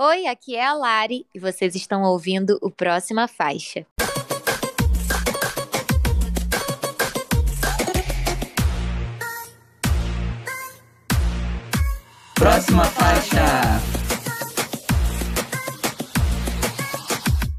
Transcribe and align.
Oi, 0.00 0.28
aqui 0.28 0.54
é 0.54 0.64
a 0.64 0.74
Lari 0.74 1.26
e 1.34 1.40
vocês 1.40 1.74
estão 1.74 2.04
ouvindo 2.04 2.56
o 2.62 2.70
Próxima 2.70 3.26
Faixa. 3.26 3.84
Próxima 12.36 12.84
faixa. 12.84 13.42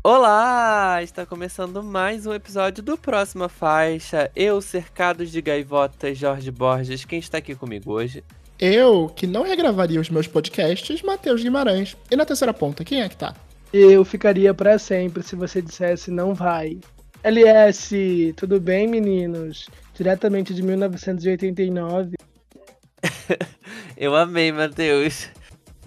Olá! 0.02 1.04
Está 1.04 1.26
começando 1.26 1.84
mais 1.84 2.26
um 2.26 2.34
episódio 2.34 2.82
do 2.82 2.98
Próxima 2.98 3.50
Faixa. 3.50 4.32
Eu, 4.34 4.62
cercados 4.62 5.30
de 5.30 5.42
gaivotas, 5.42 6.18
Jorge 6.18 6.52
Borges. 6.52 7.04
Quem 7.04 7.20
está 7.20 7.40
aqui 7.40 7.54
comigo 7.54 7.92
hoje? 7.92 8.24
Eu, 8.60 9.07
que 9.16 9.26
não 9.26 9.44
regravaria 9.44 10.02
os 10.02 10.10
meus 10.10 10.28
podcasts, 10.28 11.02
Matheus 11.02 11.42
Guimarães. 11.42 11.96
E 12.12 12.16
na 12.18 12.25
terceira 12.25 12.54
ponta, 12.54 12.84
quem 12.84 13.02
é 13.02 13.07
que 13.07 13.16
tá? 13.16 13.34
Eu 13.71 14.04
ficaria 14.04 14.54
para 14.54 14.78
sempre 14.78 15.24
se 15.24 15.33
você 15.33 15.61
dissesse 15.61 16.11
não 16.11 16.33
vai. 16.33 16.78
LS, 17.24 18.33
tudo 18.36 18.60
bem, 18.60 18.86
meninos? 18.86 19.69
Diretamente 19.93 20.54
de 20.54 20.61
1989. 20.61 22.18
Eu 23.96 24.14
amei, 24.16 24.52
Matheus. 24.52 25.30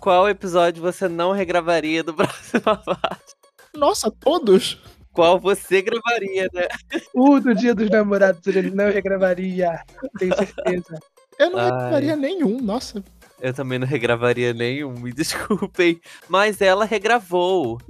Qual 0.00 0.26
episódio 0.28 0.82
você 0.82 1.08
não 1.08 1.32
regravaria 1.32 2.02
do 2.02 2.12
Próxima 2.14 2.76
Faixa? 2.78 3.36
Nossa, 3.74 4.10
todos? 4.10 4.80
Qual 5.12 5.38
você 5.38 5.82
gravaria, 5.82 6.48
né? 6.54 6.68
O 7.14 7.38
do 7.38 7.54
Dia 7.54 7.74
dos 7.74 7.90
Namorados 7.90 8.46
ele 8.46 8.70
não 8.70 8.90
regravaria, 8.90 9.78
tenho 10.18 10.34
certeza. 10.34 10.98
Eu 11.38 11.50
não 11.50 11.58
Ai. 11.58 11.64
regravaria 11.66 12.16
nenhum, 12.16 12.60
nossa. 12.60 13.04
Eu 13.40 13.52
também 13.52 13.78
não 13.78 13.86
regravaria 13.86 14.52
nenhum, 14.54 14.92
me 14.92 15.12
desculpem. 15.14 16.00
Mas 16.28 16.60
ela 16.60 16.84
regravou. 16.84 17.80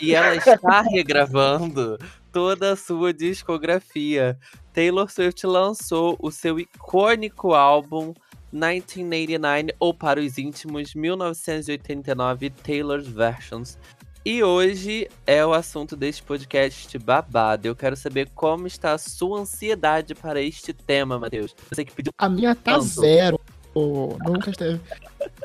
E 0.00 0.14
ela 0.14 0.34
está 0.34 0.80
regravando 0.88 1.98
toda 2.32 2.72
a 2.72 2.76
sua 2.76 3.12
discografia. 3.12 4.38
Taylor 4.72 5.10
Swift 5.10 5.46
lançou 5.46 6.16
o 6.20 6.30
seu 6.30 6.58
icônico 6.58 7.52
álbum 7.54 8.14
1989, 8.52 9.74
ou 9.78 9.94
para 9.94 10.20
os 10.20 10.38
íntimos, 10.38 10.94
1989 10.94 12.50
Taylor's 12.50 13.06
Versions. 13.06 13.78
E 14.24 14.42
hoje 14.42 15.08
é 15.26 15.44
o 15.44 15.52
assunto 15.54 15.96
deste 15.96 16.22
podcast 16.22 16.98
babado. 16.98 17.66
Eu 17.66 17.74
quero 17.74 17.96
saber 17.96 18.28
como 18.34 18.66
está 18.66 18.92
a 18.92 18.98
sua 18.98 19.40
ansiedade 19.40 20.14
para 20.14 20.40
este 20.42 20.72
tema, 20.74 21.18
Matheus. 21.18 21.54
Você 21.70 21.84
que 21.84 21.92
pediu 21.92 22.12
A 22.18 22.28
minha 22.28 22.54
tá 22.54 22.72
Tanto. 22.74 22.84
zero. 22.84 23.40
Pô, 23.72 24.18
nunca 24.26 24.50
esteve. 24.50 24.78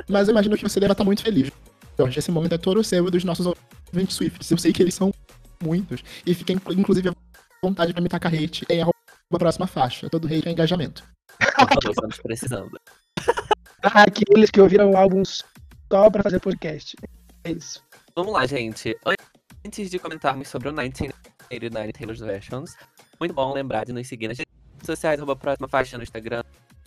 Mas 0.09 0.27
eu 0.27 0.33
imagino 0.33 0.57
que 0.57 0.63
você 0.63 0.79
deve 0.79 0.91
estar 0.91 1.03
muito 1.05 1.23
feliz. 1.23 1.51
Jorge, 1.97 2.19
esse 2.19 2.31
momento 2.31 2.53
é 2.55 2.57
todo 2.57 2.83
seu 2.83 3.07
e 3.07 3.11
dos 3.11 3.23
nossos 3.23 3.45
ouvintes 3.93 4.15
Swifts. 4.17 4.51
Eu 4.51 4.57
sei 4.57 4.73
que 4.73 4.83
eles 4.83 4.93
são 4.93 5.13
muitos. 5.63 6.03
E 6.25 6.31
inclu- 6.51 6.73
inclusive 6.73 7.09
à 7.09 7.13
vontade 7.63 7.93
pra 7.93 8.01
me 8.01 8.09
tacar 8.09 8.33
hate 8.33 8.65
em 8.69 8.81
arroba 8.81 8.93
próxima 9.31 9.67
faixa. 9.67 10.09
Todo 10.09 10.27
hate 10.27 10.49
é 10.49 10.51
engajamento. 10.51 11.01
por 11.39 11.67
favor, 11.69 11.91
estamos 11.91 12.17
precisando. 12.17 12.77
Ah, 13.81 14.03
aqueles 14.03 14.49
que 14.51 14.59
ouviram 14.59 14.91
o 14.91 14.97
álbum 14.97 15.23
só 15.23 16.09
pra 16.09 16.23
fazer 16.23 16.39
podcast. 16.41 16.95
É 17.45 17.51
isso. 17.51 17.81
Vamos 18.17 18.31
lá, 18.31 18.45
gente. 18.45 18.95
Antes 19.65 19.89
de 19.89 19.99
comentarmos 19.99 20.47
sobre 20.47 20.69
o 20.69 20.71
1989 20.71 21.91
Taylor's 21.91 22.21
Versions, 22.21 22.77
muito 23.19 23.33
bom 23.33 23.51
lembrar 23.51 23.83
de 23.83 23.91
nos 23.91 24.07
seguir 24.07 24.29
nas 24.29 24.37
redes 24.37 24.53
sociais, 24.85 25.19
arroba 25.19 25.35
próxima 25.35 25.67
faixa 25.67 25.97
no 25.97 26.03
Instagram, 26.03 26.41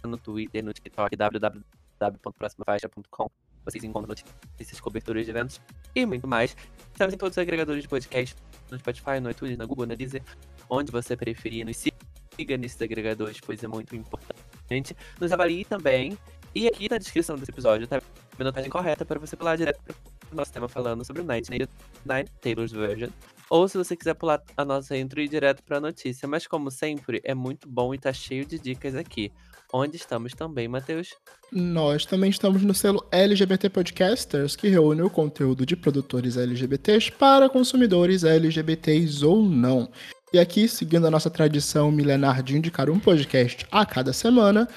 no 0.04 0.16
Twitter, 0.16 0.64
no 0.64 0.72
TikTok, 0.72 1.14
www.proximafaixa.com. 1.14 3.28
Vocês 3.62 3.84
encontram 3.84 4.08
notícias, 4.08 4.80
coberturas 4.80 5.26
de 5.26 5.30
eventos 5.30 5.60
e 5.94 6.06
muito 6.06 6.26
mais. 6.26 6.56
Estamos 6.92 7.12
em 7.12 7.18
todos 7.18 7.36
os 7.36 7.42
agregadores 7.42 7.82
de 7.82 7.88
podcast, 7.88 8.34
no 8.70 8.78
Spotify, 8.78 9.20
no 9.20 9.30
iTunes, 9.30 9.58
na 9.58 9.66
Google, 9.66 9.84
na 9.84 9.94
Deezer, 9.94 10.22
onde 10.70 10.90
você 10.90 11.14
preferir. 11.14 11.66
Nos 11.66 11.76
siga 11.76 12.56
nesses 12.56 12.80
agregadores, 12.80 13.38
pois 13.38 13.62
é 13.62 13.68
muito 13.68 13.94
importante. 13.94 14.96
Nos 15.20 15.30
avalie 15.30 15.66
também. 15.66 16.16
E 16.54 16.66
aqui 16.66 16.88
na 16.88 16.96
descrição 16.96 17.36
desse 17.36 17.50
episódio 17.50 17.86
tá 17.86 17.98
a 17.98 18.02
minutagem 18.38 18.70
correta 18.70 19.04
para 19.04 19.20
você 19.20 19.36
pular 19.36 19.56
direto 19.56 19.78
para 19.82 19.94
nosso 20.36 20.52
tema 20.52 20.68
falando 20.68 21.04
sobre 21.04 21.22
o 21.22 21.24
1989 21.24 22.24
Taylor's 22.40 22.72
Version. 22.72 23.08
Ou 23.50 23.66
se 23.66 23.78
você 23.78 23.96
quiser 23.96 24.14
pular 24.14 24.42
a 24.56 24.64
nossa 24.64 24.96
intro 24.96 25.20
e 25.20 25.24
ir 25.24 25.28
direto 25.28 25.62
para 25.62 25.78
a 25.78 25.80
notícia. 25.80 26.28
Mas 26.28 26.46
como 26.46 26.70
sempre, 26.70 27.20
é 27.24 27.34
muito 27.34 27.68
bom 27.68 27.94
e 27.94 27.98
tá 27.98 28.12
cheio 28.12 28.44
de 28.44 28.58
dicas 28.58 28.94
aqui. 28.94 29.32
Onde 29.72 29.96
estamos 29.96 30.32
também, 30.32 30.66
Matheus? 30.66 31.14
Nós 31.52 32.06
também 32.06 32.30
estamos 32.30 32.62
no 32.62 32.74
selo 32.74 33.06
LGBT 33.10 33.68
Podcasters, 33.68 34.56
que 34.56 34.68
reúne 34.68 35.02
o 35.02 35.10
conteúdo 35.10 35.66
de 35.66 35.76
produtores 35.76 36.36
LGBTs 36.36 37.12
para 37.12 37.48
consumidores 37.48 38.24
LGBTs 38.24 39.24
ou 39.24 39.42
não. 39.42 39.90
E 40.32 40.38
aqui, 40.38 40.68
seguindo 40.68 41.06
a 41.06 41.10
nossa 41.10 41.30
tradição 41.30 41.90
milenar 41.90 42.42
de 42.42 42.56
indicar 42.56 42.90
um 42.90 42.98
podcast 42.98 43.66
a 43.70 43.86
cada 43.86 44.12
semana, 44.12 44.68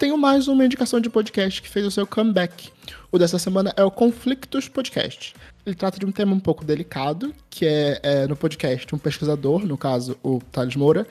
tenho 0.00 0.16
mais 0.16 0.48
uma 0.48 0.64
indicação 0.64 0.98
de 0.98 1.10
podcast 1.10 1.60
que 1.60 1.68
fez 1.68 1.84
o 1.84 1.90
seu 1.90 2.06
comeback. 2.06 2.70
O 3.12 3.18
dessa 3.18 3.38
semana 3.38 3.70
é 3.76 3.84
o 3.84 3.90
Conflictos 3.90 4.66
Podcast. 4.66 5.34
Ele 5.66 5.76
trata 5.76 5.98
de 5.98 6.06
um 6.06 6.10
tema 6.10 6.34
um 6.34 6.40
pouco 6.40 6.64
delicado, 6.64 7.34
que 7.50 7.66
é, 7.66 8.00
é, 8.02 8.26
no 8.26 8.34
podcast 8.34 8.94
um 8.94 8.98
pesquisador, 8.98 9.66
no 9.66 9.76
caso 9.76 10.16
o 10.22 10.40
Thales 10.50 10.74
Moura, 10.74 11.06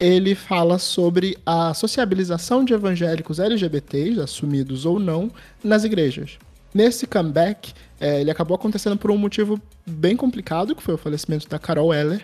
ele 0.00 0.34
fala 0.34 0.76
sobre 0.80 1.38
a 1.46 1.72
sociabilização 1.72 2.64
de 2.64 2.74
evangélicos 2.74 3.38
LGBTs, 3.38 4.20
assumidos 4.20 4.84
ou 4.86 4.98
não, 4.98 5.30
nas 5.62 5.84
igrejas. 5.84 6.36
Nesse 6.74 7.06
comeback, 7.06 7.72
é, 8.00 8.22
ele 8.22 8.30
acabou 8.32 8.56
acontecendo 8.56 8.96
por 8.96 9.12
um 9.12 9.16
motivo 9.16 9.60
bem 9.86 10.16
complicado, 10.16 10.74
que 10.74 10.82
foi 10.82 10.94
o 10.94 10.98
falecimento 10.98 11.48
da 11.48 11.60
Carol 11.60 11.94
Heller, 11.94 12.20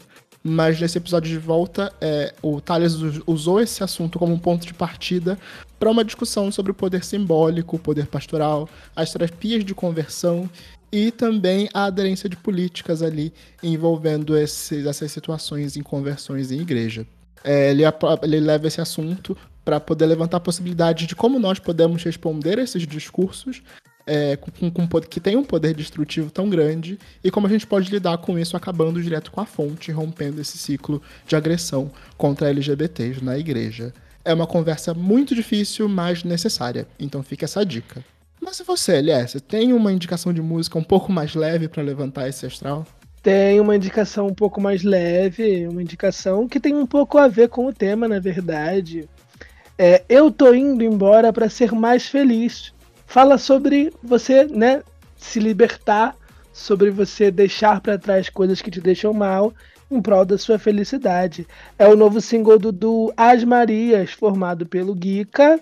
mas 0.48 0.80
nesse 0.80 0.98
episódio 0.98 1.30
de 1.30 1.38
volta, 1.38 1.92
é, 2.00 2.34
o 2.42 2.60
Thales 2.60 2.94
us- 2.94 3.20
usou 3.26 3.60
esse 3.60 3.84
assunto 3.84 4.18
como 4.18 4.32
um 4.32 4.38
ponto 4.38 4.66
de 4.66 4.74
partida 4.74 5.38
para 5.78 5.90
uma 5.90 6.04
discussão 6.04 6.50
sobre 6.50 6.72
o 6.72 6.74
poder 6.74 7.04
simbólico, 7.04 7.76
o 7.76 7.78
poder 7.78 8.06
pastoral, 8.06 8.68
as 8.96 9.12
terapias 9.12 9.64
de 9.64 9.74
conversão 9.74 10.48
e 10.90 11.10
também 11.10 11.68
a 11.74 11.84
aderência 11.84 12.28
de 12.28 12.36
políticas 12.36 13.02
ali 13.02 13.32
envolvendo 13.62 14.36
esses- 14.36 14.86
essas 14.86 15.12
situações 15.12 15.76
em 15.76 15.82
conversões 15.82 16.50
em 16.50 16.60
igreja. 16.60 17.06
É, 17.44 17.70
ele, 17.70 17.82
ele 18.22 18.40
leva 18.40 18.66
esse 18.66 18.80
assunto 18.80 19.36
para 19.64 19.78
poder 19.78 20.06
levantar 20.06 20.38
a 20.38 20.40
possibilidade 20.40 21.06
de 21.06 21.14
como 21.14 21.38
nós 21.38 21.58
podemos 21.58 22.02
responder 22.02 22.58
a 22.58 22.62
esses 22.62 22.86
discursos 22.86 23.62
é, 24.08 24.36
com, 24.36 24.70
com 24.70 24.86
pod- 24.86 25.06
que 25.06 25.20
tem 25.20 25.36
um 25.36 25.44
poder 25.44 25.74
destrutivo 25.74 26.30
tão 26.30 26.48
grande 26.48 26.98
e 27.22 27.30
como 27.30 27.46
a 27.46 27.50
gente 27.50 27.66
pode 27.66 27.90
lidar 27.90 28.18
com 28.18 28.38
isso 28.38 28.56
acabando 28.56 29.02
direto 29.02 29.30
com 29.30 29.40
a 29.40 29.46
fonte, 29.46 29.92
rompendo 29.92 30.40
esse 30.40 30.56
ciclo 30.58 31.00
de 31.26 31.36
agressão 31.36 31.90
contra 32.16 32.48
LGBTs 32.48 33.22
na 33.22 33.38
igreja. 33.38 33.92
É 34.24 34.34
uma 34.34 34.46
conversa 34.46 34.92
muito 34.94 35.34
difícil, 35.34 35.88
mas 35.88 36.24
necessária. 36.24 36.86
Então 36.98 37.22
fica 37.22 37.44
essa 37.44 37.64
dica. 37.64 38.02
Mas 38.40 38.58
e 38.60 38.64
você, 38.64 38.94
LS, 38.96 39.40
tem 39.40 39.72
uma 39.72 39.92
indicação 39.92 40.32
de 40.32 40.40
música 40.40 40.78
um 40.78 40.82
pouco 40.82 41.12
mais 41.12 41.34
leve 41.34 41.68
para 41.68 41.82
levantar 41.82 42.28
esse 42.28 42.46
astral? 42.46 42.86
Tem 43.22 43.60
uma 43.60 43.76
indicação 43.76 44.26
um 44.28 44.34
pouco 44.34 44.60
mais 44.60 44.82
leve, 44.82 45.66
uma 45.66 45.82
indicação 45.82 46.48
que 46.48 46.60
tem 46.60 46.74
um 46.74 46.86
pouco 46.86 47.18
a 47.18 47.28
ver 47.28 47.48
com 47.48 47.66
o 47.66 47.72
tema, 47.72 48.06
na 48.08 48.20
verdade. 48.20 49.08
É, 49.76 50.02
eu 50.08 50.30
tô 50.30 50.54
indo 50.54 50.82
embora 50.82 51.32
para 51.32 51.48
ser 51.48 51.72
mais 51.72 52.06
feliz. 52.06 52.72
Fala 53.08 53.38
sobre 53.38 53.90
você, 54.02 54.44
né, 54.44 54.82
se 55.16 55.40
libertar, 55.40 56.14
sobre 56.52 56.90
você 56.90 57.30
deixar 57.30 57.80
para 57.80 57.96
trás 57.96 58.28
coisas 58.28 58.60
que 58.60 58.70
te 58.70 58.82
deixam 58.82 59.14
mal 59.14 59.54
em 59.90 60.02
prol 60.02 60.26
da 60.26 60.36
sua 60.36 60.58
felicidade. 60.58 61.46
É 61.78 61.88
o 61.88 61.96
novo 61.96 62.20
single 62.20 62.58
do, 62.58 62.70
do 62.70 63.10
As 63.16 63.42
Marias, 63.44 64.12
formado 64.12 64.66
pelo 64.66 64.94
Guica 64.94 65.58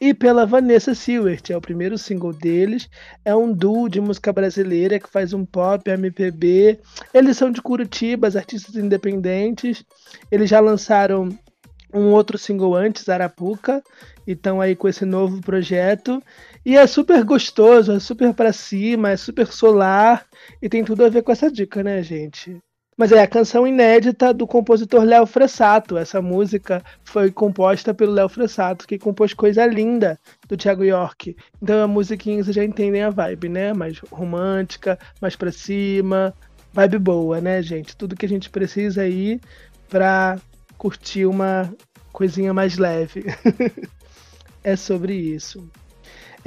e 0.00 0.14
pela 0.14 0.46
Vanessa 0.46 0.94
Silvert. 0.94 1.50
É 1.50 1.56
o 1.56 1.60
primeiro 1.60 1.98
single 1.98 2.32
deles. 2.32 2.88
É 3.22 3.36
um 3.36 3.52
duo 3.52 3.90
de 3.90 4.00
música 4.00 4.32
brasileira 4.32 4.98
que 4.98 5.10
faz 5.10 5.34
um 5.34 5.44
pop, 5.44 5.90
MPB. 5.90 6.80
Eles 7.12 7.36
são 7.36 7.50
de 7.50 7.60
Curitiba, 7.60 8.26
as 8.26 8.36
artistas 8.36 8.74
independentes. 8.74 9.84
Eles 10.30 10.48
já 10.48 10.60
lançaram 10.60 11.28
um 11.92 12.12
outro 12.12 12.36
single 12.36 12.74
antes, 12.74 13.08
Arapuca, 13.08 13.82
e 14.26 14.32
estão 14.32 14.60
aí 14.60 14.74
com 14.74 14.88
esse 14.88 15.04
novo 15.04 15.40
projeto. 15.40 16.22
E 16.66 16.76
é 16.76 16.84
super 16.84 17.22
gostoso, 17.22 17.92
é 17.92 18.00
super 18.00 18.34
pra 18.34 18.52
cima, 18.52 19.10
é 19.10 19.16
super 19.16 19.46
solar 19.46 20.26
e 20.60 20.68
tem 20.68 20.82
tudo 20.82 21.04
a 21.04 21.08
ver 21.08 21.22
com 21.22 21.30
essa 21.30 21.48
dica, 21.48 21.80
né, 21.80 22.02
gente? 22.02 22.58
Mas 22.98 23.12
é 23.12 23.22
a 23.22 23.26
canção 23.28 23.68
inédita 23.68 24.34
do 24.34 24.48
compositor 24.48 25.04
Léo 25.04 25.26
Fressato. 25.26 25.96
Essa 25.96 26.20
música 26.20 26.82
foi 27.04 27.30
composta 27.30 27.94
pelo 27.94 28.10
Léo 28.10 28.28
Fressato, 28.28 28.84
que 28.84 28.98
compôs 28.98 29.32
coisa 29.32 29.64
linda 29.64 30.18
do 30.48 30.56
Thiago 30.56 30.82
York. 30.82 31.36
Então 31.62 31.84
a 31.84 31.86
musiquinha 31.86 32.42
vocês 32.42 32.56
já 32.56 32.64
entendem 32.64 33.04
a 33.04 33.10
vibe, 33.10 33.48
né? 33.48 33.72
Mais 33.72 34.00
romântica, 34.10 34.98
mais 35.22 35.36
pra 35.36 35.52
cima, 35.52 36.34
vibe 36.72 36.98
boa, 36.98 37.40
né, 37.40 37.62
gente? 37.62 37.96
Tudo 37.96 38.16
que 38.16 38.26
a 38.26 38.28
gente 38.28 38.50
precisa 38.50 39.02
aí 39.02 39.40
pra 39.88 40.36
curtir 40.76 41.26
uma 41.26 41.72
coisinha 42.12 42.52
mais 42.52 42.76
leve. 42.76 43.24
é 44.64 44.74
sobre 44.74 45.14
isso. 45.14 45.70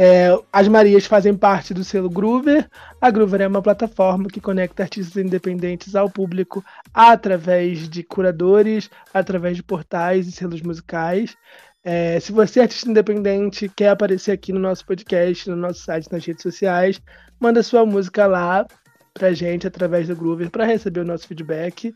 É, 0.02 0.30
as 0.54 0.66
Marias 0.70 1.06
fazem 1.06 1.36
parte 1.36 1.74
do 1.74 1.84
selo 1.84 2.10
Groover. 2.10 2.70
A 3.02 3.12
Groover 3.12 3.42
é 3.42 3.48
uma 3.48 3.62
plataforma 3.62 4.30
que 4.30 4.40
conecta 4.40 4.84
artistas 4.84 5.22
independentes 5.22 5.94
ao 5.94 6.10
público 6.10 6.64
através 6.94 7.90
de 7.90 8.02
curadores, 8.02 8.90
através 9.14 9.58
de 9.58 9.64
portais 9.64 10.26
e 10.26 10.32
selos 10.32 10.62
musicais. 10.62 11.36
É, 11.84 12.18
se 12.22 12.32
você 12.32 12.62
é 12.62 12.64
artista 12.64 12.90
independente, 12.90 13.68
quer 13.68 13.90
aparecer 13.90 14.32
aqui 14.32 14.54
no 14.54 14.60
nosso 14.62 14.86
podcast, 14.86 15.50
no 15.50 15.58
nosso 15.58 15.82
site, 15.82 16.10
nas 16.10 16.26
redes 16.26 16.44
sociais, 16.44 17.02
manda 17.38 17.62
sua 17.62 17.86
música 17.86 18.26
lá 18.26 18.66
pra 19.14 19.34
gente 19.34 19.68
através 19.68 20.08
do 20.08 20.16
Groover 20.16 20.50
para 20.50 20.64
receber 20.64 21.02
o 21.02 21.06
nosso 21.06 21.28
feedback 21.28 21.94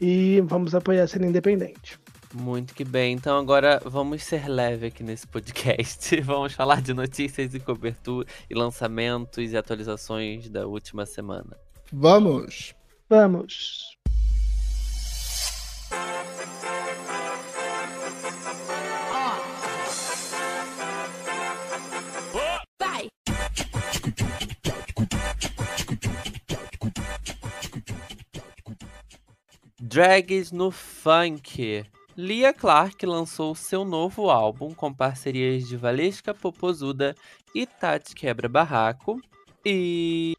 e 0.00 0.40
vamos 0.46 0.74
apoiar 0.74 1.02
a 1.02 1.06
cena 1.06 1.26
independente. 1.26 2.00
Muito 2.34 2.74
que 2.74 2.84
bem. 2.84 3.14
Então 3.14 3.38
agora 3.38 3.80
vamos 3.84 4.22
ser 4.22 4.48
leve 4.48 4.86
aqui 4.86 5.02
nesse 5.02 5.26
podcast. 5.26 6.18
Vamos 6.22 6.54
falar 6.54 6.80
de 6.80 6.94
notícias 6.94 7.54
e 7.54 7.60
cobertura 7.60 8.26
e 8.48 8.54
lançamentos 8.54 9.52
e 9.52 9.56
atualizações 9.56 10.48
da 10.48 10.66
última 10.66 11.04
semana. 11.04 11.56
Vamos! 11.92 12.74
Vamos! 13.08 13.92
Drags 29.92 30.50
no 30.52 30.70
Funk. 30.70 31.84
Lia 32.16 32.52
Clark 32.52 33.06
lançou 33.06 33.54
seu 33.54 33.86
novo 33.86 34.28
álbum 34.28 34.74
com 34.74 34.92
parcerias 34.92 35.66
de 35.66 35.78
Valesca 35.78 36.34
Popozuda 36.34 37.14
e 37.54 37.66
Tati 37.66 38.14
Quebra 38.14 38.48
Barraco. 38.50 39.18
E 39.64 40.36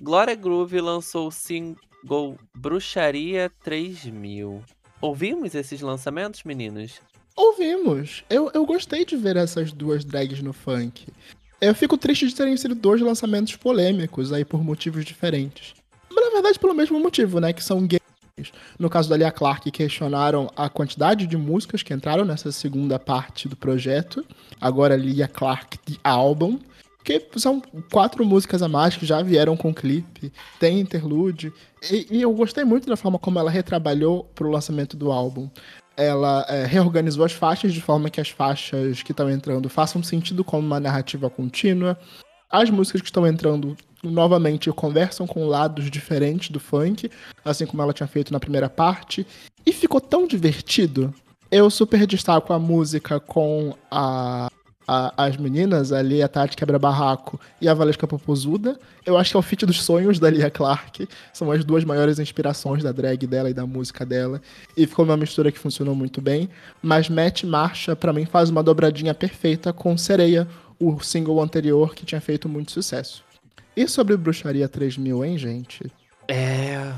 Glória 0.00 0.34
Groove 0.36 0.80
lançou 0.80 1.26
o 1.26 1.32
single 1.32 2.38
Bruxaria 2.54 3.50
3000. 3.64 4.62
Ouvimos 5.00 5.56
esses 5.56 5.80
lançamentos, 5.80 6.44
meninos? 6.44 7.00
Ouvimos. 7.34 8.22
Eu, 8.30 8.50
eu 8.54 8.64
gostei 8.64 9.04
de 9.04 9.16
ver 9.16 9.36
essas 9.36 9.72
duas 9.72 10.04
drags 10.04 10.40
no 10.40 10.52
funk. 10.52 11.06
Eu 11.60 11.74
fico 11.74 11.98
triste 11.98 12.28
de 12.28 12.34
terem 12.34 12.56
sido 12.56 12.76
dois 12.76 13.00
lançamentos 13.00 13.56
polêmicos 13.56 14.32
aí 14.32 14.44
por 14.44 14.62
motivos 14.62 15.04
diferentes. 15.04 15.74
Mas 16.08 16.24
na 16.26 16.30
verdade 16.30 16.60
pelo 16.60 16.74
mesmo 16.74 17.00
motivo, 17.00 17.40
né? 17.40 17.52
Que 17.52 17.64
são 17.64 17.84
gays 17.86 18.02
no 18.78 18.88
caso 18.88 19.08
da 19.08 19.16
Lia 19.16 19.30
Clark, 19.30 19.70
questionaram 19.70 20.50
a 20.56 20.68
quantidade 20.68 21.26
de 21.26 21.36
músicas 21.36 21.82
que 21.82 21.92
entraram 21.92 22.24
nessa 22.24 22.50
segunda 22.50 22.98
parte 22.98 23.48
do 23.48 23.56
projeto. 23.56 24.24
Agora, 24.60 24.96
Lia 24.96 25.28
Clark 25.28 25.78
The 25.78 25.98
Album. 26.02 26.58
Que 27.04 27.20
são 27.34 27.60
quatro 27.90 28.24
músicas 28.24 28.62
a 28.62 28.68
mais 28.68 28.96
que 28.96 29.04
já 29.04 29.20
vieram 29.22 29.56
com 29.56 29.74
clipe, 29.74 30.32
tem 30.60 30.78
interlude. 30.78 31.52
E, 31.90 32.06
e 32.08 32.22
eu 32.22 32.32
gostei 32.32 32.62
muito 32.62 32.88
da 32.88 32.96
forma 32.96 33.18
como 33.18 33.40
ela 33.40 33.50
retrabalhou 33.50 34.22
pro 34.36 34.48
lançamento 34.48 34.96
do 34.96 35.10
álbum. 35.10 35.50
Ela 35.96 36.46
é, 36.48 36.64
reorganizou 36.64 37.24
as 37.24 37.32
faixas 37.32 37.74
de 37.74 37.80
forma 37.80 38.08
que 38.08 38.20
as 38.20 38.28
faixas 38.28 39.02
que 39.02 39.10
estão 39.10 39.28
entrando 39.28 39.68
façam 39.68 40.00
sentido 40.00 40.44
como 40.44 40.64
uma 40.64 40.78
narrativa 40.78 41.28
contínua. 41.28 41.98
As 42.48 42.70
músicas 42.70 43.00
que 43.00 43.08
estão 43.08 43.26
entrando 43.26 43.76
novamente 44.02 44.70
conversam 44.72 45.26
com 45.26 45.46
lados 45.46 45.90
diferentes 45.90 46.50
do 46.50 46.58
funk, 46.58 47.10
assim 47.44 47.66
como 47.66 47.82
ela 47.82 47.92
tinha 47.92 48.06
feito 48.06 48.32
na 48.32 48.40
primeira 48.40 48.68
parte, 48.68 49.26
e 49.64 49.72
ficou 49.72 50.00
tão 50.00 50.26
divertido. 50.26 51.14
Eu 51.50 51.70
super 51.70 52.06
destaco 52.06 52.52
a 52.52 52.58
música 52.58 53.20
com 53.20 53.76
a, 53.90 54.48
a, 54.88 55.24
as 55.26 55.36
meninas, 55.36 55.92
ali 55.92 56.22
a 56.22 56.28
Tati 56.28 56.56
Quebra 56.56 56.78
Barraco 56.78 57.38
e 57.60 57.68
a 57.68 57.74
Valesca 57.74 58.06
Popozuda. 58.06 58.78
Eu 59.04 59.18
acho 59.18 59.30
que 59.30 59.36
é 59.36 59.40
o 59.40 59.42
feat 59.42 59.66
dos 59.66 59.82
sonhos 59.82 60.18
da 60.18 60.30
Lia 60.30 60.50
Clark. 60.50 61.06
São 61.32 61.50
as 61.50 61.64
duas 61.64 61.84
maiores 61.84 62.18
inspirações 62.18 62.82
da 62.82 62.90
drag 62.90 63.26
dela 63.26 63.50
e 63.50 63.54
da 63.54 63.66
música 63.66 64.04
dela. 64.04 64.40
E 64.76 64.86
ficou 64.86 65.04
uma 65.04 65.16
mistura 65.16 65.52
que 65.52 65.58
funcionou 65.58 65.94
muito 65.94 66.20
bem. 66.20 66.48
Mas 66.82 67.08
Matt 67.08 67.44
Marcha, 67.44 67.94
para 67.94 68.12
mim, 68.12 68.24
faz 68.24 68.48
uma 68.48 68.62
dobradinha 68.62 69.14
perfeita 69.14 69.72
com 69.72 69.96
Sereia, 69.96 70.48
o 70.80 71.00
single 71.00 71.40
anterior 71.42 71.94
que 71.94 72.06
tinha 72.06 72.20
feito 72.20 72.48
muito 72.48 72.72
sucesso. 72.72 73.22
E 73.76 73.88
sobre 73.88 74.16
Bruxaria 74.16 74.68
3000, 74.68 75.24
hein, 75.24 75.38
gente? 75.38 75.92
É. 76.28 76.92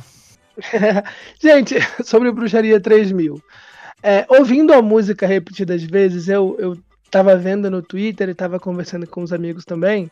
gente, 1.41 1.77
sobre 2.05 2.31
Bruxaria 2.33 2.81
3000. 2.81 3.41
É, 4.03 4.27
ouvindo 4.29 4.73
a 4.73 4.83
música 4.83 5.27
repetidas 5.27 5.83
vezes, 5.83 6.29
eu, 6.29 6.57
eu 6.59 6.77
tava 7.11 7.37
vendo 7.37 7.71
no 7.71 7.81
Twitter 7.81 8.29
e 8.29 8.35
tava 8.35 8.59
conversando 8.59 9.07
com 9.07 9.23
os 9.23 9.33
amigos 9.33 9.65
também, 9.65 10.11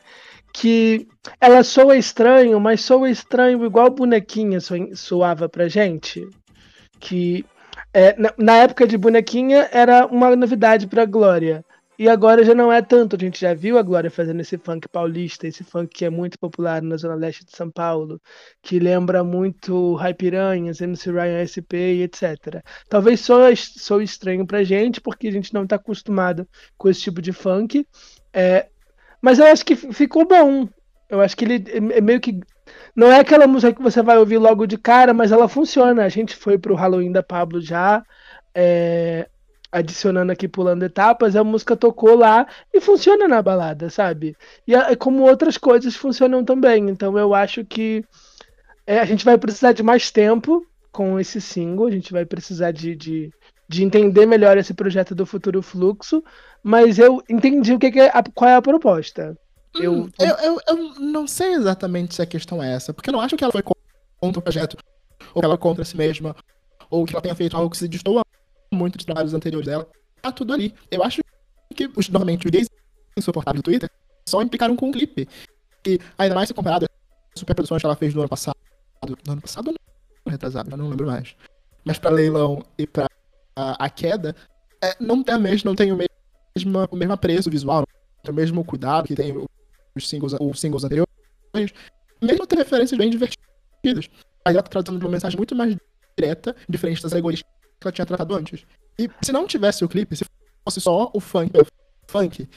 que 0.52 1.08
ela 1.40 1.64
soa 1.64 1.96
estranho, 1.96 2.60
mas 2.60 2.80
soa 2.80 3.10
estranho 3.10 3.64
igual 3.64 3.90
bonequinha 3.90 4.58
soava 4.94 5.48
pra 5.48 5.68
gente. 5.68 6.26
Que 7.00 7.44
é, 7.92 8.14
na, 8.18 8.32
na, 8.38 8.56
época 8.58 8.86
de 8.86 8.96
bonequinha 8.96 9.68
era 9.72 10.06
uma 10.06 10.34
novidade 10.36 10.86
pra 10.86 11.04
Glória. 11.04 11.64
E 12.02 12.08
agora 12.08 12.44
já 12.44 12.52
não 12.52 12.72
é 12.72 12.82
tanto. 12.82 13.14
A 13.14 13.18
gente 13.18 13.40
já 13.40 13.54
viu 13.54 13.78
a 13.78 13.82
Glória 13.82 14.10
fazendo 14.10 14.40
esse 14.40 14.58
funk 14.58 14.88
paulista, 14.88 15.46
esse 15.46 15.62
funk 15.62 15.98
que 15.98 16.04
é 16.04 16.10
muito 16.10 16.36
popular 16.36 16.82
na 16.82 16.96
zona 16.96 17.14
leste 17.14 17.44
de 17.44 17.56
São 17.56 17.70
Paulo, 17.70 18.20
que 18.60 18.80
lembra 18.80 19.22
muito 19.22 19.94
Raipiranhas, 19.94 20.80
MC 20.80 21.12
Ryan 21.12 21.46
SP 21.46 22.02
etc. 22.02 22.60
Talvez 22.88 23.20
só 23.20 23.42
sou 23.54 24.02
estranho 24.02 24.44
pra 24.44 24.64
gente, 24.64 25.00
porque 25.00 25.28
a 25.28 25.30
gente 25.30 25.54
não 25.54 25.64
tá 25.64 25.76
acostumado 25.76 26.44
com 26.76 26.88
esse 26.88 27.02
tipo 27.02 27.22
de 27.22 27.32
funk. 27.32 27.86
É, 28.32 28.66
mas 29.20 29.38
eu 29.38 29.46
acho 29.46 29.64
que 29.64 29.76
ficou 29.76 30.26
bom. 30.26 30.68
Eu 31.08 31.20
acho 31.20 31.36
que 31.36 31.44
ele 31.44 31.64
é 31.94 32.00
meio 32.00 32.20
que. 32.20 32.40
Não 32.96 33.12
é 33.12 33.20
aquela 33.20 33.46
música 33.46 33.72
que 33.72 33.82
você 33.82 34.02
vai 34.02 34.18
ouvir 34.18 34.38
logo 34.38 34.66
de 34.66 34.76
cara, 34.76 35.14
mas 35.14 35.30
ela 35.30 35.48
funciona. 35.48 36.04
A 36.04 36.08
gente 36.08 36.34
foi 36.34 36.58
pro 36.58 36.74
Halloween 36.74 37.12
da 37.12 37.22
Pablo 37.22 37.60
já. 37.60 38.02
É, 38.52 39.28
adicionando 39.72 40.30
aqui, 40.30 40.46
pulando 40.46 40.84
etapas, 40.84 41.34
a 41.34 41.42
música 41.42 41.74
tocou 41.74 42.14
lá 42.14 42.46
e 42.72 42.80
funciona 42.80 43.26
na 43.26 43.40
balada, 43.40 43.88
sabe? 43.88 44.36
E 44.68 44.74
é 44.74 44.94
como 44.94 45.22
outras 45.22 45.56
coisas 45.56 45.96
funcionam 45.96 46.44
também. 46.44 46.90
Então 46.90 47.18
eu 47.18 47.34
acho 47.34 47.64
que 47.64 48.04
é, 48.86 48.98
a 48.98 49.04
gente 49.06 49.24
vai 49.24 49.38
precisar 49.38 49.72
de 49.72 49.82
mais 49.82 50.10
tempo 50.10 50.66
com 50.92 51.18
esse 51.18 51.40
single, 51.40 51.86
a 51.86 51.90
gente 51.90 52.12
vai 52.12 52.26
precisar 52.26 52.70
de, 52.70 52.94
de, 52.94 53.32
de 53.66 53.82
entender 53.82 54.26
melhor 54.26 54.58
esse 54.58 54.74
projeto 54.74 55.14
do 55.14 55.24
futuro 55.24 55.62
fluxo, 55.62 56.22
mas 56.62 56.98
eu 56.98 57.22
entendi 57.30 57.72
o 57.72 57.78
que, 57.78 57.90
que 57.90 58.00
é 58.00 58.10
a, 58.12 58.22
qual 58.22 58.50
é 58.50 58.56
a 58.56 58.62
proposta. 58.62 59.34
Eu, 59.74 59.92
hum, 59.92 60.10
eu, 60.18 60.36
eu, 60.36 60.58
eu, 60.68 60.76
não 61.00 61.26
sei 61.26 61.54
exatamente 61.54 62.14
se 62.14 62.20
a 62.20 62.26
questão 62.26 62.62
é 62.62 62.74
essa, 62.74 62.92
porque 62.92 63.08
eu 63.08 63.12
não 63.12 63.22
acho 63.22 63.36
que 63.36 63.42
ela 63.42 63.52
foi 63.52 63.62
contra 63.62 64.38
o 64.38 64.42
projeto, 64.42 64.76
ou 65.32 65.40
que 65.40 65.46
ela 65.46 65.54
é 65.54 65.58
contra 65.58 65.82
si 65.82 65.96
mesma, 65.96 66.36
ou 66.90 67.06
que 67.06 67.14
ela 67.14 67.22
tenha 67.22 67.34
feito 67.34 67.56
algo 67.56 67.70
que 67.70 67.78
se 67.78 67.88
destoa 67.88 68.22
muito 68.72 68.96
dos 68.96 69.04
trabalhos 69.04 69.34
anteriores 69.34 69.66
dela. 69.66 69.88
Tá 70.20 70.32
tudo 70.32 70.52
ali. 70.52 70.74
Eu 70.90 71.02
acho 71.02 71.20
que, 71.74 71.88
normalmente, 72.10 72.46
os 72.46 72.50
gays 72.50 72.68
insuportáveis 73.16 73.62
do 73.62 73.64
Twitter 73.64 73.90
só 74.28 74.40
implicaram 74.42 74.76
com 74.76 74.88
um 74.88 74.92
clipe. 74.92 75.28
E 75.86 75.98
ainda 76.16 76.34
mais 76.34 76.48
se 76.48 76.54
comparado 76.54 76.86
às 76.86 77.40
superproduções 77.40 77.80
que 77.82 77.86
ela 77.86 77.96
fez 77.96 78.14
no 78.14 78.20
ano 78.20 78.28
passado. 78.28 78.56
No 79.26 79.32
ano 79.32 79.42
passado 79.42 79.74
ou 80.24 80.30
retrasado? 80.30 80.70
Já 80.70 80.76
não 80.76 80.88
lembro 80.88 81.06
mais. 81.06 81.34
Mas 81.84 81.98
pra 81.98 82.10
leilão 82.10 82.64
e 82.78 82.86
pra 82.86 83.06
a, 83.56 83.84
a 83.84 83.90
queda, 83.90 84.34
é, 84.82 84.96
não 85.00 85.22
tem 85.22 85.34
a 85.34 85.38
mesma, 85.38 85.70
não 85.70 85.74
tem 85.74 85.92
o 85.92 85.96
mesmo, 85.96 86.88
o 86.90 86.96
mesmo 86.96 87.12
apreço 87.12 87.50
visual, 87.50 87.80
não 87.80 88.22
tem 88.22 88.32
o 88.32 88.34
mesmo 88.34 88.64
cuidado 88.64 89.08
que 89.08 89.14
tem 89.14 89.34
os 89.94 90.08
singles, 90.08 90.34
os 90.40 90.60
singles 90.60 90.84
anteriores. 90.84 91.12
Mesmo 92.20 92.46
ter 92.46 92.56
referências 92.56 92.96
bem 92.96 93.10
divertidas. 93.10 94.08
Aí 94.44 94.54
ela 94.54 94.62
tá 94.62 94.70
tratando 94.70 94.98
de 94.98 95.04
uma 95.04 95.10
mensagem 95.10 95.36
muito 95.36 95.54
mais 95.54 95.76
direta, 96.16 96.54
diferente 96.68 97.02
das 97.02 97.12
alegorias 97.12 97.42
que 97.82 97.88
ela 97.88 97.92
tinha 97.92 98.06
tratado 98.06 98.34
antes. 98.34 98.64
E 98.98 99.10
se 99.22 99.32
não 99.32 99.46
tivesse 99.46 99.84
o 99.84 99.88
clipe, 99.88 100.16
se 100.16 100.24
fosse 100.64 100.80
só 100.80 101.10
o 101.12 101.20
funk, 101.20 101.52
o 101.58 101.66
funk, 102.10 102.48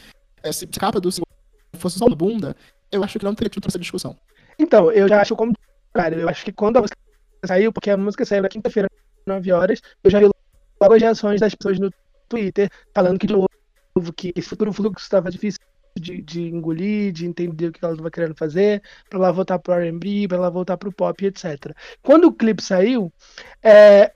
é, 0.43 0.51
se 0.51 0.65
a 0.65 0.79
capa 0.79 0.99
do 0.99 1.11
single 1.11 1.27
fosse 1.73 1.97
só 1.97 2.05
uma 2.05 2.15
bunda, 2.15 2.55
eu 2.91 3.03
acho 3.03 3.19
que 3.19 3.25
não 3.25 3.35
teria 3.35 3.49
tido 3.49 3.67
essa 3.67 3.79
discussão. 3.79 4.15
Então, 4.57 4.91
eu 4.91 5.07
já 5.07 5.21
acho 5.21 5.35
como. 5.35 5.53
Cara, 5.93 6.15
eu 6.15 6.29
acho 6.29 6.43
que 6.45 6.51
quando 6.51 6.77
a 6.77 6.81
música 6.81 6.97
saiu, 7.45 7.71
porque 7.71 7.89
a 7.89 7.97
música 7.97 8.25
saiu 8.25 8.43
na 8.43 8.49
quinta-feira, 8.49 8.89
9 9.25 9.51
horas, 9.51 9.81
eu 10.03 10.11
já 10.11 10.19
vi 10.19 10.29
logo 10.81 10.93
as 10.93 11.01
reações 11.01 11.39
das 11.39 11.55
pessoas 11.55 11.79
no 11.79 11.91
Twitter 12.27 12.69
falando 12.93 13.19
que, 13.19 13.27
de 13.27 13.33
novo, 13.33 13.47
que 14.15 14.33
esse 14.35 14.49
futuro 14.49 14.73
fluxo 14.73 15.03
estava 15.03 15.31
difícil 15.31 15.59
de, 15.97 16.21
de, 16.21 16.41
engolir, 16.41 17.11
de 17.13 17.25
entender 17.25 17.67
o 17.67 17.71
que 17.71 17.83
ela 17.83 17.93
estava 17.93 18.11
querendo 18.11 18.35
fazer, 18.35 18.81
para 19.09 19.19
ela 19.19 19.31
voltar 19.31 19.59
pro 19.59 19.73
R&B, 19.73 20.27
para 20.27 20.37
ela 20.37 20.49
voltar 20.49 20.77
pro 20.77 20.91
pop, 20.91 21.25
etc. 21.25 21.73
Quando 22.01 22.25
o 22.25 22.33
clipe 22.33 22.61
saiu, 22.61 23.11
é, 23.63 24.13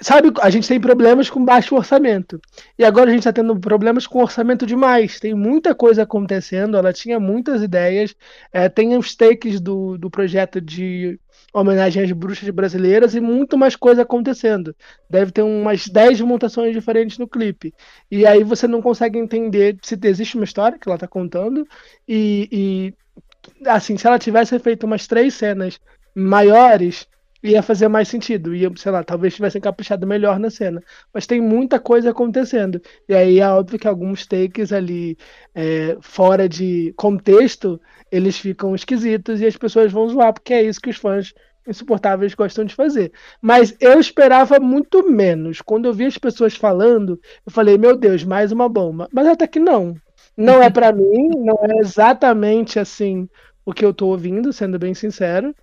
sabe, 0.00 0.32
a 0.40 0.50
gente 0.50 0.66
tem 0.66 0.80
problemas 0.80 1.28
com 1.28 1.44
baixo 1.44 1.76
orçamento. 1.76 2.40
E 2.78 2.84
agora 2.84 3.10
a 3.10 3.12
gente 3.12 3.20
está 3.20 3.32
tendo 3.32 3.58
problemas 3.58 4.06
com 4.06 4.22
orçamento 4.22 4.64
demais. 4.66 5.20
Tem 5.20 5.34
muita 5.34 5.74
coisa 5.74 6.02
acontecendo, 6.02 6.76
ela 6.76 6.92
tinha 6.92 7.20
muitas 7.20 7.62
ideias. 7.62 8.14
É, 8.52 8.68
tem 8.68 8.96
os 8.96 9.14
takes 9.14 9.60
do, 9.60 9.98
do 9.98 10.10
projeto 10.10 10.60
de 10.60 11.18
homenagem 11.52 12.02
às 12.02 12.12
bruxas 12.12 12.48
brasileiras 12.50 13.14
e 13.14 13.20
muito 13.20 13.58
mais 13.58 13.76
coisa 13.76 14.02
acontecendo. 14.02 14.74
Deve 15.08 15.32
ter 15.32 15.42
umas 15.42 15.86
10 15.88 16.20
montações 16.22 16.72
diferentes 16.72 17.18
no 17.18 17.28
clipe. 17.28 17.74
E 18.10 18.26
aí 18.26 18.42
você 18.42 18.66
não 18.66 18.80
consegue 18.80 19.18
entender 19.18 19.76
se 19.82 19.98
existe 20.02 20.36
uma 20.36 20.44
história 20.44 20.78
que 20.78 20.88
ela 20.88 20.96
está 20.96 21.08
contando. 21.08 21.66
E, 22.08 22.48
e, 22.50 23.68
assim, 23.68 23.96
se 23.96 24.06
ela 24.06 24.18
tivesse 24.18 24.58
feito 24.58 24.84
umas 24.86 25.06
três 25.06 25.34
cenas 25.34 25.80
maiores, 26.14 27.06
ia 27.42 27.62
fazer 27.62 27.88
mais 27.88 28.08
sentido. 28.08 28.54
Ia, 28.54 28.70
sei 28.76 28.92
lá, 28.92 29.02
talvez 29.02 29.34
tivessem 29.34 29.60
caprichado 29.60 30.06
melhor 30.06 30.38
na 30.38 30.50
cena. 30.50 30.82
Mas 31.12 31.26
tem 31.26 31.40
muita 31.40 31.78
coisa 31.80 32.10
acontecendo. 32.10 32.80
E 33.08 33.14
aí 33.14 33.40
é 33.40 33.48
óbvio 33.48 33.78
que 33.78 33.88
alguns 33.88 34.26
takes 34.26 34.72
ali 34.72 35.16
é, 35.54 35.96
fora 36.00 36.48
de 36.48 36.92
contexto, 36.96 37.80
eles 38.10 38.38
ficam 38.38 38.74
esquisitos 38.74 39.40
e 39.40 39.46
as 39.46 39.56
pessoas 39.56 39.92
vão 39.92 40.08
zoar, 40.08 40.32
porque 40.32 40.54
é 40.54 40.62
isso 40.62 40.80
que 40.80 40.90
os 40.90 40.96
fãs 40.96 41.32
insuportáveis 41.66 42.34
gostam 42.34 42.64
de 42.64 42.74
fazer. 42.74 43.12
Mas 43.40 43.76
eu 43.80 44.00
esperava 44.00 44.58
muito 44.58 45.08
menos. 45.10 45.60
Quando 45.60 45.86
eu 45.86 45.92
vi 45.92 46.06
as 46.06 46.18
pessoas 46.18 46.56
falando, 46.56 47.20
eu 47.46 47.52
falei, 47.52 47.78
meu 47.78 47.96
Deus, 47.96 48.24
mais 48.24 48.52
uma 48.52 48.68
bomba. 48.68 49.08
Mas 49.12 49.26
até 49.26 49.46
que 49.46 49.60
não. 49.60 49.94
Não 50.36 50.62
é 50.62 50.70
para 50.70 50.92
mim, 50.92 51.28
não 51.36 51.58
é 51.64 51.78
exatamente 51.80 52.78
assim 52.78 53.28
o 53.64 53.72
que 53.72 53.84
eu 53.84 53.92
tô 53.92 54.08
ouvindo, 54.08 54.52
sendo 54.52 54.78
bem 54.78 54.94
sincero. 54.94 55.54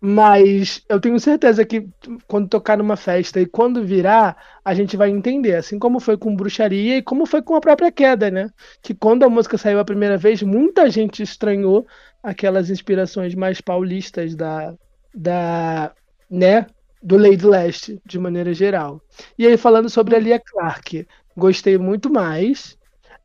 Mas 0.00 0.82
eu 0.88 1.00
tenho 1.00 1.18
certeza 1.18 1.64
que 1.64 1.88
quando 2.26 2.48
tocar 2.48 2.76
numa 2.76 2.96
festa 2.96 3.40
e 3.40 3.46
quando 3.46 3.84
virar, 3.84 4.36
a 4.64 4.74
gente 4.74 4.96
vai 4.96 5.10
entender. 5.10 5.54
Assim 5.56 5.78
como 5.78 6.00
foi 6.00 6.16
com 6.18 6.36
bruxaria 6.36 6.98
e 6.98 7.02
como 7.02 7.26
foi 7.26 7.42
com 7.42 7.54
a 7.54 7.60
própria 7.60 7.90
queda, 7.90 8.30
né? 8.30 8.50
Que 8.82 8.94
quando 8.94 9.24
a 9.24 9.30
música 9.30 9.56
saiu 9.58 9.78
a 9.80 9.84
primeira 9.84 10.16
vez, 10.18 10.42
muita 10.42 10.90
gente 10.90 11.22
estranhou 11.22 11.86
aquelas 12.22 12.70
inspirações 12.70 13.34
mais 13.34 13.60
paulistas 13.60 14.34
da. 14.34 14.74
da 15.14 15.92
né? 16.30 16.66
Do 17.02 17.16
Lady 17.16 17.46
Leste, 17.46 18.00
de 18.04 18.18
maneira 18.18 18.52
geral. 18.52 19.00
E 19.38 19.46
aí, 19.46 19.56
falando 19.56 19.88
sobre 19.88 20.16
a 20.16 20.18
Lia 20.18 20.40
Clark, 20.40 21.06
gostei 21.36 21.78
muito 21.78 22.10
mais. 22.10 22.76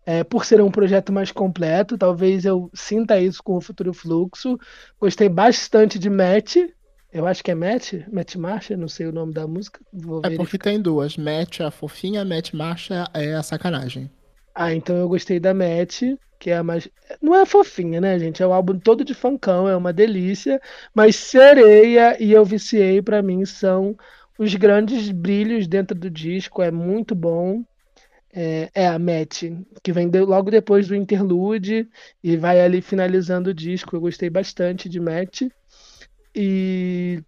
É, 0.06 0.24
por 0.24 0.46
ser 0.46 0.62
um 0.62 0.72
projeto 0.72 1.12
mais 1.14 1.32
completo, 1.32 1.98
talvez 1.98 2.44
eu 2.44 2.70
sinta 2.74 3.20
isso 3.20 3.42
com 3.44 3.56
o 3.56 3.62
Futuro 3.62 3.94
Fluxo. 3.94 4.58
Gostei 5.00 5.30
bastante 5.30 6.00
de 6.00 6.10
Match. 6.10 6.58
Eu 7.14 7.28
acho 7.28 7.44
que 7.44 7.52
é 7.52 7.56
Match, 7.56 7.94
Match 8.12 8.36
Marcha, 8.36 8.78
não 8.78 8.88
sei 8.88 9.06
o 9.06 9.12
nome 9.12 9.34
da 9.34 9.46
música. 9.46 9.80
é 10.24 10.36
porque 10.36 10.58
tem 10.58 10.82
duas. 10.82 11.18
Match 11.18 11.60
é 11.60 11.66
a 11.66 11.72
fofinha, 11.72 12.24
Match 12.24 12.54
Marcha 12.54 13.06
é 13.14 13.34
a 13.34 13.44
sacanagem. 13.44 14.10
Ah, 14.56 14.74
então 14.74 14.96
eu 14.96 15.08
gostei 15.10 15.40
da 15.40 15.54
Match, 15.54 16.02
que 16.40 16.50
é 16.50 16.58
a 16.58 16.64
mais. 16.64 16.90
Não 17.22 17.36
é 17.36 17.46
fofinha, 17.46 18.02
né, 18.02 18.18
gente? 18.18 18.42
É 18.42 18.48
um 18.48 18.54
álbum 18.54 18.80
todo 18.80 19.04
de 19.04 19.14
funkão, 19.14 19.68
é 19.68 19.76
uma 19.76 19.94
delícia. 19.94 20.60
Mas 20.94 21.16
Sereia 21.16 22.22
e 22.22 22.32
Eu 22.32 22.44
Viciei, 22.46 23.02
para 23.02 23.22
mim, 23.22 23.46
são 23.46 23.96
os 24.40 24.56
grandes 24.56 25.12
brilhos 25.12 25.68
dentro 25.68 25.96
do 25.96 26.10
disco. 26.10 26.62
É 26.62 26.72
muito 26.72 27.14
bom. 27.14 27.64
É, 28.34 28.70
é, 28.74 28.88
a 28.88 28.98
Matt, 28.98 29.44
que 29.84 29.92
vem 29.92 30.08
de, 30.08 30.22
logo 30.22 30.50
depois 30.50 30.88
do 30.88 30.96
interlude 30.96 31.88
e 32.24 32.38
vai 32.38 32.62
ali 32.62 32.82
finalizando 32.82 33.50
o 33.50 33.54
disco. 33.54 33.96
Eu 33.96 34.02
gostei 34.02 34.30
bastante 34.30 34.88
de 34.88 35.00
Matt. 35.00 35.44
E 36.34 37.22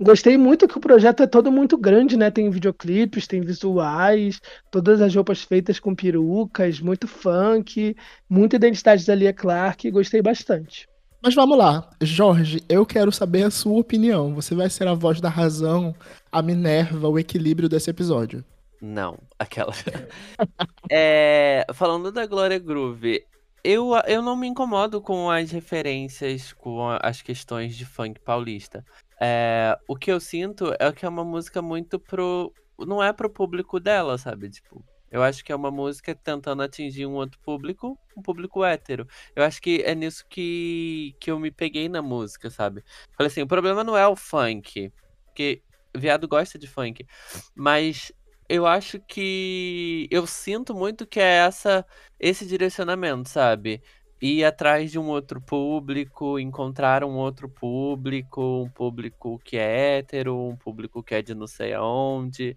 gostei 0.00 0.36
muito 0.36 0.68
que 0.68 0.78
o 0.78 0.80
projeto 0.80 1.22
é 1.24 1.26
todo 1.26 1.50
muito 1.50 1.76
grande, 1.76 2.16
né? 2.16 2.30
Tem 2.30 2.48
videoclipes, 2.50 3.26
tem 3.26 3.40
visuais, 3.40 4.40
todas 4.70 5.00
as 5.00 5.14
roupas 5.14 5.42
feitas 5.42 5.80
com 5.80 5.94
perucas, 5.94 6.80
muito 6.80 7.08
funk, 7.08 7.96
muita 8.28 8.56
identidade 8.56 9.04
da 9.04 9.14
Lia 9.14 9.32
Clark. 9.32 9.90
Gostei 9.90 10.22
bastante. 10.22 10.88
Mas 11.20 11.34
vamos 11.34 11.56
lá, 11.56 11.88
Jorge, 12.02 12.62
eu 12.68 12.84
quero 12.84 13.10
saber 13.10 13.44
a 13.44 13.50
sua 13.50 13.78
opinião. 13.78 14.34
Você 14.34 14.54
vai 14.54 14.68
ser 14.68 14.86
a 14.86 14.92
voz 14.92 15.22
da 15.22 15.30
razão, 15.30 15.94
a 16.30 16.42
Minerva, 16.42 17.08
o 17.08 17.18
equilíbrio 17.18 17.66
desse 17.66 17.88
episódio. 17.88 18.44
Não, 18.86 19.18
aquela. 19.38 19.72
é, 20.92 21.64
falando 21.72 22.12
da 22.12 22.26
Glória 22.26 22.58
Groove, 22.58 23.26
eu, 23.64 23.92
eu 24.06 24.20
não 24.20 24.36
me 24.36 24.46
incomodo 24.46 25.00
com 25.00 25.30
as 25.30 25.50
referências, 25.50 26.52
com 26.52 26.90
as 27.00 27.22
questões 27.22 27.74
de 27.74 27.86
funk 27.86 28.20
paulista. 28.20 28.84
É, 29.18 29.74
o 29.88 29.96
que 29.96 30.12
eu 30.12 30.20
sinto 30.20 30.74
é 30.78 30.92
que 30.92 31.06
é 31.06 31.08
uma 31.08 31.24
música 31.24 31.62
muito 31.62 31.98
pro. 31.98 32.52
Não 32.78 33.02
é 33.02 33.10
pro 33.10 33.30
público 33.30 33.80
dela, 33.80 34.18
sabe? 34.18 34.50
Tipo, 34.50 34.84
eu 35.10 35.22
acho 35.22 35.42
que 35.42 35.50
é 35.50 35.56
uma 35.56 35.70
música 35.70 36.14
tentando 36.14 36.62
atingir 36.62 37.06
um 37.06 37.14
outro 37.14 37.40
público, 37.40 37.98
um 38.14 38.20
público 38.20 38.62
hétero. 38.62 39.08
Eu 39.34 39.44
acho 39.44 39.62
que 39.62 39.82
é 39.82 39.94
nisso 39.94 40.26
que, 40.28 41.16
que 41.18 41.30
eu 41.30 41.38
me 41.38 41.50
peguei 41.50 41.88
na 41.88 42.02
música, 42.02 42.50
sabe? 42.50 42.84
Falei 43.16 43.28
assim, 43.28 43.40
o 43.40 43.48
problema 43.48 43.82
não 43.82 43.96
é 43.96 44.06
o 44.06 44.14
funk, 44.14 44.92
porque 45.24 45.62
viado 45.96 46.28
gosta 46.28 46.58
de 46.58 46.66
funk, 46.66 47.06
mas 47.54 48.12
eu 48.54 48.66
acho 48.66 49.00
que 49.00 50.06
eu 50.10 50.26
sinto 50.26 50.74
muito 50.74 51.06
que 51.06 51.18
é 51.20 51.46
essa 51.46 51.84
esse 52.20 52.46
direcionamento, 52.46 53.28
sabe? 53.28 53.82
Ir 54.22 54.44
atrás 54.44 54.90
de 54.92 54.98
um 54.98 55.08
outro 55.08 55.40
público, 55.40 56.38
encontrar 56.38 57.04
um 57.04 57.16
outro 57.16 57.48
público, 57.48 58.62
um 58.62 58.70
público 58.70 59.40
que 59.44 59.56
é 59.56 59.98
hétero, 59.98 60.36
um 60.48 60.56
público 60.56 61.02
que 61.02 61.14
é 61.16 61.22
de 61.22 61.34
não 61.34 61.46
sei 61.46 61.74
aonde. 61.74 62.56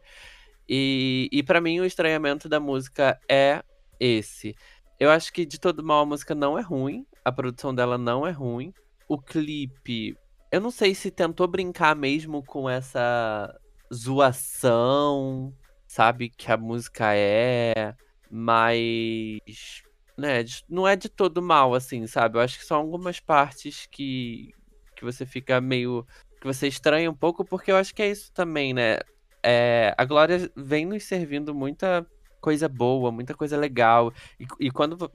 E, 0.69 1.29
e 1.31 1.43
para 1.43 1.59
mim 1.61 1.79
o 1.79 1.85
estranhamento 1.85 2.47
da 2.47 2.59
música 2.59 3.19
é 3.29 3.63
esse. 3.99 4.55
Eu 4.99 5.09
acho 5.09 5.33
que 5.33 5.45
de 5.45 5.59
todo 5.59 5.83
mal 5.83 6.01
a 6.01 6.05
música 6.05 6.35
não 6.35 6.57
é 6.59 6.61
ruim, 6.61 7.05
a 7.25 7.31
produção 7.31 7.73
dela 7.73 7.97
não 7.97 8.25
é 8.25 8.31
ruim. 8.31 8.73
O 9.07 9.17
clipe, 9.17 10.15
eu 10.51 10.61
não 10.61 10.71
sei 10.71 10.93
se 10.95 11.11
tentou 11.11 11.47
brincar 11.47 11.95
mesmo 11.95 12.43
com 12.43 12.69
essa 12.69 13.53
zoação 13.93 15.53
sabe 15.87 16.29
que 16.29 16.51
a 16.51 16.57
música 16.57 17.15
é, 17.15 17.95
mas 18.29 19.83
né, 20.17 20.43
não 20.69 20.87
é 20.87 20.95
de 20.95 21.09
todo 21.09 21.41
mal 21.41 21.73
assim, 21.73 22.05
sabe? 22.07 22.37
Eu 22.37 22.41
acho 22.41 22.59
que 22.59 22.65
são 22.65 22.77
algumas 22.77 23.19
partes 23.19 23.87
que 23.91 24.53
que 24.95 25.05
você 25.05 25.25
fica 25.27 25.61
meio 25.61 26.05
que 26.41 26.47
você 26.47 26.67
estranha 26.67 27.09
um 27.09 27.15
pouco 27.15 27.45
porque 27.45 27.71
eu 27.71 27.77
acho 27.77 27.93
que 27.93 28.01
é 28.01 28.09
isso 28.09 28.31
também, 28.33 28.73
né? 28.73 28.99
É, 29.43 29.93
a 29.97 30.05
Glória 30.05 30.51
vem 30.55 30.85
nos 30.85 31.03
servindo 31.03 31.53
muita 31.53 32.05
coisa 32.41 32.67
boa, 32.67 33.11
muita 33.11 33.33
coisa 33.35 33.55
legal. 33.57 34.11
E, 34.39 34.45
e 34.67 34.71
quando 34.71 35.11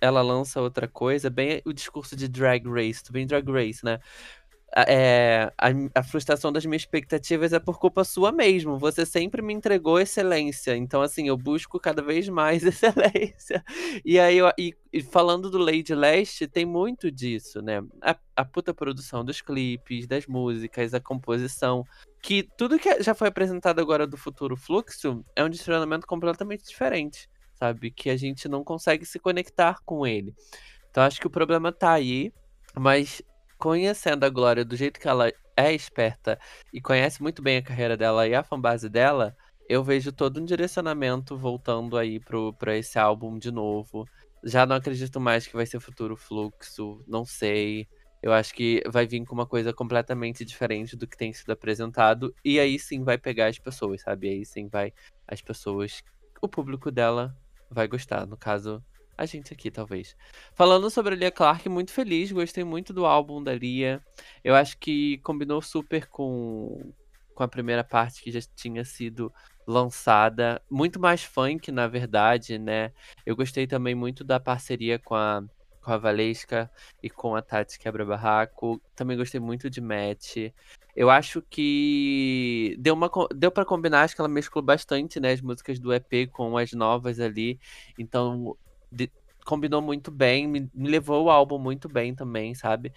ela 0.00 0.22
lança 0.22 0.60
outra 0.60 0.88
coisa, 0.88 1.30
bem 1.30 1.60
o 1.64 1.72
discurso 1.72 2.16
de 2.16 2.28
Drag 2.28 2.66
Race, 2.66 3.02
bem 3.10 3.26
Drag 3.26 3.46
Race, 3.50 3.84
né? 3.84 3.98
É, 4.76 5.52
a, 5.56 5.68
a, 6.00 6.02
frustração 6.02 6.52
das 6.52 6.66
minhas 6.66 6.82
expectativas 6.82 7.52
é 7.52 7.60
por 7.60 7.78
culpa 7.78 8.02
sua 8.02 8.32
mesmo. 8.32 8.76
Você 8.78 9.06
sempre 9.06 9.40
me 9.40 9.54
entregou 9.54 10.00
excelência. 10.00 10.76
Então, 10.76 11.00
assim, 11.00 11.28
eu 11.28 11.36
busco 11.36 11.78
cada 11.78 12.02
vez 12.02 12.28
mais 12.28 12.64
excelência. 12.66 13.64
E 14.04 14.18
aí, 14.18 14.38
eu, 14.38 14.50
e, 14.58 14.74
e 14.92 15.00
falando 15.00 15.48
do 15.48 15.58
Lady 15.58 15.94
Leste, 15.94 16.48
tem 16.48 16.66
muito 16.66 17.08
disso, 17.08 17.62
né? 17.62 17.82
A, 18.02 18.16
a 18.34 18.44
puta 18.44 18.74
produção 18.74 19.24
dos 19.24 19.40
clipes, 19.40 20.08
das 20.08 20.26
músicas, 20.26 20.92
a 20.92 21.00
composição. 21.00 21.84
Que 22.20 22.42
tudo 22.42 22.78
que 22.78 23.00
já 23.00 23.14
foi 23.14 23.28
apresentado 23.28 23.80
agora 23.80 24.08
do 24.08 24.16
Futuro 24.16 24.56
Fluxo 24.56 25.22
é 25.36 25.44
um 25.44 25.48
direcionamento 25.48 26.04
completamente 26.04 26.64
diferente, 26.64 27.28
sabe? 27.54 27.92
Que 27.92 28.10
a 28.10 28.16
gente 28.16 28.48
não 28.48 28.64
consegue 28.64 29.06
se 29.06 29.20
conectar 29.20 29.78
com 29.84 30.04
ele. 30.04 30.34
Então, 30.90 31.04
acho 31.04 31.20
que 31.20 31.28
o 31.28 31.30
problema 31.30 31.70
tá 31.70 31.92
aí. 31.92 32.32
Mas 32.76 33.22
conhecendo 33.64 34.24
a 34.24 34.28
Glória 34.28 34.62
do 34.62 34.76
jeito 34.76 35.00
que 35.00 35.08
ela 35.08 35.32
é 35.56 35.72
esperta 35.72 36.38
e 36.70 36.82
conhece 36.82 37.22
muito 37.22 37.40
bem 37.40 37.56
a 37.56 37.62
carreira 37.62 37.96
dela 37.96 38.28
e 38.28 38.34
a 38.34 38.44
fanbase 38.44 38.90
dela, 38.90 39.34
eu 39.66 39.82
vejo 39.82 40.12
todo 40.12 40.38
um 40.38 40.44
direcionamento 40.44 41.34
voltando 41.34 41.96
aí 41.96 42.20
pro, 42.20 42.52
pra 42.52 42.76
esse 42.76 42.98
álbum 42.98 43.38
de 43.38 43.50
novo. 43.50 44.06
Já 44.44 44.66
não 44.66 44.76
acredito 44.76 45.18
mais 45.18 45.46
que 45.46 45.56
vai 45.56 45.64
ser 45.64 45.80
futuro 45.80 46.14
fluxo, 46.14 47.02
não 47.08 47.24
sei. 47.24 47.88
Eu 48.22 48.34
acho 48.34 48.52
que 48.52 48.82
vai 48.86 49.06
vir 49.06 49.24
com 49.24 49.34
uma 49.34 49.46
coisa 49.46 49.72
completamente 49.72 50.44
diferente 50.44 50.94
do 50.94 51.06
que 51.06 51.16
tem 51.16 51.32
sido 51.32 51.50
apresentado. 51.50 52.34
E 52.44 52.60
aí 52.60 52.78
sim 52.78 53.02
vai 53.02 53.16
pegar 53.16 53.46
as 53.46 53.58
pessoas, 53.58 54.02
sabe? 54.02 54.28
Aí 54.28 54.44
sim 54.44 54.68
vai. 54.68 54.92
As 55.26 55.40
pessoas. 55.40 56.02
O 56.38 56.46
público 56.46 56.90
dela 56.90 57.34
vai 57.70 57.88
gostar. 57.88 58.26
No 58.26 58.36
caso, 58.36 58.84
a 59.16 59.26
gente 59.26 59.52
aqui, 59.52 59.70
talvez. 59.70 60.16
Falando 60.54 60.90
sobre 60.90 61.14
a 61.14 61.16
Lia 61.16 61.30
Clark, 61.30 61.68
muito 61.68 61.92
feliz, 61.92 62.32
gostei 62.32 62.64
muito 62.64 62.92
do 62.92 63.06
álbum 63.06 63.42
da 63.42 63.54
Lia. 63.54 64.02
Eu 64.42 64.54
acho 64.54 64.76
que 64.78 65.18
combinou 65.18 65.62
super 65.62 66.06
com, 66.06 66.92
com 67.34 67.42
a 67.42 67.48
primeira 67.48 67.84
parte 67.84 68.22
que 68.22 68.30
já 68.30 68.40
tinha 68.54 68.84
sido 68.84 69.32
lançada. 69.66 70.60
Muito 70.70 71.00
mais 71.00 71.22
funk, 71.22 71.70
na 71.70 71.86
verdade, 71.86 72.58
né? 72.58 72.92
Eu 73.24 73.36
gostei 73.36 73.66
também 73.66 73.94
muito 73.94 74.24
da 74.24 74.40
parceria 74.40 74.98
com 74.98 75.14
a, 75.14 75.42
com 75.80 75.92
a 75.92 75.98
Valesca 75.98 76.70
e 77.02 77.08
com 77.08 77.36
a 77.36 77.42
Tati 77.42 77.78
Quebra 77.78 78.04
Barraco. 78.04 78.80
Também 78.94 79.16
gostei 79.16 79.40
muito 79.40 79.70
de 79.70 79.80
Match. 79.80 80.36
Eu 80.96 81.10
acho 81.10 81.42
que 81.42 82.76
deu, 82.78 82.94
uma, 82.94 83.10
deu 83.34 83.50
para 83.50 83.64
combinar, 83.64 84.02
acho 84.02 84.14
que 84.14 84.20
ela 84.20 84.28
mesclou 84.28 84.62
bastante, 84.62 85.18
né, 85.18 85.32
as 85.32 85.40
músicas 85.40 85.80
do 85.80 85.92
EP 85.92 86.30
com 86.32 86.56
as 86.56 86.72
novas 86.72 87.18
ali. 87.18 87.58
Então, 87.98 88.56
de, 88.94 89.10
combinou 89.44 89.82
muito 89.82 90.10
bem, 90.10 90.46
me, 90.46 90.70
me 90.74 90.88
levou 90.88 91.24
o 91.24 91.30
álbum 91.30 91.58
muito 91.58 91.88
bem 91.88 92.14
também, 92.14 92.54
sabe? 92.54 92.92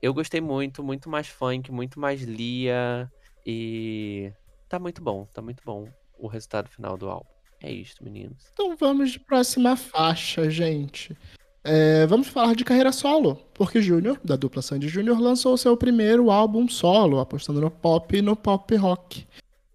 Eu 0.00 0.12
gostei 0.12 0.40
muito, 0.40 0.82
muito 0.82 1.08
mais 1.08 1.28
funk, 1.28 1.70
muito 1.70 2.00
mais 2.00 2.22
Lia. 2.22 3.10
E 3.46 4.32
tá 4.68 4.78
muito 4.78 5.02
bom, 5.02 5.26
tá 5.32 5.40
muito 5.40 5.62
bom 5.64 5.86
o 6.18 6.26
resultado 6.26 6.68
final 6.68 6.96
do 6.96 7.08
álbum. 7.08 7.30
É 7.60 7.70
isso, 7.70 7.96
meninos. 8.02 8.50
Então 8.52 8.76
vamos 8.76 9.12
de 9.12 9.20
próxima 9.20 9.76
faixa, 9.76 10.50
gente. 10.50 11.16
É, 11.64 12.04
vamos 12.06 12.26
falar 12.26 12.56
de 12.56 12.64
carreira 12.64 12.90
solo, 12.90 13.36
porque 13.54 13.80
Júnior, 13.80 14.18
da 14.24 14.34
dupla 14.34 14.60
Sandy 14.60 14.88
Júnior, 14.88 15.20
lançou 15.20 15.56
seu 15.56 15.76
primeiro 15.76 16.28
álbum 16.28 16.68
solo, 16.68 17.20
apostando 17.20 17.60
no 17.60 17.70
pop 17.70 18.16
e 18.16 18.20
no 18.20 18.34
pop 18.34 18.74
rock. 18.74 19.24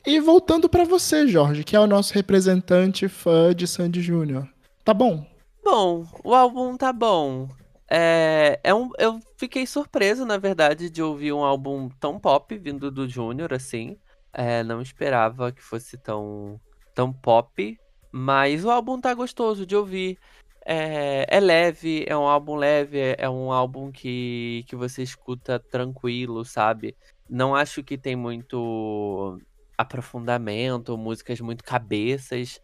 E 0.05 0.19
voltando 0.19 0.67
para 0.67 0.83
você, 0.83 1.27
Jorge, 1.27 1.63
que 1.63 1.75
é 1.75 1.79
o 1.79 1.87
nosso 1.87 2.13
representante 2.13 3.07
fã 3.07 3.55
de 3.55 3.65
Sandy 3.65 4.01
Júnior. 4.01 4.47
Tá 4.83 4.93
bom? 4.93 5.25
Bom, 5.69 6.07
o 6.23 6.33
álbum 6.33 6.77
tá 6.77 6.93
bom. 6.93 7.49
É, 7.89 8.57
é 8.63 8.73
um, 8.73 8.89
eu 8.97 9.19
fiquei 9.35 9.67
surpreso, 9.67 10.25
na 10.25 10.37
verdade, 10.37 10.89
de 10.89 11.03
ouvir 11.03 11.33
um 11.33 11.43
álbum 11.43 11.89
tão 11.99 12.17
pop 12.17 12.57
vindo 12.57 12.89
do 12.89 13.05
Júnior, 13.05 13.53
assim. 13.53 13.97
É, 14.31 14.63
não 14.63 14.81
esperava 14.81 15.51
que 15.51 15.61
fosse 15.61 15.97
tão, 15.97 16.57
tão 16.95 17.11
pop, 17.11 17.77
mas 18.09 18.63
o 18.63 18.71
álbum 18.71 18.97
tá 19.01 19.13
gostoso 19.13 19.65
de 19.65 19.75
ouvir. 19.75 20.17
É, 20.65 21.25
é 21.27 21.39
leve, 21.41 22.05
é 22.07 22.15
um 22.15 22.29
álbum 22.29 22.55
leve, 22.55 22.99
é 23.17 23.29
um 23.29 23.51
álbum 23.51 23.91
que, 23.91 24.63
que 24.69 24.75
você 24.75 25.03
escuta 25.03 25.59
tranquilo, 25.59 26.45
sabe? 26.45 26.95
Não 27.29 27.53
acho 27.53 27.83
que 27.83 27.97
tem 27.97 28.15
muito 28.15 29.37
aprofundamento, 29.77 30.97
músicas 30.97 31.41
muito 31.41 31.61
cabeças, 31.61 32.61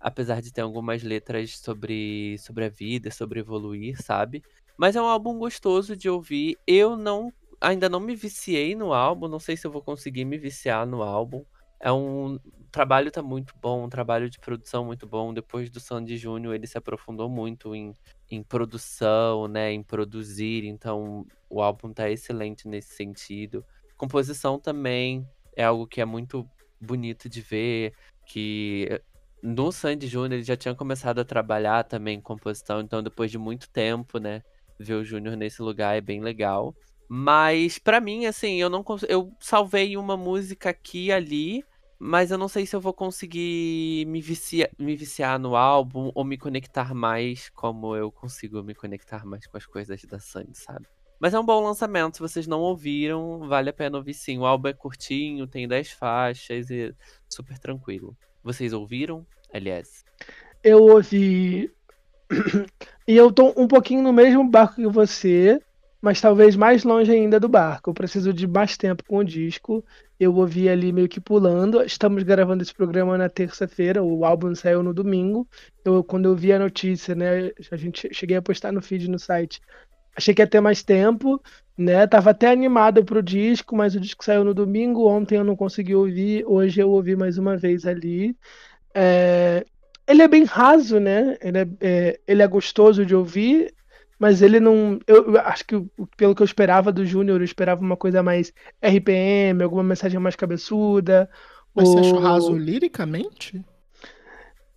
apesar 0.00 0.40
de 0.40 0.52
ter 0.52 0.60
algumas 0.60 1.02
letras 1.02 1.58
sobre, 1.58 2.36
sobre 2.38 2.64
a 2.64 2.68
vida, 2.68 3.10
sobre 3.10 3.40
evoluir, 3.40 4.00
sabe? 4.02 4.42
Mas 4.76 4.96
é 4.96 5.02
um 5.02 5.06
álbum 5.06 5.38
gostoso 5.38 5.96
de 5.96 6.08
ouvir. 6.08 6.56
Eu 6.66 6.96
não 6.96 7.32
ainda 7.60 7.88
não 7.88 7.98
me 7.98 8.14
viciei 8.14 8.76
no 8.76 8.92
álbum, 8.92 9.26
não 9.26 9.40
sei 9.40 9.56
se 9.56 9.66
eu 9.66 9.70
vou 9.72 9.82
conseguir 9.82 10.24
me 10.24 10.38
viciar 10.38 10.86
no 10.86 11.02
álbum. 11.02 11.44
É 11.80 11.90
um 11.90 12.38
o 12.68 12.70
trabalho 12.70 13.10
tá 13.10 13.22
muito 13.22 13.54
bom, 13.62 13.84
um 13.84 13.88
trabalho 13.88 14.28
de 14.28 14.38
produção 14.38 14.84
muito 14.84 15.06
bom. 15.06 15.32
Depois 15.32 15.70
do 15.70 15.80
Sandy 15.80 16.18
Júnior, 16.18 16.54
ele 16.54 16.66
se 16.66 16.76
aprofundou 16.76 17.26
muito 17.28 17.74
em, 17.74 17.94
em 18.30 18.42
produção, 18.42 19.48
né, 19.48 19.72
em 19.72 19.82
produzir, 19.82 20.66
então 20.66 21.26
o 21.48 21.62
álbum 21.62 21.94
tá 21.94 22.10
excelente 22.10 22.68
nesse 22.68 22.94
sentido. 22.94 23.64
Composição 23.96 24.58
também 24.58 25.26
é 25.56 25.64
algo 25.64 25.86
que 25.86 26.00
é 26.00 26.04
muito 26.04 26.46
bonito 26.78 27.26
de 27.26 27.40
ver, 27.40 27.94
que 28.26 29.00
no 29.42 29.70
Sandy 29.72 30.06
Júnior 30.06 30.34
ele 30.34 30.42
já 30.42 30.56
tinha 30.56 30.74
começado 30.74 31.20
a 31.20 31.24
trabalhar 31.24 31.84
também 31.84 32.18
em 32.18 32.20
composição, 32.20 32.80
então 32.80 33.02
depois 33.02 33.30
de 33.30 33.38
muito 33.38 33.68
tempo, 33.70 34.18
né, 34.18 34.42
ver 34.78 34.94
o 34.94 35.04
Júnior 35.04 35.36
nesse 35.36 35.62
lugar 35.62 35.96
é 35.96 36.00
bem 36.00 36.20
legal. 36.20 36.74
Mas 37.08 37.78
para 37.78 38.00
mim, 38.00 38.26
assim, 38.26 38.56
eu 38.56 38.68
não 38.68 38.84
eu 39.08 39.32
salvei 39.40 39.96
uma 39.96 40.16
música 40.16 40.70
aqui 40.70 41.06
e 41.06 41.12
ali, 41.12 41.64
mas 41.98 42.30
eu 42.30 42.38
não 42.38 42.48
sei 42.48 42.66
se 42.66 42.76
eu 42.76 42.80
vou 42.80 42.92
conseguir 42.92 44.06
me 44.06 44.20
viciar, 44.20 44.68
me 44.78 44.94
viciar 44.94 45.38
no 45.38 45.56
álbum 45.56 46.12
ou 46.14 46.24
me 46.24 46.36
conectar 46.36 46.94
mais 46.94 47.48
como 47.50 47.96
eu 47.96 48.12
consigo 48.12 48.62
me 48.62 48.74
conectar 48.74 49.24
mais 49.24 49.46
com 49.46 49.56
as 49.56 49.66
coisas 49.66 50.00
da 50.04 50.18
Sandy, 50.18 50.56
sabe? 50.56 50.86
Mas 51.18 51.34
é 51.34 51.40
um 51.40 51.44
bom 51.44 51.60
lançamento, 51.60 52.16
se 52.16 52.20
vocês 52.20 52.46
não 52.46 52.60
ouviram, 52.60 53.40
vale 53.48 53.70
a 53.70 53.72
pena 53.72 53.98
ouvir 53.98 54.14
sim. 54.14 54.38
O 54.38 54.46
álbum 54.46 54.68
é 54.68 54.72
curtinho, 54.72 55.48
tem 55.48 55.66
10 55.66 55.90
faixas 55.90 56.70
e 56.70 56.94
super 57.28 57.58
tranquilo. 57.58 58.16
Vocês 58.42 58.72
ouviram, 58.72 59.26
aliás? 59.52 60.04
Eu 60.62 60.82
ouvi. 60.82 61.70
e 63.06 63.16
eu 63.16 63.32
tô 63.32 63.52
um 63.56 63.66
pouquinho 63.66 64.02
no 64.02 64.12
mesmo 64.12 64.48
barco 64.48 64.76
que 64.76 64.86
você, 64.86 65.60
mas 66.00 66.20
talvez 66.20 66.54
mais 66.56 66.84
longe 66.84 67.10
ainda 67.10 67.40
do 67.40 67.48
barco. 67.48 67.90
Eu 67.90 67.94
preciso 67.94 68.32
de 68.32 68.46
mais 68.46 68.76
tempo 68.76 69.02
com 69.04 69.18
o 69.18 69.24
disco. 69.24 69.84
Eu 70.18 70.34
ouvi 70.34 70.68
ali 70.68 70.92
meio 70.92 71.08
que 71.08 71.20
pulando. 71.20 71.82
Estamos 71.82 72.22
gravando 72.22 72.62
esse 72.62 72.74
programa 72.74 73.18
na 73.18 73.28
terça-feira, 73.28 74.02
o 74.02 74.24
álbum 74.24 74.54
saiu 74.54 74.82
no 74.82 74.94
domingo. 74.94 75.46
Eu, 75.84 76.02
quando 76.04 76.26
eu 76.26 76.36
vi 76.36 76.52
a 76.52 76.58
notícia, 76.58 77.14
né, 77.14 77.50
a 77.70 77.76
gente 77.76 78.08
cheguei 78.12 78.36
a 78.36 78.42
postar 78.42 78.72
no 78.72 78.82
feed 78.82 79.08
no 79.08 79.18
site. 79.18 79.60
Achei 80.16 80.34
que 80.34 80.42
ia 80.42 80.46
ter 80.46 80.60
mais 80.60 80.82
tempo, 80.82 81.40
né? 81.76 82.06
Tava 82.06 82.30
até 82.30 82.50
animado 82.50 83.04
pro 83.04 83.22
disco, 83.22 83.76
mas 83.76 83.94
o 83.94 84.00
disco 84.00 84.24
saiu 84.24 84.44
no 84.44 84.52
domingo. 84.52 85.08
Ontem 85.08 85.36
eu 85.36 85.44
não 85.44 85.54
consegui 85.54 85.94
ouvir, 85.94 86.44
hoje 86.46 86.80
eu 86.80 86.90
ouvi 86.90 87.14
mais 87.14 87.38
uma 87.38 87.56
vez 87.56 87.86
ali. 87.86 88.36
É... 88.94 89.64
Ele 90.06 90.22
é 90.22 90.28
bem 90.28 90.44
raso, 90.44 90.98
né? 90.98 91.36
Ele 91.40 91.58
é, 91.58 91.68
é, 91.80 92.20
ele 92.26 92.42
é 92.42 92.46
gostoso 92.46 93.04
de 93.04 93.14
ouvir, 93.14 93.74
mas 94.18 94.42
ele 94.42 94.58
não. 94.58 94.98
Eu, 95.06 95.34
eu 95.34 95.40
acho 95.40 95.64
que 95.66 95.84
pelo 96.16 96.34
que 96.34 96.42
eu 96.42 96.46
esperava 96.46 96.90
do 96.90 97.04
Júnior, 97.04 97.40
eu 97.40 97.44
esperava 97.44 97.80
uma 97.80 97.96
coisa 97.96 98.22
mais 98.22 98.52
RPM, 98.82 99.62
alguma 99.62 99.84
mensagem 99.84 100.18
mais 100.18 100.34
cabeçuda. 100.34 101.28
Mas 101.74 101.88
ou... 101.88 101.94
você 101.94 102.08
achou 102.08 102.18
raso 102.18 102.56
liricamente? 102.56 103.62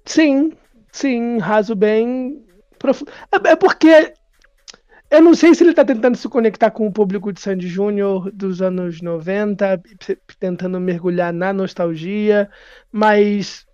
Sim, 0.05 0.51
sim, 0.91 1.37
raso 1.39 1.75
bem 1.75 2.45
profundo. 2.77 3.11
É, 3.31 3.51
é, 3.51 3.55
porque 3.55 4.13
eu 5.11 5.21
não 5.21 5.35
sei 5.35 5.53
se 5.53 5.63
ele 5.63 5.73
tá 5.73 5.83
tentando 5.83 6.15
se 6.15 6.27
conectar 6.29 6.71
com 6.71 6.87
o 6.87 6.91
público 6.91 7.33
de 7.33 7.41
Sandy 7.41 7.67
Júnior 7.67 8.31
dos 8.31 8.61
anos 8.61 9.01
90, 9.01 9.81
tentando 10.39 10.79
mergulhar 10.79 11.33
na 11.33 11.51
nostalgia, 11.51 12.49
mas 12.89 13.65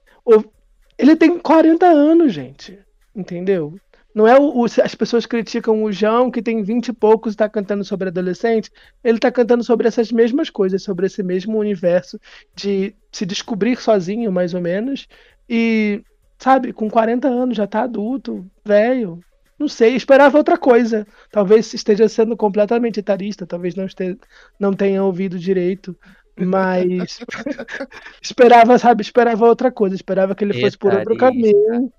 ele 0.98 1.16
tem 1.16 1.38
40 1.38 1.86
anos, 1.86 2.34
gente. 2.34 2.80
Entendeu? 3.16 3.76
Não 4.16 4.28
é 4.28 4.36
o, 4.36 4.62
o, 4.62 4.66
as 4.66 4.96
pessoas 4.96 5.28
criticam 5.28 5.84
o 5.84 5.92
João, 5.92 6.32
que 6.32 6.42
tem 6.42 6.64
vinte 6.64 6.88
e 6.88 6.94
poucos 6.94 7.34
e 7.34 7.36
está 7.36 7.48
cantando 7.48 7.84
sobre 7.84 8.08
adolescente. 8.08 8.72
Ele 9.04 9.20
está 9.20 9.32
cantando 9.32 9.64
sobre 9.64 9.88
essas 9.88 10.12
mesmas 10.12 10.50
coisas, 10.50 10.82
sobre 10.82 11.06
esse 11.06 11.22
mesmo 11.22 11.60
universo 11.60 12.20
de 12.56 12.96
se 13.12 13.28
descobrir 13.28 13.78
sozinho, 13.78 14.32
mais 14.32 14.56
ou 14.56 14.62
menos. 14.62 15.08
E, 15.48 16.04
sabe, 16.40 16.74
com 16.74 16.90
40 16.90 17.28
anos, 17.28 17.56
já 17.56 17.66
está 17.66 17.84
adulto, 17.84 18.44
velho. 18.66 19.20
Não 19.60 19.68
sei, 19.68 19.96
esperava 19.96 20.38
outra 20.38 20.58
coisa. 20.58 21.06
Talvez 21.32 21.74
esteja 21.74 22.08
sendo 22.08 22.38
completamente 22.38 23.00
etarista, 23.00 23.46
talvez 23.46 23.76
não, 23.76 23.86
esteja, 23.86 24.18
não 24.60 24.74
tenha 24.74 25.04
ouvido 25.04 25.40
direito. 25.40 25.96
Mas 26.40 27.20
esperava, 28.22 28.78
sabe, 28.78 29.02
esperava 29.02 29.46
outra 29.48 29.72
coisa, 29.72 29.96
esperava 29.96 30.36
que 30.36 30.44
ele 30.44 30.62
fosse 30.62 30.78
por 30.78 30.94
outro 30.94 31.18
caminho. 31.18 31.92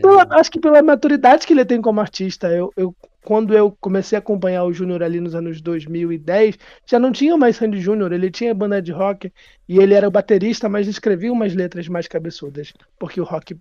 Pela, 0.00 0.26
acho 0.30 0.50
que 0.50 0.58
pela 0.58 0.82
maturidade 0.82 1.46
que 1.46 1.52
ele 1.52 1.64
tem 1.64 1.82
como 1.82 2.00
artista, 2.00 2.48
eu, 2.48 2.72
eu 2.74 2.96
quando 3.22 3.54
eu 3.54 3.76
comecei 3.80 4.14
a 4.14 4.20
acompanhar 4.20 4.62
o 4.62 4.72
Júnior 4.72 5.02
ali 5.02 5.20
nos 5.20 5.34
anos 5.34 5.60
2010, 5.60 6.56
já 6.86 6.96
não 6.96 7.10
tinha 7.10 7.36
mais 7.36 7.56
Sandy 7.56 7.80
Júnior, 7.80 8.12
ele 8.12 8.30
tinha 8.30 8.54
banda 8.54 8.80
de 8.80 8.92
rock 8.92 9.32
e 9.68 9.78
ele 9.78 9.94
era 9.94 10.06
o 10.06 10.12
baterista, 10.12 10.68
mas 10.68 10.86
escrevia 10.86 11.32
umas 11.32 11.52
letras 11.52 11.88
mais 11.88 12.06
cabeçudas, 12.06 12.72
porque 12.96 13.20
o 13.20 13.24
rock 13.24 13.58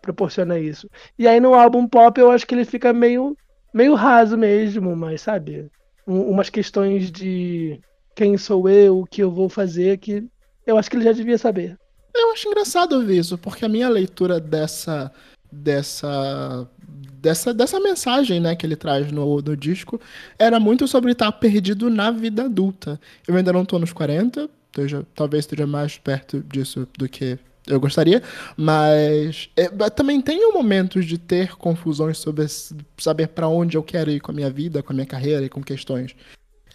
proporciona 0.00 0.58
isso. 0.58 0.88
E 1.18 1.26
aí 1.26 1.40
no 1.40 1.54
álbum 1.54 1.86
pop 1.86 2.20
eu 2.20 2.30
acho 2.30 2.46
que 2.46 2.54
ele 2.54 2.64
fica 2.64 2.92
meio 2.92 3.36
meio 3.72 3.94
raso 3.94 4.38
mesmo, 4.38 4.96
mas 4.96 5.20
sabe, 5.20 5.70
um, 6.06 6.22
umas 6.30 6.48
questões 6.48 7.10
de 7.10 7.78
quem 8.14 8.38
sou 8.38 8.68
eu, 8.68 9.00
o 9.00 9.06
que 9.06 9.22
eu 9.22 9.30
vou 9.30 9.48
fazer, 9.48 9.98
que 9.98 10.24
eu 10.66 10.78
acho 10.78 10.90
que 10.90 10.96
ele 10.96 11.04
já 11.04 11.12
devia 11.12 11.36
saber. 11.36 11.76
Eu 12.14 12.32
acho 12.32 12.48
engraçado 12.48 12.94
ouvir 12.94 13.18
isso, 13.18 13.36
porque 13.36 13.64
a 13.64 13.68
minha 13.68 13.88
leitura 13.88 14.40
dessa 14.40 15.12
dessa 15.52 16.66
dessa, 17.20 17.52
dessa 17.52 17.80
mensagem, 17.80 18.40
né, 18.40 18.54
que 18.54 18.64
ele 18.64 18.76
traz 18.76 19.10
no, 19.10 19.40
no 19.40 19.56
disco, 19.56 20.00
era 20.38 20.60
muito 20.60 20.86
sobre 20.86 21.12
estar 21.12 21.30
perdido 21.32 21.90
na 21.90 22.10
vida 22.10 22.44
adulta. 22.44 23.00
Eu 23.26 23.36
ainda 23.36 23.52
não 23.52 23.64
tô 23.64 23.78
nos 23.78 23.92
40, 23.92 24.48
esteja, 24.66 25.04
talvez 25.14 25.44
esteja 25.44 25.66
mais 25.66 25.98
perto 25.98 26.40
disso 26.40 26.86
do 26.96 27.08
que 27.08 27.38
eu 27.66 27.80
gostaria, 27.80 28.22
mas 28.56 29.48
é, 29.56 29.68
também 29.90 30.20
tenho 30.20 30.52
momentos 30.52 31.04
de 31.04 31.18
ter 31.18 31.56
confusões 31.56 32.18
sobre 32.18 32.46
saber 32.96 33.28
para 33.28 33.48
onde 33.48 33.76
eu 33.76 33.82
quero 33.82 34.10
ir 34.10 34.20
com 34.20 34.30
a 34.30 34.34
minha 34.34 34.50
vida, 34.50 34.82
com 34.82 34.92
a 34.92 34.94
minha 34.94 35.06
carreira 35.06 35.44
e 35.44 35.48
com 35.48 35.62
questões 35.62 36.14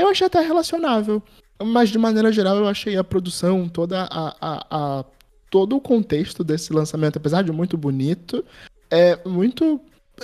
eu 0.01 0.09
achei 0.09 0.27
até 0.27 0.39
relacionável. 0.41 1.21
Mas 1.63 1.89
de 1.89 1.97
maneira 1.97 2.31
geral, 2.31 2.57
eu 2.57 2.67
achei 2.67 2.97
a 2.97 3.03
produção, 3.03 3.69
toda 3.69 4.03
a, 4.09 4.35
a, 4.41 4.99
a 4.99 5.05
todo 5.49 5.75
o 5.75 5.81
contexto 5.81 6.43
desse 6.43 6.73
lançamento, 6.73 7.17
apesar 7.17 7.43
de 7.43 7.51
muito 7.51 7.77
bonito, 7.77 8.43
é 8.89 9.19
muito. 9.27 9.79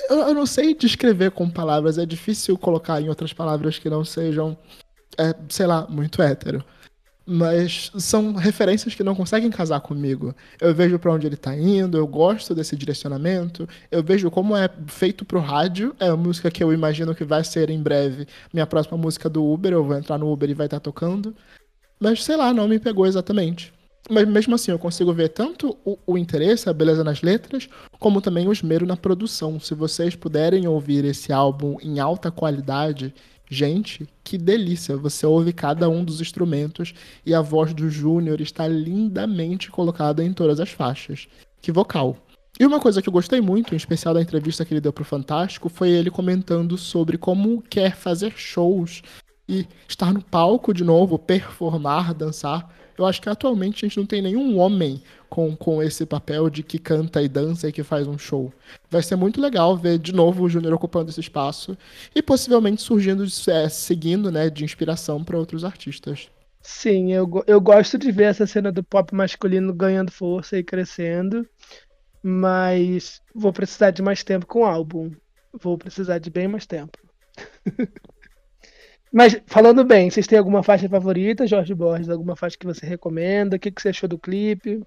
Eu, 0.09 0.17
eu, 0.19 0.33
não 0.33 0.45
sei 0.45 0.73
descrever 0.73 1.31
com 1.31 1.49
palavras, 1.49 1.97
é 1.97 2.05
difícil 2.05 2.57
colocar 2.57 3.01
em 3.01 3.09
outras 3.09 3.33
palavras 3.33 3.77
que 3.77 3.89
não 3.89 4.03
sejam, 4.03 4.57
é, 5.17 5.35
sei 5.49 5.67
lá, 5.67 5.85
muito 5.87 6.21
hétero. 6.21 6.63
Mas 7.29 7.91
são 7.97 8.33
referências 8.33 8.95
que 8.95 9.03
não 9.03 9.13
conseguem 9.13 9.49
casar 9.51 9.81
comigo. 9.81 10.33
Eu 10.61 10.73
vejo 10.73 10.97
para 10.97 11.11
onde 11.11 11.27
ele 11.27 11.35
tá 11.35 11.53
indo, 11.53 11.97
eu 11.97 12.07
gosto 12.07 12.55
desse 12.55 12.73
direcionamento, 12.77 13.67
eu 13.91 14.01
vejo 14.01 14.31
como 14.31 14.55
é 14.55 14.69
feito 14.87 15.25
pro 15.25 15.41
rádio, 15.41 15.93
é 15.99 16.07
a 16.07 16.15
música 16.15 16.49
que 16.49 16.63
eu 16.63 16.71
imagino 16.71 17.13
que 17.13 17.25
vai 17.25 17.43
ser 17.43 17.69
em 17.69 17.83
breve 17.83 18.25
minha 18.53 18.65
próxima 18.65 18.97
música 18.97 19.29
do 19.29 19.43
Uber, 19.45 19.73
eu 19.73 19.83
vou 19.83 19.97
entrar 19.97 20.17
no 20.17 20.31
Uber 20.31 20.49
e 20.49 20.53
vai 20.53 20.67
estar 20.67 20.79
tá 20.79 20.83
tocando. 20.83 21.35
Mas 21.99 22.23
sei 22.23 22.37
lá, 22.37 22.53
não 22.53 22.67
me 22.67 22.79
pegou 22.79 23.05
exatamente. 23.05 23.73
Mas 24.09 24.25
mesmo 24.25 24.55
assim, 24.55 24.71
eu 24.71 24.79
consigo 24.79 25.11
ver 25.13 25.29
tanto 25.29 25.77
o, 25.83 25.97
o, 26.07 26.17
interesse, 26.17 26.69
a 26.69 26.73
beleza 26.73 27.03
nas 27.03 27.21
letras, 27.21 27.67
como 27.99 28.21
também 28.21 28.47
o 28.47 28.53
esmero 28.53 28.85
na 28.85 28.95
produção. 28.95 29.59
Se 29.59 29.75
vocês 29.75 30.15
puderem 30.15 30.65
ouvir 30.65 31.03
esse 31.03 31.33
álbum 31.33 31.75
em 31.81 31.99
alta 31.99 32.31
qualidade 32.31 33.13
Gente, 33.49 34.05
que 34.23 34.37
delícia! 34.37 34.97
Você 34.97 35.25
ouve 35.25 35.53
cada 35.53 35.87
um 35.87 36.03
dos 36.03 36.19
instrumentos 36.19 36.93
e 37.25 37.33
a 37.33 37.41
voz 37.41 37.73
do 37.73 37.89
Júnior 37.89 38.41
está 38.41 38.67
lindamente 38.67 39.71
colocada 39.71 40.23
em 40.23 40.33
todas 40.33 40.59
as 40.59 40.69
faixas. 40.69 41.27
Que 41.61 41.71
vocal! 41.71 42.17
E 42.59 42.65
uma 42.65 42.79
coisa 42.79 43.01
que 43.01 43.07
eu 43.07 43.13
gostei 43.13 43.39
muito, 43.39 43.73
em 43.73 43.77
especial 43.77 44.13
da 44.13 44.21
entrevista 44.21 44.65
que 44.65 44.73
ele 44.73 44.81
deu 44.81 44.91
pro 44.91 45.05
Fantástico, 45.05 45.69
foi 45.69 45.89
ele 45.89 46.09
comentando 46.09 46.77
sobre 46.77 47.17
como 47.17 47.61
quer 47.61 47.95
fazer 47.95 48.33
shows 48.35 49.01
e 49.47 49.65
estar 49.87 50.11
no 50.11 50.21
palco 50.21 50.73
de 50.73 50.83
novo, 50.83 51.17
performar, 51.17 52.13
dançar. 52.13 52.69
Eu 52.97 53.05
acho 53.05 53.21
que 53.21 53.29
atualmente 53.29 53.85
a 53.85 53.87
gente 53.87 53.97
não 53.97 54.05
tem 54.05 54.21
nenhum 54.21 54.57
homem 54.57 55.01
com, 55.29 55.55
com 55.55 55.81
esse 55.81 56.05
papel 56.05 56.49
de 56.49 56.63
que 56.63 56.79
canta 56.79 57.21
e 57.21 57.27
dança 57.27 57.67
e 57.67 57.71
que 57.71 57.83
faz 57.83 58.07
um 58.07 58.17
show. 58.17 58.51
Vai 58.89 59.01
ser 59.03 59.15
muito 59.15 59.39
legal 59.39 59.75
ver 59.77 59.97
de 59.97 60.13
novo 60.13 60.43
o 60.43 60.49
Júnior 60.49 60.73
ocupando 60.73 61.09
esse 61.09 61.19
espaço 61.19 61.77
e 62.15 62.21
possivelmente 62.21 62.81
surgindo, 62.81 63.23
é, 63.49 63.69
seguindo 63.69 64.31
né, 64.31 64.49
de 64.49 64.63
inspiração 64.63 65.23
para 65.23 65.37
outros 65.37 65.63
artistas. 65.63 66.29
Sim, 66.61 67.13
eu, 67.13 67.29
eu 67.47 67.61
gosto 67.61 67.97
de 67.97 68.11
ver 68.11 68.25
essa 68.25 68.45
cena 68.45 68.71
do 68.71 68.83
pop 68.83 69.13
masculino 69.15 69.73
ganhando 69.73 70.11
força 70.11 70.57
e 70.57 70.63
crescendo, 70.63 71.47
mas 72.21 73.21
vou 73.33 73.53
precisar 73.53 73.91
de 73.91 74.01
mais 74.01 74.23
tempo 74.23 74.45
com 74.45 74.61
o 74.61 74.65
álbum. 74.65 75.11
Vou 75.53 75.77
precisar 75.77 76.19
de 76.19 76.29
bem 76.29 76.47
mais 76.47 76.65
tempo. 76.65 76.97
Mas 79.11 79.39
falando 79.45 79.83
bem, 79.85 80.09
vocês 80.09 80.27
têm 80.27 80.37
alguma 80.37 80.61
faixa 80.61 80.89
favorita, 80.89 81.47
Jorge 81.47 81.73
Borges? 81.73 82.09
Alguma 82.09 82.35
faixa 82.35 82.57
que 82.57 82.65
você 82.65 82.85
recomenda? 82.85 83.55
O 83.55 83.59
que, 83.59 83.71
que 83.71 83.81
você 83.81 83.89
achou 83.89 84.09
do 84.09 84.19
clipe? 84.19 84.81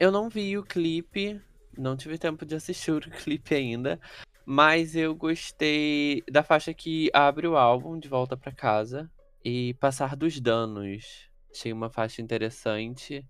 Eu 0.00 0.12
não 0.12 0.28
vi 0.28 0.56
o 0.56 0.62
clipe, 0.62 1.40
não 1.76 1.96
tive 1.96 2.16
tempo 2.16 2.46
de 2.46 2.54
assistir 2.54 2.92
o 2.92 3.00
clipe 3.10 3.54
ainda, 3.54 3.98
mas 4.46 4.94
eu 4.94 5.12
gostei 5.14 6.22
da 6.30 6.42
faixa 6.42 6.72
que 6.72 7.10
abre 7.12 7.48
o 7.48 7.56
álbum 7.56 7.98
de 7.98 8.08
volta 8.08 8.36
para 8.36 8.52
casa 8.52 9.10
e 9.44 9.74
passar 9.74 10.14
dos 10.14 10.40
danos. 10.40 11.28
Achei 11.50 11.72
uma 11.72 11.90
faixa 11.90 12.22
interessante. 12.22 13.26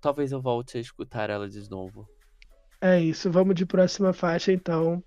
Talvez 0.00 0.32
eu 0.32 0.40
volte 0.40 0.76
a 0.78 0.80
escutar 0.80 1.30
ela 1.30 1.48
de 1.48 1.70
novo. 1.70 2.08
É 2.80 3.00
isso, 3.00 3.30
vamos 3.30 3.54
de 3.54 3.64
próxima 3.64 4.12
faixa 4.12 4.52
então. 4.52 5.02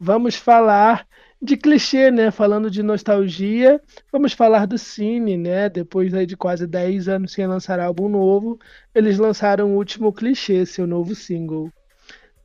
Vamos 0.00 0.34
falar 0.34 1.06
de 1.42 1.58
clichê, 1.58 2.10
né? 2.10 2.30
Falando 2.30 2.70
de 2.70 2.82
nostalgia, 2.82 3.78
vamos 4.10 4.32
falar 4.32 4.66
do 4.66 4.78
Cine, 4.78 5.36
né? 5.36 5.68
Depois 5.68 6.14
aí 6.14 6.24
de 6.24 6.38
quase 6.38 6.66
10 6.66 7.06
anos 7.06 7.32
sem 7.32 7.46
lançar 7.46 7.78
álbum 7.78 8.08
novo, 8.08 8.58
eles 8.94 9.18
lançaram 9.18 9.72
o 9.72 9.76
último 9.76 10.10
clichê, 10.10 10.64
seu 10.64 10.86
novo 10.86 11.14
single. 11.14 11.70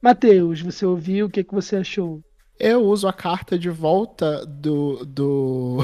Matheus, 0.02 0.62
você 0.62 0.86
ouviu? 0.86 1.28
O 1.28 1.30
que, 1.30 1.46
que 1.46 1.54
você 1.54 1.78
achou? 1.78 2.22
Eu 2.60 2.84
uso 2.84 3.08
a 3.08 3.14
carta 3.14 3.58
de 3.58 3.70
volta 3.70 4.46
do. 4.46 5.06
do... 5.06 5.78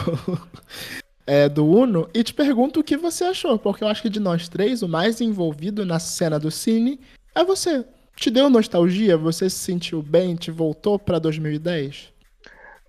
é, 1.26 1.48
do 1.48 1.66
Uno 1.66 2.10
e 2.14 2.22
te 2.22 2.34
pergunto 2.34 2.82
o 2.82 2.84
que 2.84 2.98
você 2.98 3.24
achou, 3.24 3.58
porque 3.58 3.84
eu 3.84 3.88
acho 3.88 4.02
que 4.02 4.10
de 4.10 4.20
nós 4.20 4.50
três, 4.50 4.82
o 4.82 4.90
mais 4.90 5.22
envolvido 5.22 5.86
na 5.86 6.00
cena 6.00 6.38
do 6.38 6.52
Cine 6.52 7.00
é 7.34 7.44
você. 7.46 7.86
Te 8.22 8.30
deu 8.30 8.52
nostalgia? 8.52 9.18
Você 9.18 9.50
se 9.50 9.56
sentiu 9.56 10.00
bem? 10.00 10.36
Te 10.36 10.52
voltou 10.52 11.00
pra 11.00 11.18
2010? 11.18 12.14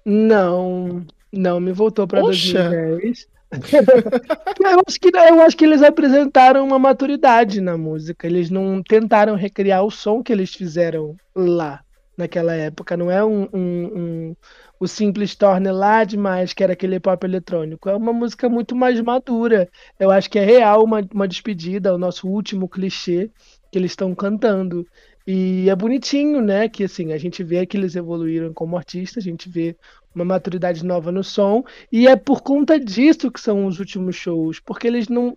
Não, 0.05 1.07
não 1.33 1.59
me 1.59 1.73
voltou 1.73 2.07
para 2.07 2.21
2010. 2.21 3.27
eu, 4.61 4.83
acho 4.87 5.01
que, 5.01 5.09
eu 5.17 5.41
acho 5.41 5.57
que 5.57 5.65
eles 5.65 5.83
apresentaram 5.83 6.67
uma 6.67 6.79
maturidade 6.79 7.63
na 7.63 7.79
música. 7.79 8.27
Eles 8.27 8.51
não 8.51 8.83
tentaram 8.83 9.35
recriar 9.35 9.83
o 9.83 9.91
som 9.91 10.23
que 10.23 10.31
eles 10.31 10.55
fizeram 10.55 11.17
lá, 11.35 11.81
naquela 12.15 12.53
época. 12.53 12.95
Não 12.95 13.11
é 13.11 13.25
um, 13.25 13.49
um, 13.55 13.91
um 13.95 14.37
o 14.79 14.87
simples 14.87 15.35
torne 15.35 15.73
lá 15.73 16.05
demais, 16.05 16.53
que 16.53 16.63
era 16.63 16.75
aquele 16.75 17.01
pop 17.01 17.25
eletrônico. 17.25 17.89
É 17.89 17.97
uma 17.97 18.13
música 18.13 18.51
muito 18.51 18.77
mais 18.77 19.01
madura. 19.01 19.67
Eu 19.99 20.11
acho 20.11 20.29
que 20.29 20.39
é 20.39 20.45
real 20.45 20.85
uma, 20.85 21.01
uma 21.11 21.27
despedida, 21.27 21.95
o 21.95 21.99
nosso 21.99 22.29
último 22.29 22.69
clichê 22.69 23.31
que 23.73 23.79
eles 23.79 23.93
estão 23.93 24.15
cantando. 24.15 24.87
E 25.27 25.69
é 25.69 25.77
bonitinho, 25.77 26.41
né? 26.41 26.69
Que 26.69 26.85
assim, 26.85 27.13
a 27.13 27.19
gente 27.19 27.43
vê 27.45 27.65
que 27.67 27.77
eles 27.77 27.95
evoluíram 27.97 28.53
como 28.53 28.77
artistas, 28.77 29.25
a 29.25 29.29
gente 29.29 29.49
vê 29.49 29.77
uma 30.15 30.25
maturidade 30.25 30.85
nova 30.85 31.11
no 31.11 31.25
som, 31.25 31.65
e 31.91 32.07
é 32.07 32.17
por 32.17 32.43
conta 32.43 32.79
disso 32.79 33.31
que 33.31 33.41
são 33.41 33.67
os 33.67 33.79
últimos 33.79 34.17
shows, 34.17 34.61
porque 34.61 34.87
eles 34.87 35.09
não. 35.09 35.37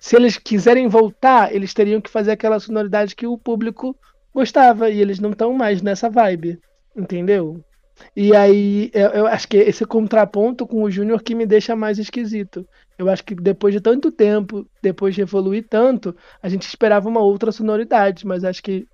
Se 0.00 0.16
eles 0.16 0.38
quiserem 0.38 0.88
voltar, 0.88 1.54
eles 1.54 1.74
teriam 1.74 2.00
que 2.00 2.10
fazer 2.10 2.32
aquela 2.32 2.58
sonoridade 2.58 3.14
que 3.14 3.26
o 3.26 3.36
público 3.36 3.94
gostava, 4.34 4.88
e 4.90 5.00
eles 5.00 5.20
não 5.20 5.30
estão 5.30 5.52
mais 5.52 5.82
nessa 5.82 6.08
vibe, 6.08 6.58
entendeu? 6.96 7.62
E 8.16 8.34
aí, 8.34 8.90
eu, 8.94 9.08
eu 9.10 9.26
acho 9.26 9.48
que 9.48 9.56
esse 9.56 9.84
contraponto 9.84 10.66
com 10.66 10.82
o 10.82 10.90
Júnior 10.90 11.22
que 11.22 11.34
me 11.34 11.44
deixa 11.46 11.74
mais 11.76 11.98
esquisito. 11.98 12.66
Eu 12.96 13.08
acho 13.08 13.24
que 13.24 13.34
depois 13.34 13.74
de 13.74 13.80
tanto 13.80 14.10
tempo, 14.10 14.66
depois 14.82 15.14
de 15.14 15.20
evoluir 15.22 15.66
tanto, 15.68 16.14
a 16.42 16.48
gente 16.48 16.62
esperava 16.62 17.08
uma 17.08 17.20
outra 17.20 17.52
sonoridade, 17.52 18.26
mas 18.26 18.44
acho 18.44 18.62
que 18.62 18.86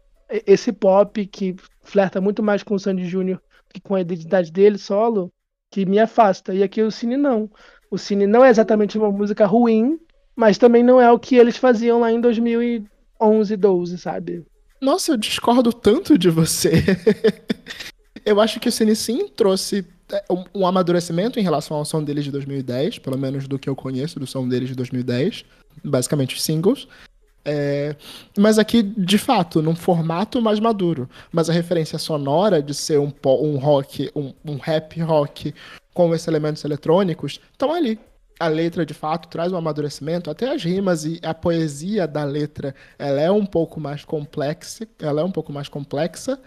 esse 0.46 0.72
pop 0.72 1.26
que 1.26 1.54
flerta 1.82 2.20
muito 2.20 2.42
mais 2.42 2.62
com 2.62 2.74
o 2.74 2.78
Sandy 2.78 3.06
Júnior 3.06 3.40
que 3.74 3.80
com 3.80 3.96
a 3.96 4.00
identidade 4.00 4.52
dele 4.52 4.78
solo, 4.78 5.32
que 5.70 5.84
me 5.84 5.98
afasta. 5.98 6.54
E 6.54 6.62
aqui 6.62 6.80
o 6.80 6.90
Cine 6.90 7.16
não. 7.16 7.50
O 7.90 7.98
Cine 7.98 8.26
não 8.26 8.44
é 8.44 8.48
exatamente 8.48 8.96
uma 8.96 9.10
música 9.10 9.44
ruim, 9.44 9.98
mas 10.36 10.56
também 10.56 10.82
não 10.82 11.00
é 11.00 11.10
o 11.10 11.18
que 11.18 11.34
eles 11.34 11.56
faziam 11.56 12.00
lá 12.00 12.12
em 12.12 12.20
2011, 12.20 13.56
12, 13.56 13.98
sabe? 13.98 14.46
Nossa, 14.80 15.12
eu 15.12 15.16
discordo 15.16 15.72
tanto 15.72 16.16
de 16.16 16.30
você. 16.30 16.84
eu 18.24 18.40
acho 18.40 18.60
que 18.60 18.68
o 18.68 18.72
Cine 18.72 18.94
sim 18.94 19.26
trouxe 19.28 19.84
é, 20.12 20.24
um, 20.54 20.66
amadurecimento 20.66 21.40
em 21.40 21.42
relação 21.42 21.76
ao 21.76 21.84
som 21.84 22.02
deles 22.02 22.24
de 22.24 22.30
2010, 22.30 23.00
pelo 23.00 23.18
menos 23.18 23.48
do 23.48 23.58
que 23.58 23.68
eu 23.68 23.74
conheço 23.74 24.20
do 24.20 24.26
som 24.26 24.46
deles 24.46 24.68
de 24.68 24.76
2010, 24.76 25.44
basicamente 25.82 26.40
singles. 26.40 26.86
É, 27.44 27.94
mas 28.38 28.58
aqui, 28.58 28.82
de 28.82 29.18
fato, 29.18 29.60
num 29.60 29.74
formato 29.74 30.40
mais 30.40 30.58
maduro. 30.58 31.08
Mas 31.30 31.50
a 31.50 31.52
referência 31.52 31.98
sonora 31.98 32.62
de 32.62 32.72
ser 32.72 32.98
um, 32.98 33.12
um 33.24 33.56
rock, 33.58 34.10
um, 34.16 34.32
um 34.44 34.56
rap 34.56 35.00
rock 35.00 35.54
com 35.92 36.14
esses 36.14 36.26
elementos 36.26 36.64
eletrônicos, 36.64 37.40
estão 37.52 37.72
ali. 37.72 37.98
A 38.40 38.48
letra, 38.48 38.84
de 38.84 38.94
fato, 38.94 39.28
traz 39.28 39.52
um 39.52 39.56
amadurecimento. 39.56 40.30
Até 40.30 40.52
as 40.52 40.64
rimas 40.64 41.04
e 41.04 41.20
a 41.22 41.32
poesia 41.32 42.06
da 42.06 42.24
letra, 42.24 42.74
ela 42.98 43.20
é 43.20 43.30
um 43.30 43.46
pouco 43.46 43.78
mais 43.78 44.04
complexa. 44.04 44.88
Ela 44.98 45.20
é 45.20 45.24
um 45.24 45.30
pouco 45.30 45.52
mais 45.52 45.68
complexa. 45.68 46.40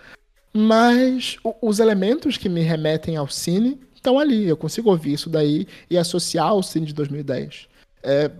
Mas 0.53 1.37
os 1.61 1.79
elementos 1.79 2.35
que 2.35 2.49
me 2.49 2.61
remetem 2.61 3.15
ao 3.15 3.27
cine 3.27 3.79
estão 3.93 4.17
ali. 4.17 4.47
Eu 4.47 4.57
consigo 4.57 4.89
ouvir 4.89 5.13
isso 5.13 5.29
daí 5.29 5.67
e 5.89 5.97
associar 5.97 6.47
ao 6.47 6.63
cine 6.63 6.87
de 6.87 6.93
2010. 6.93 7.67
É, 8.03 8.31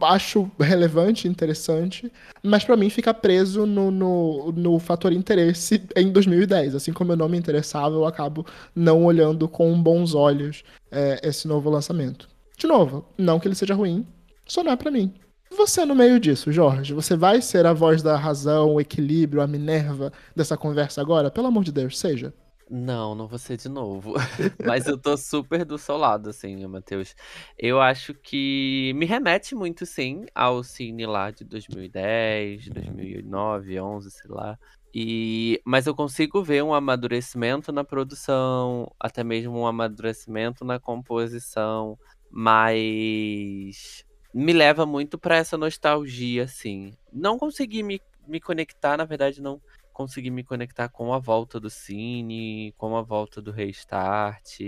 acho 0.00 0.50
relevante, 0.58 1.28
interessante, 1.28 2.12
mas 2.42 2.64
para 2.64 2.76
mim 2.76 2.90
fica 2.90 3.14
preso 3.14 3.66
no, 3.66 3.90
no, 3.90 4.52
no, 4.52 4.78
fator 4.78 5.12
interesse 5.12 5.82
em 5.94 6.10
2010. 6.10 6.74
Assim 6.74 6.92
como 6.92 7.12
eu 7.12 7.16
não 7.16 7.28
me 7.28 7.38
interessava, 7.38 7.94
eu 7.94 8.04
acabo 8.04 8.44
não 8.74 9.04
olhando 9.04 9.48
com 9.48 9.80
bons 9.80 10.14
olhos 10.14 10.64
é, 10.90 11.20
esse 11.22 11.46
novo 11.46 11.70
lançamento. 11.70 12.28
De 12.58 12.66
novo, 12.66 13.04
não 13.16 13.38
que 13.38 13.46
ele 13.46 13.54
seja 13.54 13.74
ruim, 13.74 14.06
só 14.46 14.64
não 14.64 14.72
é 14.72 14.76
pra 14.76 14.90
mim. 14.90 15.12
Você 15.50 15.84
no 15.84 15.94
meio 15.94 16.18
disso, 16.18 16.50
Jorge, 16.50 16.92
você 16.92 17.16
vai 17.16 17.40
ser 17.40 17.66
a 17.66 17.72
voz 17.72 18.02
da 18.02 18.16
razão, 18.16 18.74
o 18.74 18.80
equilíbrio, 18.80 19.40
a 19.40 19.46
Minerva 19.46 20.12
dessa 20.34 20.56
conversa 20.56 21.00
agora? 21.00 21.30
Pelo 21.30 21.46
amor 21.46 21.62
de 21.64 21.72
Deus, 21.72 21.98
seja. 21.98 22.34
Não, 22.68 23.14
não 23.14 23.28
vou 23.28 23.38
ser 23.38 23.56
de 23.56 23.68
novo. 23.68 24.14
Mas 24.66 24.86
eu 24.86 24.98
tô 24.98 25.16
super 25.16 25.64
do 25.64 25.78
seu 25.78 25.96
lado, 25.96 26.30
assim, 26.30 26.66
Matheus. 26.66 27.14
Eu 27.56 27.80
acho 27.80 28.12
que 28.12 28.92
me 28.96 29.06
remete 29.06 29.54
muito, 29.54 29.86
sim, 29.86 30.26
ao 30.34 30.64
cine 30.64 31.06
lá 31.06 31.30
de 31.30 31.44
2010, 31.44 32.68
2009, 32.68 33.80
11, 33.80 34.10
sei 34.10 34.30
lá. 34.30 34.58
E, 34.92 35.60
mas 35.64 35.86
eu 35.86 35.94
consigo 35.94 36.42
ver 36.42 36.64
um 36.64 36.74
amadurecimento 36.74 37.70
na 37.70 37.84
produção, 37.84 38.90
até 38.98 39.22
mesmo 39.22 39.60
um 39.60 39.66
amadurecimento 39.66 40.64
na 40.64 40.80
composição, 40.80 41.96
mas 42.30 44.04
me 44.34 44.52
leva 44.52 44.84
muito 44.84 45.18
para 45.18 45.36
essa 45.36 45.56
nostalgia, 45.56 46.44
assim. 46.44 46.96
Não 47.12 47.38
consegui 47.38 47.82
me, 47.82 48.00
me 48.26 48.40
conectar, 48.40 48.96
na 48.96 49.04
verdade, 49.04 49.40
não 49.40 49.60
consegui 49.96 50.30
me 50.30 50.44
conectar 50.44 50.90
com 50.90 51.10
a 51.14 51.18
volta 51.18 51.58
do 51.58 51.70
Cine, 51.70 52.74
com 52.76 52.94
a 52.98 53.00
volta 53.00 53.40
do 53.40 53.50
Restart. 53.50 54.60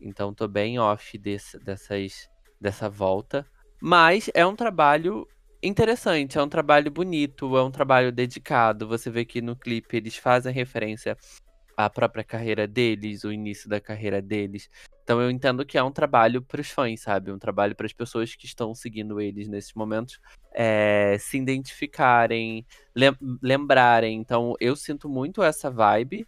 Então 0.00 0.34
tô 0.34 0.48
bem 0.48 0.80
off 0.80 1.16
desse, 1.16 1.60
dessas, 1.60 2.28
dessa 2.60 2.90
volta. 2.90 3.46
Mas 3.80 4.28
é 4.34 4.44
um 4.44 4.56
trabalho 4.56 5.28
interessante, 5.62 6.38
é 6.38 6.42
um 6.42 6.48
trabalho 6.48 6.90
bonito, 6.90 7.56
é 7.56 7.62
um 7.62 7.70
trabalho 7.70 8.10
dedicado. 8.10 8.88
Você 8.88 9.10
vê 9.10 9.24
que 9.24 9.40
no 9.40 9.54
clipe 9.54 9.96
eles 9.96 10.16
fazem 10.16 10.52
referência 10.52 11.16
à 11.76 11.88
própria 11.88 12.24
carreira 12.24 12.66
deles, 12.66 13.22
o 13.22 13.30
início 13.30 13.68
da 13.70 13.80
carreira 13.80 14.20
deles. 14.20 14.68
Então 15.04 15.20
eu 15.20 15.30
entendo 15.30 15.66
que 15.66 15.76
é 15.76 15.82
um 15.82 15.92
trabalho 15.92 16.40
para 16.40 16.62
os 16.62 16.70
fãs, 16.70 17.02
sabe? 17.02 17.30
Um 17.30 17.38
trabalho 17.38 17.76
para 17.76 17.84
as 17.86 17.92
pessoas 17.92 18.34
que 18.34 18.46
estão 18.46 18.74
seguindo 18.74 19.20
eles 19.20 19.46
nesses 19.48 19.74
momentos 19.74 20.18
é, 20.50 21.16
se 21.20 21.36
identificarem, 21.36 22.66
lem 22.94 23.12
lembrarem. 23.42 24.18
Então 24.18 24.54
eu 24.58 24.74
sinto 24.74 25.08
muito 25.08 25.42
essa 25.42 25.70
vibe 25.70 26.26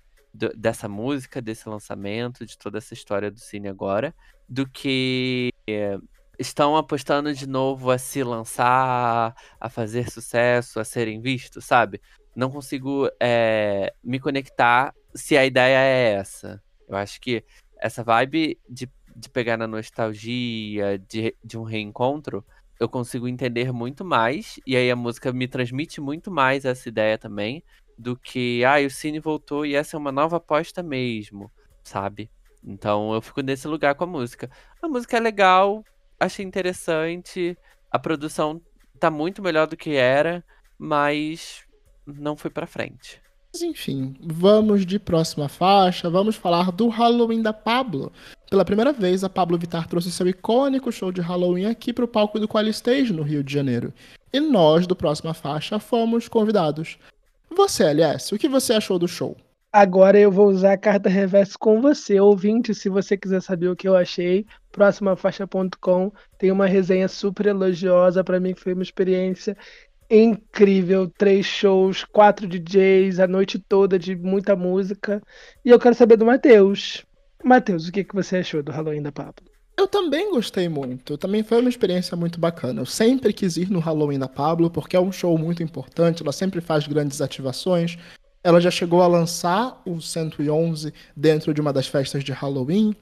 dessa 0.55 0.87
música, 0.87 1.41
desse 1.41 1.67
lançamento, 1.67 2.45
de 2.45 2.59
toda 2.59 2.77
essa 2.77 2.93
história 2.93 3.31
do 3.31 3.41
cine 3.41 3.69
agora, 3.69 4.15
do 4.47 4.69
que 4.69 5.51
é, 5.67 5.99
estão 6.39 6.77
apostando 6.77 7.33
de 7.33 7.49
novo 7.49 7.91
a 7.91 7.97
se 7.97 8.23
lançar, 8.23 9.35
a 9.59 9.71
fazer 9.71 10.11
sucesso, 10.11 10.79
a 10.79 10.85
serem 10.85 11.21
vistos, 11.21 11.65
sabe? 11.65 12.03
Não 12.35 12.51
consigo 12.51 13.09
é, 13.19 13.95
me 14.05 14.21
conectar 14.21 14.95
se 15.15 15.39
a 15.39 15.47
ideia 15.47 15.79
é 15.79 16.13
essa. 16.13 16.63
Eu 16.87 16.97
acho 16.97 17.19
que 17.19 17.43
essa 17.81 18.03
vibe 18.03 18.59
de, 18.69 18.89
de 19.15 19.29
pegar 19.29 19.57
na 19.57 19.67
nostalgia, 19.67 20.99
de, 20.99 21.37
de 21.45 21.59
um 21.59 21.63
reencontro, 21.63 22.45
eu 22.79 22.89
consigo 22.89 23.27
entender 23.29 23.73
muito 23.73 24.05
mais. 24.05 24.61
E 24.67 24.77
aí 24.77 24.91
a 24.91 24.97
música 24.97 25.33
me 25.33 25.49
transmite 25.49 26.01
muito 26.01 26.31
mais 26.31 26.65
essa 26.65 26.89
ideia 26.89 27.17
também. 27.19 27.63
Do 27.99 28.17
que, 28.17 28.63
ah, 28.65 28.85
o 28.85 28.91
Cine 28.91 29.19
voltou 29.19 29.65
e 29.65 29.75
essa 29.75 29.97
é 29.97 29.99
uma 29.99 30.13
nova 30.13 30.37
aposta 30.37 30.83
mesmo, 30.83 31.51
sabe? 31.83 32.31
Então 32.63 33.15
eu 33.15 33.23
fico 33.23 33.41
nesse 33.41 33.67
lugar 33.67 33.95
com 33.95 34.05
a 34.05 34.07
música. 34.07 34.51
A 34.83 34.89
música 34.89 35.17
é 35.17 35.21
legal, 35.21 35.83
achei 36.21 36.45
interessante. 36.45 37.57
A 37.91 37.99
produção 37.99 38.61
tá 39.01 39.11
muito 39.11 39.43
melhor 39.43 39.67
do 39.67 39.77
que 39.77 39.95
era, 39.95 40.45
mas 40.79 41.65
não 42.07 42.37
foi 42.37 42.51
para 42.51 42.67
frente. 42.67 43.23
Mas 43.57 43.63
enfim, 43.63 44.15
vamos 44.21 44.85
de 44.85 44.99
próxima 44.99 45.49
faixa, 45.49 46.11
vamos 46.11 46.37
falar 46.37 46.71
do 46.71 46.89
Halloween 46.89 47.41
da 47.41 47.55
Pablo. 47.55 48.13
Pela 48.51 48.67
primeira 48.67 48.93
vez, 48.93 49.25
a 49.25 49.31
Pablo 49.31 49.57
Vittar 49.57 49.89
trouxe 49.89 50.13
seu 50.13 50.29
icônico 50.29 50.93
show 50.93 51.11
de 51.11 51.23
Halloween 51.23 51.65
aqui 51.65 51.91
para 51.91 52.05
o 52.05 52.09
palco 52.09 52.39
do 52.39 52.47
Qual 52.47 52.67
Stage, 52.67 53.15
no 53.15 53.23
Rio 53.23 53.43
de 53.43 53.51
Janeiro. 53.51 53.95
E 54.31 54.41
nós, 54.41 54.87
do 54.87 54.95
próxima 54.95 55.33
faixa, 55.33 55.79
fomos 55.79 56.29
convidados. 56.29 56.99
Você, 57.51 57.85
LS, 57.85 58.35
o 58.35 58.39
que 58.39 58.47
você 58.47 58.75
achou 58.75 58.99
do 58.99 59.09
show? 59.09 59.35
Agora 59.73 60.19
eu 60.19 60.31
vou 60.31 60.49
usar 60.49 60.73
a 60.73 60.79
carta 60.79 61.09
reverso 61.09 61.59
com 61.59 61.81
você, 61.81 62.21
ouvinte. 62.21 62.75
Se 62.75 62.91
você 62.91 63.17
quiser 63.17 63.43
saber 63.43 63.69
o 63.69 63.77
que 63.77 63.89
eu 63.89 63.97
achei, 63.97 64.47
próximafaixa.com 64.71 66.13
tem 66.39 66.51
uma 66.51 66.67
resenha 66.67 67.09
super 67.09 67.47
elogiosa. 67.47 68.23
Para 68.23 68.39
mim 68.39 68.55
foi 68.55 68.75
uma 68.75 68.83
experiência 68.83 69.57
incrível. 70.11 71.11
Três 71.17 71.47
shows, 71.47 72.05
quatro 72.05 72.47
DJs, 72.47 73.21
a 73.21 73.27
noite 73.27 73.59
toda 73.59 73.99
de 73.99 74.15
muita 74.17 74.57
música. 74.57 75.23
E 75.65 75.71
eu 75.71 75.79
quero 75.79 75.95
saber 75.95 76.17
do 76.17 76.27
Matheus. 76.27 77.05
Matheus, 77.45 77.89
o 77.89 77.93
que, 77.93 78.05
que 78.05 78.15
você 78.15 78.39
achou 78.39 78.63
do 78.63 78.73
Halloween 78.73 79.03
da 79.03 79.13
Pablo? 79.13 79.45
Eu 79.79 79.87
também 79.87 80.31
gostei 80.31 80.69
muito. 80.69 81.19
Também 81.19 81.43
foi 81.43 81.61
uma 81.61 81.69
experiência 81.69 82.17
muito 82.17 82.41
bacana. 82.41 82.81
Eu 82.81 82.87
sempre 82.87 83.33
quis 83.33 83.57
ir 83.57 83.71
no 83.71 83.79
Halloween 83.79 84.19
da 84.19 84.29
Pablo, 84.29 84.71
porque 84.71 84.97
é 84.97 85.01
um 85.01 85.13
show 85.13 85.37
muito 85.37 85.63
importante. 85.63 86.23
Ela 86.23 86.33
sempre 86.33 86.61
faz 86.63 86.87
grandes 86.87 87.21
ativações. 87.21 87.99
Ela 88.43 88.61
já 88.61 88.71
chegou 88.71 89.03
a 89.03 89.07
lançar 89.07 89.83
o 89.85 90.01
111 90.01 90.95
dentro 91.15 91.53
de 91.53 91.61
uma 91.61 91.73
das 91.73 91.87
festas 91.87 92.25
de 92.25 92.33
Halloween. 92.33 92.97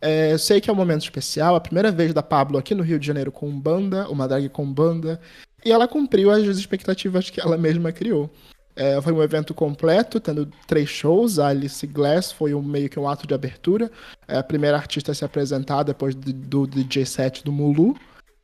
É, 0.00 0.32
eu 0.32 0.38
sei 0.38 0.60
que 0.60 0.68
é 0.68 0.72
um 0.72 0.76
momento 0.76 1.02
especial, 1.02 1.54
a 1.54 1.60
primeira 1.60 1.90
vez 1.90 2.12
da 2.12 2.22
Pablo 2.22 2.58
aqui 2.58 2.74
no 2.74 2.82
Rio 2.82 2.98
de 2.98 3.06
Janeiro 3.06 3.32
com 3.32 3.50
banda, 3.58 4.08
uma 4.10 4.28
drag 4.28 4.48
com 4.50 4.70
banda, 4.70 5.20
e 5.66 5.72
ela 5.72 5.88
cumpriu 5.88 6.30
as 6.30 6.44
expectativas 6.44 7.28
que 7.28 7.40
ela 7.40 7.58
mesma 7.58 7.90
criou. 7.90 8.30
É, 8.76 9.00
foi 9.00 9.12
um 9.12 9.20
evento 9.20 9.52
completo, 9.52 10.20
tendo 10.20 10.46
três 10.64 10.88
shows. 10.88 11.40
A 11.40 11.48
Alice 11.48 11.84
Glass 11.88 12.30
foi 12.30 12.54
um, 12.54 12.62
meio 12.62 12.88
que 12.88 13.00
um 13.00 13.08
ato 13.08 13.26
de 13.26 13.34
abertura. 13.34 13.90
É 14.28 14.36
a 14.36 14.44
primeira 14.44 14.76
artista 14.76 15.10
a 15.10 15.14
se 15.14 15.24
apresentar 15.24 15.82
depois 15.82 16.14
do, 16.14 16.32
do 16.32 16.66
DJ 16.68 17.04
set 17.04 17.42
do 17.42 17.50
Mulu. 17.50 17.96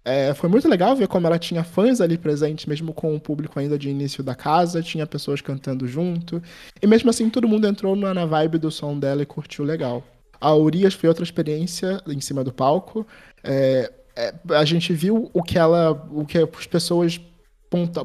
É, 0.04 0.34
foi 0.34 0.48
muito 0.48 0.68
legal 0.68 0.96
ver 0.96 1.06
como 1.06 1.28
ela 1.28 1.38
tinha 1.38 1.62
fãs 1.62 2.00
ali 2.00 2.18
presentes, 2.18 2.66
mesmo 2.66 2.92
com 2.92 3.14
o 3.14 3.20
público 3.20 3.60
ainda 3.60 3.78
de 3.78 3.88
início 3.88 4.24
da 4.24 4.34
casa, 4.34 4.82
tinha 4.82 5.06
pessoas 5.06 5.40
cantando 5.40 5.86
junto. 5.86 6.42
E 6.82 6.88
mesmo 6.88 7.08
assim, 7.08 7.30
todo 7.30 7.46
mundo 7.46 7.68
entrou 7.68 7.94
na 7.94 8.26
vibe 8.26 8.58
do 8.58 8.70
som 8.70 8.98
dela 8.98 9.22
e 9.22 9.26
curtiu 9.26 9.64
legal. 9.64 10.02
A 10.40 10.56
Urias 10.56 10.94
foi 10.94 11.08
outra 11.08 11.22
experiência 11.22 12.02
em 12.08 12.20
cima 12.20 12.42
do 12.42 12.52
palco. 12.52 13.06
É, 13.44 13.92
é, 14.16 14.34
a 14.50 14.64
gente 14.64 14.92
viu 14.92 15.30
o 15.32 15.42
que 15.42 15.58
ela. 15.58 15.92
o 16.10 16.24
que 16.24 16.38
as 16.38 16.66
pessoas 16.66 17.20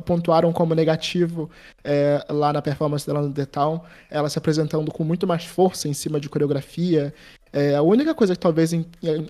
pontuaram 0.06 0.54
como 0.54 0.74
negativo 0.74 1.50
é, 1.84 2.26
lá 2.30 2.54
na 2.54 2.62
performance 2.62 3.06
dela 3.06 3.22
no 3.22 3.34
The 3.34 3.46
Town, 3.46 3.82
ela 4.10 4.30
se 4.30 4.38
apresentando 4.38 4.90
com 4.92 5.04
muito 5.04 5.28
mais 5.28 5.44
força 5.44 5.90
em 5.90 5.94
cima 5.94 6.20
de 6.20 6.30
coreografia. 6.30 7.14
É, 7.52 7.76
a 7.76 7.82
única 7.82 8.16
coisa 8.16 8.34
que 8.34 8.40
talvez 8.40 8.72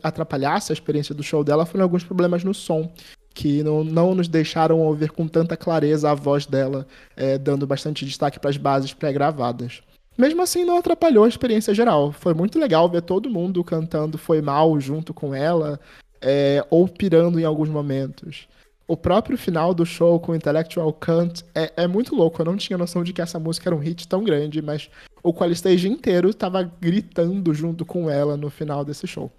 atrapalhasse 0.04 0.72
a 0.72 0.76
experiência 0.76 1.16
do 1.16 1.24
show 1.24 1.44
dela 1.44 1.66
foram 1.66 1.84
alguns 1.84 2.04
problemas 2.04 2.44
no 2.44 2.54
som, 2.54 2.92
que 3.34 3.64
não, 3.64 3.84
não 3.84 4.14
nos 4.14 4.28
deixaram 4.28 4.80
ouvir 4.80 5.12
com 5.12 5.28
tanta 5.28 5.58
clareza 5.58 6.12
a 6.12 6.14
voz 6.14 6.46
dela, 6.46 6.88
é, 7.16 7.38
dando 7.38 7.66
bastante 7.66 8.06
destaque 8.06 8.40
para 8.40 8.50
as 8.50 8.58
bases 8.58 8.94
pré-gravadas. 8.94 9.82
Mesmo 10.18 10.42
assim, 10.42 10.66
não 10.66 10.78
atrapalhou 10.78 11.26
a 11.26 11.28
experiência 11.30 11.76
geral. 11.76 12.12
Foi 12.12 12.34
muito 12.34 12.58
legal 12.58 12.90
ver 12.90 13.04
todo 13.04 13.30
mundo 13.30 13.64
cantando 13.64 14.18
Foi 14.18 14.42
Mal 14.42 14.80
junto 14.80 15.14
com 15.14 15.34
ela, 15.34 15.80
é, 16.22 16.66
ou 16.70 16.88
pirando 16.88 17.40
em 17.40 17.44
alguns 17.44 17.70
momentos 17.70 18.48
o 18.88 18.96
próprio 18.96 19.38
final 19.38 19.74
do 19.74 19.86
show 19.86 20.20
com 20.20 20.34
Intellectual 20.34 20.94
Kant 20.94 21.44
é, 21.54 21.74
é, 21.76 21.88
muito 21.88 22.16
louco. 22.16 22.42
Eu 22.42 22.46
não 22.46 22.56
tinha 22.56 22.78
noção 22.78 23.04
de 23.04 23.12
que 23.12 23.22
essa 23.22 23.38
música 23.38 23.68
era 23.68 23.76
um 23.76 23.80
hit 23.80 24.08
tão 24.08 24.24
grande, 24.24 24.62
mas 24.62 24.90
o 25.22 25.34
Qualistage 25.34 25.90
inteiro 25.90 26.30
estava 26.30 26.64
gritando 26.64 27.54
junto 27.54 27.86
com 27.86 28.10
ela 28.10 28.38
no 28.38 28.50
final 28.50 28.86
desse 28.86 29.06
show. 29.06 29.30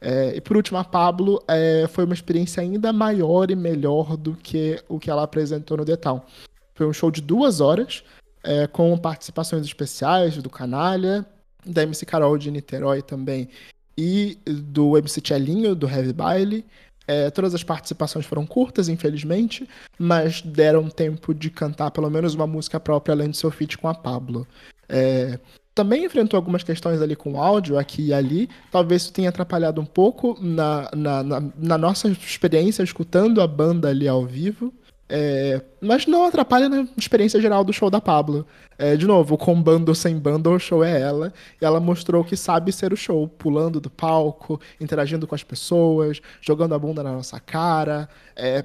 É, 0.00 0.36
e 0.36 0.40
por 0.40 0.56
último, 0.58 0.76
a 0.76 0.84
Pablo 0.84 1.42
é, 1.48 1.86
foi 1.88 2.04
uma 2.04 2.12
experiência 2.12 2.62
ainda 2.62 2.92
maior 2.92 3.50
e 3.50 3.56
melhor 3.56 4.18
do 4.18 4.34
que 4.34 4.78
o 4.86 4.98
que 4.98 5.10
ela 5.10 5.22
apresentou 5.22 5.78
no 5.78 5.84
Detal. 5.84 6.26
Foi 6.74 6.86
um 6.86 6.92
show 6.92 7.10
de 7.10 7.22
duas 7.22 7.62
horas, 7.62 8.04
é, 8.42 8.66
com 8.66 8.96
participações 8.98 9.64
especiais 9.64 10.36
do 10.42 10.50
Canalha, 10.50 11.24
da 11.64 11.84
MC 11.84 12.04
Carol 12.04 12.36
de 12.36 12.50
Niterói 12.50 13.00
também, 13.00 13.48
e 13.96 14.38
do 14.46 14.96
MC 14.96 15.20
Tchelinho, 15.20 15.74
do 15.74 15.88
Heavy 15.88 16.12
Baile, 16.12 16.64
é, 17.06 17.30
todas 17.30 17.54
as 17.54 17.62
participações 17.62 18.24
foram 18.24 18.46
curtas, 18.46 18.88
infelizmente, 18.88 19.68
mas 19.98 20.40
deram 20.40 20.88
tempo 20.88 21.34
de 21.34 21.50
cantar 21.50 21.90
pelo 21.90 22.10
menos 22.10 22.34
uma 22.34 22.46
música 22.46 22.80
própria 22.80 23.14
além 23.14 23.30
do 23.30 23.36
seu 23.36 23.50
feat 23.50 23.76
com 23.76 23.88
a 23.88 23.94
Pablo. 23.94 24.46
É, 24.88 25.38
também 25.74 26.04
enfrentou 26.04 26.38
algumas 26.38 26.62
questões 26.62 27.02
ali 27.02 27.16
com 27.16 27.40
áudio, 27.40 27.78
aqui 27.78 28.06
e 28.06 28.14
ali. 28.14 28.48
Talvez 28.70 29.02
isso 29.02 29.12
tenha 29.12 29.28
atrapalhado 29.28 29.80
um 29.80 29.84
pouco 29.84 30.38
na, 30.40 30.88
na, 30.94 31.22
na, 31.22 31.42
na 31.56 31.78
nossa 31.78 32.08
experiência 32.08 32.82
escutando 32.82 33.42
a 33.42 33.46
banda 33.46 33.88
ali 33.88 34.06
ao 34.06 34.24
vivo. 34.24 34.72
É, 35.08 35.60
mas 35.80 36.06
não 36.06 36.24
atrapalha 36.24 36.68
na 36.68 36.86
experiência 36.96 37.40
geral 37.40 37.62
do 37.62 37.72
show 37.72 37.90
da 37.90 38.00
Pablo. 38.00 38.46
É, 38.78 38.96
de 38.96 39.06
novo, 39.06 39.36
com 39.36 39.60
banda 39.60 39.90
ou 39.90 39.94
sem 39.94 40.18
banda, 40.18 40.50
o 40.50 40.58
show 40.58 40.82
é 40.82 41.00
ela. 41.00 41.32
E 41.60 41.64
ela 41.64 41.78
mostrou 41.78 42.24
que 42.24 42.36
sabe 42.36 42.72
ser 42.72 42.92
o 42.92 42.96
show, 42.96 43.28
pulando 43.28 43.80
do 43.80 43.90
palco, 43.90 44.60
interagindo 44.80 45.26
com 45.26 45.34
as 45.34 45.44
pessoas, 45.44 46.20
jogando 46.40 46.74
a 46.74 46.78
bunda 46.78 47.02
na 47.02 47.12
nossa 47.12 47.38
cara. 47.38 48.08
É, 48.34 48.64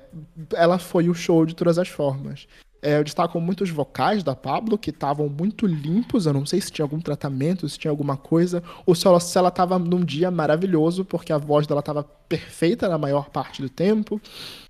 ela 0.56 0.80
foi 0.80 1.10
o 1.10 1.14
show 1.14 1.46
de 1.46 1.56
todas 1.56 1.78
as 1.78 1.88
formas. 1.88 2.48
É, 2.82 2.98
eu 2.98 3.04
destaco 3.04 3.42
muito 3.42 3.66
os 3.66 3.70
vocais 3.70 4.24
da 4.24 4.34
Pablo, 4.34 4.78
que 4.78 4.90
estavam 4.90 5.28
muito 5.28 5.68
limpos. 5.68 6.26
Eu 6.26 6.34
não 6.34 6.46
sei 6.46 6.62
se 6.62 6.72
tinha 6.72 6.86
algum 6.86 7.02
tratamento, 7.02 7.68
se 7.68 7.78
tinha 7.78 7.92
alguma 7.92 8.16
coisa, 8.16 8.64
ou 8.86 8.96
se 8.96 9.06
ela, 9.06 9.20
se 9.20 9.38
ela 9.38 9.54
num 9.78 10.04
dia 10.04 10.32
maravilhoso, 10.32 11.04
porque 11.04 11.34
a 11.34 11.38
voz 11.38 11.68
dela 11.68 11.82
estava 11.82 12.04
perfeita 12.04 12.88
na 12.88 12.98
maior 12.98 13.30
parte 13.30 13.62
do 13.62 13.70
tempo 13.70 14.22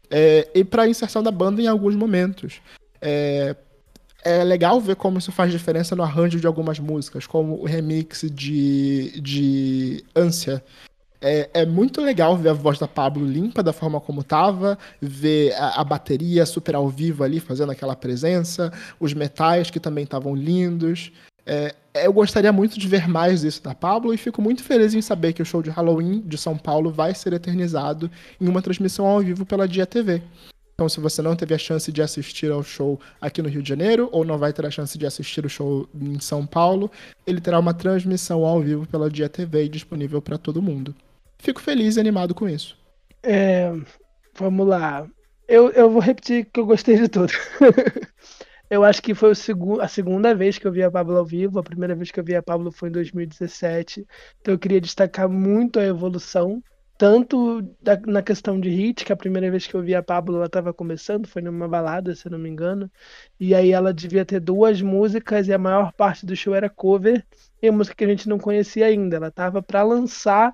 é, 0.10 0.50
e 0.54 0.63
para 0.63 0.84
a 0.84 0.88
inserção 0.88 1.22
da 1.22 1.32
banda 1.32 1.62
em 1.62 1.67
alguns 1.67 1.95
momentos. 1.95 2.62
É, 3.02 3.56
é 4.24 4.43
legal 4.43 4.80
ver 4.82 4.95
como 4.95 5.17
isso 5.17 5.32
faz 5.32 5.52
diferença 5.52 5.95
no 5.95 6.04
arranjo 6.04 6.39
de 6.39 6.48
algumas 6.48 6.80
músicas, 6.80 7.26
como 7.26 7.62
o 7.62 7.65
remix 7.65 8.26
de, 8.32 9.19
de 9.22 10.04
Ânsia. 10.15 10.63
É, 11.22 11.50
é, 11.54 11.65
muito 11.65 12.02
legal 12.02 12.38
ver 12.38 12.50
a 12.50 12.54
voz 12.54 12.80
da 12.80 12.88
Pablo 12.88 13.26
limpa 13.26 13.62
da 13.62 13.74
forma 13.74 14.00
como 14.00 14.24
tava, 14.24 14.78
ver 15.02 15.54
a, 15.54 15.82
a, 15.82 15.84
bateria 15.84 16.45
super 16.45 16.76
ao 16.76 16.88
vivo 16.88 17.26
ali 17.26 17.41
fazendo 17.41 17.74
aquela 17.74 17.93
presença, 17.93 18.72
os 19.00 19.13
metais 19.13 19.69
que 19.69 19.82
também 19.82 20.06
estavam 20.06 20.34
lindos. 20.34 21.12
É, 21.45 21.76
eu 22.05 22.13
gostaria 22.13 22.51
muito 22.51 22.79
de 22.79 22.88
ver 22.88 23.07
mais 23.07 23.43
isso 23.43 23.63
da 23.63 23.73
Pablo 23.75 24.13
e 24.13 24.17
fico 24.17 24.41
muito 24.41 24.63
feliz 24.63 24.93
em 24.93 25.01
saber 25.01 25.33
que 25.33 25.41
o 25.41 25.45
show 25.45 25.62
de 25.62 25.69
Halloween 25.69 26.21
de 26.21 26.38
São 26.38 26.57
Paulo 26.57 26.91
vai 26.91 27.13
ser 27.13 27.33
eternizado 27.33 28.09
em 28.39 28.47
uma 28.47 28.62
transmissão 28.62 29.05
ao 29.05 29.19
vivo 29.19 29.45
pela 29.45 29.67
Dia 29.67 29.85
TV. 29.85 30.21
Então, 30.73 30.88
se 30.88 30.99
você 31.01 31.21
não 31.21 31.35
teve 31.35 31.53
a 31.53 31.57
chance 31.57 31.91
de 31.91 32.01
assistir 32.01 32.49
ao 32.51 32.63
show 32.63 32.99
aqui 33.19 33.41
no 33.41 33.49
Rio 33.49 33.62
de 33.62 33.67
Janeiro, 33.67 34.07
ou 34.13 34.23
não 34.23 34.38
vai 34.38 34.53
ter 34.53 34.65
a 34.65 34.71
chance 34.71 34.97
de 34.97 35.05
assistir 35.05 35.45
o 35.45 35.49
show 35.49 35.89
em 35.93 36.19
São 36.21 36.45
Paulo, 36.45 36.89
ele 37.27 37.41
terá 37.41 37.59
uma 37.59 37.73
transmissão 37.73 38.45
ao 38.45 38.62
vivo 38.62 38.88
pela 38.88 39.09
Dia 39.09 39.27
TV 39.27 39.67
disponível 39.67 40.21
para 40.21 40.38
todo 40.38 40.62
mundo. 40.62 40.95
Fico 41.38 41.59
feliz 41.59 41.97
e 41.97 41.99
animado 41.99 42.33
com 42.33 42.47
isso. 42.47 42.77
É, 43.21 43.73
Vamos 44.39 44.65
lá. 44.65 45.05
Eu, 45.49 45.69
eu 45.71 45.89
vou 45.89 46.01
repetir 46.01 46.45
que 46.45 46.62
eu 46.62 46.65
gostei 46.65 46.95
de 46.95 47.09
tudo. 47.09 47.33
eu 48.69 48.84
acho 48.84 49.01
que 49.01 49.15
foi 49.15 49.34
segu 49.36 49.82
a 49.82 49.88
segunda 49.88 50.36
vez 50.36 50.58
que 50.58 50.67
eu 50.67 50.71
vi 50.71 50.84
a 50.84 50.91
Pablo 50.91 51.17
ao 51.17 51.25
vivo. 51.25 51.60
A 51.60 51.63
primeira 51.63 51.95
vez 51.95 52.12
que 52.12 52.19
eu 52.19 52.23
vi 52.23 52.36
a 52.36 52.43
Pablo 52.43 52.71
foi 52.71 52.89
em 52.89 52.91
2017. 52.91 54.05
Então 54.39 54.53
eu 54.53 54.60
queria 54.60 54.82
destacar 54.82 55.27
muito 55.29 55.79
a 55.79 55.84
evolução 55.86 56.62
tanto 56.99 57.62
da, 57.82 57.97
na 58.05 58.21
questão 58.21 58.60
de 58.60 58.69
hit, 58.69 59.05
que 59.05 59.13
a 59.13 59.15
primeira 59.15 59.49
vez 59.49 59.65
que 59.65 59.73
eu 59.73 59.82
vi 59.82 59.95
a 59.95 60.03
Pablo 60.03 60.36
ela 60.36 60.47
estava 60.47 60.73
começando, 60.73 61.29
foi 61.29 61.41
numa 61.41 61.65
balada, 61.65 62.13
se 62.13 62.29
não 62.29 62.38
me 62.38 62.49
engano, 62.49 62.91
e 63.39 63.55
aí 63.55 63.71
ela 63.71 63.93
devia 63.93 64.25
ter 64.25 64.41
duas 64.41 64.82
músicas 64.82 65.47
e 65.47 65.53
a 65.53 65.58
maior 65.58 65.93
parte 65.93 66.25
do 66.25 66.36
show 66.36 66.53
era 66.53 66.69
cover, 66.69 67.25
e 67.62 67.69
a 67.69 67.71
música 67.71 67.95
que 67.95 68.03
a 68.03 68.08
gente 68.08 68.27
não 68.27 68.38
conhecia 68.38 68.86
ainda, 68.86 69.15
ela 69.15 69.29
estava 69.29 69.63
para 69.63 69.82
lançar 69.82 70.53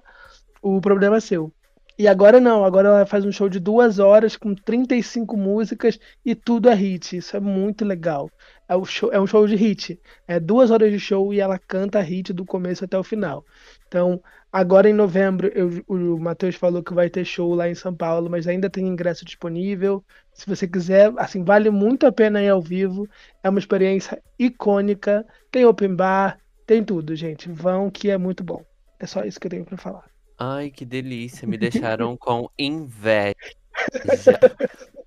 o 0.62 0.80
Problema 0.80 1.20
Seu. 1.20 1.52
E 1.98 2.08
agora 2.08 2.40
não, 2.40 2.66
agora 2.66 2.90
ela 2.90 3.06
faz 3.06 3.24
um 3.24 3.32
show 3.32 3.48
de 3.48 3.60
duas 3.60 4.00
horas 4.00 4.36
com 4.36 4.54
35 4.54 5.38
músicas 5.38 5.98
e 6.26 6.36
tudo 6.36 6.70
é 6.70 6.74
hit. 6.74 7.16
Isso 7.18 7.38
é 7.38 7.40
muito 7.40 7.86
legal. 7.86 8.30
É, 8.68 8.76
um 8.76 8.84
show, 8.84 9.12
é 9.14 9.20
um 9.20 9.28
show 9.28 9.48
de 9.48 9.56
hit. 9.56 10.00
É 10.28 10.40
duas 10.40 10.72
horas 10.72 10.92
de 10.92 11.00
show 11.00 11.34
e 11.34 11.40
ela 11.40 11.58
canta 11.58 12.02
hit 12.02 12.34
do 12.34 12.46
começo 12.46 12.84
até 12.84 12.98
o 12.98 13.04
final. 13.04 13.46
Então, 13.88 14.22
Agora 14.56 14.90
em 14.90 14.94
novembro, 14.94 15.52
eu, 15.54 15.84
o 15.86 16.18
Matheus 16.18 16.56
falou 16.56 16.82
que 16.82 16.94
vai 16.94 17.10
ter 17.10 17.26
show 17.26 17.54
lá 17.54 17.68
em 17.68 17.76
São 17.76 17.94
Paulo, 17.94 18.30
mas 18.30 18.48
ainda 18.48 18.70
tem 18.70 18.88
ingresso 18.88 19.26
disponível. 19.26 20.02
Se 20.34 20.48
você 20.48 20.66
quiser, 20.66 21.12
assim, 21.18 21.44
vale 21.44 21.70
muito 21.70 22.08
a 22.08 22.12
pena 22.12 22.42
ir 22.42 22.48
ao 22.48 22.62
vivo. 22.62 23.06
É 23.44 23.50
uma 23.50 23.60
experiência 23.60 24.24
icônica. 24.40 25.26
Tem 25.52 25.66
open 25.66 25.94
bar, 25.94 26.40
tem 26.66 26.82
tudo, 26.82 27.14
gente. 27.18 27.52
Vão 27.52 27.92
que 27.92 28.10
é 28.10 28.18
muito 28.18 28.46
bom. 28.46 28.64
É 28.98 29.06
só 29.06 29.26
isso 29.26 29.42
que 29.42 29.48
eu 29.48 29.52
tenho 29.52 29.66
para 29.66 29.76
falar. 29.76 30.15
Ai, 30.38 30.70
que 30.70 30.86
delícia. 30.86 31.48
Me 31.48 31.58
deixaram 31.58 32.18
com 32.18 32.50
inveja. 32.58 33.36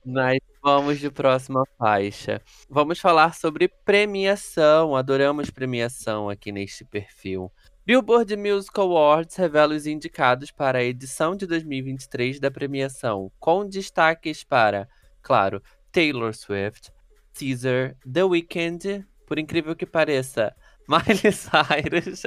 Mas 0.04 0.38
vamos 0.62 0.98
de 0.98 1.10
próxima 1.10 1.64
faixa. 1.78 2.40
Vamos 2.68 2.98
falar 2.98 3.34
sobre 3.34 3.68
premiação. 3.68 4.96
Adoramos 4.96 5.50
premiação 5.50 6.30
aqui 6.30 6.50
neste 6.50 6.84
perfil. 6.84 7.52
Billboard 7.84 8.36
Music 8.36 8.78
Awards 8.78 9.36
revela 9.36 9.74
os 9.74 9.86
indicados 9.86 10.50
para 10.50 10.78
a 10.78 10.84
edição 10.84 11.34
de 11.34 11.46
2023 11.46 12.38
da 12.38 12.50
premiação, 12.50 13.32
com 13.40 13.66
destaques 13.66 14.44
para, 14.44 14.86
claro, 15.22 15.62
Taylor 15.90 16.34
Swift, 16.34 16.92
Caesar, 17.32 17.96
The 18.10 18.24
Weeknd, 18.24 19.06
por 19.26 19.38
incrível 19.38 19.74
que 19.74 19.86
pareça, 19.86 20.54
Miley 20.86 21.32
Cyrus. 21.32 22.22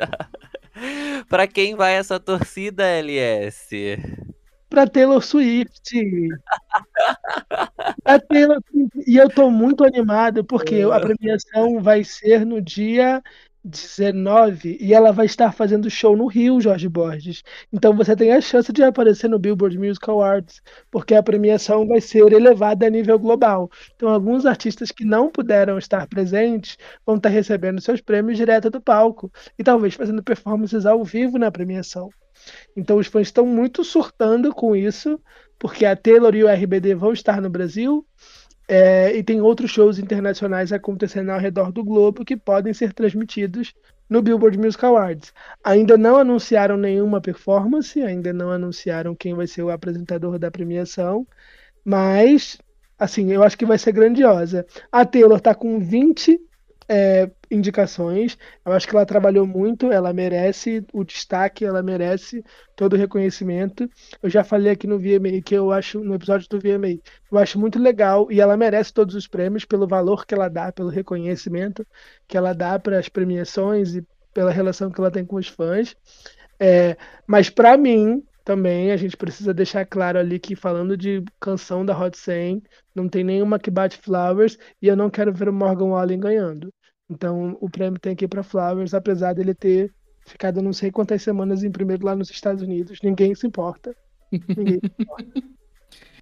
Para 1.32 1.48
quem 1.48 1.76
vai 1.76 1.94
essa 1.94 2.20
torcida, 2.20 2.84
LS? 2.84 3.98
Para 4.70 4.86
Taylor 4.86 5.22
Swift. 5.22 5.94
pra 8.04 8.20
Taylor 8.20 8.58
E 9.08 9.16
eu 9.16 9.30
tô 9.30 9.50
muito 9.50 9.86
animado 9.86 10.44
porque 10.44 10.82
a 10.82 11.00
premiação 11.00 11.82
vai 11.82 12.04
ser 12.04 12.46
no 12.46 12.62
dia 12.62 13.24
19 13.64 14.78
e 14.82 14.94
ela 14.94 15.12
vai 15.12 15.26
estar 15.26 15.52
fazendo 15.52 15.90
show 15.90 16.18
no 16.18 16.26
Rio, 16.26 16.60
Jorge 16.60 16.90
Borges. 16.90 17.44
Então 17.72 17.96
você 17.96 18.16
tem 18.16 18.32
a 18.32 18.42
chance 18.42 18.72
de 18.74 18.82
aparecer 18.84 19.30
no 19.30 19.38
Billboard 19.38 19.78
Music 19.78 20.10
Awards, 20.10 20.62
porque 20.90 21.14
a 21.14 21.22
premiação 21.22 21.88
vai 21.88 22.02
ser 22.02 22.32
elevada 22.32 22.88
a 22.88 22.90
nível 22.90 23.20
global. 23.20 23.70
Então 23.96 24.10
alguns 24.10 24.46
artistas 24.46 24.92
que 24.92 25.06
não 25.06 25.30
puderam 25.30 25.78
estar 25.78 26.08
presentes 26.08 26.78
vão 27.06 27.18
estar 27.18 27.30
recebendo 27.30 27.80
seus 27.82 28.02
prêmios 28.02 28.38
direto 28.38 28.70
do 28.70 28.82
palco 28.82 29.32
e 29.58 29.64
talvez 29.64 29.94
fazendo 29.94 30.24
performances 30.24 30.86
ao 30.86 31.04
vivo 31.04 31.38
na 31.38 31.52
premiação. 31.52 32.10
Então 32.76 32.98
os 32.98 33.08
fãs 33.08 33.28
estão 33.28 33.46
muito 33.46 33.84
surtando 33.84 34.54
com 34.54 34.76
isso, 34.76 35.20
porque 35.60 35.86
a 35.86 35.96
Taylor 35.96 36.36
e 36.36 36.44
o 36.44 36.48
RBD 36.48 36.96
vão 36.96 37.14
estar 37.14 37.40
no 37.40 37.50
Brasil 37.50 38.06
é, 38.74 39.14
e 39.18 39.22
tem 39.22 39.42
outros 39.42 39.70
shows 39.70 40.00
internacionais 40.00 40.72
acontecendo 40.72 41.30
ao 41.30 41.40
redor 41.40 41.74
do 41.74 41.84
globo 41.84 42.24
que 42.24 42.38
podem 42.38 42.74
ser 42.74 42.94
transmitidos 42.94 43.74
no 44.10 44.22
Billboard 44.22 44.58
Music 44.58 44.86
Awards. 44.86 45.34
Ainda 45.62 45.98
não 45.98 46.16
anunciaram 46.16 46.78
nenhuma 46.78 47.20
performance, 47.20 48.02
ainda 48.02 48.32
não 48.32 48.50
anunciaram 48.50 49.14
quem 49.14 49.34
vai 49.34 49.46
ser 49.46 49.62
o 49.64 49.70
apresentador 49.70 50.40
da 50.40 50.50
premiação, 50.50 51.28
mas 51.84 52.60
assim, 52.98 53.34
eu 53.34 53.44
acho 53.44 53.58
que 53.58 53.66
vai 53.66 53.78
ser 53.78 53.92
grandiosa. 53.92 54.66
A 54.90 55.06
Taylor 55.06 55.40
está 55.40 55.54
com 55.54 55.78
20 55.78 56.40
é, 56.94 57.32
indicações. 57.50 58.38
Eu 58.66 58.74
acho 58.74 58.86
que 58.86 58.94
ela 58.94 59.06
trabalhou 59.06 59.48
muito, 59.48 59.90
ela 59.94 60.12
merece 60.12 60.86
o 60.92 61.06
destaque, 61.06 61.64
ela 61.64 61.82
merece 61.82 62.44
todo 62.76 62.94
o 62.94 62.98
reconhecimento. 62.98 63.90
Eu 64.22 64.30
já 64.30 64.44
falei 64.44 64.74
aqui 64.74 64.88
no 64.88 65.00
VMA 65.00 65.42
que 65.42 65.56
eu 65.56 65.72
acho, 65.72 66.04
no 66.04 66.16
episódio 66.16 66.50
do 66.50 66.60
VMA, 66.60 67.00
eu 67.32 67.38
acho 67.38 67.58
muito 67.58 67.80
legal 67.80 68.30
e 68.30 68.42
ela 68.42 68.58
merece 68.58 68.94
todos 68.94 69.16
os 69.16 69.26
prêmios 69.26 69.64
pelo 69.64 69.88
valor 69.88 70.26
que 70.26 70.34
ela 70.34 70.50
dá, 70.50 70.70
pelo 70.70 70.90
reconhecimento 70.90 71.88
que 72.28 72.36
ela 72.36 72.54
dá 72.54 72.78
para 72.78 73.00
as 73.00 73.08
premiações 73.08 73.96
e 73.96 74.06
pela 74.34 74.52
relação 74.52 74.92
que 74.92 75.00
ela 75.00 75.12
tem 75.12 75.26
com 75.26 75.38
os 75.38 75.48
fãs. 75.48 75.96
É, 76.60 76.98
mas 77.26 77.50
para 77.50 77.78
mim, 77.78 78.22
também 78.44 78.92
a 78.92 78.98
gente 78.98 79.16
precisa 79.16 79.54
deixar 79.54 79.86
claro 79.86 80.20
ali 80.20 80.40
que 80.40 80.58
falando 80.58 80.98
de 80.98 81.24
canção 81.40 81.86
da 81.86 81.98
Hot 81.98 82.18
100, 82.18 82.62
não 82.94 83.08
tem 83.08 83.24
nenhuma 83.24 83.58
que 83.60 83.72
bate 83.72 83.98
Flowers 83.98 84.58
e 84.82 84.88
eu 84.88 84.96
não 84.98 85.10
quero 85.10 85.34
ver 85.34 85.48
o 85.48 85.54
Morgan 85.54 85.86
Wallen 85.86 86.20
ganhando. 86.20 86.74
Então 87.12 87.58
o 87.60 87.70
prêmio 87.70 88.00
tem 88.00 88.16
que 88.16 88.24
ir 88.24 88.28
para 88.30 88.42
Flowers, 88.42 88.94
apesar 88.94 89.34
dele 89.34 89.54
ter 89.54 89.94
ficado 90.26 90.62
não 90.62 90.72
sei 90.72 90.90
quantas 90.90 91.22
semanas 91.22 91.62
em 91.62 91.70
primeiro 91.70 92.06
lá 92.06 92.16
nos 92.16 92.30
Estados 92.30 92.64
Unidos. 92.64 93.00
Ninguém 93.04 93.36
se 93.36 93.46
importa. 93.46 93.94
Ninguém 94.32 94.80
se 94.80 94.92
importa. 94.98 95.44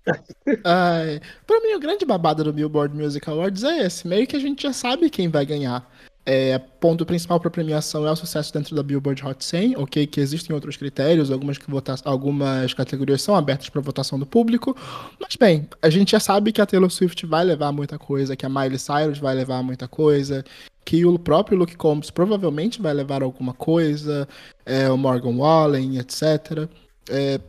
Ai, 0.65 1.21
pra 1.45 1.60
mim, 1.60 1.75
o 1.75 1.80
grande 1.80 2.06
babado 2.06 2.43
do 2.43 2.52
Billboard 2.52 2.95
Music 2.95 3.30
Awards 3.30 3.63
é 3.63 3.86
esse. 3.86 4.08
Meio 4.08 4.25
que 4.25 4.36
a 4.36 4.39
gente 4.39 4.63
já 4.63 4.73
sabe 4.73 5.12
quem 5.12 5.28
vai 5.28 5.45
ganhar. 5.45 5.88
É, 6.25 6.58
ponto 6.58 7.06
principal 7.06 7.39
para 7.39 7.49
premiação 7.49 8.08
é 8.08 8.12
o 8.12 8.15
sucesso 8.15 8.54
dentro 8.54 8.75
da 8.75 8.82
Billboard 8.82 9.23
Hot 9.25 9.43
100, 9.43 9.78
ok? 9.78 10.08
Que 10.08 10.19
existem 10.19 10.54
outros 10.54 10.78
critérios, 10.78 11.32
algumas, 11.32 11.58
que 11.58 11.69
vota 11.69 11.95
algumas 12.04 12.73
categorias 12.73 13.21
são 13.21 13.36
abertas 13.36 13.69
para 13.69 13.82
votação 13.82 14.19
do 14.19 14.25
público, 14.28 14.75
mas 15.19 15.36
bem, 15.36 15.67
a 15.82 15.89
gente 15.89 16.12
já 16.12 16.19
sabe 16.19 16.52
que 16.52 16.62
a 16.62 16.67
Taylor 16.67 16.91
Swift 16.91 17.25
vai 17.25 17.43
levar 17.43 17.71
muita 17.71 17.97
coisa, 17.97 18.36
que 18.36 18.45
a 18.45 18.49
Miley 18.49 18.78
Cyrus 18.78 19.17
vai 19.17 19.34
levar 19.34 19.63
muita 19.63 19.88
coisa, 19.88 20.45
que 20.89 21.06
o 21.06 21.19
próprio 21.19 21.56
Luke 21.56 21.78
Combs 21.78 22.10
provavelmente 22.10 22.82
vai 22.82 22.91
levar 22.91 23.21
alguma 23.21 23.54
coisa, 23.54 24.28
é, 24.65 24.89
o 24.89 24.97
Morgan 24.97 25.38
Wallen, 25.38 25.99
etc. 25.99 26.67
É, 27.08 27.39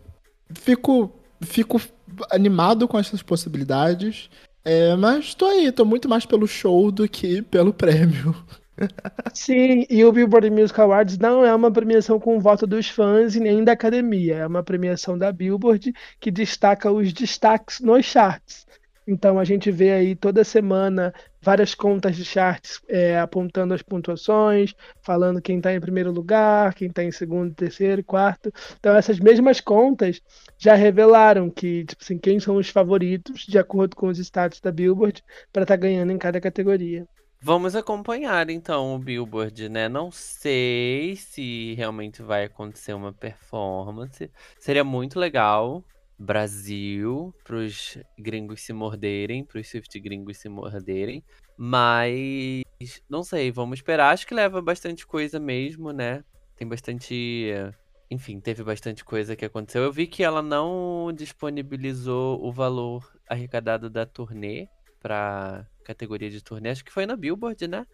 fico, 0.52 1.10
fico 1.40 1.80
animado 2.30 2.86
com 2.86 2.98
essas 2.98 3.22
possibilidades, 3.22 4.28
é, 4.62 4.94
mas 4.94 5.34
tô 5.34 5.46
aí, 5.46 5.72
tô 5.72 5.86
muito 5.86 6.06
mais 6.06 6.26
pelo 6.26 6.46
show 6.46 6.90
do 6.90 7.08
que 7.08 7.40
pelo 7.40 7.72
prêmio. 7.72 8.36
Sim, 9.32 9.86
e 9.88 10.04
o 10.04 10.12
Billboard 10.12 10.50
Music 10.50 10.78
Awards 10.78 11.16
não 11.16 11.42
é 11.42 11.54
uma 11.54 11.70
premiação 11.70 12.20
com 12.20 12.38
voto 12.38 12.66
dos 12.66 12.90
fãs 12.90 13.36
e 13.36 13.40
nem 13.40 13.64
da 13.64 13.72
academia. 13.72 14.36
É 14.36 14.46
uma 14.46 14.62
premiação 14.62 15.16
da 15.16 15.32
Billboard 15.32 15.94
que 16.20 16.30
destaca 16.30 16.92
os 16.92 17.10
destaques 17.10 17.80
nos 17.80 18.04
charts. 18.04 18.66
Então 19.06 19.38
a 19.38 19.44
gente 19.44 19.70
vê 19.70 19.92
aí 19.92 20.14
toda 20.14 20.44
semana 20.44 21.12
várias 21.42 21.74
contas 21.74 22.16
de 22.16 22.24
charts 22.24 22.80
é, 22.88 23.18
apontando 23.18 23.74
as 23.74 23.82
pontuações, 23.82 24.74
falando 25.02 25.40
quem 25.40 25.56
está 25.56 25.72
em 25.72 25.80
primeiro 25.80 26.12
lugar, 26.12 26.74
quem 26.74 26.88
está 26.88 27.02
em 27.02 27.10
segundo, 27.10 27.54
terceiro, 27.54 28.04
quarto. 28.04 28.52
Então 28.78 28.94
essas 28.94 29.18
mesmas 29.18 29.60
contas 29.60 30.20
já 30.58 30.74
revelaram 30.74 31.50
que, 31.50 31.84
tipo 31.84 32.02
assim, 32.02 32.18
quem 32.18 32.38
são 32.38 32.56
os 32.56 32.68
favoritos 32.68 33.46
de 33.46 33.58
acordo 33.58 33.96
com 33.96 34.08
os 34.08 34.18
status 34.18 34.60
da 34.60 34.70
Billboard 34.70 35.22
para 35.52 35.62
estar 35.62 35.76
tá 35.76 35.80
ganhando 35.80 36.12
em 36.12 36.18
cada 36.18 36.40
categoria. 36.40 37.06
Vamos 37.42 37.74
acompanhar 37.74 38.50
então 38.50 38.94
o 38.94 38.98
Billboard, 38.98 39.70
né? 39.70 39.88
Não 39.88 40.10
sei 40.10 41.16
se 41.16 41.72
realmente 41.74 42.22
vai 42.22 42.44
acontecer 42.44 42.92
uma 42.92 43.14
performance. 43.14 44.30
Seria 44.58 44.84
muito 44.84 45.18
legal. 45.18 45.82
Brasil, 46.20 47.34
pros 47.42 47.96
gringos 48.18 48.60
se 48.60 48.74
morderem, 48.74 49.42
pros 49.42 49.70
Swift 49.70 49.98
gringos 49.98 50.36
se 50.36 50.50
morderem. 50.50 51.24
Mas 51.56 52.62
não 53.08 53.22
sei, 53.22 53.50
vamos 53.50 53.78
esperar. 53.78 54.12
Acho 54.12 54.26
que 54.26 54.34
leva 54.34 54.60
bastante 54.60 55.06
coisa 55.06 55.40
mesmo, 55.40 55.92
né? 55.92 56.22
Tem 56.56 56.68
bastante. 56.68 57.54
Enfim, 58.10 58.38
teve 58.38 58.62
bastante 58.62 59.02
coisa 59.02 59.34
que 59.34 59.46
aconteceu. 59.46 59.82
Eu 59.82 59.90
vi 59.90 60.06
que 60.06 60.22
ela 60.22 60.42
não 60.42 61.10
disponibilizou 61.10 62.44
o 62.44 62.52
valor 62.52 63.10
arrecadado 63.26 63.88
da 63.88 64.04
turnê 64.04 64.68
para 65.00 65.66
categoria 65.84 66.28
de 66.28 66.42
turnê, 66.42 66.68
acho 66.68 66.84
que 66.84 66.92
foi 66.92 67.06
na 67.06 67.16
Billboard, 67.16 67.66
né? 67.66 67.86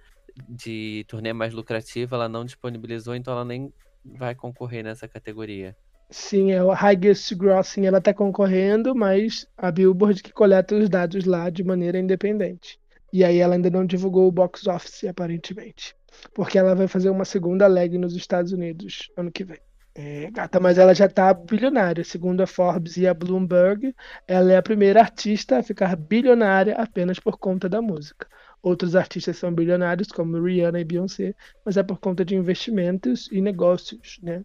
De 0.49 1.05
turnê 1.07 1.33
mais 1.33 1.55
lucrativa, 1.55 2.17
ela 2.17 2.29
não 2.29 2.45
disponibilizou, 2.45 3.15
então 3.15 3.33
ela 3.33 3.45
nem 3.45 3.73
vai 4.05 4.35
concorrer 4.35 4.83
nessa 4.83 5.07
categoria. 5.07 5.77
Sim, 6.11 6.53
é 6.53 6.63
o 6.63 6.73
Highest 6.73 7.35
Grossing, 7.35 7.85
ela 7.87 8.01
tá 8.01 8.15
concorrendo, 8.15 8.95
mas 8.95 9.47
a 9.57 9.71
Billboard 9.73 10.23
que 10.23 10.33
coleta 10.33 10.75
os 10.77 10.89
dados 10.89 11.25
lá 11.25 11.51
de 11.51 11.65
maneira 11.65 11.99
independente. 11.99 12.79
E 13.13 13.25
aí 13.25 13.39
ela 13.39 13.55
ainda 13.55 13.71
não 13.71 13.85
divulgou 13.85 14.29
o 14.29 14.33
box 14.33 14.67
office, 14.69 15.05
aparentemente. 15.05 15.97
Porque 16.33 16.59
ela 16.59 16.75
vai 16.75 16.87
fazer 16.89 17.11
uma 17.11 17.25
segunda 17.25 17.67
leg 17.67 17.99
nos 17.99 18.15
Estados 18.15 18.53
Unidos 18.53 19.11
ano 19.17 19.33
que 19.33 19.45
vem. 19.45 19.59
É, 19.95 20.31
gata, 20.31 20.61
mas 20.61 20.79
ela 20.79 20.95
já 20.95 21.09
tá 21.09 21.33
bilionária. 21.35 22.05
Segundo 22.05 22.41
a 22.43 22.47
Forbes 22.47 22.97
e 22.97 23.07
a 23.07 23.15
Bloomberg, 23.15 23.95
ela 24.29 24.53
é 24.53 24.57
a 24.57 24.63
primeira 24.63 25.01
artista 25.01 25.59
a 25.59 25.63
ficar 25.63 25.97
bilionária 25.97 26.75
apenas 26.77 27.19
por 27.19 27.39
conta 27.39 27.69
da 27.69 27.81
música. 27.83 28.29
Outros 28.63 28.95
artistas 28.95 29.39
são 29.39 29.53
bilionários, 29.55 30.09
como 30.09 30.41
Rihanna 30.43 30.81
e 30.81 30.85
Beyoncé, 30.85 31.35
mas 31.65 31.77
é 31.77 31.83
por 31.83 31.99
conta 31.99 32.25
de 32.25 32.35
investimentos 32.37 33.29
e 33.33 33.41
negócios, 33.41 34.19
né? 34.23 34.43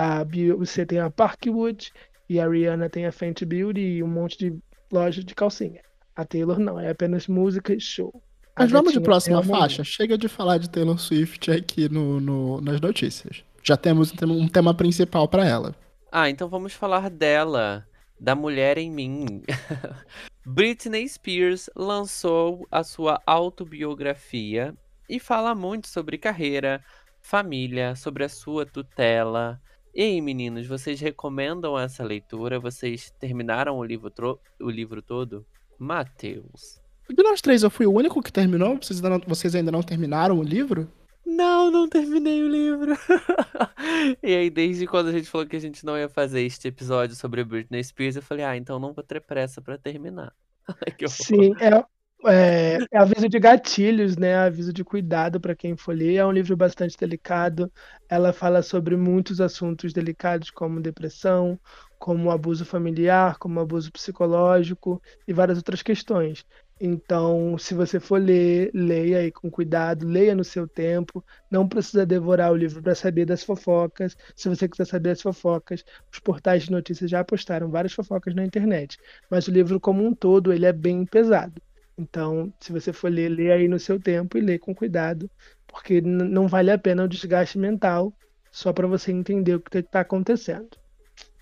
A 0.00 0.22
Beyoncé 0.22 0.84
tem 0.86 1.00
a 1.00 1.10
Parkwood 1.10 1.92
e 2.28 2.38
a 2.38 2.48
Rihanna 2.48 2.88
tem 2.88 3.04
a 3.04 3.10
Fenty 3.10 3.44
Beauty 3.44 3.80
e 3.80 4.02
um 4.02 4.06
monte 4.06 4.38
de 4.38 4.56
loja 4.92 5.24
de 5.24 5.34
calcinha. 5.34 5.80
A 6.14 6.24
Taylor 6.24 6.56
não, 6.60 6.78
é 6.78 6.88
apenas 6.88 7.26
música 7.26 7.74
e 7.74 7.80
show. 7.80 8.22
A 8.54 8.62
Mas 8.62 8.70
vamos 8.70 8.92
de 8.92 9.00
próxima 9.00 9.42
faixa. 9.42 9.82
Chega 9.82 10.16
de 10.16 10.28
falar 10.28 10.58
de 10.58 10.70
Taylor 10.70 11.00
Swift 11.00 11.50
aqui 11.50 11.88
no, 11.88 12.20
no- 12.20 12.60
nas 12.60 12.80
notícias. 12.80 13.42
Já 13.60 13.76
temos 13.76 14.12
um 14.12 14.16
tema, 14.16 14.34
um 14.34 14.46
tema 14.48 14.72
principal 14.72 15.26
pra 15.26 15.44
ela. 15.44 15.74
Ah, 16.12 16.30
então 16.30 16.48
vamos 16.48 16.72
falar 16.74 17.10
dela, 17.10 17.84
da 18.20 18.36
mulher 18.36 18.78
em 18.78 18.92
mim. 18.92 19.42
Britney 20.46 21.08
Spears 21.08 21.68
lançou 21.74 22.68
a 22.70 22.84
sua 22.84 23.20
autobiografia 23.26 24.74
e 25.08 25.18
fala 25.18 25.56
muito 25.56 25.88
sobre 25.88 26.18
carreira, 26.18 26.82
família, 27.20 27.96
sobre 27.96 28.22
a 28.22 28.28
sua 28.28 28.64
tutela. 28.64 29.60
E 29.94 30.02
aí, 30.02 30.20
meninos, 30.20 30.66
vocês 30.66 31.00
recomendam 31.00 31.78
essa 31.78 32.04
leitura? 32.04 32.60
Vocês 32.60 33.10
terminaram 33.18 33.78
o 33.78 33.84
livro, 33.84 34.12
o 34.60 34.70
livro 34.70 35.02
todo? 35.02 35.44
Matheus. 35.78 36.80
De 37.08 37.22
nós 37.22 37.40
três, 37.40 37.62
eu 37.62 37.70
fui 37.70 37.86
o 37.86 37.92
único 37.92 38.22
que 38.22 38.32
terminou? 38.32 38.76
Vocês 38.76 39.02
ainda 39.02 39.10
não, 39.10 39.20
vocês 39.26 39.54
ainda 39.54 39.72
não 39.72 39.82
terminaram 39.82 40.38
o 40.38 40.42
livro? 40.42 40.88
Não, 41.24 41.70
não 41.70 41.88
terminei 41.88 42.42
o 42.42 42.48
livro. 42.48 42.92
e 44.22 44.34
aí, 44.34 44.50
desde 44.50 44.86
quando 44.86 45.08
a 45.08 45.12
gente 45.12 45.28
falou 45.28 45.46
que 45.46 45.56
a 45.56 45.60
gente 45.60 45.84
não 45.84 45.96
ia 45.96 46.08
fazer 46.08 46.42
este 46.42 46.68
episódio 46.68 47.14
sobre 47.16 47.44
Britney 47.44 47.82
Spears, 47.82 48.16
eu 48.16 48.22
falei, 48.22 48.44
ah, 48.44 48.56
então 48.56 48.78
não 48.78 48.92
vou 48.92 49.04
ter 49.04 49.20
pressa 49.20 49.60
pra 49.60 49.78
terminar. 49.78 50.34
Sim, 51.08 51.54
é, 51.60 51.84
é, 52.28 52.78
é 52.90 52.98
aviso 52.98 53.28
de 53.28 53.38
gatilhos, 53.38 54.16
né? 54.16 54.34
Aviso 54.36 54.72
de 54.72 54.84
cuidado 54.84 55.40
para 55.40 55.54
quem 55.54 55.76
for 55.76 55.94
ler. 55.94 56.16
É 56.16 56.26
um 56.26 56.32
livro 56.32 56.56
bastante 56.56 56.96
delicado. 56.96 57.72
Ela 58.08 58.32
fala 58.32 58.62
sobre 58.62 58.96
muitos 58.96 59.40
assuntos 59.40 59.92
delicados, 59.92 60.50
como 60.50 60.80
depressão, 60.80 61.58
como 61.98 62.30
abuso 62.30 62.64
familiar, 62.64 63.38
como 63.38 63.60
abuso 63.60 63.90
psicológico 63.92 65.00
e 65.26 65.32
várias 65.32 65.58
outras 65.58 65.82
questões. 65.82 66.44
Então, 66.80 67.58
se 67.58 67.74
você 67.74 67.98
for 68.00 68.20
ler, 68.20 68.70
leia 68.72 69.18
aí 69.18 69.32
com 69.32 69.50
cuidado, 69.50 70.06
leia 70.06 70.34
no 70.34 70.44
seu 70.44 70.68
tempo. 70.68 71.24
Não 71.50 71.68
precisa 71.68 72.06
devorar 72.06 72.52
o 72.52 72.56
livro 72.56 72.82
para 72.82 72.94
saber 72.94 73.24
das 73.26 73.42
fofocas. 73.42 74.16
Se 74.36 74.48
você 74.48 74.68
quiser 74.68 74.86
saber 74.86 75.10
as 75.10 75.20
fofocas, 75.22 75.84
os 76.12 76.18
portais 76.20 76.64
de 76.64 76.70
notícias 76.70 77.10
já 77.10 77.24
postaram 77.24 77.70
várias 77.70 77.92
fofocas 77.92 78.34
na 78.34 78.44
internet. 78.44 78.96
Mas 79.30 79.48
o 79.48 79.50
livro 79.50 79.80
como 79.80 80.04
um 80.06 80.14
todo, 80.14 80.52
ele 80.52 80.66
é 80.66 80.72
bem 80.72 81.04
pesado. 81.04 81.60
Então, 81.98 82.52
se 82.60 82.72
você 82.72 82.92
for 82.92 83.10
ler, 83.10 83.28
lê 83.28 83.50
aí 83.50 83.66
no 83.66 83.78
seu 83.78 83.98
tempo 84.00 84.38
e 84.38 84.40
lê 84.40 84.58
com 84.58 84.74
cuidado, 84.74 85.28
porque 85.66 86.00
não 86.00 86.46
vale 86.46 86.70
a 86.70 86.78
pena 86.78 87.04
o 87.04 87.08
desgaste 87.08 87.58
mental 87.58 88.12
só 88.52 88.72
para 88.72 88.86
você 88.86 89.10
entender 89.10 89.56
o 89.56 89.60
que 89.60 89.78
está 89.78 90.00
acontecendo. 90.00 90.68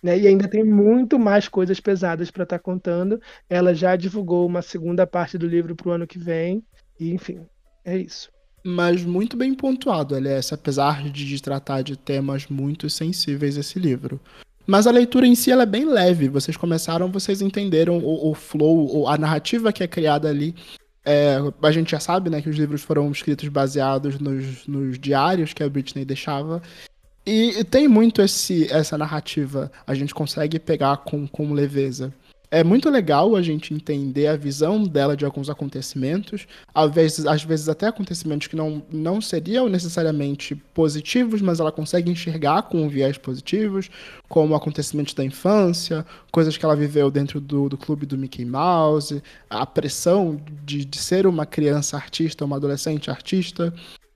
Né? 0.03 0.19
E 0.19 0.27
ainda 0.27 0.49
tem 0.49 0.65
muito 0.65 1.19
mais 1.19 1.49
coisas 1.49 1.79
pesadas 1.81 2.31
para 2.31 2.45
estar 2.45 2.59
contando. 2.59 3.21
Ela 3.49 3.75
já 3.75 3.97
divulgou 3.97 4.47
uma 4.47 4.63
segunda 4.63 5.07
parte 5.07 5.37
do 5.37 5.47
livro 5.47 5.77
para 5.77 5.89
o 5.89 5.93
ano 5.93 6.07
que 6.07 6.19
vem. 6.19 6.65
E, 6.99 7.13
enfim, 7.13 7.47
é 7.85 7.99
isso. 7.99 8.31
Mas 8.65 9.05
muito 9.05 9.37
bem 9.37 9.55
pontuado, 9.55 10.17
LS, 10.17 10.53
apesar 10.53 11.09
de 11.09 11.41
tratar 11.41 11.83
de 11.83 11.97
temas 11.97 12.49
muito 12.49 12.91
sensíveis 12.91 13.57
esse 13.57 13.79
livro. 13.79 14.21
Mas 14.67 14.87
a 14.87 14.91
leitura 14.91 15.27
em 15.27 15.35
si 15.35 15.51
ela 15.51 15.63
é 15.63 15.67
bem 15.67 15.85
leve. 15.85 16.29
Vocês 16.29 16.57
começaram, 16.57 17.11
vocês 17.11 17.41
entenderam 17.41 17.99
o, 17.99 18.31
o 18.31 18.35
flow, 18.35 19.07
a 19.07 19.17
narrativa 19.17 19.73
que 19.73 19.83
é 19.83 19.87
criada 19.87 20.29
ali. 20.29 20.55
É, 21.05 21.37
a 21.63 21.71
gente 21.71 21.93
já 21.93 22.01
sabe, 22.01 22.29
né, 22.29 22.43
que 22.43 22.49
os 22.49 22.57
livros 22.57 22.83
foram 22.83 23.11
escritos 23.13 23.49
baseados 23.49 24.19
nos, 24.19 24.67
nos 24.67 24.99
diários 24.99 25.53
que 25.53 25.63
a 25.63 25.69
Britney 25.69 26.05
deixava. 26.05 26.61
E, 27.25 27.61
e 27.61 27.65
tem 27.65 27.87
muito 27.87 28.21
esse, 28.21 28.71
essa 28.73 28.99
narrativa, 28.99 29.71
a 29.87 29.95
gente 29.95 30.15
consegue 30.15 30.59
pegar 30.59 30.99
com, 30.99 31.27
com 31.27 31.53
leveza. 31.53 32.13
É 32.51 32.63
muito 32.63 32.89
legal 32.89 33.35
a 33.35 33.43
gente 33.43 33.75
entender 33.75 34.29
a 34.29 34.37
visão 34.37 34.85
dela 34.85 35.17
de 35.17 35.25
alguns 35.25 35.51
acontecimentos, 35.51 36.47
às 36.73 36.93
vezes, 36.93 37.27
às 37.27 37.43
vezes 37.43 37.69
até 37.69 37.89
acontecimentos 37.89 38.47
que 38.47 38.55
não, 38.55 38.83
não 38.91 39.21
seriam 39.21 39.69
necessariamente 39.69 40.55
positivos, 40.55 41.43
mas 41.43 41.59
ela 41.59 41.73
consegue 41.73 42.11
enxergar 42.11 42.63
com 42.63 42.89
viés 42.89 43.19
positivos, 43.19 43.91
como 44.29 44.55
acontecimentos 44.55 45.13
da 45.13 45.25
infância, 45.25 46.07
coisas 46.31 46.57
que 46.57 46.65
ela 46.65 46.77
viveu 46.77 47.11
dentro 47.11 47.41
do, 47.41 47.69
do 47.69 47.77
clube 47.77 48.07
do 48.07 48.17
Mickey 48.17 48.45
Mouse, 48.45 49.23
a 49.51 49.67
pressão 49.67 50.41
de, 50.65 50.85
de 50.85 50.99
ser 50.99 51.27
uma 51.27 51.47
criança 51.47 51.97
artista, 51.97 52.45
uma 52.45 52.57
adolescente 52.57 53.11
artista, 53.11 53.75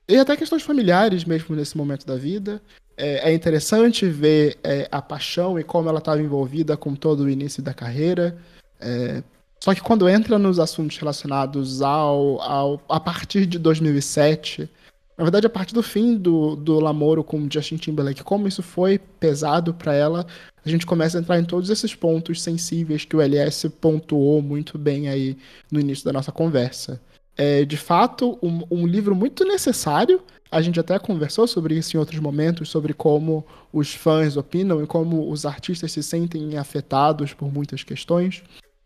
e 0.08 0.16
até 0.16 0.36
questões 0.36 0.62
familiares 0.62 1.24
mesmo 1.24 1.54
nesse 1.54 1.76
momento 1.76 2.06
da 2.06 2.16
vida. 2.16 2.60
É, 3.00 3.30
é 3.30 3.34
interessante 3.34 4.06
ver 4.06 4.58
é, 4.62 4.86
a 4.92 5.00
paixão 5.00 5.58
e 5.58 5.64
como 5.64 5.88
ela 5.88 6.00
estava 6.00 6.20
envolvida 6.20 6.76
com 6.76 6.94
todo 6.94 7.20
o 7.20 7.30
início 7.30 7.62
da 7.62 7.72
carreira. 7.72 8.36
É, 8.78 9.22
só 9.58 9.74
que 9.74 9.80
quando 9.80 10.06
entra 10.06 10.38
nos 10.38 10.58
assuntos 10.58 10.98
relacionados 10.98 11.80
ao, 11.80 12.40
ao 12.42 12.82
a 12.88 13.00
partir 13.00 13.46
de 13.46 13.58
2007, 13.58 14.68
na 15.16 15.24
verdade 15.24 15.46
a 15.46 15.50
partir 15.50 15.72
do 15.72 15.82
fim 15.82 16.14
do, 16.14 16.54
do 16.56 16.78
namoro 16.80 17.24
com 17.24 17.48
Justin 17.50 17.76
Timberlake, 17.76 18.22
como 18.22 18.46
isso 18.46 18.62
foi 18.62 18.98
pesado 18.98 19.72
para 19.72 19.94
ela, 19.94 20.26
a 20.62 20.68
gente 20.68 20.84
começa 20.84 21.16
a 21.16 21.22
entrar 21.22 21.38
em 21.38 21.44
todos 21.44 21.70
esses 21.70 21.94
pontos 21.94 22.42
sensíveis 22.42 23.06
que 23.06 23.16
o 23.16 23.22
LS 23.22 23.68
pontuou 23.80 24.42
muito 24.42 24.76
bem 24.76 25.08
aí 25.08 25.38
no 25.72 25.80
início 25.80 26.04
da 26.04 26.12
nossa 26.12 26.30
conversa. 26.30 27.00
É, 27.42 27.64
de 27.64 27.78
fato, 27.78 28.38
um, 28.42 28.60
um 28.70 28.86
livro 28.86 29.16
muito 29.16 29.46
necessário. 29.46 30.20
A 30.52 30.60
gente 30.60 30.78
até 30.78 30.98
conversou 30.98 31.46
sobre 31.46 31.74
isso 31.74 31.96
em 31.96 31.98
outros 31.98 32.20
momentos, 32.20 32.68
sobre 32.68 32.92
como 32.92 33.46
os 33.72 33.94
fãs 33.94 34.36
opinam 34.36 34.84
e 34.84 34.86
como 34.86 35.30
os 35.30 35.46
artistas 35.46 35.90
se 35.90 36.02
sentem 36.02 36.58
afetados 36.58 37.32
por 37.32 37.50
muitas 37.50 37.82
questões. 37.82 38.42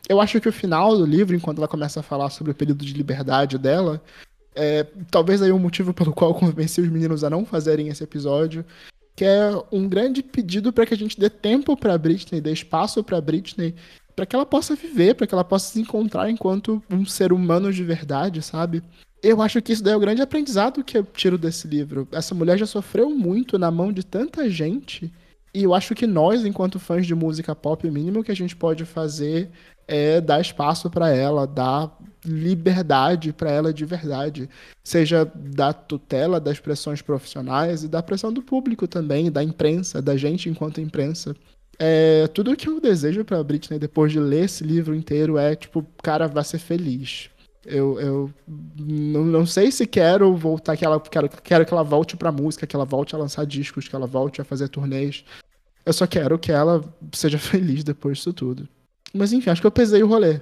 Eu 0.09 0.21
acho 0.21 0.41
que 0.41 0.49
o 0.49 0.53
final 0.53 0.97
do 0.97 1.05
livro, 1.05 1.35
enquanto 1.35 1.59
ela 1.59 1.67
começa 1.67 1.99
a 1.99 2.03
falar 2.05 2.31
sobre 2.31 2.53
o 2.53 2.55
período 2.55 2.85
de 2.85 2.93
liberdade 2.93 3.59
dela, 3.59 4.01
é 4.55 4.87
talvez 5.11 5.43
aí 5.43 5.51
um 5.51 5.59
motivo 5.59 5.93
pelo 5.93 6.13
qual 6.13 6.33
convenci 6.33 6.81
os 6.81 6.89
meninos 6.89 7.25
a 7.25 7.31
não 7.31 7.45
fazerem 7.45 7.89
esse 7.89 8.05
episódio, 8.05 8.65
que 9.17 9.25
é 9.25 9.51
um 9.73 9.89
grande 9.89 10.23
pedido 10.23 10.73
para 10.73 10.87
que 10.87 10.95
a 10.95 10.97
gente 10.97 11.19
dê 11.19 11.29
tempo 11.29 11.77
para 11.77 11.99
Britney, 11.99 12.41
dê 12.41 12.53
espaço 12.53 13.03
para 13.03 13.21
Britney, 13.21 13.75
para 14.15 14.27
que 14.27 14.35
ela 14.35 14.47
possa 14.47 14.75
viver, 14.75 15.15
para 15.15 15.27
que 15.27 15.35
ela 15.35 15.45
possa 15.45 15.73
se 15.73 15.81
encontrar 15.81 16.31
enquanto 16.31 16.83
um 16.91 17.05
ser 17.05 17.33
humano 17.33 17.73
de 17.73 17.83
verdade, 17.83 18.43
sabe? 18.43 18.83
Eu 19.23 19.41
acho 19.41 19.61
que 19.63 19.73
isso 19.73 19.83
daí 19.83 19.95
é 19.95 19.97
o 19.97 20.01
grande 20.01 20.23
aprendizado 20.23 20.85
que 20.85 20.99
eu 20.99 21.05
tiro 21.05 21.39
desse 21.39 21.67
livro. 21.67 22.07
Essa 22.13 22.35
mulher 22.35 22.59
já 22.59 22.67
sofreu 22.67 23.09
muito 23.11 23.59
na 23.59 23.71
mão 23.71 23.93
de 23.93 24.05
tanta 24.05 24.49
gente. 24.51 25.11
E 25.55 25.63
eu 25.63 25.73
acho 25.73 25.95
que 25.95 26.07
nós, 26.07 26.45
enquanto 26.45 26.79
fãs 26.79 27.07
de 27.07 27.15
música 27.15 27.55
pop, 27.55 27.87
o 27.87 27.93
mínimo 27.93 28.23
que 28.23 28.33
a 28.33 28.37
gente 28.37 28.55
pode 28.55 28.85
fazer 28.85 29.51
é 29.87 30.21
dar 30.21 30.41
espaço 30.41 30.91
para 30.91 31.11
ela, 31.11 31.47
dar 31.47 31.97
liberdade 32.25 33.33
para 33.33 33.51
ela 33.51 33.73
de 33.73 33.85
verdade. 33.85 34.49
Seja 34.83 35.25
da 35.25 35.73
tutela 35.73 36.41
das 36.41 36.59
pressões 36.59 37.03
profissionais 37.03 37.85
e 37.85 37.89
da 37.89 38.03
pressão 38.03 38.33
do 38.33 38.43
público 38.43 38.89
também, 38.89 39.31
da 39.31 39.43
imprensa, 39.43 40.03
da 40.03 40.17
gente 40.17 40.49
enquanto 40.49 40.81
imprensa. 40.81 41.37
É, 41.79 42.27
tudo 42.29 42.57
que 42.57 42.69
eu 42.69 42.81
desejo 42.81 43.25
pra 43.25 43.43
Britney 43.43 43.79
depois 43.79 44.13
de 44.13 44.21
ler 44.21 44.45
esse 44.45 44.63
livro 44.63 44.95
inteiro 44.95 45.37
é, 45.37 45.55
tipo, 45.55 45.85
cara, 46.03 46.29
vai 46.29 46.45
ser 46.45 46.59
feliz. 46.59 47.31
Eu, 47.67 47.99
eu 47.99 48.31
não, 48.79 49.25
não 49.25 49.47
sei 49.47 49.73
se 49.73 49.87
quero 49.87 50.35
voltar, 50.37 50.77
que 50.77 50.85
ela, 50.85 51.01
quero, 51.01 51.29
quero 51.29 51.65
que 51.65 51.73
ela 51.73 51.83
volte 51.83 52.17
pra 52.17 52.31
música, 52.31 52.67
que 52.67 52.77
ela 52.77 52.85
volte 52.85 53.15
a 53.15 53.19
lançar 53.19 53.47
discos, 53.47 53.89
que 53.89 53.97
ela 53.97 54.07
volte 54.07 54.41
a 54.41 54.45
fazer 54.45 54.69
turnês. 54.69 55.25
Eu 55.85 55.93
só 55.93 56.07
quero 56.07 56.39
que 56.39 56.53
ela 56.53 56.83
seja 57.13 57.39
feliz 57.41 57.83
depois 57.83 58.19
disso 58.19 58.33
tudo. 58.33 58.69
Mas 59.13 59.33
enfim, 59.33 59.51
acho 59.51 59.61
que 59.61 59.67
eu 59.67 59.73
pesei 59.73 60.03
o 60.03 60.09
rolê. 60.09 60.41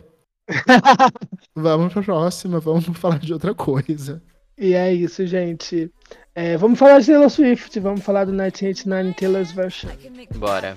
vamos 1.54 1.92
pra 1.92 2.02
próxima, 2.02 2.58
vamos 2.58 2.84
falar 2.98 3.18
de 3.18 3.32
outra 3.32 3.54
coisa. 3.54 4.22
E 4.58 4.74
é 4.74 4.92
isso, 4.92 5.26
gente. 5.26 5.90
É, 6.34 6.56
vamos 6.56 6.78
falar 6.78 6.98
de 7.00 7.06
Taylor 7.08 7.28
Swift, 7.28 7.78
vamos 7.78 8.02
falar 8.02 8.24
do 8.24 8.32
1989 8.32 9.14
Taylor's 9.14 9.52
Version. 9.52 9.90
Bora. 10.36 10.74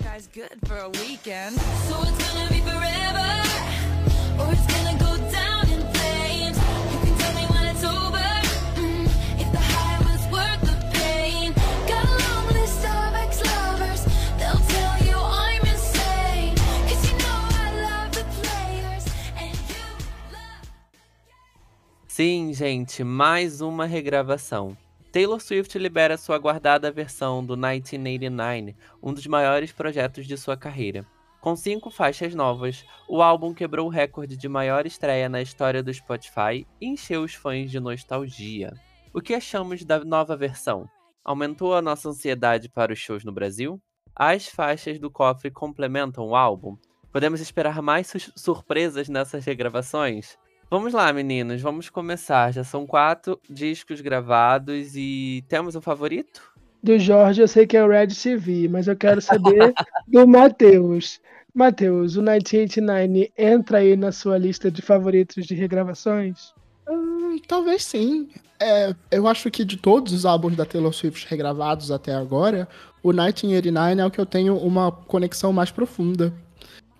Sim, 22.10 22.53
gente, 22.53 23.03
mais 23.06 23.62
uma 23.62 23.86
regravação. 23.86 24.76
Taylor 25.16 25.39
Swift 25.39 25.80
libera 25.80 26.18
sua 26.18 26.36
aguardada 26.36 26.91
versão 26.91 27.41
do 27.41 27.55
1989, 27.55 28.76
um 29.01 29.13
dos 29.13 29.26
maiores 29.26 29.72
projetos 29.72 30.28
de 30.28 30.36
sua 30.36 30.57
carreira. 30.57 31.05
Com 31.39 31.55
cinco 31.55 31.89
faixas 31.89 32.36
novas, 32.36 32.84
o 33.07 33.22
álbum 33.22 33.53
quebrou 33.53 33.88
o 33.88 33.89
recorde 33.89 34.36
de 34.36 34.49
maior 34.49 34.86
estreia 34.86 35.30
na 35.30 35.41
história 35.41 35.82
do 35.82 35.93
Spotify 35.93 36.68
e 36.82 36.88
encheu 36.88 37.24
os 37.24 37.34
fãs 37.34 37.72
de 37.72 37.80
nostalgia. 37.80 38.74
O 39.13 39.22
que 39.22 39.34
achamos 39.34 39.86
da 39.86 40.03
nova 40.03 40.36
versão? 40.36 40.86
Aumentou 41.24 41.74
a 41.74 41.82
nossa 41.82 42.09
ansiedade 42.09 42.68
para 42.68 42.91
os 42.91 42.99
shows 42.99 43.24
no 43.24 43.32
Brasil? 43.32 43.82
As 44.13 44.49
faixas 44.49 44.99
do 44.99 45.09
cofre 45.09 45.49
complementam 45.49 46.28
o 46.28 46.36
álbum? 46.36 46.76
Podemos 47.09 47.39
esperar 47.39 47.82
mais 47.82 48.07
su- 48.07 48.34
surpresas 48.36 49.07
nessas 49.07 49.45
regravações? 49.45 50.38
Vamos 50.70 50.93
lá, 50.93 51.13
meninos, 51.13 51.61
vamos 51.61 51.89
começar. 51.89 52.51
Já 52.51 52.63
são 52.63 52.88
quatro 52.88 53.39
discos 53.49 54.01
gravados 54.01 54.95
e 54.95 55.43
temos 55.47 55.76
um 55.76 55.82
favorito? 55.82 56.41
Do 56.82 56.97
Jorge 56.97 57.41
eu 57.41 57.47
sei 57.47 57.68
que 57.68 57.78
é 57.78 57.84
o 57.84 57.89
Red 57.89 58.07
TV, 58.07 58.68
mas 58.68 58.88
eu 58.88 58.95
quero 58.95 59.22
saber 59.22 59.74
do 60.07 60.28
Matheus. 60.28 61.20
Matheus, 61.53 62.16
o 62.16 62.22
1989 62.22 63.32
entra 63.38 63.78
aí 63.78 63.95
na 63.95 64.11
sua 64.11 64.38
lista 64.38 64.70
de 64.70 64.82
favoritos 64.82 65.45
de 65.45 65.55
regravações? 65.55 66.53
Hum, 66.89 67.39
talvez 67.47 67.84
sim. 67.84 68.28
É, 68.59 68.93
eu 69.11 69.28
acho 69.28 69.51
que 69.51 69.63
de 69.63 69.78
todos 69.78 70.13
os 70.13 70.26
álbuns 70.26 70.55
da 70.55 70.66
Taylor 70.66 70.93
Swift 70.93 71.28
regravados 71.30 71.91
até 71.91 72.13
agora, 72.13 72.68
o 73.03 73.09
1989 73.09 74.01
é 74.01 74.05
o 74.05 74.11
que 74.11 74.20
eu 74.20 74.26
tenho 74.26 74.57
uma 74.57 74.91
conexão 74.91 75.53
mais 75.53 75.72
profunda. 75.72 76.34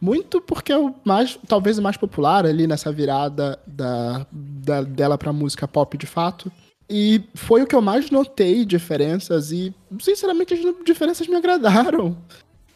Muito 0.06 0.39
porque 0.39 0.72
é 0.72 0.78
o 0.78 0.93
mais, 1.03 1.39
talvez 1.47 1.80
o 1.80 1.82
mais 1.82 1.97
popular 1.97 2.45
ali 2.45 2.68
nessa 2.68 2.91
virada 2.91 3.60
da, 3.66 4.26
da- 4.32 4.84
dela 4.84 5.18
pra 5.18 5.34
música 5.34 5.68
pop 5.68 5.97
de 5.97 6.06
fato. 6.06 6.51
E 6.88 7.24
foi 7.34 7.64
o 7.64 7.66
que 7.66 7.74
eu 7.76 7.82
mais 7.82 8.12
notei 8.12 8.64
diferenças 8.64 9.51
e, 9.51 9.74
sinceramente, 9.99 10.53
as 10.53 10.60
diferenças 10.86 11.28
me 11.28 11.36
agradaram. 11.36 12.16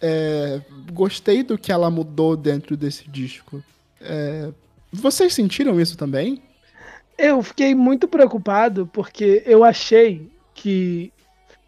É, 0.01 0.61
gostei 0.91 1.43
do 1.43 1.57
que 1.57 1.71
ela 1.71 1.91
mudou 1.91 2.35
dentro 2.35 2.75
desse 2.75 3.07
disco. 3.07 3.63
É, 4.01 4.49
vocês 4.91 5.33
sentiram 5.33 5.79
isso 5.79 5.95
também? 5.95 6.41
Eu 7.17 7.43
fiquei 7.43 7.75
muito 7.75 8.07
preocupado 8.07 8.89
porque 8.91 9.43
eu 9.45 9.63
achei 9.63 10.27
que 10.55 11.11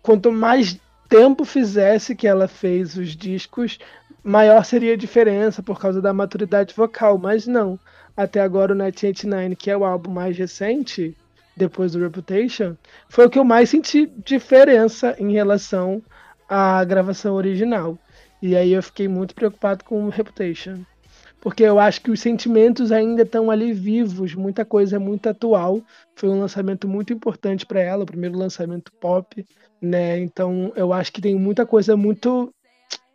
quanto 0.02 0.32
mais 0.32 0.80
tempo 1.10 1.44
fizesse 1.46 2.16
que 2.16 2.26
ela 2.26 2.48
fez 2.48 2.96
os 2.96 3.16
discos, 3.16 3.78
maior 4.24 4.64
seria 4.64 4.94
a 4.94 4.98
diferença 4.98 5.64
por 5.64 5.80
causa 5.80 6.02
da 6.02 6.14
maturidade 6.14 6.74
vocal, 6.74 7.18
mas 7.18 7.48
não. 7.48 7.80
Até 8.16 8.40
agora 8.42 8.74
o 8.74 8.76
1989, 8.76 9.56
que 9.56 9.72
é 9.72 9.78
o 9.78 9.86
álbum 9.86 10.12
mais 10.12 10.38
recente, 10.38 11.16
depois 11.56 11.94
do 11.94 12.00
Reputation, 12.00 12.76
foi 13.10 13.26
o 13.26 13.30
que 13.30 13.40
eu 13.40 13.44
mais 13.44 13.70
senti 13.70 14.06
diferença 14.26 15.16
em 15.20 15.32
relação 15.32 16.02
à 16.48 16.84
gravação 16.84 17.36
original. 17.36 17.98
E 18.42 18.56
aí 18.56 18.74
eu 18.74 18.84
fiquei 18.84 19.08
muito 19.08 19.36
preocupado 19.36 19.84
com 19.84 20.06
o 20.06 20.10
Reputation. 20.10 20.80
Porque 21.40 21.64
eu 21.64 21.80
acho 21.80 22.02
que 22.02 22.12
os 22.12 22.20
sentimentos 22.20 22.92
ainda 22.92 23.24
estão 23.24 23.50
ali 23.50 23.74
vivos, 23.74 24.36
muita 24.36 24.64
coisa 24.64 24.98
é 24.98 25.00
muito 25.00 25.28
atual. 25.28 25.82
Foi 26.16 26.30
um 26.30 26.40
lançamento 26.40 26.88
muito 26.88 27.12
importante 27.12 27.66
para 27.66 27.82
ela, 27.82 28.04
o 28.04 28.06
primeiro 28.06 28.38
lançamento 28.38 28.92
pop, 28.94 29.46
né? 29.82 30.20
Então 30.20 30.72
eu 30.76 30.94
acho 30.94 31.12
que 31.12 31.22
tem 31.22 31.36
muita 31.36 31.66
coisa 31.66 31.98
muito 31.98 32.54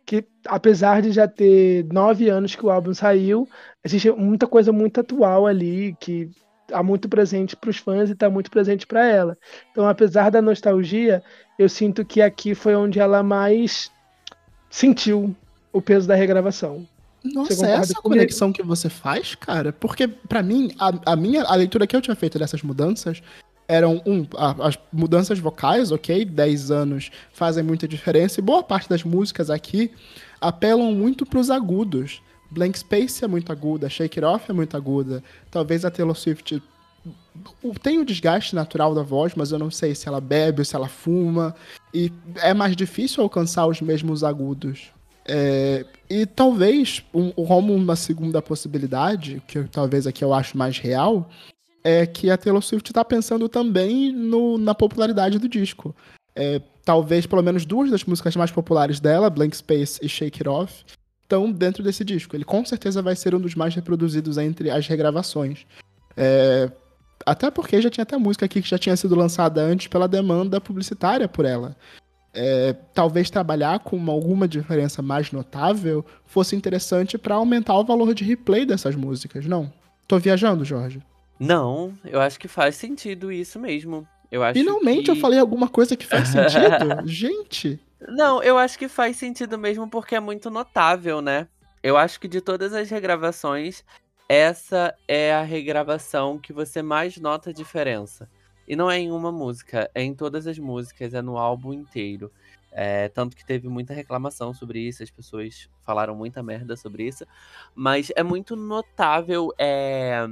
que, 0.07 0.25
apesar 0.45 1.01
de 1.01 1.11
já 1.11 1.27
ter 1.27 1.83
nove 1.91 2.29
anos 2.29 2.55
que 2.55 2.65
o 2.65 2.71
álbum 2.71 2.93
saiu, 2.93 3.47
existe 3.83 4.09
muita 4.09 4.47
coisa 4.47 4.71
muito 4.71 5.01
atual 5.01 5.45
ali 5.45 5.97
que 5.99 6.31
tá 6.65 6.81
muito 6.81 7.09
presente 7.09 7.57
para 7.57 7.69
os 7.69 7.77
fãs 7.77 8.09
e 8.09 8.15
tá 8.15 8.29
muito 8.29 8.49
presente 8.49 8.87
para 8.87 9.05
ela. 9.05 9.37
Então, 9.69 9.85
apesar 9.85 10.31
da 10.31 10.41
nostalgia, 10.41 11.21
eu 11.59 11.67
sinto 11.67 12.05
que 12.05 12.21
aqui 12.21 12.55
foi 12.55 12.73
onde 12.73 13.01
ela 13.01 13.21
mais 13.21 13.91
sentiu 14.69 15.35
o 15.73 15.81
peso 15.81 16.07
da 16.07 16.15
regravação. 16.15 16.87
Nossa, 17.25 17.67
essa 17.67 17.93
comigo? 17.95 18.01
conexão 18.03 18.53
que 18.53 18.63
você 18.63 18.87
faz, 18.87 19.35
cara? 19.35 19.73
Porque, 19.73 20.07
pra 20.07 20.41
mim, 20.41 20.73
a, 20.79 21.11
a 21.11 21.15
minha 21.17 21.43
a 21.43 21.55
leitura 21.55 21.85
que 21.85 21.95
eu 21.95 22.01
tinha 22.01 22.15
feito 22.15 22.39
dessas 22.39 22.61
mudanças 22.63 23.21
eram, 23.67 24.01
um, 24.05 24.25
a- 24.37 24.67
as 24.67 24.77
mudanças 24.91 25.39
vocais, 25.39 25.91
ok? 25.91 26.23
10 26.25 26.71
anos 26.71 27.11
fazem 27.33 27.63
muita 27.63 27.87
diferença, 27.87 28.39
e 28.39 28.43
boa 28.43 28.63
parte 28.63 28.87
das 28.89 29.03
músicas 29.03 29.49
aqui 29.49 29.91
apelam 30.39 30.91
muito 30.93 31.25
pros 31.25 31.49
agudos. 31.49 32.21
Blank 32.49 32.79
Space 32.79 33.23
é 33.23 33.27
muito 33.27 33.51
aguda, 33.51 33.89
Shake 33.89 34.19
It 34.19 34.25
Off 34.25 34.49
é 34.49 34.53
muito 34.53 34.77
aguda. 34.77 35.21
Talvez 35.51 35.83
a 35.83 35.91
Taylor 35.91 36.15
Swift 36.15 36.61
tem 37.81 37.99
o 37.99 38.05
desgaste 38.05 38.55
natural 38.55 38.95
da 38.95 39.01
voz, 39.03 39.33
mas 39.35 39.51
eu 39.51 39.59
não 39.59 39.69
sei 39.69 39.93
se 39.93 40.07
ela 40.07 40.21
bebe 40.21 40.61
ou 40.61 40.65
se 40.65 40.75
ela 40.75 40.87
fuma. 40.87 41.53
E 41.93 42.11
é 42.37 42.53
mais 42.53 42.75
difícil 42.75 43.21
alcançar 43.21 43.67
os 43.67 43.81
mesmos 43.81 44.23
agudos. 44.23 44.87
É, 45.25 45.85
e 46.09 46.25
talvez, 46.25 47.03
um, 47.13 47.31
como 47.31 47.75
uma 47.75 47.97
segunda 47.97 48.41
possibilidade, 48.41 49.41
que 49.45 49.57
eu- 49.57 49.67
talvez 49.67 50.07
aqui 50.07 50.23
eu 50.23 50.33
acho 50.33 50.57
mais 50.57 50.77
real, 50.79 51.29
é 51.89 52.05
que 52.05 52.29
a 52.29 52.37
Taylor 52.37 52.61
Swift 52.61 52.91
está 52.91 53.05
pensando 53.05 53.47
também 53.47 54.11
no- 54.11 54.57
na 54.57 54.75
popularidade 54.75 55.39
do 55.39 55.47
disco. 55.47 55.95
É, 56.35 56.61
talvez 56.83 57.25
pelo 57.25 57.41
menos 57.41 57.65
duas 57.65 57.89
das 57.89 58.03
músicas 58.03 58.35
mais 58.35 58.51
populares 58.51 58.99
dela, 58.99 59.29
Blank 59.29 59.55
Space 59.55 59.97
e 60.03 60.09
Shake 60.09 60.39
It 60.39 60.49
Off, 60.49 60.83
estão 61.23 61.49
dentro 61.51 61.81
desse 61.81 62.03
disco. 62.03 62.35
Ele 62.35 62.43
com 62.43 62.65
certeza 62.65 63.01
vai 63.01 63.15
ser 63.15 63.33
um 63.33 63.39
dos 63.39 63.55
mais 63.55 63.73
reproduzidos 63.73 64.37
entre 64.37 64.69
as 64.69 64.85
regravações. 64.85 65.65
É, 66.15 66.69
até 67.25 67.49
porque 67.49 67.81
já 67.81 67.89
tinha 67.89 68.03
até 68.03 68.17
música 68.17 68.45
aqui 68.45 68.61
que 68.61 68.69
já 68.69 68.77
tinha 68.77 68.95
sido 68.97 69.15
lançada 69.15 69.61
antes 69.61 69.87
pela 69.87 70.07
demanda 70.07 70.59
publicitária 70.59 71.27
por 71.27 71.45
ela. 71.45 71.75
É, 72.33 72.73
talvez 72.93 73.29
trabalhar 73.29 73.79
com 73.79 73.95
uma- 73.95 74.13
alguma 74.13 74.47
diferença 74.47 75.01
mais 75.01 75.31
notável 75.31 76.05
fosse 76.25 76.55
interessante 76.55 77.17
para 77.17 77.35
aumentar 77.35 77.75
o 77.79 77.83
valor 77.85 78.13
de 78.13 78.23
replay 78.23 78.65
dessas 78.65 78.95
músicas, 78.95 79.45
não? 79.45 79.71
Tô 80.07 80.19
viajando, 80.19 80.63
Jorge. 80.65 81.01
Não, 81.39 81.93
eu 82.03 82.19
acho 82.19 82.39
que 82.39 82.47
faz 82.47 82.75
sentido 82.75 83.31
isso 83.31 83.59
mesmo. 83.59 84.07
Eu 84.31 84.43
acho 84.43 84.59
Finalmente 84.59 85.05
que... 85.05 85.11
eu 85.11 85.15
falei 85.15 85.39
alguma 85.39 85.67
coisa 85.69 85.95
que 85.95 86.05
faz 86.05 86.29
sentido. 86.29 87.05
Gente, 87.05 87.79
Não, 88.07 88.43
eu 88.43 88.57
acho 88.57 88.77
que 88.77 88.87
faz 88.87 89.17
sentido 89.17 89.57
mesmo 89.57 89.87
porque 89.89 90.15
é 90.15 90.19
muito 90.19 90.49
notável, 90.49 91.21
né? 91.21 91.47
Eu 91.81 91.95
acho 91.95 92.19
que 92.19 92.27
de 92.27 92.41
todas 92.41 92.73
as 92.73 92.89
regravações, 92.89 93.83
essa 94.27 94.93
é 95.07 95.33
a 95.33 95.43
regravação 95.43 96.37
que 96.37 96.51
você 96.51 96.81
mais 96.81 97.17
nota 97.17 97.51
a 97.51 97.53
diferença. 97.53 98.29
E 98.67 98.75
não 98.75 98.91
é 98.91 98.99
em 98.99 99.11
uma 99.11 99.31
música, 99.31 99.89
é 99.95 100.03
em 100.03 100.13
todas 100.13 100.45
as 100.45 100.59
músicas, 100.59 101.13
é 101.13 101.21
no 101.21 101.37
álbum 101.37 101.71
inteiro. 101.71 102.31
É, 102.69 103.07
tanto 103.07 103.35
que 103.35 103.45
teve 103.45 103.69
muita 103.69 103.93
reclamação 103.93 104.53
sobre 104.53 104.79
isso, 104.79 105.01
as 105.01 105.09
pessoas 105.09 105.69
falaram 105.85 106.13
muita 106.13 106.43
merda 106.43 106.75
sobre 106.75 107.07
isso. 107.07 107.25
Mas 107.73 108.11
é 108.15 108.21
muito 108.21 108.55
notável 108.55 109.53
é, 109.57 110.27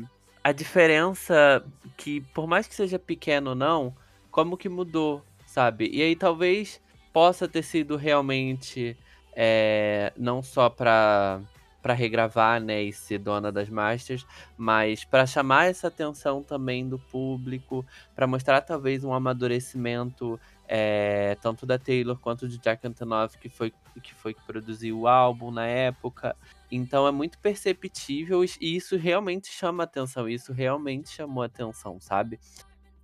a 0.46 0.52
diferença 0.52 1.66
que, 1.98 2.22
por 2.22 2.46
mais 2.46 2.68
que 2.68 2.76
seja 2.76 3.00
pequeno 3.00 3.50
ou 3.50 3.56
não, 3.56 3.96
como 4.30 4.56
que 4.56 4.70
mudou, 4.70 5.24
sabe? 5.48 5.89
E 5.91 6.04
aí 6.04 6.16
talvez 6.16 6.80
possa 7.12 7.48
ter 7.48 7.64
sido 7.64 7.96
realmente 7.96 8.96
é, 9.36 10.14
não 10.16 10.43
só 10.43 10.70
pra, 10.70 11.41
pra 11.82 11.96
regravar, 11.96 12.62
né, 12.62 12.84
e 12.84 12.93
ser 12.93 13.18
dona 13.18 13.52
das 13.52 13.70
masters, 13.70 14.24
mas 14.56 15.04
pra 15.04 15.26
chamar 15.26 15.66
essa 15.66 15.88
atenção 15.88 16.43
também 16.43 16.88
do 16.88 17.00
público, 17.00 17.84
pra 18.16 18.28
mostrar 18.28 18.62
talvez 18.62 19.04
um 19.04 19.16
amadurecimento 19.16 20.39
é, 20.68 21.38
tanto 21.41 21.66
da 21.66 21.78
Taylor 21.78 22.18
quanto 22.18 22.47
de 22.47 22.57
Jack 22.57 22.86
Antonoff, 22.88 23.38
que 23.38 23.49
foi 23.49 23.74
que 24.01 24.13
foi 24.13 24.34
que 24.34 24.41
produziu 24.41 24.99
o 25.01 25.07
álbum 25.07 25.51
na 25.51 25.66
época. 25.66 26.36
Então 26.72 27.07
é 27.07 27.11
muito 27.11 27.38
perceptível 27.39 28.43
e 28.43 28.76
isso 28.76 28.97
realmente 28.97 29.47
chama 29.47 29.84
atenção, 29.84 30.28
isso 30.28 30.51
realmente 30.51 31.09
chamou 31.09 31.43
atenção, 31.43 31.99
sabe? 32.01 32.39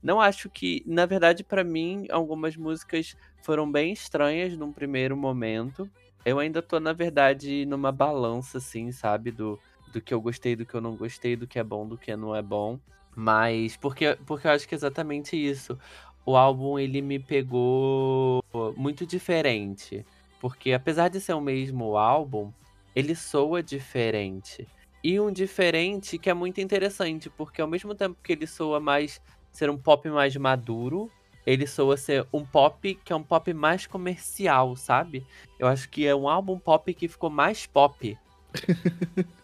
Não 0.02 0.20
acho 0.20 0.50
que, 0.50 0.84
na 0.86 1.06
verdade, 1.06 1.44
pra 1.44 1.64
mim, 1.64 2.08
algumas 2.10 2.58
músicas 2.58 3.16
foram 3.44 3.72
bem 3.72 3.94
estranhas 3.94 4.58
num 4.58 4.72
primeiro 4.72 5.16
momento. 5.16 5.90
Eu 6.26 6.40
ainda 6.40 6.62
tô, 6.62 6.80
na 6.80 6.92
verdade, 6.92 7.66
numa 7.68 7.92
balança, 7.92 8.58
assim, 8.58 8.92
sabe? 8.92 9.32
Do, 9.32 9.60
do 9.94 10.02
que 10.02 10.14
eu 10.14 10.20
gostei, 10.20 10.56
do 10.56 10.66
que 10.66 10.74
eu 10.74 10.82
não 10.82 10.96
gostei, 10.96 11.36
do 11.36 11.46
que 11.46 11.60
é 11.60 11.64
bom, 11.64 11.88
do 11.88 11.98
que 11.98 12.16
não 12.16 12.36
é 12.36 12.42
bom. 12.42 12.80
Mas, 13.16 13.78
porque, 13.78 14.18
porque 14.26 14.48
eu 14.48 14.52
acho 14.52 14.68
que 14.68 14.74
é 14.74 14.78
exatamente 14.78 15.36
isso. 15.36 15.78
O 16.26 16.36
álbum, 16.36 16.78
ele 16.78 17.02
me 17.02 17.20
pegou 17.20 18.44
muito 18.76 19.06
diferente. 19.06 20.06
Porque, 20.40 20.74
apesar 20.74 21.10
de 21.10 21.20
ser 21.20 21.34
o 21.34 21.42
mesmo 21.42 21.98
álbum, 21.98 22.52
ele 22.96 23.16
soa 23.16 23.62
diferente. 23.62 24.68
E 25.04 25.20
um 25.20 25.32
diferente 25.32 26.18
que 26.18 26.30
é 26.30 26.34
muito 26.34 26.62
interessante, 26.62 27.30
porque 27.30 27.62
ao 27.62 27.68
mesmo 27.68 27.96
tempo 27.96 28.18
que 28.24 28.34
ele 28.34 28.46
soa 28.46 28.80
mais 28.80 29.22
ser 29.52 29.70
um 29.70 29.78
pop 29.78 30.08
mais 30.10 30.36
maduro, 30.36 31.12
ele 31.46 31.66
soa 31.66 31.98
ser 31.98 32.26
um 32.32 32.46
pop 32.46 32.96
que 33.04 33.12
é 33.12 33.16
um 33.16 33.24
pop 33.24 33.52
mais 33.54 33.88
comercial, 33.88 34.76
sabe? 34.76 35.26
Eu 35.58 35.68
acho 35.68 35.90
que 35.90 36.06
é 36.06 36.16
um 36.16 36.30
álbum 36.30 36.58
pop 36.58 36.94
que 36.94 37.08
ficou 37.08 37.30
mais 37.30 37.66
pop. 37.66 38.18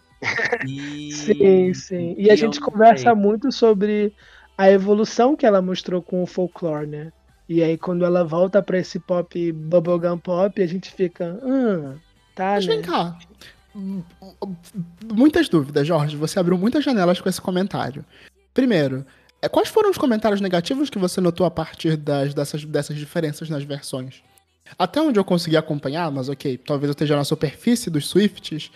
E... 0.66 1.12
Sim, 1.12 1.72
sim. 1.74 2.14
E 2.18 2.28
a 2.28 2.32
eu 2.32 2.36
gente 2.36 2.60
conversa 2.60 3.04
sei. 3.04 3.14
muito 3.14 3.52
sobre 3.52 4.12
a 4.58 4.70
evolução 4.70 5.36
que 5.36 5.46
ela 5.46 5.62
mostrou 5.62 6.02
com 6.02 6.20
o 6.20 6.26
folclore, 6.26 6.86
né? 6.86 7.12
E 7.48 7.62
aí 7.62 7.78
quando 7.78 8.04
ela 8.04 8.24
volta 8.24 8.60
pra 8.60 8.78
esse 8.78 8.98
pop 8.98 9.52
bubblegum 9.52 10.18
pop, 10.18 10.60
a 10.60 10.66
gente 10.66 10.90
fica, 10.90 11.38
hum, 11.42 11.94
tá, 12.34 12.54
Mas 12.56 12.66
vem 12.66 12.78
né? 12.78 12.82
cá. 12.82 13.16
Muitas 15.14 15.48
dúvidas, 15.48 15.86
Jorge. 15.86 16.16
Você 16.16 16.38
abriu 16.40 16.58
muitas 16.58 16.84
janelas 16.84 17.20
com 17.20 17.28
esse 17.28 17.40
comentário. 17.40 18.04
Primeiro, 18.52 19.06
é, 19.40 19.48
quais 19.48 19.68
foram 19.68 19.90
os 19.90 19.96
comentários 19.96 20.40
negativos 20.40 20.90
que 20.90 20.98
você 20.98 21.20
notou 21.20 21.46
a 21.46 21.50
partir 21.50 21.96
das, 21.96 22.34
dessas, 22.34 22.64
dessas 22.64 22.96
diferenças 22.96 23.48
nas 23.48 23.62
versões? 23.62 24.22
Até 24.76 25.00
onde 25.00 25.18
eu 25.18 25.24
consegui 25.24 25.56
acompanhar, 25.56 26.10
mas 26.10 26.28
ok, 26.28 26.58
talvez 26.58 26.88
eu 26.88 26.92
esteja 26.92 27.16
na 27.16 27.24
superfície 27.24 27.88
dos 27.88 28.08
Swifts, 28.08 28.70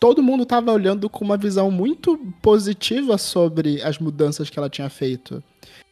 todo 0.00 0.22
mundo 0.22 0.46
tava 0.46 0.72
olhando 0.72 1.10
com 1.10 1.22
uma 1.22 1.36
visão 1.36 1.70
muito 1.70 2.18
positiva 2.40 3.18
sobre 3.18 3.82
as 3.82 3.98
mudanças 3.98 4.48
que 4.48 4.58
ela 4.58 4.70
tinha 4.70 4.88
feito. 4.88 5.44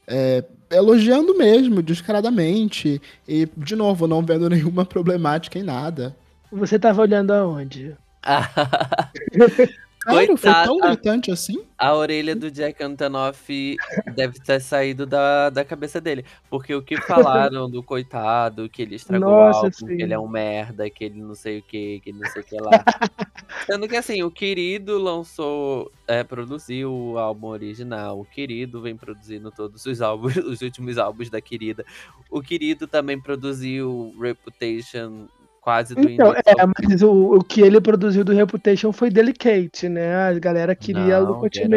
É, 0.06 0.42
elogiando 0.70 1.36
mesmo, 1.36 1.82
descaradamente. 1.82 3.00
E, 3.28 3.46
de 3.54 3.76
novo, 3.76 4.06
não 4.08 4.24
vendo 4.24 4.48
nenhuma 4.50 4.86
problemática 4.86 5.58
em 5.58 5.62
nada. 5.62 6.16
Você 6.50 6.78
tava 6.78 7.02
olhando 7.02 7.32
aonde? 7.32 7.94
Claro, 10.08 10.36
foi 10.38 10.52
tão 10.52 10.78
gritante 10.78 11.30
assim? 11.30 11.62
A 11.76 11.94
orelha 11.94 12.34
do 12.34 12.50
Jack 12.50 12.82
Antonoff 12.82 13.76
deve 14.14 14.40
ter 14.40 14.60
saído 14.60 15.04
da, 15.04 15.50
da 15.50 15.64
cabeça 15.64 16.00
dele. 16.00 16.24
Porque 16.48 16.74
o 16.74 16.82
que 16.82 16.96
falaram 17.02 17.68
do 17.68 17.82
coitado, 17.82 18.68
que 18.68 18.80
ele 18.80 18.94
estragou 18.94 19.28
Nossa, 19.28 19.60
o 19.60 19.64
álbum, 19.66 19.96
que 19.96 20.02
ele 20.02 20.14
é 20.14 20.18
um 20.18 20.26
merda, 20.26 20.88
que 20.88 21.04
ele 21.04 21.20
não 21.20 21.34
sei 21.34 21.58
o 21.58 21.62
que, 21.62 22.00
que 22.00 22.10
ele 22.10 22.18
não 22.18 22.30
sei 22.30 22.42
o 22.42 22.44
que 22.44 22.56
lá. 22.56 22.70
Sendo 23.66 23.86
que 23.86 23.96
assim, 23.96 24.22
o 24.22 24.30
Querido 24.30 24.98
lançou, 24.98 25.92
é, 26.06 26.24
produziu 26.24 26.90
o 26.90 27.18
álbum 27.18 27.48
original. 27.48 28.18
O 28.18 28.24
Querido 28.24 28.80
vem 28.80 28.96
produzindo 28.96 29.50
todos 29.50 29.84
os 29.84 30.00
álbuns, 30.00 30.36
os 30.38 30.62
últimos 30.62 30.96
álbuns 30.96 31.28
da 31.28 31.40
Querida. 31.40 31.84
O 32.30 32.40
Querido 32.40 32.86
também 32.86 33.20
produziu 33.20 34.14
Reputation 34.18 35.28
quase 35.68 35.94
do 35.94 36.00
Então, 36.00 36.28
início. 36.28 36.42
é, 36.46 36.54
mas 36.66 37.02
o, 37.02 37.34
o 37.36 37.44
que 37.44 37.60
ele 37.60 37.78
produziu 37.78 38.24
do 38.24 38.32
Reputation 38.32 38.90
foi 38.90 39.10
Delicate, 39.10 39.86
né? 39.86 40.14
A 40.14 40.38
galera 40.38 40.74
queria 40.74 41.20
Não, 41.20 41.26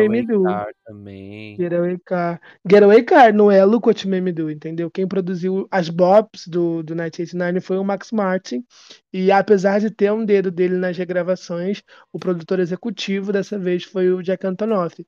Me 0.07 0.25
Do. 0.25 0.43
Também. 0.85 1.55
Getaway 1.57 1.97
Car. 2.05 2.39
Getaway 2.69 3.03
Car 3.03 3.33
não 3.33 3.51
é 3.51 3.65
Made 4.05 4.21
Me 4.21 4.31
Do, 4.31 4.49
entendeu? 4.49 4.89
Quem 4.89 5.05
produziu 5.05 5.67
as 5.69 5.89
bops 5.89 6.47
do, 6.47 6.81
do 6.83 6.93
1989 6.93 7.59
foi 7.59 7.77
o 7.77 7.83
Max 7.83 8.11
Martin. 8.13 8.63
E 9.11 9.29
apesar 9.29 9.79
de 9.81 9.91
ter 9.91 10.11
um 10.11 10.23
dedo 10.23 10.49
dele 10.49 10.77
nas 10.77 10.97
regravações, 10.97 11.83
o 12.13 12.19
produtor 12.19 12.59
executivo 12.59 13.33
dessa 13.33 13.59
vez 13.59 13.83
foi 13.83 14.09
o 14.09 14.21
Jack 14.23 14.47
Antonoff. 14.47 15.05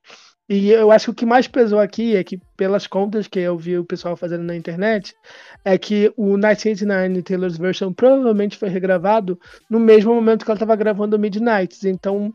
E 0.49 0.71
eu 0.71 0.91
acho 0.91 1.05
que 1.05 1.11
o 1.11 1.15
que 1.15 1.25
mais 1.25 1.47
pesou 1.47 1.79
aqui 1.79 2.15
é 2.15 2.23
que, 2.23 2.37
pelas 2.57 2.85
contas 2.85 3.27
que 3.27 3.39
eu 3.39 3.57
vi 3.57 3.77
o 3.77 3.85
pessoal 3.85 4.17
fazendo 4.17 4.43
na 4.43 4.55
internet, 4.55 5.15
é 5.63 5.77
que 5.77 6.11
o 6.17 6.25
1989 6.25 7.21
Taylor's 7.23 7.57
Version 7.57 7.93
provavelmente 7.93 8.57
foi 8.57 8.67
regravado 8.67 9.39
no 9.69 9.79
mesmo 9.79 10.13
momento 10.13 10.43
que 10.43 10.51
ela 10.51 10.57
estava 10.57 10.75
gravando 10.75 11.15
o 11.15 11.19
Midnights. 11.19 11.85
Então 11.85 12.33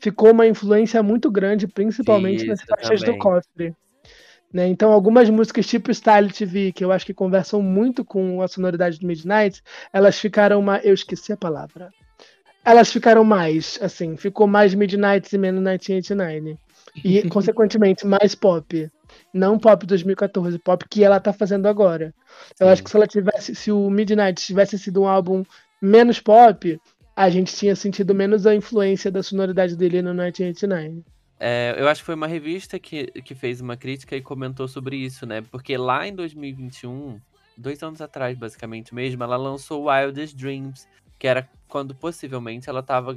ficou 0.00 0.32
uma 0.32 0.46
influência 0.46 1.02
muito 1.02 1.30
grande, 1.30 1.68
principalmente 1.68 2.46
nas 2.46 2.60
Isso 2.60 2.68
faixas 2.68 3.00
do 3.00 3.06
também. 3.06 3.20
cofre. 3.20 3.74
Né? 4.52 4.66
Então, 4.66 4.92
algumas 4.92 5.30
músicas 5.30 5.66
tipo 5.66 5.92
Style 5.92 6.30
TV, 6.30 6.72
que 6.72 6.84
eu 6.84 6.92
acho 6.92 7.06
que 7.06 7.14
conversam 7.14 7.62
muito 7.62 8.04
com 8.04 8.42
a 8.42 8.48
sonoridade 8.48 8.98
do 8.98 9.06
Midnight, 9.06 9.62
elas 9.92 10.18
ficaram 10.18 10.60
mais. 10.60 10.84
Eu 10.84 10.92
esqueci 10.92 11.32
a 11.32 11.36
palavra. 11.36 11.90
Elas 12.64 12.92
ficaram 12.92 13.24
mais, 13.24 13.78
assim, 13.82 14.16
ficou 14.16 14.46
mais 14.46 14.74
Midnight 14.74 15.34
e 15.34 15.38
menos 15.38 15.60
1989. 15.60 16.58
E, 16.94 17.28
consequentemente, 17.28 18.06
mais 18.06 18.34
pop. 18.34 18.90
Não 19.32 19.58
pop 19.58 19.86
2014, 19.86 20.58
pop 20.58 20.84
que 20.88 21.02
ela 21.04 21.20
tá 21.20 21.32
fazendo 21.32 21.66
agora. 21.66 22.14
Eu 22.58 22.66
Sim. 22.66 22.72
acho 22.72 22.84
que 22.84 22.90
se 22.90 22.96
ela 22.96 23.06
tivesse, 23.06 23.54
se 23.54 23.72
o 23.72 23.90
Midnight 23.90 24.44
tivesse 24.44 24.78
sido 24.78 25.02
um 25.02 25.06
álbum 25.06 25.42
menos 25.80 26.20
pop, 26.20 26.78
a 27.16 27.30
gente 27.30 27.54
tinha 27.54 27.74
sentido 27.76 28.14
menos 28.14 28.46
a 28.46 28.54
influência 28.54 29.10
da 29.10 29.22
sonoridade 29.22 29.76
dele 29.76 30.02
no 30.02 30.10
1989. 30.10 31.02
É, 31.44 31.74
eu 31.76 31.88
acho 31.88 32.02
que 32.02 32.06
foi 32.06 32.14
uma 32.14 32.28
revista 32.28 32.78
que, 32.78 33.06
que 33.22 33.34
fez 33.34 33.60
uma 33.60 33.76
crítica 33.76 34.16
e 34.16 34.22
comentou 34.22 34.68
sobre 34.68 34.96
isso, 34.96 35.26
né? 35.26 35.42
Porque 35.50 35.76
lá 35.76 36.06
em 36.06 36.14
2021, 36.14 37.18
dois 37.56 37.82
anos 37.82 38.00
atrás, 38.00 38.38
basicamente 38.38 38.94
mesmo, 38.94 39.24
ela 39.24 39.36
lançou 39.36 39.88
Wildest 39.88 40.36
Dreams, 40.36 40.86
que 41.18 41.26
era 41.26 41.48
quando 41.66 41.94
possivelmente 41.94 42.70
ela 42.70 42.80
estava 42.80 43.12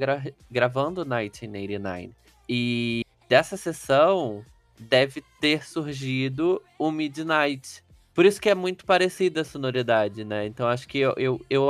gravando 0.50 1.02
1989. 1.02 2.12
E 2.50 3.05
dessa 3.28 3.58
sessão 3.58 4.46
deve 4.80 5.24
ter 5.40 5.66
surgido 5.66 6.62
o 6.78 6.92
Midnight. 6.92 7.84
Por 8.14 8.26
isso 8.26 8.42
que 8.42 8.50
é 8.50 8.56
muito 8.56 8.86
parecida 8.86 9.42
a 9.42 9.46
sonoridade, 9.46 10.24
né? 10.24 10.46
Então 10.46 10.68
acho 10.68 10.88
que 10.88 11.00
eu, 11.00 11.14
eu, 11.18 11.46
eu, 11.50 11.70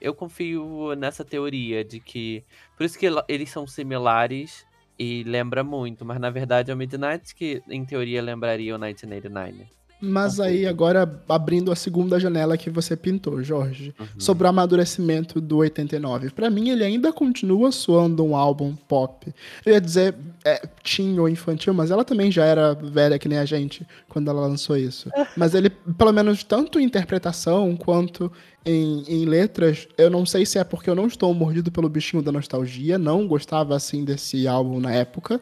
eu 0.00 0.14
confio 0.14 0.94
nessa 0.94 1.24
teoria 1.24 1.84
de 1.84 2.00
que. 2.00 2.44
Por 2.76 2.84
isso 2.84 2.98
que 2.98 3.06
eles 3.28 3.50
são 3.50 3.66
similares 3.66 4.66
e 4.98 5.24
lembra 5.24 5.64
muito, 5.64 6.04
mas 6.04 6.20
na 6.20 6.30
verdade 6.30 6.70
é 6.70 6.74
o 6.74 6.76
Midnight 6.76 7.34
que 7.34 7.62
em 7.68 7.84
teoria 7.84 8.22
lembraria 8.22 8.74
o 8.74 8.78
1989. 8.78 9.79
Mas 10.00 10.40
aí, 10.40 10.66
agora, 10.66 11.20
abrindo 11.28 11.70
a 11.70 11.76
segunda 11.76 12.18
janela 12.18 12.56
que 12.56 12.70
você 12.70 12.96
pintou, 12.96 13.42
Jorge, 13.42 13.94
Uhum. 14.00 14.06
sobre 14.18 14.46
o 14.46 14.50
amadurecimento 14.50 15.40
do 15.40 15.58
89. 15.58 16.30
Pra 16.30 16.48
mim, 16.48 16.70
ele 16.70 16.82
ainda 16.84 17.12
continua 17.12 17.70
soando 17.70 18.24
um 18.24 18.34
álbum 18.34 18.74
pop. 18.88 19.32
Eu 19.64 19.74
ia 19.74 19.80
dizer 19.80 20.14
é, 20.44 20.62
teen 20.82 21.18
ou 21.18 21.28
infantil, 21.28 21.74
mas 21.74 21.90
ela 21.90 22.04
também 22.04 22.32
já 22.32 22.44
era 22.44 22.74
velha 22.74 23.18
que 23.18 23.28
nem 23.28 23.38
a 23.38 23.44
gente 23.44 23.86
quando 24.08 24.30
ela 24.30 24.40
lançou 24.46 24.76
isso. 24.76 25.10
Mas 25.36 25.54
ele, 25.54 25.68
pelo 25.70 26.12
menos, 26.12 26.42
tanto 26.42 26.80
em 26.80 26.84
interpretação 26.84 27.76
quanto 27.76 28.32
em, 28.64 29.04
em 29.06 29.24
letras, 29.26 29.86
eu 29.98 30.10
não 30.10 30.24
sei 30.26 30.44
se 30.46 30.58
é 30.58 30.64
porque 30.64 30.88
eu 30.90 30.94
não 30.94 31.06
estou 31.06 31.32
mordido 31.34 31.70
pelo 31.70 31.88
bichinho 31.88 32.22
da 32.22 32.32
nostalgia, 32.32 32.98
não 32.98 33.26
gostava 33.26 33.76
assim 33.76 34.04
desse 34.04 34.46
álbum 34.48 34.80
na 34.80 34.92
época. 34.92 35.40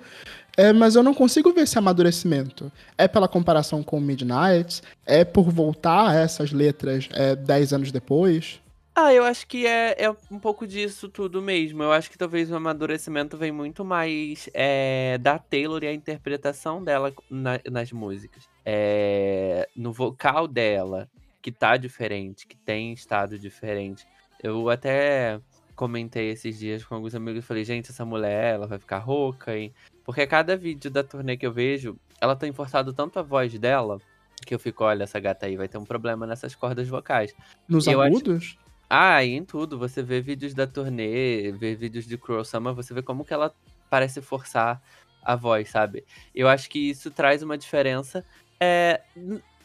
É, 0.58 0.72
mas 0.72 0.96
eu 0.96 1.04
não 1.04 1.14
consigo 1.14 1.52
ver 1.52 1.60
esse 1.60 1.78
amadurecimento. 1.78 2.72
É 2.98 3.06
pela 3.06 3.28
comparação 3.28 3.80
com 3.80 4.00
Midnight? 4.00 4.82
É 5.06 5.24
por 5.24 5.52
voltar 5.52 6.08
a 6.10 6.14
essas 6.16 6.50
letras 6.50 7.08
é, 7.12 7.36
10 7.36 7.72
anos 7.72 7.92
depois? 7.92 8.60
Ah, 8.92 9.14
eu 9.14 9.22
acho 9.22 9.46
que 9.46 9.64
é, 9.64 9.94
é 9.96 10.10
um 10.10 10.40
pouco 10.40 10.66
disso 10.66 11.08
tudo 11.08 11.40
mesmo. 11.40 11.84
Eu 11.84 11.92
acho 11.92 12.10
que 12.10 12.18
talvez 12.18 12.50
o 12.50 12.56
amadurecimento 12.56 13.36
vem 13.36 13.52
muito 13.52 13.84
mais 13.84 14.50
é, 14.52 15.16
da 15.18 15.38
Taylor 15.38 15.84
e 15.84 15.86
a 15.86 15.92
interpretação 15.92 16.82
dela 16.82 17.14
na- 17.30 17.60
nas 17.70 17.92
músicas. 17.92 18.42
É, 18.66 19.68
no 19.76 19.92
vocal 19.92 20.48
dela, 20.48 21.08
que 21.40 21.52
tá 21.52 21.76
diferente, 21.76 22.48
que 22.48 22.56
tem 22.56 22.92
estado 22.92 23.38
diferente. 23.38 24.04
Eu 24.42 24.68
até 24.68 25.38
comentei 25.76 26.30
esses 26.30 26.58
dias 26.58 26.84
com 26.84 26.96
alguns 26.96 27.14
amigos 27.14 27.44
e 27.44 27.46
falei, 27.46 27.64
gente, 27.64 27.92
essa 27.92 28.04
mulher, 28.04 28.56
ela 28.56 28.66
vai 28.66 28.80
ficar 28.80 28.98
rouca, 28.98 29.56
hein? 29.56 29.72
Porque 30.08 30.26
cada 30.26 30.56
vídeo 30.56 30.90
da 30.90 31.04
turnê 31.04 31.36
que 31.36 31.46
eu 31.46 31.52
vejo, 31.52 31.94
ela 32.18 32.34
tem 32.34 32.50
forçado 32.50 32.94
tanto 32.94 33.18
a 33.18 33.22
voz 33.22 33.52
dela, 33.58 34.00
que 34.46 34.54
eu 34.54 34.58
fico, 34.58 34.82
olha, 34.82 35.02
essa 35.02 35.20
gata 35.20 35.44
aí 35.44 35.54
vai 35.54 35.68
ter 35.68 35.76
um 35.76 35.84
problema 35.84 36.26
nessas 36.26 36.54
cordas 36.54 36.88
vocais. 36.88 37.34
Nos 37.68 37.84
acho- 37.86 38.00
agudos? 38.16 38.58
Ah, 38.88 39.22
e 39.22 39.34
em 39.34 39.44
tudo. 39.44 39.78
Você 39.78 40.02
vê 40.02 40.22
vídeos 40.22 40.54
da 40.54 40.66
turnê, 40.66 41.52
vê 41.52 41.74
vídeos 41.74 42.06
de 42.06 42.16
Cruel 42.16 42.42
Summer, 42.42 42.72
você 42.72 42.94
vê 42.94 43.02
como 43.02 43.22
que 43.22 43.34
ela 43.34 43.54
parece 43.90 44.22
forçar 44.22 44.80
a 45.22 45.36
voz, 45.36 45.68
sabe? 45.68 46.06
Eu 46.34 46.48
acho 46.48 46.70
que 46.70 46.78
isso 46.88 47.10
traz 47.10 47.42
uma 47.42 47.58
diferença. 47.58 48.24
É, 48.58 49.02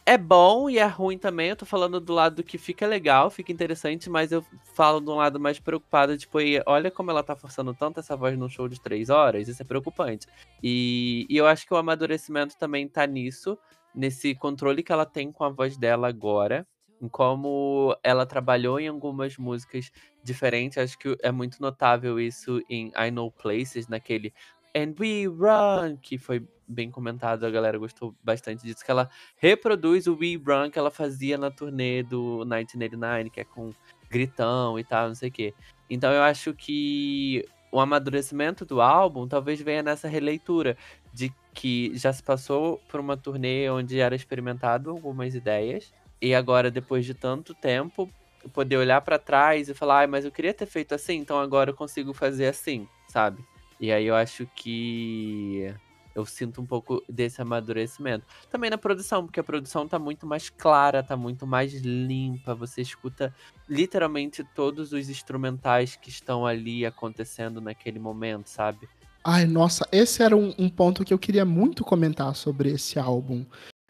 é 0.06 0.18
bom 0.18 0.68
e 0.68 0.78
é 0.78 0.84
ruim 0.86 1.16
também. 1.18 1.48
Eu 1.48 1.56
tô 1.56 1.64
falando 1.66 1.98
do 2.00 2.12
lado 2.12 2.42
que 2.44 2.58
fica 2.58 2.86
legal, 2.86 3.30
fica 3.30 3.50
interessante, 3.52 4.10
mas 4.10 4.32
eu 4.32 4.44
falo 4.74 5.00
de 5.00 5.10
um 5.10 5.14
lado 5.16 5.40
mais 5.40 5.58
preocupado, 5.58 6.16
tipo, 6.18 6.40
"E 6.40 6.62
olha 6.66 6.90
como 6.90 7.10
ela 7.10 7.22
tá 7.22 7.34
forçando 7.34 7.74
tanto 7.74 8.00
essa 8.00 8.16
voz 8.16 8.36
num 8.38 8.48
show 8.48 8.68
de 8.68 8.80
três 8.80 9.08
horas, 9.10 9.48
isso 9.48 9.62
é 9.62 9.64
preocupante. 9.64 10.26
E, 10.62 11.26
e 11.28 11.36
eu 11.36 11.46
acho 11.46 11.66
que 11.66 11.72
o 11.72 11.76
amadurecimento 11.76 12.56
também 12.58 12.86
tá 12.88 13.06
nisso, 13.06 13.58
nesse 13.94 14.34
controle 14.34 14.82
que 14.82 14.92
ela 14.92 15.06
tem 15.06 15.32
com 15.32 15.44
a 15.44 15.48
voz 15.50 15.76
dela 15.78 16.08
agora 16.08 16.66
em 17.00 17.08
como 17.08 17.96
ela 18.02 18.24
trabalhou 18.24 18.78
em 18.80 18.88
algumas 18.88 19.36
músicas 19.36 19.90
diferentes. 20.22 20.78
Acho 20.78 20.98
que 20.98 21.16
é 21.22 21.30
muito 21.32 21.60
notável 21.60 22.18
isso 22.20 22.60
em 22.68 22.92
I 22.96 23.10
Know 23.10 23.30
Places, 23.32 23.88
naquele 23.88 24.32
And 24.74 24.94
We 24.98 25.26
Run, 25.26 25.96
que 25.98 26.18
foi 26.18 26.46
bem 26.66 26.90
comentado, 26.90 27.44
a 27.44 27.50
galera 27.50 27.78
gostou 27.78 28.14
bastante 28.22 28.62
disso, 28.62 28.84
que 28.84 28.90
ela 28.90 29.08
reproduz 29.36 30.06
o 30.06 30.16
We 30.16 30.36
Run 30.36 30.70
que 30.70 30.78
ela 30.78 30.90
fazia 30.90 31.36
na 31.38 31.50
turnê 31.50 32.02
do 32.02 32.38
1989, 32.44 33.30
que 33.30 33.40
é 33.40 33.44
com 33.44 33.72
gritão 34.10 34.78
e 34.78 34.84
tal, 34.84 35.08
não 35.08 35.14
sei 35.14 35.28
o 35.28 35.32
quê. 35.32 35.54
Então 35.88 36.12
eu 36.12 36.22
acho 36.22 36.54
que 36.54 37.44
o 37.70 37.80
amadurecimento 37.80 38.64
do 38.64 38.80
álbum 38.80 39.26
talvez 39.26 39.60
venha 39.60 39.82
nessa 39.82 40.06
releitura 40.06 40.76
de 41.12 41.32
que 41.52 41.92
já 41.96 42.12
se 42.12 42.22
passou 42.22 42.80
por 42.88 43.00
uma 43.00 43.16
turnê 43.16 43.68
onde 43.68 43.98
era 43.98 44.14
experimentado 44.14 44.90
algumas 44.90 45.34
ideias 45.34 45.92
e 46.22 46.34
agora 46.34 46.70
depois 46.70 47.04
de 47.04 47.14
tanto 47.14 47.54
tempo 47.54 48.08
poder 48.52 48.76
olhar 48.76 49.00
pra 49.00 49.18
trás 49.18 49.68
e 49.68 49.74
falar, 49.74 50.00
"Ai, 50.00 50.06
mas 50.06 50.24
eu 50.24 50.30
queria 50.30 50.54
ter 50.54 50.66
feito 50.66 50.94
assim, 50.94 51.16
então 51.16 51.38
agora 51.38 51.70
eu 51.70 51.74
consigo 51.74 52.12
fazer 52.12 52.46
assim, 52.46 52.86
sabe? 53.08 53.44
E 53.80 53.90
aí 53.90 54.06
eu 54.06 54.14
acho 54.14 54.46
que 54.54 55.74
eu 56.14 56.24
sinto 56.24 56.60
um 56.60 56.66
pouco 56.66 57.02
desse 57.08 57.42
amadurecimento. 57.42 58.24
Também 58.50 58.70
na 58.70 58.78
produção, 58.78 59.24
porque 59.24 59.40
a 59.40 59.44
produção 59.44 59.88
tá 59.88 59.98
muito 59.98 60.26
mais 60.26 60.48
clara, 60.48 61.02
tá 61.02 61.16
muito 61.16 61.46
mais 61.46 61.72
limpa. 61.74 62.54
Você 62.54 62.82
escuta 62.82 63.34
literalmente 63.68 64.44
todos 64.54 64.92
os 64.92 65.08
instrumentais 65.08 65.96
que 65.96 66.08
estão 66.08 66.46
ali 66.46 66.86
acontecendo 66.86 67.60
naquele 67.60 67.98
momento, 67.98 68.48
sabe? 68.48 68.88
Ai, 69.24 69.46
nossa, 69.46 69.88
esse 69.90 70.22
era 70.22 70.36
um, 70.36 70.54
um 70.58 70.68
ponto 70.68 71.04
que 71.04 71.12
eu 71.12 71.18
queria 71.18 71.44
muito 71.44 71.82
comentar 71.82 72.34
sobre 72.36 72.70
esse 72.70 72.98
álbum. 72.98 73.44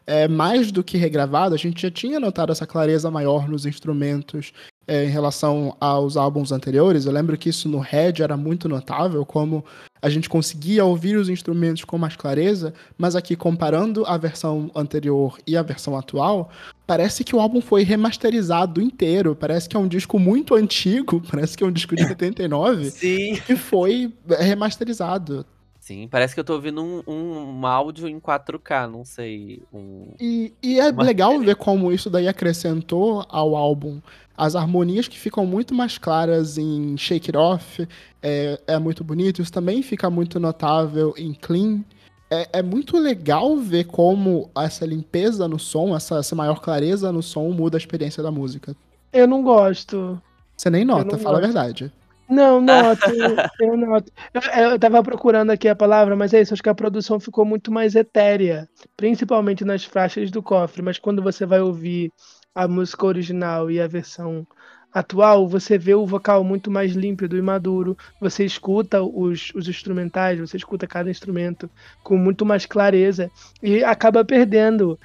É, 0.07 0.27
mais 0.27 0.71
do 0.71 0.83
que 0.83 0.97
regravado, 0.97 1.55
a 1.55 1.57
gente 1.57 1.81
já 1.81 1.91
tinha 1.91 2.19
notado 2.19 2.51
essa 2.51 2.67
clareza 2.67 3.09
maior 3.09 3.49
nos 3.49 3.65
instrumentos 3.65 4.53
é, 4.87 5.03
em 5.03 5.09
relação 5.09 5.75
aos 5.79 6.15
álbuns 6.15 6.51
anteriores. 6.51 7.05
Eu 7.05 7.11
lembro 7.11 7.37
que 7.37 7.49
isso 7.49 7.67
no 7.67 7.79
Red 7.79 8.21
era 8.21 8.37
muito 8.37 8.69
notável, 8.69 9.25
como 9.25 9.65
a 10.05 10.09
gente 10.09 10.29
conseguia 10.29 10.85
ouvir 10.85 11.17
os 11.17 11.29
instrumentos 11.29 11.83
com 11.83 11.97
mais 11.97 12.15
clareza, 12.15 12.75
mas 12.95 13.15
aqui 13.15 13.35
comparando 13.35 14.05
a 14.05 14.15
versão 14.19 14.69
anterior 14.75 15.39
e 15.47 15.57
a 15.57 15.63
versão 15.63 15.97
atual, 15.97 16.51
parece 16.85 17.23
que 17.23 17.35
o 17.35 17.39
álbum 17.39 17.59
foi 17.59 17.81
remasterizado 17.81 18.79
inteiro. 18.79 19.35
Parece 19.35 19.67
que 19.67 19.75
é 19.75 19.79
um 19.79 19.87
disco 19.87 20.19
muito 20.19 20.53
antigo, 20.53 21.19
parece 21.27 21.57
que 21.57 21.63
é 21.63 21.67
um 21.67 21.71
disco 21.71 21.95
de 21.95 22.05
79 22.05 22.91
Sim. 22.91 23.41
e 23.49 23.55
foi 23.55 24.13
remasterizado. 24.29 25.43
Sim, 25.79 26.07
parece 26.07 26.35
que 26.35 26.39
eu 26.39 26.43
tô 26.43 26.53
ouvindo 26.53 26.83
um, 26.83 27.01
um, 27.07 27.59
um 27.59 27.65
áudio 27.65 28.07
em 28.07 28.19
4K, 28.19 28.87
não 28.87 29.03
sei. 29.03 29.63
Um... 29.73 30.13
E, 30.19 30.53
e 30.61 30.79
é 30.79 30.89
Uma 30.89 31.03
legal 31.03 31.39
ver 31.39 31.55
como 31.55 31.91
isso 31.91 32.11
daí 32.11 32.27
acrescentou 32.27 33.25
ao 33.27 33.55
álbum. 33.55 33.99
As 34.37 34.55
harmonias 34.55 35.07
que 35.07 35.17
ficam 35.17 35.45
muito 35.45 35.73
mais 35.73 35.97
claras 35.97 36.57
em 36.57 36.97
Shake 36.97 37.29
It 37.29 37.37
Off 37.37 37.87
é, 38.21 38.59
é 38.67 38.79
muito 38.79 39.03
bonito. 39.03 39.41
Isso 39.41 39.51
também 39.51 39.81
fica 39.81 40.09
muito 40.09 40.39
notável 40.39 41.13
em 41.17 41.33
Clean. 41.33 41.83
É, 42.29 42.59
é 42.59 42.61
muito 42.61 42.97
legal 42.97 43.55
ver 43.57 43.85
como 43.85 44.49
essa 44.57 44.85
limpeza 44.85 45.47
no 45.47 45.59
som, 45.59 45.95
essa, 45.95 46.19
essa 46.19 46.35
maior 46.35 46.59
clareza 46.59 47.11
no 47.11 47.21
som 47.21 47.49
muda 47.51 47.77
a 47.77 47.79
experiência 47.79 48.21
da 48.21 48.31
música. 48.31 48.75
Eu 49.13 49.27
não 49.27 49.43
gosto. 49.43 50.21
Você 50.57 50.69
nem 50.69 50.83
nota, 50.83 51.17
fala 51.17 51.37
a 51.37 51.41
gosto. 51.41 51.53
verdade. 51.53 51.93
Não, 52.27 52.59
noto, 52.59 53.01
eu 53.61 53.77
noto. 53.77 54.11
Eu, 54.33 54.71
eu 54.71 54.79
tava 54.79 55.03
procurando 55.03 55.51
aqui 55.51 55.67
a 55.67 55.75
palavra, 55.75 56.15
mas 56.15 56.33
é 56.33 56.41
isso, 56.41 56.53
acho 56.53 56.63
que 56.63 56.69
a 56.69 56.75
produção 56.75 57.19
ficou 57.19 57.45
muito 57.45 57.71
mais 57.71 57.95
etérea, 57.95 58.67
principalmente 58.97 59.63
nas 59.63 59.83
faixas 59.85 60.31
do 60.31 60.41
cofre, 60.41 60.81
mas 60.81 60.97
quando 60.97 61.21
você 61.21 61.45
vai 61.45 61.61
ouvir 61.61 62.11
a 62.55 62.67
música 62.67 63.05
original 63.05 63.69
e 63.69 63.81
a 63.81 63.87
versão 63.87 64.47
atual, 64.93 65.45
você 65.45 65.77
vê 65.77 65.93
o 65.93 66.05
vocal 66.05 66.41
muito 66.41 66.71
mais 66.71 66.93
límpido 66.93 67.37
e 67.37 67.41
maduro, 67.41 67.97
você 68.19 68.45
escuta 68.45 69.03
os, 69.03 69.51
os 69.53 69.67
instrumentais, 69.67 70.39
você 70.39 70.55
escuta 70.55 70.87
cada 70.87 71.11
instrumento 71.11 71.69
com 72.01 72.15
muito 72.15 72.45
mais 72.45 72.65
clareza 72.65 73.29
e 73.61 73.83
acaba 73.83 74.23
perdendo. 74.23 74.97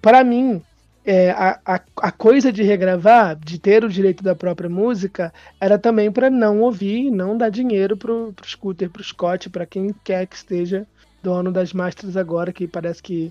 Para 0.00 0.24
mim, 0.24 0.62
é, 1.04 1.30
a, 1.30 1.60
a, 1.64 1.80
a 1.98 2.10
coisa 2.10 2.50
de 2.50 2.62
regravar, 2.62 3.36
de 3.36 3.58
ter 3.58 3.84
o 3.84 3.88
direito 3.88 4.24
da 4.24 4.34
própria 4.34 4.70
música, 4.70 5.30
era 5.60 5.78
também 5.78 6.10
para 6.10 6.30
não 6.30 6.62
ouvir 6.62 7.10
não 7.10 7.36
dar 7.36 7.50
dinheiro 7.50 7.98
pro, 7.98 8.32
pro 8.32 8.48
Scooter, 8.48 8.88
pro 8.88 9.04
Scott, 9.04 9.50
para 9.50 9.66
quem 9.66 9.94
quer 10.02 10.26
que 10.26 10.36
esteja 10.36 10.86
dono 11.22 11.52
das 11.52 11.74
masters 11.74 12.16
agora, 12.16 12.50
que 12.50 12.66
parece 12.66 13.02
que 13.02 13.30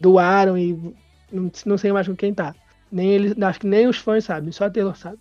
doaram 0.00 0.56
e 0.56 0.94
não, 1.32 1.50
não 1.66 1.78
sei 1.78 1.92
mais 1.92 2.06
com 2.06 2.16
quem 2.16 2.32
tá. 2.34 2.54
Nem 2.90 3.12
eles, 3.12 3.40
acho 3.40 3.60
que 3.60 3.66
nem 3.66 3.86
os 3.86 3.98
fãs 3.98 4.24
sabem, 4.24 4.52
só 4.52 4.64
a 4.64 4.70
Taylor 4.70 4.96
sabe. 4.96 5.18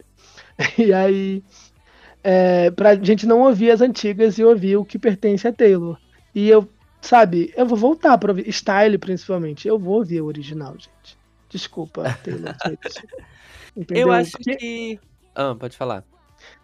E 0.77 0.91
aí, 0.91 1.43
é, 2.23 2.69
pra 2.71 2.95
gente 2.95 3.25
não 3.25 3.41
ouvir 3.41 3.71
as 3.71 3.81
antigas 3.81 4.37
e 4.37 4.43
ouvir 4.43 4.75
o 4.75 4.85
que 4.85 4.99
pertence 4.99 5.47
a 5.47 5.53
Taylor. 5.53 5.97
E 6.35 6.49
eu, 6.49 6.67
sabe, 7.01 7.53
eu 7.55 7.65
vou 7.65 7.77
voltar 7.77 8.17
pra 8.17 8.31
ouvir, 8.31 8.51
Style 8.51 8.97
principalmente, 8.97 9.67
eu 9.67 9.79
vou 9.79 9.97
ouvir 9.97 10.21
o 10.21 10.25
original, 10.25 10.73
gente. 10.73 11.17
Desculpa, 11.49 12.17
Taylor? 12.23 12.55
Eu 13.89 14.11
acho 14.11 14.37
que. 14.37 14.99
Ah, 15.33 15.55
pode 15.55 15.77
falar. 15.77 16.03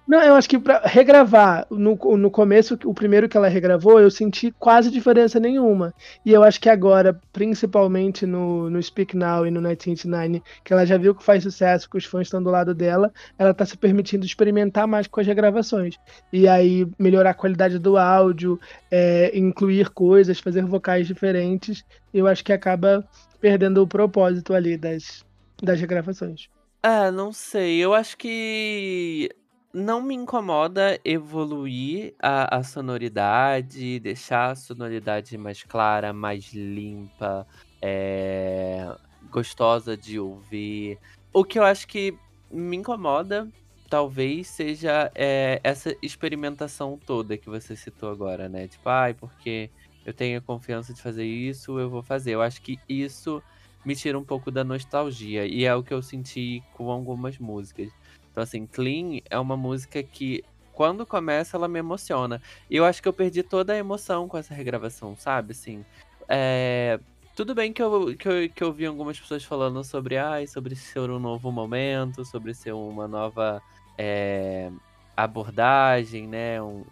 Não, 0.08 0.22
eu 0.22 0.36
acho 0.36 0.47
que 0.47 0.60
pra 0.60 0.82
regravar, 0.86 1.66
no, 1.72 1.95
no 2.16 2.30
começo, 2.30 2.78
o 2.86 2.93
primeiro 2.93 3.28
que 3.28 3.36
ela 3.36 3.47
regravou, 3.47 3.99
eu 3.99 4.12
senti 4.12 4.51
quase 4.51 4.91
diferença 4.91 5.39
nenhuma. 5.39 5.93
E 6.24 6.32
eu 6.32 6.43
acho 6.43 6.62
que 6.62 6.70
agora, 6.70 7.20
principalmente 7.34 8.24
no, 8.26 8.70
no 8.70 8.82
Speak 8.82 9.18
Now 9.18 9.47
e 9.47 9.51
no 9.51 9.60
1989, 9.60 10.43
que 10.64 10.72
ela 10.72 10.86
já 10.86 10.97
viu 10.97 11.16
que 11.16 11.24
faz 11.24 11.41
sucesso, 11.41 11.89
que 11.89 11.97
os 11.97 12.06
fãs 12.06 12.28
estão 12.28 12.41
do 12.41 12.51
lado 12.51 12.76
dela, 12.76 13.12
ela 13.38 13.53
tá 13.53 13.66
se 13.66 13.76
permitindo 13.76 14.26
experimentar 14.26 14.88
mais 14.88 15.08
com 15.08 15.20
as 15.20 15.26
regravações. 15.26 15.95
E 16.32 16.47
aí 16.47 16.88
melhorar 16.99 17.32
a 17.32 17.36
qualidade 17.36 17.80
do 17.80 17.97
áudio, 17.97 18.60
é, 18.91 19.36
incluir 19.36 19.89
coisas, 19.89 20.39
fazer 20.39 20.64
vocais 20.66 21.08
diferentes. 21.08 21.84
Eu 22.14 22.28
acho 22.28 22.43
que 22.43 22.53
acaba 22.53 23.03
perdendo 23.41 23.82
o 23.82 23.88
propósito 23.88 24.53
ali 24.53 24.78
das, 24.78 25.26
das 25.64 25.80
regravações. 25.80 26.47
Ah, 26.84 27.10
não 27.12 27.32
sei. 27.32 27.80
Eu 27.80 27.95
acho 27.95 28.16
que 28.16 29.32
não 29.76 30.01
me 30.01 30.15
incomoda 30.15 30.97
evoluir 31.03 32.15
a, 32.17 32.59
a 32.59 32.63
sonoridade, 32.63 33.99
deixar 33.99 34.51
a 34.51 34.55
sonoridade 34.55 35.38
mais 35.38 35.63
clara, 35.63 36.13
mais 36.13 36.53
limpa, 36.53 37.45
é, 37.82 38.89
gostosa 39.30 39.97
de 39.97 40.17
ouvir. 40.17 40.97
O 41.34 41.43
que 41.43 41.59
eu 41.59 41.63
acho 41.63 41.89
que 41.89 42.17
me 42.49 42.78
incomoda, 42.78 43.49
talvez, 43.89 44.47
seja 44.47 45.11
é, 45.13 45.59
essa 45.61 45.93
experimentação 46.01 46.97
toda 47.05 47.38
que 47.38 47.49
você 47.49 47.76
citou 47.76 48.09
agora, 48.09 48.47
né? 48.47 48.69
Tipo, 48.69 48.88
ai, 48.88 49.13
porque 49.13 49.69
eu 50.05 50.13
tenho 50.13 50.38
a 50.38 50.41
confiança 50.41 50.93
de 50.93 51.01
fazer 51.01 51.26
isso, 51.26 51.78
eu 51.78 51.89
vou 51.89 52.01
fazer. 52.01 52.32
Eu 52.32 52.41
acho 52.41 52.61
que 52.61 52.80
isso 52.88 53.43
me 53.84 53.93
tira 53.93 54.17
um 54.17 54.23
pouco 54.23 54.49
da 54.49 54.63
nostalgia. 54.63 55.45
E 55.45 55.65
é 55.65 55.76
o 55.76 55.84
que 55.84 55.93
eu 55.93 56.01
senti 56.01 56.63
com 56.73 56.89
algumas 56.89 57.38
músicas. 57.38 57.91
Então, 58.36 58.43
assim, 58.43 58.65
Clean 58.65 59.21
é 59.29 59.39
uma 59.39 59.55
música 59.55 60.03
que, 60.03 60.43
quando 60.73 61.05
começa, 61.05 61.55
ela 61.55 61.69
me 61.69 61.79
emociona. 61.79 62.41
E 62.69 62.75
eu 62.75 62.83
acho 62.83 63.01
que 63.01 63.07
eu 63.07 63.13
perdi 63.13 63.41
toda 63.41 63.71
a 63.71 63.77
emoção 63.77 64.27
com 64.27 64.38
essa 64.38 64.53
regravação, 64.53 65.15
sabe? 65.15 65.53
Assim, 65.53 65.86
é... 66.27 66.99
Tudo 67.33 67.55
bem 67.55 67.71
que 67.71 67.81
eu, 67.81 68.13
que, 68.17 68.27
eu, 68.27 68.49
que 68.49 68.61
eu 68.61 68.73
vi 68.73 68.86
algumas 68.86 69.17
pessoas 69.17 69.45
falando 69.45 69.81
sobre, 69.86 70.17
ai, 70.17 70.47
sobre 70.47 70.75
ser 70.75 71.09
um 71.09 71.19
novo 71.19 71.49
momento, 71.49 72.25
sobre 72.25 72.53
ser 72.53 72.73
uma 72.73 73.07
nova 73.07 73.61
é, 73.97 74.69
abordagem, 75.15 76.27
né? 76.27 76.61
Um, 76.61 76.83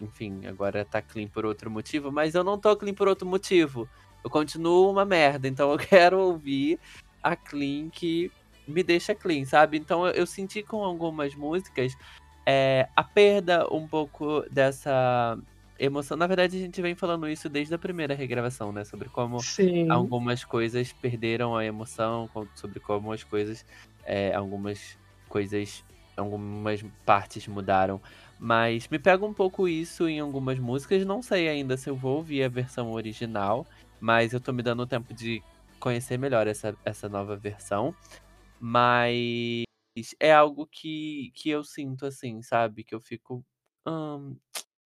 enfim, 0.00 0.46
agora 0.46 0.84
tá 0.84 1.02
clean 1.02 1.26
por 1.26 1.44
outro 1.44 1.68
motivo, 1.68 2.12
mas 2.12 2.34
eu 2.36 2.44
não 2.44 2.58
tô 2.58 2.76
clean 2.76 2.94
por 2.94 3.08
outro 3.08 3.26
motivo. 3.26 3.88
Eu 4.22 4.30
continuo 4.30 4.88
uma 4.90 5.04
merda, 5.04 5.48
então 5.48 5.72
eu 5.72 5.78
quero 5.78 6.18
ouvir 6.20 6.78
a 7.22 7.34
clean 7.34 7.88
que 7.90 8.30
me 8.66 8.82
deixa 8.82 9.14
clean, 9.14 9.44
sabe? 9.44 9.78
Então 9.78 10.06
eu, 10.06 10.12
eu 10.14 10.26
senti 10.26 10.62
com 10.64 10.84
algumas 10.84 11.34
músicas 11.34 11.94
é, 12.48 12.88
a 12.96 13.04
perda 13.04 13.66
um 13.72 13.88
pouco 13.88 14.42
dessa 14.50 15.36
emoção. 15.78 16.16
Na 16.16 16.26
verdade, 16.26 16.56
a 16.56 16.60
gente 16.60 16.80
vem 16.82 16.94
falando 16.96 17.28
isso 17.28 17.48
desde 17.48 17.74
a 17.74 17.78
primeira 17.78 18.14
regravação, 18.14 18.72
né? 18.72 18.84
Sobre 18.84 19.08
como 19.10 19.46
Sim. 19.46 20.12
algumas 20.12 20.44
coisas 20.44 20.92
perderam 20.92 21.56
a 21.56 21.64
emoção, 21.64 22.30
sobre 22.54 22.80
como 22.80 23.12
as 23.12 23.24
coisas, 23.24 23.64
é, 24.04 24.34
algumas 24.34 24.96
coisas, 25.28 25.84
algumas 26.16 26.82
partes 27.04 27.46
mudaram. 27.48 28.00
Mas 28.38 28.88
me 28.90 28.98
pega 28.98 29.24
um 29.24 29.34
pouco 29.34 29.68
isso 29.68 30.08
em 30.08 30.20
algumas 30.20 30.58
músicas. 30.58 31.04
Não 31.06 31.22
sei 31.22 31.48
ainda 31.48 31.76
se 31.76 31.88
eu 31.90 31.96
vou 31.96 32.16
ouvir 32.18 32.42
a 32.44 32.48
versão 32.48 32.90
original, 32.92 33.66
mas 34.00 34.32
eu 34.32 34.40
tô 34.40 34.52
me 34.52 34.62
dando 34.62 34.86
tempo 34.86 35.14
de 35.14 35.44
conhecer 35.80 36.16
melhor 36.18 36.46
essa, 36.46 36.76
essa 36.84 37.08
nova 37.08 37.36
versão. 37.36 37.96
Mas 38.64 39.64
é 40.20 40.32
algo 40.32 40.66
que, 40.66 41.32
que 41.34 41.50
eu 41.50 41.64
sinto 41.64 42.06
assim, 42.06 42.40
sabe? 42.42 42.84
Que 42.84 42.94
eu 42.94 43.00
fico. 43.00 43.44
hum, 43.86 44.36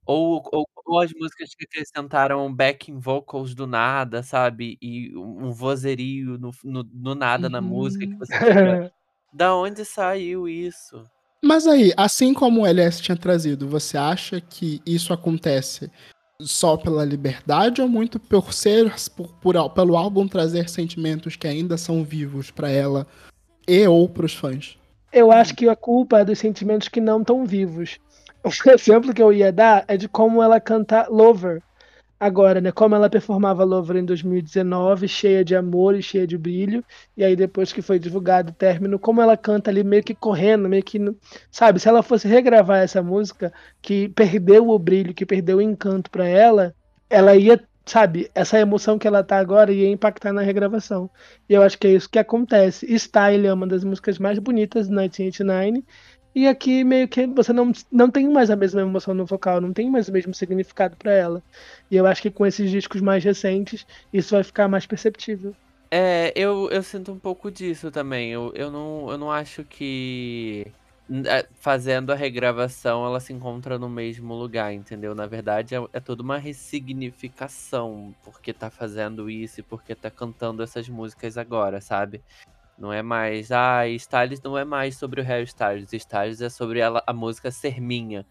ou, 0.07 0.41
ou, 0.51 0.67
ou 0.87 0.99
as 0.99 1.11
músicas 1.13 1.53
que 1.53 1.65
acrescentaram 1.65 2.51
backing 2.51 2.97
vocals 2.97 3.53
do 3.53 3.67
nada, 3.67 4.23
sabe? 4.23 4.75
E 4.81 5.15
um 5.15 5.51
vozerio 5.51 6.39
no, 6.39 6.49
no, 6.63 6.83
no 6.91 7.13
nada 7.13 7.47
na 7.47 7.61
música 7.61 8.07
que 8.07 8.15
você 8.15 8.33
fica. 8.33 8.93
Da 9.31 9.55
onde 9.55 9.85
saiu 9.85 10.47
isso? 10.49 11.03
Mas 11.45 11.67
aí, 11.67 11.93
assim 11.95 12.33
como 12.33 12.61
o 12.61 12.65
LS 12.65 12.99
tinha 12.99 13.15
trazido, 13.15 13.67
você 13.67 13.95
acha 13.95 14.41
que 14.41 14.81
isso 14.83 15.13
acontece 15.13 15.91
só 16.41 16.75
pela 16.75 17.05
liberdade 17.05 17.79
ou 17.83 17.87
muito 17.87 18.19
por 18.19 18.51
ser 18.51 18.91
por, 19.15 19.31
por- 19.35 19.69
pelo 19.69 19.95
álbum 19.95 20.27
trazer 20.27 20.67
sentimentos 20.67 21.35
que 21.35 21.47
ainda 21.47 21.77
são 21.77 22.03
vivos 22.03 22.49
pra 22.49 22.71
ela 22.71 23.05
e 23.69 23.87
ou 23.87 24.09
pros 24.09 24.33
fãs? 24.33 24.77
Eu 25.11 25.31
acho 25.31 25.55
que 25.55 25.67
a 25.69 25.75
culpa 25.75 26.19
é 26.19 26.25
dos 26.25 26.39
sentimentos 26.39 26.87
que 26.87 26.99
não 26.99 27.21
estão 27.21 27.45
vivos. 27.45 27.99
O 28.43 28.49
exemplo 28.69 29.13
que 29.13 29.21
eu 29.21 29.31
ia 29.31 29.51
dar 29.51 29.85
é 29.87 29.95
de 29.95 30.07
como 30.07 30.41
ela 30.41 30.59
canta 30.59 31.07
Lover 31.09 31.61
agora, 32.19 32.59
né? 32.59 32.71
Como 32.71 32.95
ela 32.95 33.09
performava 33.09 33.63
Lover 33.63 33.95
em 33.97 34.05
2019, 34.05 35.07
cheia 35.07 35.45
de 35.45 35.55
amor 35.55 35.95
e 35.95 36.03
cheia 36.03 36.27
de 36.27 36.37
brilho. 36.37 36.83
E 37.15 37.23
aí, 37.23 37.35
depois 37.35 37.71
que 37.71 37.81
foi 37.81 37.97
divulgado 37.97 38.51
o 38.51 38.53
término, 38.55 38.99
como 38.99 39.21
ela 39.21 39.37
canta 39.37 39.71
ali 39.71 39.83
meio 39.83 40.03
que 40.03 40.13
correndo, 40.13 40.67
meio 40.67 40.83
que. 40.83 40.99
Sabe, 41.49 41.79
se 41.79 41.87
ela 41.87 42.03
fosse 42.03 42.27
regravar 42.27 42.79
essa 42.79 43.01
música, 43.01 43.53
que 43.81 44.09
perdeu 44.09 44.69
o 44.69 44.77
brilho, 44.77 45.13
que 45.13 45.25
perdeu 45.25 45.57
o 45.57 45.61
encanto 45.61 46.11
pra 46.11 46.27
ela, 46.27 46.75
ela 47.09 47.35
ia 47.35 47.61
sabe, 47.89 48.29
essa 48.35 48.59
emoção 48.59 48.97
que 48.99 49.07
ela 49.07 49.23
tá 49.23 49.37
agora 49.37 49.71
ia 49.71 49.89
impactar 49.89 50.31
na 50.31 50.41
regravação. 50.41 51.09
E 51.49 51.53
eu 51.53 51.61
acho 51.63 51.77
que 51.77 51.87
é 51.87 51.91
isso 51.91 52.09
que 52.09 52.19
acontece. 52.19 52.85
Style 52.97 53.47
é 53.47 53.53
uma 53.53 53.67
das 53.67 53.83
músicas 53.83 54.19
mais 54.19 54.39
bonitas 54.39 54.87
do 54.87 54.91
1989. 54.91 55.83
E 56.35 56.47
aqui 56.47 56.83
meio 56.83 57.07
que 57.07 57.25
você 57.27 57.51
não, 57.51 57.71
não 57.91 58.09
tem 58.09 58.29
mais 58.29 58.51
a 58.51 58.55
mesma 58.55 58.81
emoção 58.81 59.13
no 59.13 59.25
vocal, 59.25 59.59
não 59.59 59.73
tem 59.73 59.89
mais 59.89 60.07
o 60.07 60.11
mesmo 60.11 60.33
significado 60.33 60.95
para 60.95 61.11
ela. 61.11 61.43
E 61.89 61.95
eu 61.95 62.05
acho 62.05 62.21
que 62.21 62.29
com 62.29 62.45
esses 62.45 62.69
discos 62.69 63.01
mais 63.01 63.23
recentes, 63.23 63.85
isso 64.13 64.35
vai 64.35 64.43
ficar 64.43 64.67
mais 64.67 64.85
perceptível. 64.85 65.55
É, 65.91 66.31
eu, 66.35 66.69
eu 66.69 66.83
sinto 66.83 67.11
um 67.11 67.19
pouco 67.19 67.49
disso 67.49 67.89
também. 67.89 68.31
Eu, 68.31 68.53
eu, 68.55 68.69
não, 68.69 69.09
eu 69.09 69.17
não 69.17 69.31
acho 69.31 69.63
que 69.63 70.67
fazendo 71.55 72.11
a 72.11 72.15
regravação 72.15 73.05
ela 73.05 73.19
se 73.19 73.33
encontra 73.33 73.79
no 73.79 73.89
mesmo 73.89 74.33
lugar, 74.35 74.73
entendeu? 74.73 75.15
Na 75.15 75.25
verdade, 75.25 75.75
é, 75.75 75.79
é 75.91 75.99
toda 75.99 76.21
uma 76.21 76.37
ressignificação 76.37 78.13
porque 78.23 78.53
tá 78.53 78.69
fazendo 78.69 79.29
isso 79.29 79.59
e 79.59 79.63
porque 79.63 79.95
tá 79.95 80.11
cantando 80.11 80.61
essas 80.61 80.87
músicas 80.87 81.37
agora, 81.37 81.81
sabe? 81.81 82.21
Não 82.77 82.93
é 82.93 83.01
mais, 83.01 83.51
ah, 83.51 83.87
Styles 83.87 84.41
não 84.41 84.57
é 84.57 84.63
mais 84.63 84.97
sobre 84.97 85.19
o 85.19 85.23
Harry 85.23 85.43
Styles, 85.43 85.91
Styles 85.91 86.41
é 86.41 86.49
sobre 86.49 86.79
ela, 86.79 87.03
a 87.05 87.11
música 87.11 87.51
ser 87.51 87.81
minha. 87.81 88.25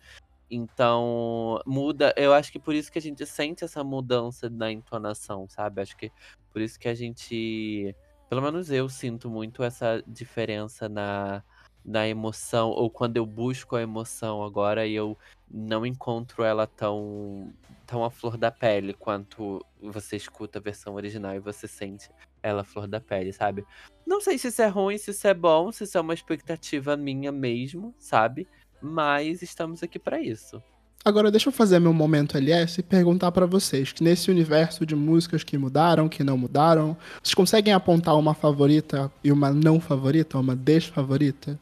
Então, 0.51 1.61
muda, 1.67 2.15
eu 2.17 2.33
acho 2.33 2.51
que 2.51 2.59
por 2.59 2.75
isso 2.75 2.91
que 2.91 2.99
a 2.99 3.03
gente 3.03 3.27
sente 3.27 3.65
essa 3.65 3.85
mudança 3.85 4.49
na 4.49 4.73
entonação, 4.73 5.47
sabe? 5.49 5.83
Acho 5.83 5.97
que 5.97 6.11
por 6.53 6.63
isso 6.63 6.79
que 6.79 6.89
a 6.89 6.95
gente, 6.95 7.95
pelo 8.31 8.41
menos 8.41 8.71
eu 8.71 8.89
sinto 8.89 9.29
muito 9.29 9.63
essa 9.63 10.03
diferença 10.07 10.89
na, 10.89 11.43
na 11.85 12.07
emoção, 12.07 12.71
ou 12.71 12.91
quando 12.91 13.17
eu 13.17 13.25
busco 13.25 13.77
a 13.77 13.83
emoção 13.83 14.43
agora 14.43 14.87
e 14.87 14.95
eu 14.95 15.17
não 15.51 15.87
encontro 15.87 16.45
ela 16.45 16.67
tão, 16.67 17.53
tão 17.87 18.05
à 18.05 18.11
flor 18.11 18.37
da 18.37 18.51
pele 18.51 18.93
quanto 18.93 19.65
você 19.81 20.17
escuta 20.17 20.59
a 20.59 20.63
versão 20.63 20.95
original 20.95 21.35
e 21.35 21.41
você 21.41 21.67
sente 21.67 22.11
ela 22.43 22.61
à 22.61 22.65
flor 22.65 22.87
da 22.87 23.01
pele, 23.01 23.33
sabe? 23.33 23.65
Não 24.07 24.21
sei 24.21 24.39
se 24.39 24.49
isso 24.49 24.63
é 24.63 24.69
ruim, 24.69 24.99
se 24.99 25.11
isso 25.11 25.27
é 25.27 25.35
bom, 25.35 25.73
se 25.73 25.85
isso 25.85 25.97
é 25.97 26.01
uma 26.01 26.15
expectativa 26.15 26.97
minha 26.97 27.33
mesmo, 27.33 27.95
sabe? 27.99 28.47
Mas 28.81 29.43
estamos 29.43 29.83
aqui 29.83 29.99
pra 29.99 30.21
isso. 30.21 30.63
Agora 31.05 31.31
deixa 31.31 31.49
eu 31.49 31.53
fazer 31.53 31.79
meu 31.79 31.95
momento 31.95 32.37
LS 32.37 32.81
e 32.81 32.83
perguntar 32.83 33.33
pra 33.33 33.47
vocês, 33.47 33.93
que 33.93 34.03
nesse 34.03 34.31
universo 34.31 34.85
de 34.85 34.95
músicas 34.95 35.43
que 35.45 35.57
mudaram, 35.57 36.09
que 36.09 36.25
não 36.25 36.37
mudaram, 36.37 36.97
vocês 37.23 37.35
conseguem 37.35 37.73
apontar 37.73 38.19
uma 38.19 38.35
favorita 38.35 39.11
e 39.23 39.33
uma 39.33 39.51
não 39.51 39.81
favorita, 39.81 40.39
uma 40.39 40.57
desfavorita? 40.57 41.59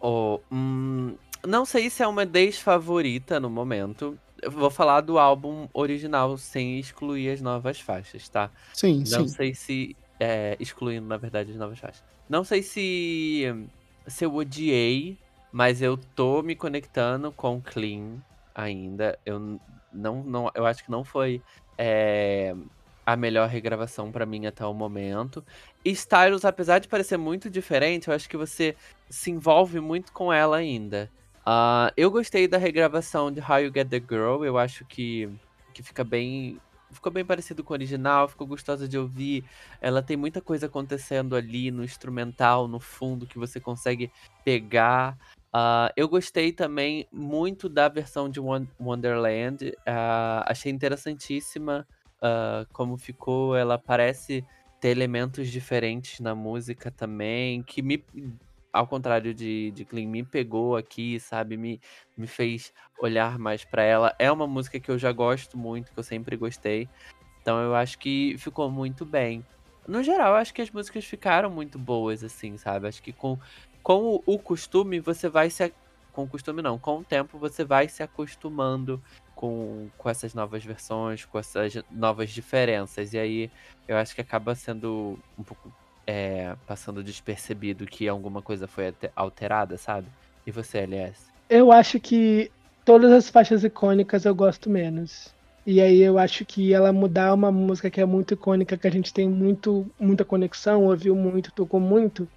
Oh, 0.00 0.40
hum, 0.50 1.14
não 1.46 1.64
sei 1.64 1.90
se 1.90 2.02
é 2.02 2.06
uma 2.06 2.24
desfavorita 2.24 3.38
no 3.38 3.50
momento. 3.50 4.18
Eu 4.42 4.50
vou 4.50 4.70
falar 4.70 5.02
do 5.02 5.18
álbum 5.18 5.68
original 5.74 6.36
sem 6.38 6.78
excluir 6.78 7.30
as 7.30 7.40
novas 7.40 7.78
faixas, 7.80 8.28
tá? 8.28 8.50
Sim, 8.72 9.04
Não 9.06 9.26
sim. 9.26 9.28
sei 9.28 9.54
se. 9.54 9.96
é, 10.18 10.56
excluindo, 10.58 11.06
na 11.06 11.16
verdade, 11.16 11.50
as 11.50 11.56
novas 11.56 11.78
faixas. 11.78 12.02
Não 12.28 12.44
sei 12.44 12.62
se. 12.62 13.44
Se 14.06 14.24
eu 14.24 14.34
odiei, 14.34 15.18
mas 15.52 15.82
eu 15.82 15.96
tô 15.96 16.42
me 16.42 16.56
conectando 16.56 17.30
com 17.32 17.60
Clean 17.60 18.16
ainda. 18.54 19.18
Eu 19.26 19.60
não, 19.92 20.22
não, 20.22 20.50
eu 20.54 20.64
acho 20.64 20.84
que 20.84 20.90
não 20.90 21.04
foi 21.04 21.42
é, 21.76 22.54
a 23.04 23.16
melhor 23.16 23.48
regravação 23.48 24.10
pra 24.10 24.24
mim 24.24 24.46
até 24.46 24.64
o 24.64 24.72
momento. 24.72 25.44
Styles, 25.84 26.44
apesar 26.44 26.78
de 26.78 26.88
parecer 26.88 27.16
muito 27.16 27.48
diferente, 27.48 28.08
eu 28.08 28.14
acho 28.14 28.28
que 28.28 28.36
você 28.36 28.76
se 29.08 29.30
envolve 29.30 29.80
muito 29.80 30.12
com 30.12 30.32
ela 30.32 30.56
ainda. 30.58 31.10
Ah, 31.44 31.92
eu 31.96 32.10
gostei 32.10 32.46
da 32.46 32.58
regravação 32.58 33.32
de 33.32 33.40
How 33.40 33.60
You 33.60 33.72
Get 33.74 33.88
the 33.88 33.98
Girl. 33.98 34.44
Eu 34.44 34.58
acho 34.58 34.84
que, 34.84 35.28
que 35.72 35.82
fica 35.82 36.04
bem. 36.04 36.60
Ficou 36.92 37.10
bem 37.12 37.24
parecido 37.24 37.62
com 37.62 37.72
o 37.72 37.76
original, 37.76 38.26
ficou 38.28 38.46
gostosa 38.46 38.86
de 38.88 38.98
ouvir. 38.98 39.44
Ela 39.80 40.02
tem 40.02 40.16
muita 40.16 40.40
coisa 40.40 40.66
acontecendo 40.66 41.36
ali 41.36 41.70
no 41.70 41.84
instrumental, 41.84 42.66
no 42.66 42.80
fundo, 42.80 43.26
que 43.26 43.38
você 43.38 43.60
consegue 43.60 44.10
pegar. 44.44 45.16
Ah, 45.52 45.92
eu 45.96 46.08
gostei 46.08 46.52
também 46.52 47.06
muito 47.12 47.68
da 47.68 47.88
versão 47.88 48.28
de 48.28 48.38
Won- 48.40 48.66
Wonderland. 48.78 49.72
Ah, 49.86 50.44
achei 50.46 50.70
interessantíssima 50.70 51.86
como 52.72 52.98
ficou. 52.98 53.56
Ela 53.56 53.78
parece 53.78 54.44
ter 54.80 54.88
elementos 54.88 55.48
diferentes 55.48 56.20
na 56.20 56.34
música 56.34 56.90
também, 56.90 57.62
que 57.62 57.82
me, 57.82 58.02
ao 58.72 58.86
contrário 58.86 59.34
de, 59.34 59.70
de 59.72 59.84
Clean, 59.84 60.08
me 60.08 60.24
pegou 60.24 60.76
aqui, 60.76 61.20
sabe? 61.20 61.56
Me, 61.56 61.80
me 62.16 62.26
fez 62.26 62.72
olhar 62.98 63.38
mais 63.38 63.64
pra 63.64 63.82
ela. 63.82 64.14
É 64.18 64.30
uma 64.30 64.46
música 64.46 64.80
que 64.80 64.90
eu 64.90 64.98
já 64.98 65.12
gosto 65.12 65.58
muito, 65.58 65.92
que 65.92 65.98
eu 65.98 66.04
sempre 66.04 66.36
gostei. 66.36 66.88
Então 67.42 67.60
eu 67.60 67.74
acho 67.74 67.98
que 67.98 68.36
ficou 68.38 68.70
muito 68.70 69.04
bem. 69.04 69.44
No 69.86 70.02
geral, 70.02 70.34
acho 70.34 70.54
que 70.54 70.62
as 70.62 70.70
músicas 70.70 71.04
ficaram 71.04 71.50
muito 71.50 71.78
boas, 71.78 72.22
assim, 72.22 72.56
sabe? 72.56 72.86
Acho 72.86 73.02
que 73.02 73.12
com, 73.12 73.38
com 73.82 74.22
o, 74.24 74.38
costume, 74.38 75.00
você 75.00 75.28
vai 75.28 75.50
se. 75.50 75.72
Com 76.12 76.24
o 76.24 76.28
costume 76.28 76.60
não, 76.60 76.78
com 76.78 76.98
o 76.98 77.04
tempo 77.04 77.38
você 77.38 77.64
vai 77.64 77.88
se 77.88 78.02
acostumando 78.02 79.02
com, 79.40 79.88
com 79.96 80.10
essas 80.10 80.34
novas 80.34 80.62
versões, 80.62 81.24
com 81.24 81.38
essas 81.38 81.82
novas 81.90 82.28
diferenças. 82.28 83.14
E 83.14 83.18
aí 83.18 83.50
eu 83.88 83.96
acho 83.96 84.14
que 84.14 84.20
acaba 84.20 84.54
sendo 84.54 85.18
um 85.38 85.42
pouco. 85.42 85.72
é, 86.06 86.54
passando 86.66 87.02
despercebido 87.02 87.86
que 87.86 88.06
alguma 88.06 88.42
coisa 88.42 88.66
foi 88.66 88.92
alterada, 89.16 89.78
sabe? 89.78 90.08
E 90.46 90.50
você, 90.50 90.80
LS? 90.80 91.30
Eu 91.48 91.72
acho 91.72 91.98
que 91.98 92.52
todas 92.84 93.10
as 93.10 93.30
faixas 93.30 93.64
icônicas 93.64 94.26
eu 94.26 94.34
gosto 94.34 94.68
menos. 94.68 95.34
E 95.66 95.80
aí 95.80 96.02
eu 96.02 96.18
acho 96.18 96.44
que 96.44 96.74
ela 96.74 96.92
mudar 96.92 97.32
uma 97.32 97.50
música 97.50 97.88
que 97.88 98.00
é 98.00 98.04
muito 98.04 98.34
icônica, 98.34 98.76
que 98.76 98.86
a 98.86 98.92
gente 98.92 99.10
tem 99.14 99.26
muito, 99.26 99.86
muita 99.98 100.22
conexão, 100.22 100.84
ouviu 100.84 101.16
muito, 101.16 101.50
tocou 101.50 101.80
muito, 101.80 102.28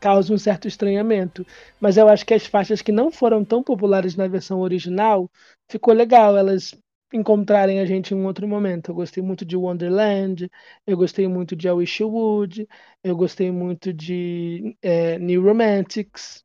causa 0.00 0.32
um 0.34 0.38
certo 0.38 0.66
estranhamento. 0.68 1.46
Mas 1.80 1.96
eu 1.96 2.08
acho 2.08 2.26
que 2.26 2.34
as 2.34 2.46
faixas 2.46 2.82
que 2.82 2.92
não 2.92 3.10
foram 3.12 3.44
tão 3.44 3.62
populares 3.62 4.16
na 4.16 4.26
versão 4.28 4.60
original, 4.60 5.30
ficou 5.68 5.94
legal 5.94 6.36
elas 6.36 6.74
encontrarem 7.12 7.80
a 7.80 7.86
gente 7.86 8.14
em 8.14 8.16
um 8.16 8.26
outro 8.26 8.46
momento. 8.48 8.90
Eu 8.90 8.94
gostei 8.94 9.22
muito 9.22 9.44
de 9.44 9.56
Wonderland, 9.56 10.50
eu 10.86 10.96
gostei 10.96 11.26
muito 11.28 11.56
de 11.56 11.68
I 11.68 11.72
Wish 11.72 12.02
You 12.02 12.08
Would, 12.10 12.68
eu 13.04 13.16
gostei 13.16 13.50
muito 13.50 13.92
de 13.92 14.76
é, 14.82 15.18
New 15.18 15.42
Romantics. 15.42 16.44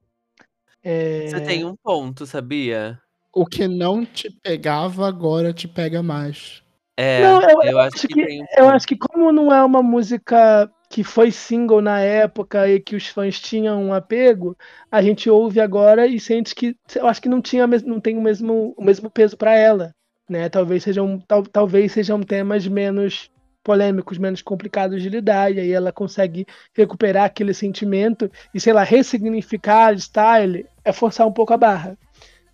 é, 0.84 1.30
Você 1.30 1.42
tem 1.42 1.66
um 1.66 1.76
ponto, 1.76 2.26
sabia? 2.26 3.00
O 3.34 3.46
que 3.46 3.68
não 3.68 4.06
te 4.06 4.30
pegava 4.42 5.08
agora 5.08 5.54
te 5.54 5.68
pega 5.68 6.02
mais. 6.02 6.64
É, 6.98 7.22
Não, 7.22 7.42
eu- 7.42 7.62
eu, 7.64 7.80
acho 7.80 7.98
acho 7.98 8.08
que, 8.08 8.14
que- 8.14 8.26
tem 8.26 8.42
um 8.42 8.46
Eu 8.58 8.70
acho 8.70 8.88
que 8.88 8.98
como 8.98 9.32
não 9.32 9.54
é 9.54 9.64
uma 9.64 9.84
música 9.84 10.72
que 10.90 11.04
foi 11.04 11.32
single 11.32 11.82
na 11.82 12.00
época 12.00 12.68
e 12.70 12.80
que 12.80 12.96
os 12.96 13.08
fãs 13.08 13.40
tinham 13.40 13.82
um 13.84 13.94
apego, 13.94 14.58
a 14.92 15.02
gente 15.02 15.30
ouve 15.30 15.60
agora 15.60 16.08
e 16.08 16.20
sente 16.20 16.56
que 16.56 16.76
eu 16.96 17.08
acho 17.08 17.22
que 17.22 17.30
não 17.30 17.42
tinha 17.42 17.68
não 17.68 18.00
tem 18.00 18.18
o 18.18 18.22
mesmo 18.22 18.74
o 18.78 18.84
mesmo 18.84 19.10
peso 19.10 19.38
para 19.38 19.56
ela, 19.56 19.94
né? 20.30 20.50
Talvez 20.50 20.84
sejam 20.84 21.20
tal- 21.28 21.44
talvez 21.44 21.92
sejam 21.92 22.22
temas 22.22 22.68
menos 22.68 23.30
polêmicos, 23.64 24.18
menos 24.20 24.42
complicados 24.44 25.02
de 25.02 25.10
lidar 25.10 25.52
e 25.52 25.60
aí 25.60 25.72
ela 25.72 25.92
consegue 25.92 26.46
recuperar 26.74 27.26
aquele 27.26 27.54
sentimento 27.54 28.30
e 28.54 28.60
sei 28.60 28.74
lá, 28.74 28.84
ressignificar 28.84 29.98
style 29.98 30.66
é 30.84 30.92
forçar 30.94 31.26
um 31.28 31.32
pouco 31.34 31.54
a 31.54 31.58
barra. 31.58 31.98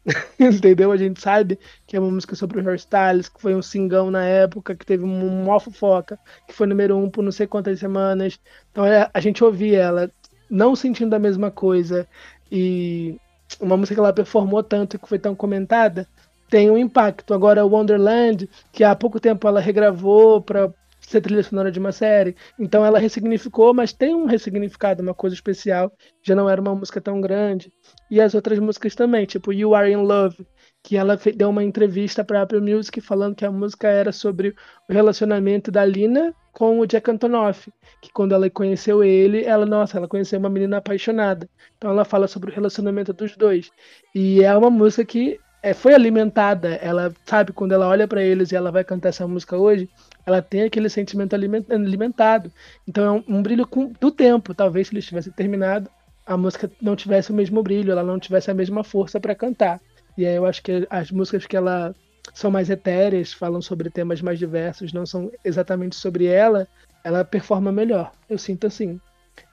Entendeu? 0.39 0.91
A 0.91 0.97
gente 0.97 1.22
sabe 1.22 1.60
que 1.86 1.95
é 1.95 1.99
uma 1.99 2.12
música 2.12 2.36
sobre 2.36 2.60
o 2.60 2.64
hairstyles, 2.64 3.30
que 3.30 3.41
foi 3.41 3.56
um 3.56 3.62
singão 3.62 4.10
na 4.10 4.24
época, 4.24 4.76
que 4.76 4.86
teve 4.86 5.04
um 5.04 5.43
mó 5.43 5.60
fofoca, 5.60 6.20
que 6.47 6.54
foi 6.54 6.68
número 6.68 6.97
um 6.97 7.10
por 7.10 7.24
não 7.24 7.32
sei 7.32 7.47
quantas 7.47 7.80
semanas. 7.80 8.39
Então 8.72 8.86
é, 8.86 9.10
a 9.14 9.20
gente 9.20 9.43
ouvia 9.43 9.80
ela 9.80 10.12
não 10.49 10.76
sentindo 10.76 11.14
a 11.16 11.20
mesma 11.20 11.52
coisa 11.52 12.08
e 12.52 13.18
uma 13.60 13.78
música 13.78 13.95
que 13.95 13.99
ela 13.99 14.14
performou 14.14 14.64
tanto 14.64 14.95
e 14.95 14.99
que 14.99 15.08
foi 15.08 15.20
tão 15.20 15.36
comentada, 15.36 16.08
tem 16.49 16.70
um 16.70 16.78
impacto. 16.78 17.34
Agora, 17.34 17.66
Wonderland, 17.66 18.49
que 18.72 18.84
há 18.84 18.95
pouco 18.95 19.20
tempo 19.20 19.47
ela 19.47 19.62
regravou 19.62 20.41
para 20.41 20.74
ser 21.12 21.22
trilha 21.22 21.43
sonora 21.43 21.72
de 21.72 21.80
uma 21.80 21.91
série, 21.91 22.36
então 22.59 22.86
ela 22.86 22.99
ressignificou, 22.99 23.74
mas 23.74 23.93
tem 23.93 24.16
um 24.16 24.26
ressignificado, 24.26 25.01
uma 25.01 25.14
coisa 25.14 25.36
especial, 25.36 25.91
já 26.24 26.36
não 26.36 26.49
era 26.49 26.62
uma 26.62 26.76
música 26.76 26.99
tão 27.01 27.22
grande. 27.22 27.72
E 28.09 28.20
as 28.20 28.34
outras 28.34 28.59
músicas 28.59 28.95
também, 28.95 29.26
tipo 29.26 29.53
You 29.53 29.76
Are 29.76 29.91
in 29.91 29.97
Love, 29.97 30.45
que 30.84 30.97
ela 30.97 31.18
deu 31.36 31.49
uma 31.49 31.64
entrevista 31.64 32.24
para 32.24 32.41
Apple 32.41 32.62
Music 32.62 32.99
falando 33.01 33.36
que 33.36 33.45
a 33.45 33.51
música 33.51 33.88
era 33.88 34.12
sobre 34.12 34.55
o 34.89 34.93
relacionamento 34.93 35.72
da 35.72 35.86
Lina 35.86 36.34
com 36.51 36.80
o 36.80 36.86
Jack 36.86 37.09
Antonoff, 37.09 37.72
que 38.01 38.12
quando 38.12 38.34
ela 38.34 38.49
conheceu 38.49 39.03
ele, 39.03 39.43
ela, 39.43 39.66
nossa, 39.66 39.97
ela 39.97 40.07
conheceu 40.07 40.39
uma 40.39 40.49
menina 40.49 40.78
apaixonada. 40.78 41.49
Então 41.78 41.91
ela 41.91 42.03
fala 42.03 42.28
sobre 42.28 42.51
o 42.51 42.53
relacionamento 42.53 43.14
dos 43.14 43.38
dois. 43.38 43.70
E 44.14 44.43
é 44.43 44.55
uma 44.55 44.70
música 44.70 45.05
que 45.05 45.39
é, 45.62 45.74
foi 45.74 45.93
alimentada. 45.93 46.76
Ela 46.76 47.14
sabe 47.26 47.53
quando 47.53 47.74
ela 47.74 47.88
olha 47.88 48.07
para 48.07 48.22
eles 48.24 48.51
e 48.51 48.55
ela 48.55 48.72
vai 48.72 48.84
cantar 48.84 49.09
essa 49.09 49.28
música 49.28 49.57
hoje, 49.57 49.89
ela 50.26 50.41
tem 50.41 50.64
aquele 50.64 50.89
sentimento 50.89 51.34
aliment- 51.34 51.70
alimentado. 51.72 52.51
Então 52.88 53.03
é 53.05 53.12
um, 53.12 53.38
um 53.39 53.43
brilho 53.43 53.68
com- 53.68 53.91
do 53.99 54.12
tempo. 54.12 54.53
Talvez 54.55 54.88
se 54.88 54.93
eles 54.93 55.05
tivessem 55.05 55.32
terminado, 55.34 55.89
a 56.26 56.38
música 56.38 56.72
não 56.82 56.95
tivesse 56.95 57.32
o 57.32 57.36
mesmo 57.36 57.62
brilho, 57.64 57.91
ela 57.91 58.03
não 58.03 58.20
tivesse 58.20 58.49
a 58.51 58.53
mesma 58.53 58.84
força 58.84 59.20
para 59.20 59.36
cantar. 59.36 59.80
E 60.18 60.26
aí 60.26 60.36
eu 60.36 60.45
acho 60.45 60.62
que 60.64 60.86
as 60.89 61.12
músicas 61.12 61.45
que 61.45 61.55
ela 61.57 61.95
são 62.34 62.51
mais 62.51 62.70
etéreas, 62.70 63.34
falam 63.34 63.62
sobre 63.62 63.89
temas 63.89 64.22
mais 64.22 64.38
diversos, 64.39 64.93
não 64.93 65.05
são 65.05 65.32
exatamente 65.43 65.95
sobre 65.95 66.26
ela, 66.26 66.68
ela 67.03 67.26
performa 67.26 67.72
melhor. 67.72 68.12
Eu 68.30 68.38
sinto 68.38 68.68
assim. 68.68 68.99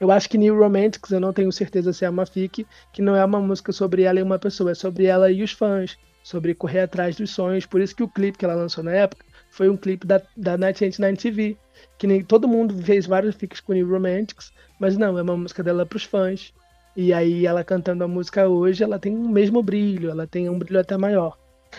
Eu 0.00 0.10
acho 0.10 0.28
que 0.28 0.38
New 0.38 0.58
Romantics, 0.58 1.10
eu 1.10 1.20
não 1.20 1.32
tenho 1.32 1.50
certeza 1.52 1.92
se 1.92 2.04
é 2.04 2.10
uma 2.10 2.26
fic, 2.26 2.66
que 2.92 3.02
não 3.02 3.16
é 3.16 3.24
uma 3.24 3.40
música 3.40 3.72
sobre 3.72 4.02
ela 4.02 4.18
e 4.18 4.22
uma 4.22 4.38
pessoa, 4.38 4.72
é 4.72 4.74
sobre 4.74 5.04
ela 5.04 5.30
e 5.30 5.42
os 5.42 5.52
fãs, 5.52 5.98
sobre 6.22 6.54
correr 6.54 6.80
atrás 6.80 7.16
dos 7.16 7.30
sonhos. 7.30 7.66
Por 7.66 7.80
isso 7.80 7.94
que 7.94 8.02
o 8.02 8.08
clipe 8.08 8.38
que 8.38 8.44
ela 8.44 8.54
lançou 8.54 8.84
na 8.84 8.92
época 8.92 9.24
foi 9.50 9.68
um 9.68 9.76
clipe 9.76 10.06
da, 10.06 10.18
da 10.36 10.56
1989 10.56 11.16
TV, 11.16 11.56
que 11.96 12.06
nem 12.06 12.22
todo 12.22 12.48
mundo 12.48 12.76
fez 12.82 13.06
vários 13.06 13.34
fics 13.34 13.60
com 13.60 13.72
New 13.72 13.88
Romantics, 13.88 14.52
mas 14.78 14.96
não, 14.96 15.18
é 15.18 15.22
uma 15.22 15.36
música 15.36 15.62
dela 15.62 15.86
pros 15.86 16.04
fãs. 16.04 16.52
E 16.96 17.12
aí 17.12 17.46
ela 17.46 17.62
cantando 17.62 18.04
a 18.04 18.08
música 18.08 18.48
hoje, 18.48 18.82
ela 18.82 18.98
tem 18.98 19.14
o 19.14 19.28
mesmo 19.28 19.62
brilho, 19.62 20.10
ela 20.10 20.26
tem 20.26 20.48
um 20.48 20.58
brilho 20.58 20.80
até 20.80 20.96
maior. 20.96 21.38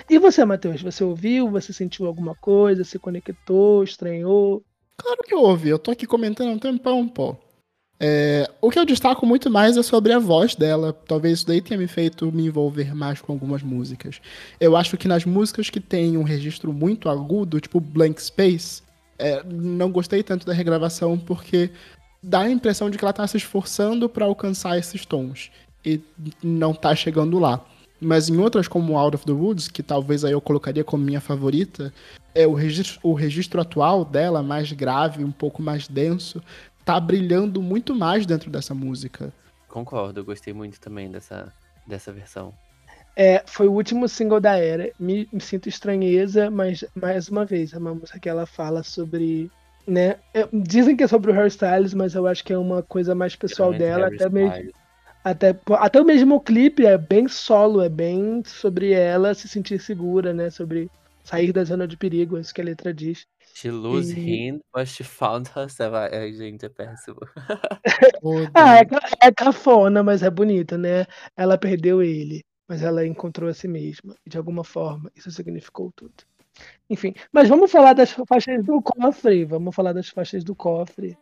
E 0.09 0.17
você, 0.17 0.45
Matheus, 0.45 0.81
você 0.81 1.03
ouviu? 1.03 1.49
Você 1.49 1.73
sentiu 1.73 2.05
alguma 2.05 2.35
coisa? 2.35 2.83
Se 2.83 2.97
conectou? 2.99 3.83
Estranhou? 3.83 4.63
Claro 4.97 5.19
que 5.23 5.33
eu 5.33 5.41
ouvi, 5.41 5.69
eu 5.69 5.79
tô 5.79 5.91
aqui 5.91 6.05
comentando 6.05 6.49
há 6.49 6.53
um 6.53 6.59
tempão, 6.59 7.07
pô. 7.07 7.35
É, 8.01 8.49
o 8.61 8.69
que 8.71 8.79
eu 8.79 8.85
destaco 8.85 9.25
muito 9.25 9.49
mais 9.49 9.75
é 9.75 9.83
sobre 9.83 10.13
a 10.13 10.19
voz 10.19 10.55
dela. 10.55 10.93
Talvez 10.93 11.39
isso 11.39 11.47
daí 11.47 11.61
tenha 11.61 11.77
me 11.77 11.87
feito 11.87 12.31
me 12.31 12.45
envolver 12.45 12.95
mais 12.95 13.19
com 13.19 13.33
algumas 13.33 13.61
músicas. 13.61 14.21
Eu 14.59 14.77
acho 14.77 14.95
que 14.95 15.07
nas 15.07 15.25
músicas 15.25 15.69
que 15.69 15.81
tem 15.81 16.17
um 16.17 16.23
registro 16.23 16.71
muito 16.71 17.09
agudo, 17.09 17.59
tipo 17.59 17.79
Blank 17.81 18.21
Space, 18.21 18.81
é, 19.17 19.43
não 19.43 19.91
gostei 19.91 20.23
tanto 20.23 20.45
da 20.45 20.53
regravação 20.53 21.17
porque 21.17 21.69
dá 22.23 22.41
a 22.41 22.49
impressão 22.49 22.89
de 22.89 22.97
que 22.97 23.03
ela 23.03 23.11
tá 23.11 23.27
se 23.27 23.35
esforçando 23.35 24.07
para 24.07 24.25
alcançar 24.25 24.77
esses 24.77 25.05
tons 25.05 25.51
e 25.85 25.99
não 26.41 26.73
tá 26.73 26.95
chegando 26.95 27.37
lá. 27.37 27.63
Mas 28.01 28.29
em 28.29 28.37
outras 28.37 28.65
como 28.65 28.97
Out 28.97 29.15
of 29.15 29.25
the 29.25 29.31
Woods, 29.33 29.67
que 29.67 29.83
talvez 29.83 30.23
aí 30.23 30.31
eu 30.31 30.39
colocaria 30.39 30.85
como 30.85 31.03
minha 31.03 31.19
favorita, 31.19 31.93
é 32.33 32.47
o 32.47 32.53
registro, 32.53 32.97
o 33.03 33.13
registro 33.13 33.59
atual 33.59 34.05
dela, 34.05 34.41
mais 34.41 34.71
grave, 34.71 35.23
um 35.23 35.31
pouco 35.31 35.61
mais 35.61 35.87
denso, 35.87 36.41
tá 36.89 36.99
brilhando 36.99 37.61
muito 37.61 37.93
mais 37.93 38.25
dentro 38.25 38.49
dessa 38.49 38.73
música. 38.73 39.31
Concordo, 39.67 40.21
eu 40.21 40.25
gostei 40.25 40.51
muito 40.51 40.79
também 40.79 41.09
dessa, 41.11 41.53
dessa 41.85 42.11
versão. 42.11 42.51
É, 43.15 43.43
foi 43.45 43.67
o 43.67 43.73
último 43.73 44.07
single 44.07 44.39
da 44.39 44.57
era. 44.57 44.91
Me, 44.99 45.29
me 45.31 45.39
sinto 45.39 45.69
estranheza, 45.69 46.49
mas 46.49 46.83
mais 46.95 47.29
uma 47.29 47.45
vez, 47.45 47.73
é 47.73 47.77
uma 47.77 47.93
música 47.93 48.19
que 48.19 48.27
ela 48.27 48.47
fala 48.47 48.81
sobre. 48.81 49.51
Né? 49.85 50.17
é, 50.33 50.47
dizem 50.51 50.95
que 50.95 51.03
é 51.03 51.07
sobre 51.07 51.31
o 51.31 51.33
hairstyles, 51.33 51.93
mas 51.93 52.15
eu 52.15 52.25
acho 52.25 52.43
que 52.43 52.53
é 52.53 52.57
uma 52.57 52.81
coisa 52.81 53.13
mais 53.13 53.35
pessoal 53.35 53.73
dela, 53.73 54.05
Harry 54.05 54.15
até 54.15 54.29
mesmo, 54.29 54.53
Styles. 54.53 54.73
até, 55.23 55.59
até 55.79 56.01
o 56.01 56.05
mesmo 56.05 56.39
clipe 56.39 56.85
é 56.85 56.95
bem 56.97 57.27
solo, 57.27 57.81
é 57.81 57.89
bem 57.89 58.43
sobre 58.45 58.93
ela 58.93 59.33
se 59.33 59.47
sentir 59.47 59.79
segura, 59.79 60.33
né? 60.33 60.49
Sobre 60.49 60.89
sair 61.29 61.51
da 61.53 61.63
zona 61.63 61.87
de 61.87 61.95
perigo, 61.97 62.37
é 62.37 62.41
isso 62.41 62.53
que 62.53 62.61
a 62.61 62.63
letra 62.63 62.93
diz. 62.93 63.25
She 63.53 63.69
lose 63.71 64.13
E- 64.17 64.47
him, 64.49 64.61
but 64.73 64.87
she 64.87 65.03
found 65.03 65.49
herself. 65.55 65.95
Ai, 65.95 66.33
gente, 66.33 66.65
é 66.65 66.69
péssimo. 66.69 67.19
Ah, 68.53 68.79
é, 68.79 69.27
é 69.27 69.31
cafona, 69.31 70.03
mas 70.03 70.23
é 70.23 70.29
bonita, 70.29 70.77
né? 70.77 71.05
Ela 71.35 71.57
perdeu 71.57 72.01
ele, 72.01 72.43
mas 72.67 72.81
ela 72.81 73.05
encontrou 73.05 73.49
a 73.49 73.53
si 73.53 73.67
mesma. 73.67 74.15
E 74.25 74.29
de 74.29 74.37
alguma 74.37 74.63
forma, 74.63 75.11
isso 75.15 75.31
significou 75.31 75.91
tudo. 75.95 76.13
Enfim, 76.89 77.13
mas 77.31 77.47
vamos 77.47 77.71
falar 77.71 77.93
das 77.93 78.11
faixas 78.11 78.65
do 78.65 78.81
cofre. 78.81 79.45
Vamos 79.45 79.73
falar 79.73 79.93
das 79.93 80.09
faixas 80.09 80.43
do 80.43 80.53
cofre. 80.55 81.17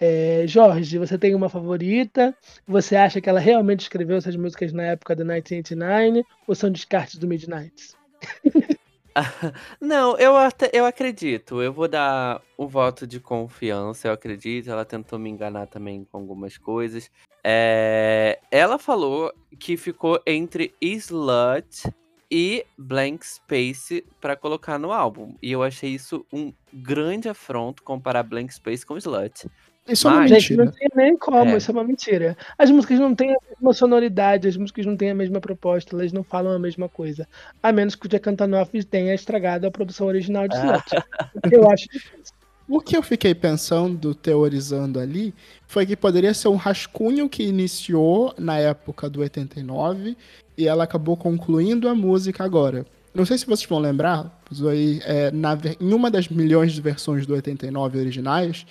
É, 0.00 0.44
Jorge, 0.46 0.98
você 0.98 1.16
tem 1.18 1.34
uma 1.34 1.48
favorita? 1.48 2.36
Você 2.66 2.96
acha 2.96 3.20
que 3.20 3.28
ela 3.28 3.40
realmente 3.40 3.80
escreveu 3.80 4.16
essas 4.16 4.36
músicas 4.36 4.72
na 4.72 4.84
época 4.84 5.14
do 5.14 5.24
1989 5.24 6.22
ou 6.46 6.54
são 6.54 6.70
descartes 6.70 7.16
do 7.18 7.26
Midnight? 7.26 7.94
Não, 9.80 10.16
eu, 10.18 10.36
até, 10.36 10.70
eu 10.72 10.84
acredito. 10.84 11.62
Eu 11.62 11.72
vou 11.72 11.88
dar 11.88 12.40
o 12.56 12.66
voto 12.66 13.06
de 13.06 13.20
confiança, 13.20 14.08
eu 14.08 14.12
acredito. 14.12 14.70
Ela 14.70 14.84
tentou 14.84 15.18
me 15.18 15.30
enganar 15.30 15.66
também 15.66 16.04
com 16.04 16.18
algumas 16.18 16.56
coisas. 16.56 17.10
É, 17.44 18.38
ela 18.50 18.78
falou 18.78 19.32
que 19.58 19.76
ficou 19.76 20.20
entre 20.26 20.74
Slut 20.80 21.92
e 22.30 22.64
Blank 22.78 23.26
Space 23.26 24.04
pra 24.20 24.36
colocar 24.36 24.78
no 24.78 24.92
álbum. 24.92 25.34
E 25.42 25.52
eu 25.52 25.62
achei 25.62 25.90
isso 25.90 26.24
um 26.32 26.52
grande 26.72 27.28
afronto 27.28 27.82
comparar 27.82 28.22
Blank 28.22 28.54
Space 28.54 28.86
com 28.86 28.96
Slut. 28.96 29.50
Isso 29.88 30.06
é 30.06 30.10
uma 30.10 30.20
Mas- 30.20 30.30
Gente, 30.30 30.56
não 30.56 30.64
mentira. 30.66 30.78
tem 30.94 31.04
nem 31.04 31.16
como, 31.16 31.50
É. 31.50 31.56
isso 31.56 31.70
é 31.70 31.74
uma 31.74 31.82
mentira. 31.84 32.36
As 32.56 32.70
músicas 32.70 32.98
não 33.00 33.14
têm 33.14 33.30
a 33.32 33.36
mesma 33.50 33.72
sonoridade, 33.74 34.46
as 34.46 34.56
músicas 34.56 34.86
não 34.86 34.96
têm 34.96 35.10
a 35.10 35.14
mesma 35.14 35.40
proposta, 35.40 35.96
elas 35.96 36.12
não 36.12 36.22
falam 36.22 36.52
a 36.52 36.58
mesma 36.58 36.88
coisa. 36.88 37.26
A 37.62 37.72
menos 37.72 37.94
que 37.96 38.06
o 38.06 38.08
Jack 38.08 38.28
Antonoff 38.28 38.84
tenha 38.84 39.12
estragado 39.14 39.66
a 39.66 39.70
produção 39.70 40.06
original 40.06 40.46
de 40.46 40.54
Slut. 40.56 40.84
Eu 41.52 41.68
acho 41.70 41.88
difícil. 41.90 42.34
O 42.68 42.80
que 42.80 42.96
eu 42.96 43.02
fiquei 43.02 43.34
pensando, 43.34 44.14
teorizando 44.14 44.98
ali, 45.00 45.34
foi 45.66 45.84
que 45.84 45.96
poderia 45.96 46.32
ser 46.32 46.46
um 46.48 46.54
rascunho 46.56 47.28
que 47.28 47.42
iniciou 47.42 48.32
na 48.38 48.56
época 48.56 49.10
do 49.10 49.20
89 49.20 50.16
e 50.56 50.68
ela 50.68 50.84
acabou 50.84 51.16
concluindo 51.16 51.88
a 51.88 51.94
música 51.94 52.44
agora. 52.44 52.86
Não 53.12 53.26
sei 53.26 53.36
se 53.36 53.44
vocês 53.46 53.68
vão 53.68 53.78
lembrar, 53.80 54.40
Zoe, 54.54 55.02
é, 55.04 55.30
na 55.32 55.58
em 55.80 55.92
uma 55.92 56.10
das 56.10 56.28
milhões 56.28 56.72
de 56.72 56.80
versões 56.80 57.26
do 57.26 57.34
89 57.34 57.98
originais, 57.98 58.64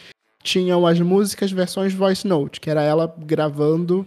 tinham 0.43 0.85
as 0.85 0.99
músicas 0.99 1.51
versões 1.51 1.93
voice 1.93 2.27
note, 2.27 2.59
que 2.59 2.69
era 2.69 2.81
ela 2.81 3.13
gravando 3.19 4.05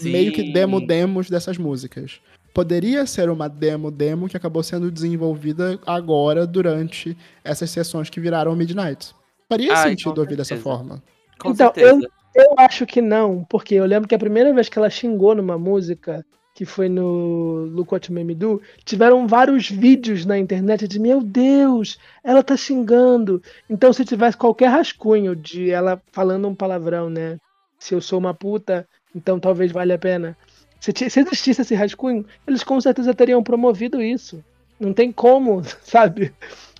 meio 0.00 0.32
que 0.32 0.42
Sim. 0.42 0.52
demo-demos 0.52 1.30
dessas 1.30 1.58
músicas. 1.58 2.20
Poderia 2.52 3.06
ser 3.06 3.30
uma 3.30 3.48
demo-demo 3.48 4.28
que 4.28 4.36
acabou 4.36 4.62
sendo 4.62 4.90
desenvolvida 4.90 5.78
agora 5.86 6.46
durante 6.46 7.16
essas 7.42 7.70
sessões 7.70 8.10
que 8.10 8.20
viraram 8.20 8.54
Midnight. 8.54 9.14
Faria 9.48 9.72
Ai, 9.74 9.90
sentido 9.90 10.18
ouvir 10.18 10.36
dessa 10.36 10.56
forma. 10.56 11.02
Com 11.38 11.50
Então, 11.50 11.72
certeza. 11.74 12.08
Eu 12.34 12.54
acho 12.58 12.86
que 12.86 13.02
não, 13.02 13.44
porque 13.44 13.74
eu 13.74 13.84
lembro 13.84 14.08
que 14.08 14.14
a 14.14 14.18
primeira 14.18 14.52
vez 14.54 14.68
que 14.68 14.78
ela 14.78 14.88
xingou 14.88 15.34
numa 15.34 15.58
música, 15.58 16.24
que 16.62 16.64
foi 16.64 16.88
no 16.88 17.68
Look 17.72 17.92
What 17.92 18.08
You 18.08 18.14
Made 18.14 18.24
Me 18.24 18.34
Do, 18.36 18.62
tiveram 18.84 19.26
vários 19.26 19.68
vídeos 19.68 20.24
na 20.24 20.38
internet 20.38 20.86
de 20.86 21.00
meu 21.00 21.20
Deus, 21.20 21.98
ela 22.22 22.40
tá 22.40 22.56
xingando. 22.56 23.42
Então, 23.68 23.92
se 23.92 24.04
tivesse 24.04 24.36
qualquer 24.36 24.68
rascunho 24.68 25.34
de 25.34 25.70
ela 25.70 26.00
falando 26.12 26.46
um 26.46 26.54
palavrão, 26.54 27.10
né? 27.10 27.36
Se 27.80 27.94
eu 27.96 28.00
sou 28.00 28.16
uma 28.20 28.32
puta, 28.32 28.86
então 29.12 29.40
talvez 29.40 29.72
valha 29.72 29.96
a 29.96 29.98
pena. 29.98 30.36
Se, 30.78 30.92
se 31.10 31.18
existisse 31.20 31.62
esse 31.62 31.74
rascunho, 31.74 32.24
eles 32.46 32.62
com 32.62 32.80
certeza 32.80 33.12
teriam 33.12 33.42
promovido 33.42 34.00
isso. 34.00 34.42
Não 34.78 34.92
tem 34.92 35.10
como, 35.10 35.62
sabe? 35.82 36.32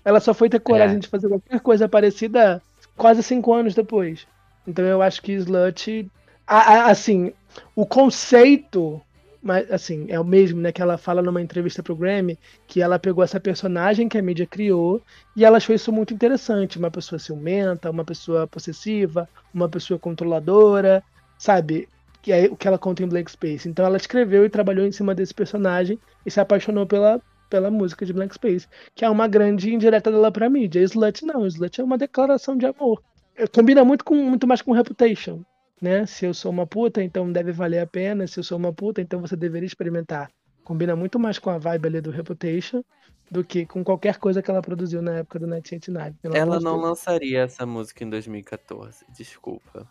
Ela 0.04 0.20
só 0.20 0.32
foi 0.32 0.48
ter 0.48 0.60
coragem 0.60 0.96
É. 0.98 1.00
de 1.00 1.08
fazer 1.08 1.28
qualquer 1.28 1.58
coisa 1.58 1.88
parecida 1.88 2.62
quase 2.96 3.20
cinco 3.20 3.52
anos 3.52 3.74
depois. 3.74 4.28
Então 4.64 4.84
eu 4.84 5.02
acho 5.02 5.20
que 5.20 5.32
Slut, 5.32 6.08
a- 6.46 6.72
a- 6.72 6.86
assim, 6.86 7.32
o 7.74 7.84
conceito, 7.84 9.00
mas 9.42 9.70
assim, 9.70 10.06
é 10.08 10.18
o 10.20 10.24
mesmo, 10.24 10.60
né, 10.60 10.72
que 10.72 10.80
ela 10.80 10.96
fala 10.96 11.22
numa 11.22 11.40
entrevista 11.42 11.82
pro 11.82 11.96
Grammy, 11.96 12.38
que 12.66 12.80
ela 12.80 12.98
pegou 12.98 13.24
essa 13.24 13.40
personagem 13.40 14.08
que 14.08 14.16
a 14.18 14.22
mídia 14.22 14.46
criou 14.46 15.02
e 15.36 15.44
ela 15.44 15.56
achou 15.56 15.74
isso 15.74 15.92
muito 15.92 16.14
interessante, 16.14 16.78
uma 16.78 16.90
pessoa 16.90 17.18
ciumenta, 17.18 17.90
uma 17.90 18.04
pessoa 18.04 18.46
possessiva, 18.46 19.28
uma 19.52 19.68
pessoa 19.68 19.98
controladora, 19.98 21.02
sabe? 21.38 21.88
Que 22.22 22.32
é 22.32 22.44
o 22.46 22.56
que 22.56 22.68
ela 22.68 22.78
conta 22.78 23.02
em 23.02 23.08
Blank 23.08 23.30
Space. 23.30 23.68
Então 23.68 23.84
ela 23.84 23.96
escreveu 23.96 24.44
e 24.44 24.50
trabalhou 24.50 24.86
em 24.86 24.92
cima 24.92 25.14
desse 25.14 25.34
personagem 25.34 25.98
e 26.24 26.30
se 26.30 26.40
apaixonou 26.40 26.86
pela 26.86 27.20
pela 27.50 27.70
música 27.70 28.06
de 28.06 28.14
Blank 28.14 28.32
Space, 28.34 28.66
que 28.94 29.04
é 29.04 29.10
uma 29.10 29.28
grande 29.28 29.74
indireta 29.74 30.10
dela 30.10 30.32
pra 30.32 30.48
mídia. 30.48 30.80
Slut 30.80 31.22
não, 31.26 31.46
Slut 31.46 31.80
é 31.82 31.84
uma 31.84 31.98
declaração 31.98 32.56
de 32.56 32.64
amor 32.64 33.02
eh, 33.36 33.46
combina 33.46 33.84
muito 33.84 34.04
com 34.04 34.14
muito 34.14 34.46
mais 34.46 34.62
com 34.62 34.72
Reputation, 34.72 35.42
né? 35.82 36.06
Se 36.06 36.24
eu 36.24 36.32
sou 36.32 36.50
uma 36.50 36.66
puta, 36.66 37.02
então 37.02 37.30
deve 37.30 37.52
valer 37.52 37.80
a 37.80 37.86
pena. 37.86 38.26
Se 38.26 38.38
eu 38.38 38.44
sou 38.44 38.56
uma 38.56 38.72
puta, 38.72 39.00
então 39.02 39.20
você 39.20 39.36
deveria 39.36 39.66
experimentar. 39.66 40.30
Combina 40.64 40.94
muito 40.94 41.18
mais 41.18 41.38
com 41.38 41.50
a 41.50 41.58
vibe 41.58 41.86
ali 41.86 42.00
do 42.00 42.10
Reputation 42.10 42.82
do 43.30 43.42
que 43.42 43.64
com 43.64 43.82
qualquer 43.82 44.18
coisa 44.18 44.42
que 44.42 44.50
ela 44.50 44.60
produziu 44.60 45.00
na 45.00 45.18
época 45.18 45.38
do 45.38 45.46
1989. 45.46 46.14
pelo 46.20 46.36
Ela 46.36 46.58
de 46.58 46.64
não 46.64 46.76
lançaria 46.76 47.40
essa 47.40 47.64
música 47.64 48.04
em 48.04 48.10
2014, 48.10 49.06
desculpa. 49.08 49.88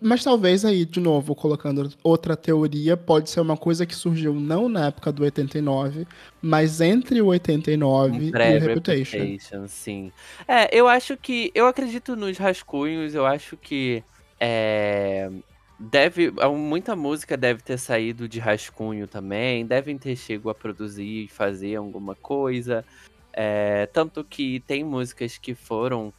Mas 0.00 0.24
talvez 0.24 0.64
aí, 0.64 0.84
de 0.84 1.00
novo, 1.00 1.34
colocando 1.34 1.90
outra 2.02 2.36
teoria, 2.36 2.96
pode 2.96 3.28
ser 3.28 3.40
uma 3.40 3.56
coisa 3.56 3.84
que 3.84 3.94
surgiu 3.94 4.34
não 4.34 4.68
na 4.68 4.86
época 4.86 5.12
do 5.12 5.22
89, 5.22 6.06
mas 6.40 6.80
entre 6.80 7.20
o 7.20 7.26
89 7.26 8.12
Um 8.12 8.22
e 8.22 8.28
o 8.28 8.30
pré-reputation, 8.30 9.18
Reputation. 9.18 9.68
sim. 9.68 10.12
É, 10.48 10.74
eu 10.76 10.88
acho 10.88 11.16
que. 11.16 11.50
Eu 11.54 11.66
acredito 11.66 12.16
nos 12.16 12.38
rascunhos, 12.38 13.14
eu 13.14 13.26
acho 13.26 13.56
que. 13.56 14.02
É, 14.38 15.30
deve. 15.78 16.32
Muita 16.54 16.94
música 16.94 17.36
deve 17.36 17.62
ter 17.62 17.78
saído 17.78 18.28
de 18.28 18.38
rascunho 18.38 19.06
também. 19.06 19.66
Devem 19.66 19.98
ter 19.98 20.16
chego 20.16 20.50
a 20.50 20.54
produzir 20.54 21.24
e 21.24 21.28
fazer 21.28 21.76
alguma 21.76 22.14
coisa. 22.14 22.84
É, 23.32 23.86
tanto 23.86 24.24
que 24.24 24.60
tem 24.60 24.84
músicas 24.84 25.38
que 25.38 25.54
foram. 25.54 26.12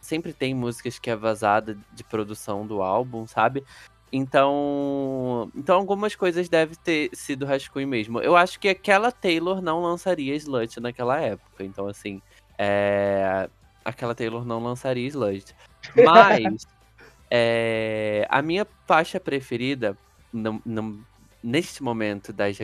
Sempre 0.00 0.32
tem 0.32 0.54
músicas 0.54 0.98
que 0.98 1.10
é 1.10 1.16
vazada 1.16 1.76
de 1.92 2.04
produção 2.04 2.66
do 2.66 2.80
álbum, 2.80 3.26
sabe? 3.26 3.64
Então, 4.12 5.50
então 5.54 5.76
algumas 5.76 6.14
coisas 6.14 6.48
devem 6.48 6.76
ter 6.76 7.10
sido 7.12 7.44
rascunho 7.44 7.88
mesmo. 7.88 8.20
Eu 8.20 8.36
acho 8.36 8.60
que 8.60 8.68
aquela 8.68 9.10
Taylor 9.10 9.60
não 9.60 9.82
lançaria 9.82 10.34
Slut 10.36 10.78
naquela 10.78 11.20
época. 11.20 11.64
Então, 11.64 11.88
assim, 11.88 12.22
é, 12.56 13.48
aquela 13.84 14.14
Taylor 14.14 14.44
não 14.44 14.62
lançaria 14.62 15.08
Slut. 15.08 15.54
Mas 16.04 16.66
é, 17.30 18.26
a 18.30 18.40
minha 18.42 18.66
faixa 18.86 19.18
preferida 19.18 19.96
não, 20.32 20.60
não, 20.64 21.04
neste 21.42 21.82
momento 21.82 22.32
das 22.32 22.58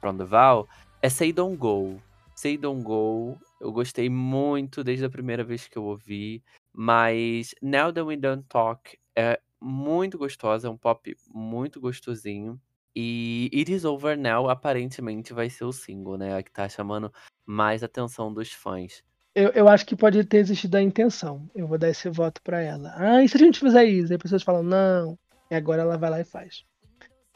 From 0.00 0.16
the 0.16 0.24
Val 0.24 0.68
é 1.00 1.08
Say 1.08 1.32
Don't 1.32 1.56
Go. 1.56 2.00
Say 2.34 2.56
Don't 2.56 2.82
Go, 2.82 3.38
eu 3.60 3.72
gostei 3.72 4.08
muito 4.10 4.82
desde 4.82 5.04
a 5.04 5.10
primeira 5.10 5.44
vez 5.44 5.68
que 5.68 5.78
eu 5.78 5.84
ouvi. 5.84 6.42
Mas 6.72 7.54
Now 7.62 7.92
That 7.92 8.02
We 8.02 8.16
Don't 8.16 8.44
Talk 8.48 8.98
é 9.16 9.40
muito 9.60 10.18
gostosa, 10.18 10.66
é 10.66 10.70
um 10.70 10.76
pop 10.76 11.16
muito 11.32 11.80
gostosinho. 11.80 12.60
E 12.94 13.50
It 13.52 13.72
Is 13.72 13.84
Over 13.84 14.18
Now 14.18 14.48
aparentemente 14.48 15.32
vai 15.32 15.48
ser 15.48 15.64
o 15.64 15.72
single, 15.72 16.16
né? 16.16 16.36
A 16.36 16.42
que 16.42 16.50
tá 16.50 16.68
chamando 16.68 17.12
mais 17.46 17.82
atenção 17.82 18.32
dos 18.32 18.52
fãs. 18.52 19.02
Eu, 19.34 19.48
eu 19.50 19.68
acho 19.68 19.84
que 19.84 19.96
pode 19.96 20.22
ter 20.24 20.38
existido 20.38 20.76
a 20.76 20.82
intenção. 20.82 21.42
Eu 21.54 21.66
vou 21.66 21.76
dar 21.76 21.88
esse 21.90 22.08
voto 22.08 22.40
pra 22.42 22.60
ela. 22.60 22.94
Ah, 22.96 23.22
e 23.22 23.28
se 23.28 23.36
a 23.36 23.40
gente 23.40 23.58
fizer 23.58 23.84
isso? 23.84 24.12
Aí 24.12 24.16
as 24.16 24.22
pessoas 24.22 24.42
falam, 24.42 24.62
não. 24.62 25.18
E 25.50 25.54
agora 25.54 25.82
ela 25.82 25.98
vai 25.98 26.10
lá 26.10 26.20
e 26.20 26.24
faz. 26.24 26.62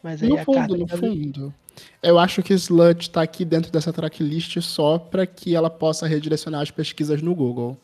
Mas 0.02 0.22
aí 0.22 0.28
No 0.28 0.38
a 0.38 0.44
fundo, 0.44 0.54
carta 0.58 0.76
no 0.76 0.86
tá- 0.86 0.96
fundo. 0.96 1.54
Eu 2.02 2.18
acho 2.18 2.42
que 2.42 2.54
Slut 2.54 3.10
tá 3.10 3.22
aqui 3.22 3.44
dentro 3.44 3.70
dessa 3.72 3.92
tracklist 3.92 4.60
só 4.60 4.98
para 4.98 5.26
que 5.26 5.54
ela 5.54 5.70
possa 5.70 6.06
redirecionar 6.06 6.60
as 6.62 6.70
pesquisas 6.70 7.20
no 7.22 7.34
Google. 7.34 7.76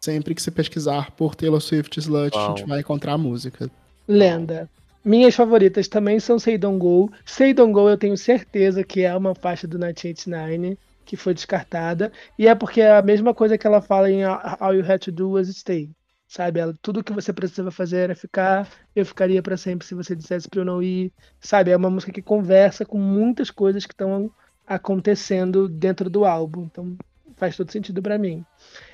Sempre 0.00 0.34
que 0.34 0.42
se 0.42 0.50
pesquisar 0.50 1.10
por 1.12 1.34
Taylor 1.34 1.60
Swift 1.60 1.98
Slut, 1.98 2.36
a 2.36 2.48
gente 2.48 2.64
vai 2.66 2.80
encontrar 2.80 3.14
a 3.14 3.18
música. 3.18 3.70
Lenda. 4.06 4.68
Minhas 5.04 5.34
favoritas 5.34 5.88
também 5.88 6.20
são 6.20 6.38
Say 6.38 6.56
Don't 6.58 6.78
Go. 6.78 7.10
Say 7.24 7.52
Don't 7.54 7.72
Go 7.72 7.88
eu 7.88 7.96
tenho 7.98 8.16
certeza 8.16 8.82
que 8.84 9.02
é 9.02 9.14
uma 9.16 9.34
faixa 9.34 9.66
do 9.66 9.78
1989 9.78 10.78
que 11.08 11.16
foi 11.16 11.32
descartada. 11.32 12.12
E 12.38 12.46
é 12.46 12.54
porque 12.54 12.82
é 12.82 12.98
a 12.98 13.02
mesma 13.02 13.32
coisa 13.32 13.56
que 13.56 13.66
ela 13.66 13.80
fala 13.80 14.10
em 14.10 14.24
All 14.24 14.74
You 14.74 14.84
Had 14.86 14.98
to 14.98 15.10
Do 15.10 15.30
Was 15.30 15.48
Stay. 15.48 15.90
Sabe? 16.28 16.60
Ela, 16.60 16.74
tudo 16.82 17.02
que 17.02 17.14
você 17.14 17.32
precisava 17.32 17.70
fazer 17.70 17.96
era 17.96 18.14
ficar. 18.14 18.68
Eu 18.94 19.06
ficaria 19.06 19.42
pra 19.42 19.56
sempre 19.56 19.86
se 19.86 19.94
você 19.94 20.14
dissesse 20.14 20.46
pra 20.46 20.60
eu 20.60 20.66
não 20.66 20.82
ir. 20.82 21.10
Sabe? 21.40 21.70
É 21.70 21.76
uma 21.76 21.88
música 21.88 22.12
que 22.12 22.20
conversa 22.20 22.84
com 22.84 22.98
muitas 22.98 23.50
coisas 23.50 23.86
que 23.86 23.94
estão 23.94 24.30
acontecendo 24.66 25.66
dentro 25.66 26.10
do 26.10 26.26
álbum. 26.26 26.64
Então 26.64 26.94
faz 27.36 27.56
todo 27.56 27.72
sentido 27.72 28.02
pra 28.02 28.18
mim. 28.18 28.44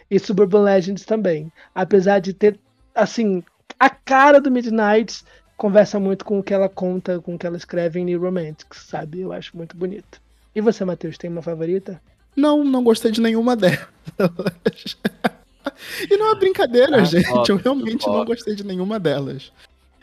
E 0.09 0.17
Suburban 0.21 0.63
Legends 0.63 1.05
também. 1.05 1.53
Apesar 1.75 2.21
de 2.21 2.33
ter, 2.33 2.61
assim, 2.95 3.43
a 3.77 3.91
cara 3.91 4.41
do 4.41 4.53
Midnight 4.53 5.25
conversa 5.57 5.99
muito 5.99 6.25
com 6.25 6.39
o 6.39 6.45
que 6.45 6.55
ela 6.55 6.69
conta, 6.69 7.21
com 7.21 7.35
o 7.35 7.39
que 7.39 7.47
ela 7.47 7.57
escreve 7.57 7.99
em 7.99 8.05
New 8.05 8.21
Romantics, 8.21 8.87
sabe? 8.87 9.23
Eu 9.23 9.33
acho 9.33 9.57
muito 9.57 9.77
bonito. 9.77 10.23
E 10.55 10.61
você, 10.61 10.85
Matheus, 10.85 11.19
tem 11.19 11.31
uma 11.31 11.43
favorita? 11.43 12.01
Não, 12.37 12.65
não 12.65 12.83
gostei 12.83 13.11
de 13.11 13.21
nenhuma 13.21 13.57
delas. 13.57 13.87
e 16.11 16.17
não 16.17 16.33
é 16.33 16.35
brincadeira, 16.37 17.01
Ah, 17.01 17.05
gente. 17.05 17.29
óbvio, 17.31 17.55
eu 17.55 17.57
realmente 17.57 18.07
não 18.07 18.15
óbvio. 18.15 18.35
gostei 18.35 18.55
de 18.55 18.65
nenhuma 18.65 18.99
delas. 19.01 19.53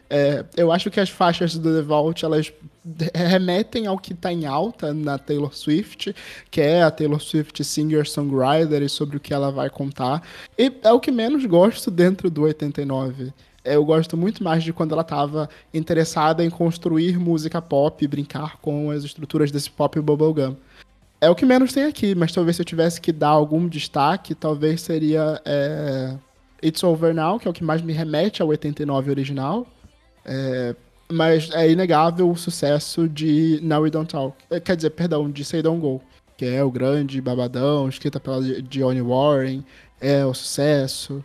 É, 0.10 0.44
eu 0.58 0.74
acho 0.74 0.92
que 0.92 1.00
as 1.00 1.10
faixas 1.10 1.58
do 1.58 1.74
The 1.74 1.82
Vault, 1.84 2.26
elas 2.26 2.52
remetem 3.16 3.88
ao 3.88 3.98
que 3.98 4.14
tá 4.14 4.32
em 4.32 4.46
alta 4.46 4.94
na 4.94 5.18
Taylor 5.18 5.56
Swift, 5.56 6.14
que 6.50 6.60
é 6.60 6.84
a 6.84 6.92
Taylor 6.92 7.22
Swift 7.22 7.64
singer-songwriter 7.64 8.82
e 8.82 8.90
sobre 8.90 9.16
o 9.16 9.20
que 9.22 9.34
ela 9.34 9.52
vai 9.52 9.70
contar. 9.70 10.22
E 10.58 10.70
é 10.84 10.92
o 10.92 11.00
que 11.00 11.12
menos 11.12 11.46
gosto 11.46 11.90
dentro 11.90 12.30
do 12.30 12.42
89. 12.42 13.32
Eu 13.64 13.86
gosto 13.86 14.18
muito 14.18 14.44
mais 14.44 14.64
de 14.64 14.74
quando 14.74 14.94
ela 14.94 15.04
tava 15.04 15.50
interessada 15.74 16.44
em 16.44 16.50
construir 16.50 17.20
música 17.20 17.62
pop 17.62 18.08
brincar 18.08 18.58
com 18.58 18.90
as 18.90 19.04
estruturas 19.04 19.52
desse 19.52 19.70
pop 19.70 20.00
bubblegum. 20.00 20.56
É 21.20 21.30
o 21.30 21.36
que 21.36 21.46
menos 21.46 21.72
tem 21.72 21.84
aqui, 21.84 22.16
mas 22.16 22.32
talvez 22.32 22.56
se 22.56 22.64
eu 22.64 22.66
tivesse 22.66 23.00
que 23.00 23.12
dar 23.12 23.30
algum 23.30 23.68
destaque, 23.68 24.34
talvez 24.34 24.82
seria 24.82 25.40
é, 25.46 26.16
It's 26.64 26.84
Over 26.84 27.14
Now, 27.14 27.40
que 27.40 27.48
é 27.48 27.52
o 27.52 27.54
que 27.54 27.64
mais 27.64 27.82
me 27.84 27.94
remete 27.94 28.42
ao 28.42 28.48
89 28.48 29.12
original. 29.12 29.68
É, 30.26 30.76
mas 31.12 31.52
é 31.52 31.70
inegável 31.70 32.30
o 32.30 32.36
sucesso 32.36 33.08
de 33.08 33.60
Now 33.62 33.84
We 33.84 33.92
Don't 33.92 34.12
Talk. 34.12 34.36
É, 34.50 34.60
Quer 34.60 34.76
dizer, 34.76 34.92
perdão, 34.92 35.30
de 35.30 35.46
Say 35.46 35.62
Don't 35.62 35.80
Go, 35.80 36.02
que 36.38 36.46
é 36.46 36.64
o 36.64 36.72
grande 36.72 37.22
babadão, 37.22 37.88
escrita 37.88 38.20
pela 38.20 38.42
Dionne 38.42 39.02
Warren, 39.02 39.64
é 40.00 40.26
o 40.26 40.34
sucesso. 40.34 41.24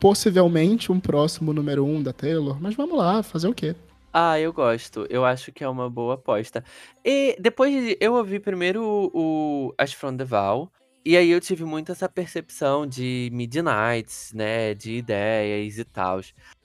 Possivelmente 0.00 0.90
um 0.90 0.98
próximo 0.98 1.52
número 1.52 1.84
um 1.84 2.02
da 2.02 2.12
Taylor, 2.12 2.60
mas 2.60 2.74
vamos 2.74 2.96
lá, 2.96 3.22
fazer 3.22 3.48
o 3.48 3.54
quê? 3.54 3.74
Ah, 4.12 4.38
eu 4.38 4.52
gosto. 4.52 5.06
Eu 5.10 5.24
acho 5.24 5.52
que 5.52 5.64
é 5.64 5.68
uma 5.68 5.90
boa 5.90 6.14
aposta. 6.14 6.64
E 7.04 7.36
depois 7.40 7.72
de- 7.72 7.98
eu 8.00 8.14
ouvi 8.14 8.38
primeiro 8.38 8.82
o, 8.82 9.10
o 9.68 9.74
As 9.76 9.92
From 9.92 10.16
the 10.16 10.24
Val. 10.24 10.70
E 11.04 11.16
aí 11.16 11.30
eu 11.30 11.40
tive 11.40 11.64
muito 11.64 11.92
essa 11.92 12.08
percepção 12.08 12.86
de 12.86 13.28
Midnights, 13.32 14.32
né? 14.32 14.72
De 14.72 14.92
ideias 14.92 15.78
e 15.78 15.84
tal. 15.84 16.20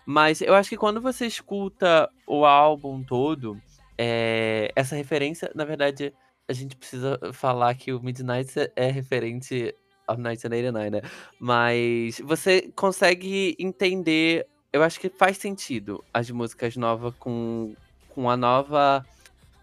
Mas 0.05 0.41
eu 0.41 0.53
acho 0.53 0.70
que 0.70 0.78
quando 0.78 1.01
você 1.01 1.26
escuta 1.26 2.09
o 2.26 2.45
álbum 2.45 3.03
todo, 3.03 3.59
é, 3.97 4.72
essa 4.76 4.95
referência, 4.95 5.51
na 5.53 5.65
verdade, 5.65 6.13
a 6.47 6.53
gente 6.53 6.76
precisa 6.76 7.20
falar 7.34 7.74
que 7.76 7.91
o 7.91 8.01
Midnights 8.01 8.55
é, 8.57 8.72
é 8.76 8.89
referente 8.89 9.76
ao 10.10 10.16
1989, 10.18 10.89
né? 10.89 11.01
Mas 11.39 12.20
você 12.20 12.72
consegue 12.76 13.55
entender 13.60 14.45
eu 14.72 14.84
acho 14.84 14.99
que 14.99 15.10
faz 15.10 15.38
sentido 15.38 16.03
as 16.14 16.30
músicas 16.30 16.76
novas 16.78 17.14
com, 17.18 17.74
com 18.07 18.30
a 18.30 18.38
nova 18.38 19.03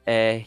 é, 0.05 0.45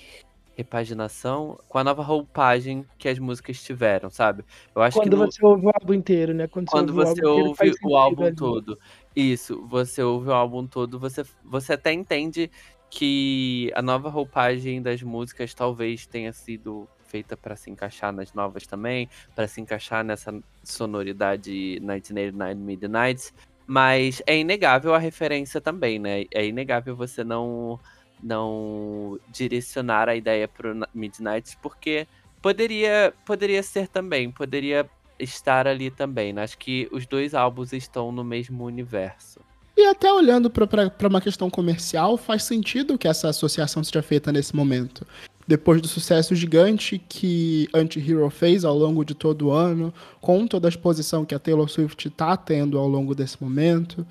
repaginação, 0.58 1.58
com 1.70 1.78
a 1.78 1.84
nova 1.84 2.04
roupagem 2.04 2.86
que 2.98 3.08
as 3.08 3.18
músicas 3.20 3.62
tiveram, 3.64 4.10
sabe? 4.10 4.44
Eu 4.76 4.82
acho 4.82 4.98
Quando 4.98 5.12
que 5.12 5.16
no- 5.16 5.26
você 5.32 5.46
ouve 5.46 5.66
o 5.66 5.70
álbum 5.70 5.94
inteiro, 5.94 6.34
né? 6.34 6.48
Quando, 6.48 6.68
quando 6.70 6.90
ouve 6.90 7.00
você 7.16 7.26
o 7.26 7.30
álbum 7.30 7.48
inteiro, 7.48 7.50
ouve 7.50 7.94
o 7.94 7.96
álbum 7.96 8.24
ali. 8.26 8.36
todo. 8.36 8.78
Isso, 9.16 9.66
você 9.68 10.04
ouve 10.04 10.30
o 10.30 10.34
álbum 10.34 10.68
todo, 10.68 11.00
você, 11.00 11.24
você 11.46 11.74
até 11.74 11.94
entende 11.94 12.52
que 12.92 13.72
a 13.76 13.82
nova 13.82 14.10
roupagem 14.10 14.82
das 14.82 15.02
músicas 15.02 15.54
talvez 15.54 16.06
tenha 16.08 16.34
sido 16.34 16.90
feita 17.10 17.36
para 17.36 17.56
se 17.56 17.70
encaixar 17.72 18.14
nas 18.14 18.34
novas 18.34 18.66
também, 18.68 19.10
para 19.36 19.48
se 19.48 19.60
encaixar 19.60 20.04
nessa 20.04 20.32
sonoridade 20.64 21.52
1989 21.82 22.56
Midnights, 22.56 23.34
mas 23.66 24.22
é 24.26 24.38
inegável 24.38 24.94
a 24.94 24.98
referência 25.00 25.60
também, 25.60 26.00
né? 26.00 26.26
É 26.34 26.46
inegável 26.46 26.96
você 26.96 27.24
não 27.24 27.80
não 28.22 29.18
direcionar 29.30 30.10
a 30.10 30.16
ideia 30.16 30.46
pro 30.48 30.76
Na- 30.76 30.88
Midnights 30.94 31.56
porque 31.62 32.06
poderia 32.42 33.14
poderia 33.26 33.64
ser 33.64 33.88
também, 33.88 34.30
poderia 34.32 34.90
estar 35.20 35.68
ali 35.68 35.90
também. 35.90 36.34
né? 36.34 36.44
Acho 36.44 36.58
que 36.58 36.88
os 36.92 37.06
dois 37.06 37.34
álbuns 37.34 37.72
estão 37.74 38.12
no 38.12 38.24
mesmo 38.24 38.64
universo. 38.66 39.40
E 39.78 39.86
até 39.86 40.12
olhando 40.12 40.50
para 40.50 41.08
uma 41.08 41.22
questão 41.22 41.50
comercial, 41.50 42.18
faz 42.18 42.44
sentido 42.44 42.98
que 42.98 43.08
essa 43.08 43.30
associação 43.30 43.82
seja 43.84 44.02
feita 44.02 44.32
nesse 44.32 44.54
momento. 44.54 45.08
Depois 45.50 45.82
do 45.82 45.88
sucesso 45.88 46.36
gigante 46.36 47.00
que 47.10 47.68
Anti-Hero 47.74 48.30
fez 48.30 48.64
ao 48.64 48.78
longo 48.78 49.04
de 49.04 49.16
todo 49.16 49.48
o 49.48 49.52
ano, 49.52 49.92
com 50.22 50.46
toda 50.46 50.68
a 50.68 50.70
exposição 50.70 51.26
que 51.26 51.34
a 51.34 51.40
Taylor 51.40 51.68
Swift 51.68 52.08
está 52.08 52.38
tendo 52.38 52.78
ao 52.78 52.88
longo 52.88 53.16
desse 53.16 53.42
momento, 53.42 54.06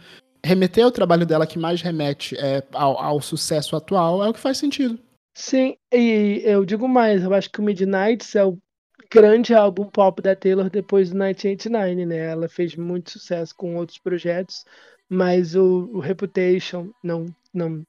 remeter 0.44 0.84
ao 0.84 0.90
trabalho 0.90 1.24
dela 1.24 1.46
que 1.46 1.56
mais 1.56 1.80
remete 1.80 2.36
é, 2.36 2.64
ao, 2.72 3.00
ao 3.00 3.20
sucesso 3.20 3.76
atual 3.76 4.24
é 4.24 4.28
o 4.28 4.32
que 4.32 4.40
faz 4.40 4.58
sentido. 4.58 4.98
Sim, 5.32 5.76
e 5.94 6.42
eu 6.44 6.64
digo 6.64 6.88
mais, 6.88 7.22
eu 7.22 7.32
acho 7.32 7.48
que 7.52 7.60
o 7.60 7.62
Midnights 7.62 8.34
é 8.34 8.44
o 8.44 8.58
grande 9.08 9.54
álbum 9.54 9.84
pop 9.84 10.20
da 10.20 10.34
Taylor 10.34 10.68
depois 10.68 11.10
do 11.10 11.14
1989, 11.14 12.04
né? 12.04 12.16
Ela 12.32 12.48
fez 12.48 12.74
muito 12.74 13.12
sucesso 13.12 13.54
com 13.56 13.76
outros 13.76 13.98
projetos, 13.98 14.64
mas 15.08 15.54
o, 15.54 15.88
o 15.92 16.00
Reputation 16.00 16.90
não, 17.00 17.26
não 17.54 17.84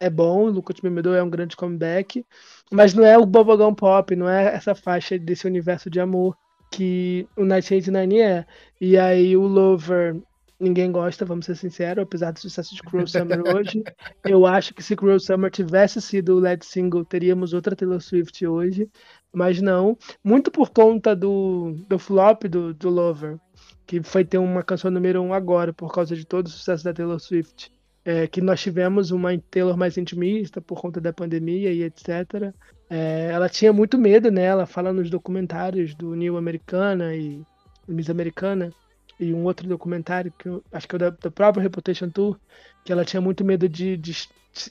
é 0.00 0.08
bom, 0.10 0.44
o 0.44 0.50
Look 0.50 0.70
What 0.70 0.84
You 0.84 0.92
Me 0.92 1.02
Do 1.02 1.14
é 1.14 1.22
um 1.22 1.30
grande 1.30 1.56
comeback, 1.56 2.24
mas 2.70 2.94
não 2.94 3.04
é 3.04 3.18
o 3.18 3.26
Bubblegum 3.26 3.74
Pop, 3.74 4.14
não 4.14 4.28
é 4.28 4.54
essa 4.54 4.74
faixa 4.74 5.18
desse 5.18 5.46
universo 5.46 5.90
de 5.90 6.00
amor 6.00 6.36
que 6.70 7.26
o 7.36 7.40
1989 7.40 8.20
é. 8.20 8.46
E 8.80 8.96
aí 8.96 9.36
o 9.36 9.42
Lover 9.42 10.20
ninguém 10.60 10.90
gosta, 10.90 11.24
vamos 11.24 11.46
ser 11.46 11.56
sinceros, 11.56 12.02
apesar 12.02 12.32
do 12.32 12.40
sucesso 12.40 12.74
de 12.74 12.82
Cruel 12.82 13.06
Summer 13.06 13.42
hoje. 13.54 13.82
Eu 14.24 14.46
acho 14.46 14.74
que 14.74 14.82
se 14.82 14.96
Cruel 14.96 15.20
Summer 15.20 15.50
tivesse 15.50 16.00
sido 16.00 16.36
o 16.36 16.40
lead 16.40 16.64
single, 16.64 17.04
teríamos 17.04 17.52
outra 17.52 17.76
Taylor 17.76 18.00
Swift 18.00 18.44
hoje, 18.46 18.88
mas 19.32 19.60
não. 19.60 19.96
Muito 20.22 20.50
por 20.50 20.70
conta 20.70 21.14
do, 21.14 21.76
do 21.88 21.98
flop 21.98 22.44
do, 22.44 22.74
do 22.74 22.90
Lover, 22.90 23.38
que 23.86 24.02
foi 24.02 24.24
ter 24.24 24.38
uma 24.38 24.62
canção 24.62 24.90
número 24.90 25.22
um 25.22 25.32
agora, 25.32 25.72
por 25.72 25.92
causa 25.92 26.16
de 26.16 26.24
todo 26.24 26.46
o 26.46 26.50
sucesso 26.50 26.84
da 26.84 26.92
Taylor 26.92 27.20
Swift. 27.20 27.70
É, 28.10 28.26
que 28.26 28.40
nós 28.40 28.58
tivemos 28.58 29.10
uma 29.10 29.36
Taylor 29.50 29.76
mais 29.76 29.98
intimista 29.98 30.62
por 30.62 30.80
conta 30.80 30.98
da 30.98 31.12
pandemia 31.12 31.70
e 31.70 31.82
etc. 31.82 32.54
É, 32.88 33.28
ela 33.30 33.50
tinha 33.50 33.70
muito 33.70 33.98
medo, 33.98 34.30
né? 34.30 34.44
Ela 34.44 34.64
fala 34.64 34.94
nos 34.94 35.10
documentários 35.10 35.94
do 35.94 36.14
New 36.14 36.38
Americana 36.38 37.14
e 37.14 37.42
Miss 37.86 38.08
Americana 38.08 38.72
e 39.20 39.34
um 39.34 39.44
outro 39.44 39.68
documentário, 39.68 40.32
que 40.38 40.48
eu, 40.48 40.64
acho 40.72 40.88
que 40.88 40.96
é 40.96 40.98
da, 40.98 41.10
da 41.10 41.30
própria 41.30 41.62
Reputation 41.62 42.08
Tour, 42.08 42.40
que 42.82 42.90
ela 42.90 43.04
tinha 43.04 43.20
muito 43.20 43.44
medo 43.44 43.68
de, 43.68 43.94
de 43.98 44.12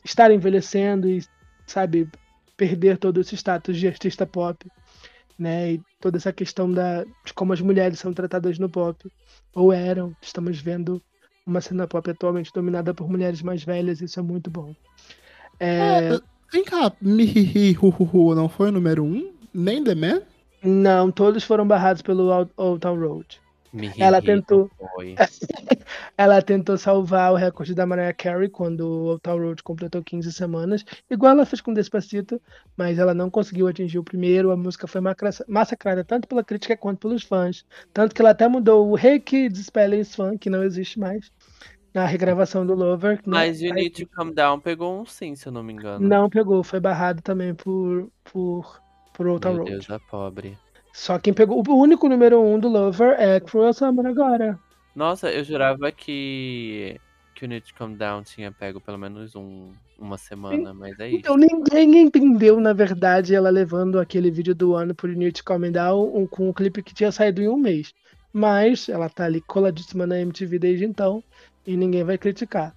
estar 0.04 0.32
envelhecendo 0.32 1.08
e, 1.08 1.24
sabe, 1.68 2.10
perder 2.56 2.98
todo 2.98 3.22
esse 3.22 3.36
status 3.36 3.78
de 3.78 3.88
artista 3.88 4.26
pop, 4.26 4.66
né? 5.38 5.74
E 5.74 5.82
toda 6.02 6.18
essa 6.18 6.34
questão 6.34 6.72
da, 6.72 7.04
de 7.04 7.36
como 7.36 7.54
as 7.54 7.62
mulheres 7.62 8.00
são 8.00 8.12
tratadas 8.16 8.58
no 8.58 8.68
pop, 8.68 9.08
ou 9.54 9.72
eram. 9.72 10.16
Estamos 10.24 10.60
vendo 10.60 11.00
uma 11.48 11.62
cena 11.62 11.88
pop 11.88 12.10
atualmente 12.10 12.52
dominada 12.54 12.94
por 12.94 13.10
mulheres 13.10 13.42
mais 13.42 13.64
velhas, 13.64 14.02
isso 14.02 14.20
é 14.20 14.24
muito 14.24 14.52
bom. 14.52 14.76
É, 15.60 16.20
Vem 16.52 16.64
cá, 16.64 16.92
Mihihi 17.02 17.78
Hu 17.82 17.88
Hu 17.88 18.10
Hu 18.14 18.36
não 18.36 18.48
foi 18.48 18.70
o 18.70 18.72
número 18.72 19.04
um? 19.04 19.32
Nem 19.54 19.84
The 19.84 19.96
Man? 19.96 20.22
não, 20.64 21.12
todos 21.12 21.44
foram 21.44 21.68
barrados 21.68 22.02
pelo 22.02 22.30
Old, 22.32 22.52
Old 22.58 22.80
Town 22.80 23.00
Road. 23.00 23.40
Me 23.74 23.92
Ela 23.98 24.22
tentou. 24.22 24.72
Ela 26.18 26.42
tentou 26.42 26.78
salvar 26.78 27.32
o 27.32 27.36
recorde 27.36 27.76
da 27.76 27.86
Mariah 27.86 28.14
Carey 28.14 28.50
quando 28.50 28.82
o 28.82 29.04
Old 29.06 29.22
Town 29.22 29.38
Road 29.38 29.62
completou 29.62 30.02
15 30.04 30.32
semanas, 30.32 30.84
igual 31.10 31.34
ela 31.34 31.46
fez 31.46 31.62
com 31.62 31.74
Despacito, 31.74 32.42
mas 32.76 32.98
ela 32.98 33.14
não 33.14 33.30
conseguiu 33.30 33.68
atingir 33.68 34.00
o 34.00 34.04
primeiro. 34.04 34.52
A 34.52 34.58
música 34.58 34.88
foi 34.88 35.02
massacrada 35.48 36.04
tanto 36.04 36.28
pela 36.28 36.44
crítica 36.44 36.76
quanto 36.76 37.00
pelos 37.00 37.24
fãs. 37.24 37.66
Tanto 37.94 38.16
que 38.16 38.22
ela 38.22 38.32
até 38.32 38.48
mudou 38.48 38.90
o 38.90 38.98
Hey 38.98 39.20
Kids 39.20 39.66
Spelling 39.66 40.04
Fun, 40.06 40.38
que 40.38 40.50
não 40.50 40.64
existe 40.64 40.98
mais, 41.00 41.32
na 41.98 42.06
regravação 42.06 42.64
do 42.64 42.76
Lover. 42.76 43.16
né? 43.16 43.22
Mas 43.26 43.60
You 43.60 43.74
Aí 43.74 43.84
Need 43.84 44.06
to 44.06 44.12
Calm 44.12 44.32
Down 44.32 44.60
pegou 44.60 45.02
um 45.02 45.06
sim, 45.06 45.36
se 45.36 45.48
eu 45.48 45.52
não 45.52 45.64
me 45.64 45.74
engano. 45.74 46.08
Não 46.08 46.30
pegou, 46.30 46.64
foi 46.64 46.80
barrado 46.80 47.24
também 47.24 47.56
por, 47.56 48.08
por, 48.24 48.80
por 49.14 49.40
Town 49.40 49.54
Meu 49.54 49.64
Road. 49.64 49.72
Deus, 49.72 49.90
a 49.90 50.00
pobre. 50.00 50.56
Só 50.94 51.18
quem 51.18 51.34
pegou. 51.34 51.64
O 51.68 51.76
único 51.76 52.08
número 52.08 52.40
um 52.40 52.60
do 52.60 52.68
Lover 52.68 53.16
é 53.20 53.40
Cruel 53.40 53.74
Summer 53.74 54.06
agora. 54.06 54.60
Nossa, 54.96 55.32
eu 55.32 55.44
jurava 55.44 55.92
que, 55.92 57.00
que 57.34 57.46
You 57.46 57.50
Need 57.50 57.68
to 57.68 57.74
Calm 57.74 57.94
Down 57.94 58.22
tinha 58.22 58.52
pego 58.52 58.80
pelo 58.80 59.00
menos 59.00 59.36
um, 59.36 59.72
uma 59.98 60.20
semana, 60.20 60.76
mas 60.76 61.00
é 61.00 61.08
isso. 61.08 61.18
Então 61.18 61.36
ninguém 61.36 62.04
entendeu, 62.04 62.60
na 62.60 62.74
verdade, 62.74 63.34
ela 63.34 63.50
levando 63.50 64.00
aquele 64.00 64.30
vídeo 64.30 64.54
do 64.54 64.76
ano 64.76 64.94
por 64.94 65.10
Need 65.10 65.40
to 65.40 65.44
Calm 65.44 65.72
Down 65.72 66.16
um, 66.16 66.28
com 66.28 66.50
um 66.50 66.54
clipe 66.54 66.84
que 66.84 66.94
tinha 66.94 67.12
saído 67.12 67.42
em 67.42 67.48
um 67.48 67.58
mês. 67.58 67.92
Mas 68.32 68.88
ela 68.88 69.10
tá 69.10 69.26
ali 69.26 69.42
coladíssima 69.42 70.06
na 70.06 70.20
MTV 70.20 70.60
desde 70.60 70.86
então 70.86 71.24
e 71.68 71.78
ninguém 71.78 72.04
vai 72.04 72.18
criticar. 72.18 72.74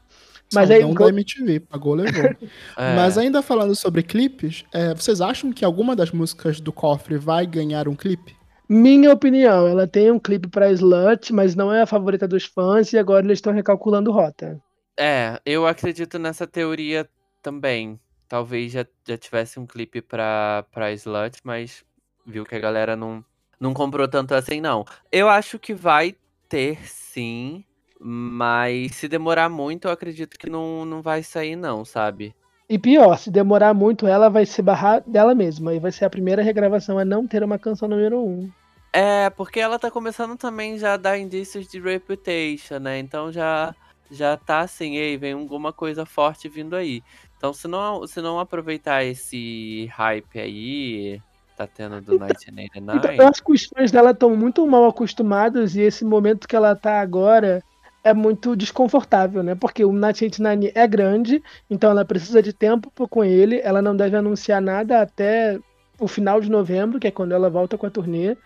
Mas 0.52 0.68
aí, 0.68 0.80
Saudão 0.80 1.06
da 1.06 1.12
MTV, 1.12 1.60
pagou, 1.60 1.94
levou. 1.94 2.24
É, 2.76 2.96
Mas 2.96 3.16
ainda 3.16 3.40
falando 3.40 3.74
sobre 3.76 4.02
clipes, 4.02 4.64
é, 4.74 4.92
vocês 4.94 5.20
acham 5.20 5.52
que 5.52 5.64
alguma 5.64 5.94
das 5.94 6.10
músicas 6.10 6.60
do 6.60 6.72
cofre 6.72 7.16
vai 7.16 7.46
ganhar 7.46 7.86
um 7.88 7.94
clipe? 7.94 8.36
minha 8.68 9.12
opinião, 9.12 9.66
ela 9.66 9.86
tem 9.86 10.10
um 10.12 10.18
clipe 10.18 10.48
pra 10.48 10.70
Slut, 10.72 11.32
mas 11.32 11.54
não 11.56 11.72
é 11.72 11.82
a 11.82 11.86
favorita 11.86 12.26
dos 12.28 12.44
fãs 12.44 12.92
e 12.92 12.98
agora 12.98 13.24
eles 13.24 13.38
estão 13.38 13.52
recalculando 13.52 14.12
rota. 14.12 14.60
é, 14.98 15.40
eu 15.46 15.66
acredito 15.66 16.18
nessa 16.18 16.46
teoria 16.46 17.08
também. 17.42 17.98
Talvez 18.28 18.70
já, 18.72 18.86
já 19.06 19.16
tivesse 19.18 19.58
um 19.58 19.66
clipe 19.66 20.00
pra, 20.00 20.64
pra 20.70 20.92
Slut, 20.92 21.38
mas 21.42 21.84
viu 22.24 22.44
que 22.44 22.54
a 22.54 22.60
galera 22.60 22.94
não, 22.94 23.24
não 23.58 23.74
comprou 23.74 24.06
tanto 24.06 24.34
assim, 24.34 24.60
não. 24.60 24.84
Eu 25.10 25.28
acho 25.28 25.58
que 25.58 25.74
vai 25.74 26.14
ter 26.48 26.78
sim, 26.86 27.64
mas 28.01 28.97
se 28.97 29.06
demorar 29.06 29.48
muito, 29.51 29.86
eu 29.86 29.93
acredito 29.93 30.39
que 30.39 30.48
não, 30.48 30.85
não 30.85 31.02
vai 31.02 31.22
sair, 31.22 31.55
não, 31.55 31.85
sabe? 31.85 32.35
E 32.68 32.78
pior, 32.78 33.18
se 33.18 33.31
demorar 33.31 33.74
muito, 33.74 34.06
ela 34.06 34.31
vai 34.31 34.47
se 34.47 34.62
barrar 34.62 35.02
dela 35.06 35.35
mesma 35.35 35.74
e 35.74 35.78
vai 35.81 35.93
ser 35.93 36.05
a 36.06 36.10
primeira 36.10 36.40
regravação 36.43 36.98
a 36.98 37.05
não 37.05 37.27
ter 37.27 37.43
uma 37.43 37.59
canção 37.59 37.89
número 37.89 38.18
um. 38.24 38.48
É, 38.93 39.28
porque 39.31 39.60
ela 39.60 39.78
tá 39.78 39.90
começando 39.90 40.36
também 40.36 40.78
já 40.78 40.94
a 40.94 40.97
dar 40.97 41.18
indícios 41.18 41.68
de 41.68 41.78
reputation, 41.81 42.78
né? 42.78 42.98
Então 42.98 43.31
já 43.31 43.74
já 44.10 44.36
tá 44.36 44.60
assim, 44.60 44.97
ei, 44.97 45.16
vem 45.16 45.35
alguma 45.35 45.72
coisa 45.72 46.05
forte 46.05 46.48
vindo 46.48 46.74
aí. 46.74 47.02
Então 47.36 47.52
se 47.52 47.68
não, 47.68 48.06
se 48.06 48.20
não 48.20 48.40
aproveitar 48.40 49.05
esse 49.05 49.89
hype 49.93 50.40
aí, 50.40 51.20
tá 51.56 51.66
tendo 51.66 52.01
do 52.01 52.14
Então- 52.14 52.27
1989, 52.27 52.98
Então, 52.98 53.12
eu 53.14 53.28
acho 53.28 53.44
que 53.44 53.52
os 53.52 53.64
fãs 53.66 53.90
dela 53.93 54.10
estão 54.10 54.35
muito 54.36 54.66
mal 54.66 54.86
acostumados 54.86 55.77
e 55.77 55.81
esse 55.82 56.05
momento 56.05 56.48
que 56.48 56.56
ela 56.56 56.74
tá 56.74 57.01
agora 57.01 57.62
é 58.02 58.14
muito 58.14 58.56
desconfortável, 58.56 59.43
né? 59.43 59.55
Porque 59.55 59.85
o 59.85 59.93
Nat 59.93 60.20
Nine 60.20 60.72
é 60.74 60.86
grande, 60.86 61.43
então 61.68 61.90
ela 61.90 62.05
precisa 62.05 62.43
de 62.43 62.52
tempo 62.52 62.90
com 63.09 63.24
ele. 63.24 63.60
Ela 63.62 63.82
não 63.82 63.94
deve 63.94 64.16
anunciar 64.16 64.60
nada 64.60 65.02
até 65.02 65.59
o 65.98 66.09
final 66.09 66.40
de 66.40 66.51
novembro, 66.51 66.98
que 66.98 67.06
é 67.06 67.10
quando 67.10 67.32
ela 67.32 67.51
volta 67.51 67.77
com 67.77 67.86
a 67.86 67.90
turnê. 67.90 68.36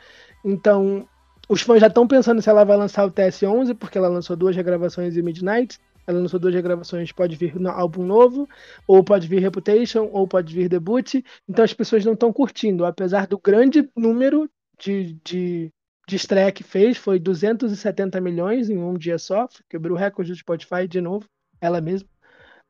Então, 0.45 1.09
os 1.49 1.63
fãs 1.63 1.81
já 1.81 1.87
estão 1.87 2.07
pensando 2.07 2.43
se 2.43 2.51
ela 2.51 2.65
vai 2.65 2.77
lançar 2.77 3.05
o 3.07 3.13
TS11, 3.13 3.75
porque 3.75 3.97
ela 3.97 4.09
lançou 4.09 4.37
duas 4.37 4.57
regravações 4.57 5.17
em 5.17 5.23
Midnight. 5.23 5.79
Ela 6.07 6.19
lançou 6.19 6.39
duas 6.39 6.55
regravações, 6.55 7.13
pode 7.13 7.37
vir 7.37 7.59
no 7.59 7.71
álbum 7.71 8.05
novo, 8.05 8.49
ou 8.87 9.03
pode 9.03 9.27
vir 9.27 9.41
Reputation, 9.41 10.09
ou 10.13 10.29
pode 10.29 10.55
vir 10.55 10.69
Debut. 10.69 11.15
Então 11.49 11.65
as 11.65 11.73
pessoas 11.73 12.05
não 12.05 12.13
estão 12.13 12.33
curtindo, 12.33 12.85
apesar 12.85 13.27
do 13.27 13.39
grande 13.39 13.89
número 13.97 14.51
de, 14.79 15.17
de, 15.25 15.73
de 16.07 16.17
estreia 16.17 16.53
que 16.53 16.63
fez, 16.63 16.97
foi 16.97 17.19
270 17.19 18.21
milhões 18.21 18.69
em 18.69 18.79
um 18.79 18.95
dia 18.95 19.19
só, 19.19 19.49
quebrou 19.69 19.97
o 19.97 20.01
recorde 20.01 20.33
do 20.33 20.39
Spotify 20.39 20.87
de 20.87 21.01
novo, 21.01 21.27
ela 21.61 21.81
mesma. 21.81 22.09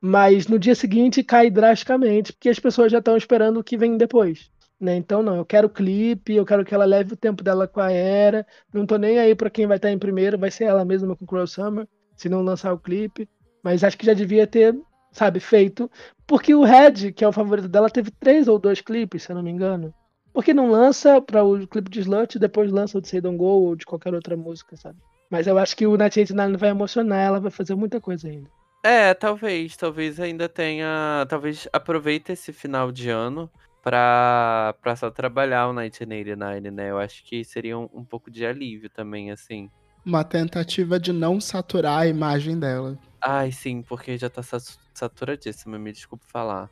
Mas 0.01 0.47
no 0.47 0.59
dia 0.59 0.74
seguinte 0.74 1.23
cai 1.23 1.51
drasticamente, 1.51 2.32
porque 2.32 2.48
as 2.48 2.59
pessoas 2.59 2.93
já 2.93 2.98
estão 2.98 3.16
esperando 3.16 3.59
o 3.59 3.65
que 3.65 3.77
vem 3.77 3.97
depois. 3.97 4.51
Né? 4.81 4.97
Então, 4.97 5.23
não, 5.23 5.36
eu 5.36 5.44
quero 5.44 5.69
clipe, 5.69 6.35
eu 6.35 6.44
quero 6.44 6.65
que 6.65 6.74
ela 6.74 6.85
leve 6.85 7.15
o 7.15 7.16
tempo 7.16 7.43
dela 7.43 7.66
com 7.66 7.81
a 7.81 7.90
era. 7.90 8.47
Não 8.73 8.85
tô 8.85 8.97
nem 8.97 9.19
aí 9.19 9.35
pra 9.35 9.48
quem 9.48 9.66
vai 9.66 9.77
estar 9.77 9.90
em 9.90 9.98
primeiro, 9.98 10.39
vai 10.39 10.51
ser 10.51 10.65
ela 10.65 10.85
mesma 10.85 11.16
com 11.16 11.27
Cruel 11.27 11.47
Summer, 11.47 11.89
se 12.16 12.28
não 12.28 12.43
lançar 12.43 12.73
o 12.73 12.78
clipe. 12.78 13.28
Mas 13.62 13.82
acho 13.82 13.97
que 13.97 14.05
já 14.05 14.12
devia 14.12 14.47
ter, 14.47 14.78
sabe, 15.11 15.40
feito. 15.40 15.90
Porque 16.27 16.55
o 16.55 16.65
Red, 16.65 17.12
que 17.12 17.24
é 17.24 17.28
o 17.28 17.32
favorito 17.32 17.69
dela, 17.69 17.89
teve 17.89 18.11
três 18.11 18.47
ou 18.47 18.59
dois 18.59 18.81
clipes, 18.82 19.23
se 19.23 19.32
eu 19.32 19.36
não 19.36 19.43
me 19.43 19.51
engano. 19.51 19.94
Por 20.35 20.44
que 20.44 20.52
não 20.52 20.69
lança 20.69 21.23
para 21.23 21.44
o 21.44 21.65
clipe 21.66 21.89
de 21.89 22.01
Slut 22.01 22.36
e 22.36 22.40
depois 22.40 22.70
lança 22.73 22.98
o 22.98 23.01
de 23.01 23.09
Say 23.09 23.20
Don't 23.20 23.39
Go 23.39 23.44
ou 23.47 23.77
de 23.77 23.86
qualquer 23.86 24.12
outra 24.12 24.36
música, 24.36 24.77
sabe? 24.77 24.98
Mas 25.31 25.47
eu 25.47 25.56
acho 25.56 25.77
que 25.77 25.86
o 25.86 25.97
Nat 25.97 26.16
Nine 26.16 26.56
vai 26.56 26.70
emocionar, 26.70 27.20
ela 27.20 27.39
vai 27.40 27.52
fazer 27.52 27.77
muita 27.77 28.01
coisa 28.01 28.28
ainda. 28.28 28.51
É, 28.82 29.15
talvez, 29.15 29.77
talvez 29.77 30.19
ainda 30.19 30.48
tenha, 30.48 31.24
talvez 31.28 31.69
aproveite 31.73 32.32
esse 32.32 32.52
final 32.52 32.90
de 32.90 33.09
ano 33.09 33.48
pra, 33.82 34.74
pra 34.82 34.97
só 34.97 35.09
trabalhar 35.11 35.69
o 35.69 35.73
1989, 35.73 36.70
né? 36.70 36.90
Eu 36.90 36.98
acho 36.98 37.24
que 37.24 37.44
seria 37.44 37.78
um, 37.78 37.89
um 37.94 38.05
pouco 38.05 38.31
de 38.31 38.44
alívio 38.44 38.90
também, 38.90 39.31
assim. 39.31 39.70
Uma 40.05 40.24
tentativa 40.24 40.98
de 40.98 41.12
não 41.12 41.40
saturar 41.40 42.01
a 42.01 42.06
imagem 42.06 42.59
dela. 42.59 42.98
Ai, 43.23 43.52
sim, 43.52 43.82
porque 43.82 44.19
já 44.19 44.28
tá 44.28 44.43
sa- 44.43 44.59
saturadíssima, 44.93 45.78
me 45.78 45.93
desculpe 45.93 46.24
falar. 46.27 46.69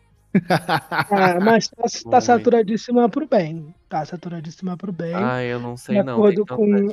Ah, 0.51 1.39
mas 1.41 1.69
tá, 1.69 1.85
tá 2.11 2.21
saturadíssima 2.21 3.09
pro 3.09 3.27
bem. 3.27 3.75
Tá 3.89 4.05
saturadíssima 4.05 4.77
pro 4.77 4.93
bem. 4.93 5.15
Ai, 5.15 5.53
eu 5.53 5.61
não 5.61 5.77
sei 5.77 5.97
de 5.97 6.03
não. 6.03 6.15
acordo 6.15 6.47
com-. 6.47 6.91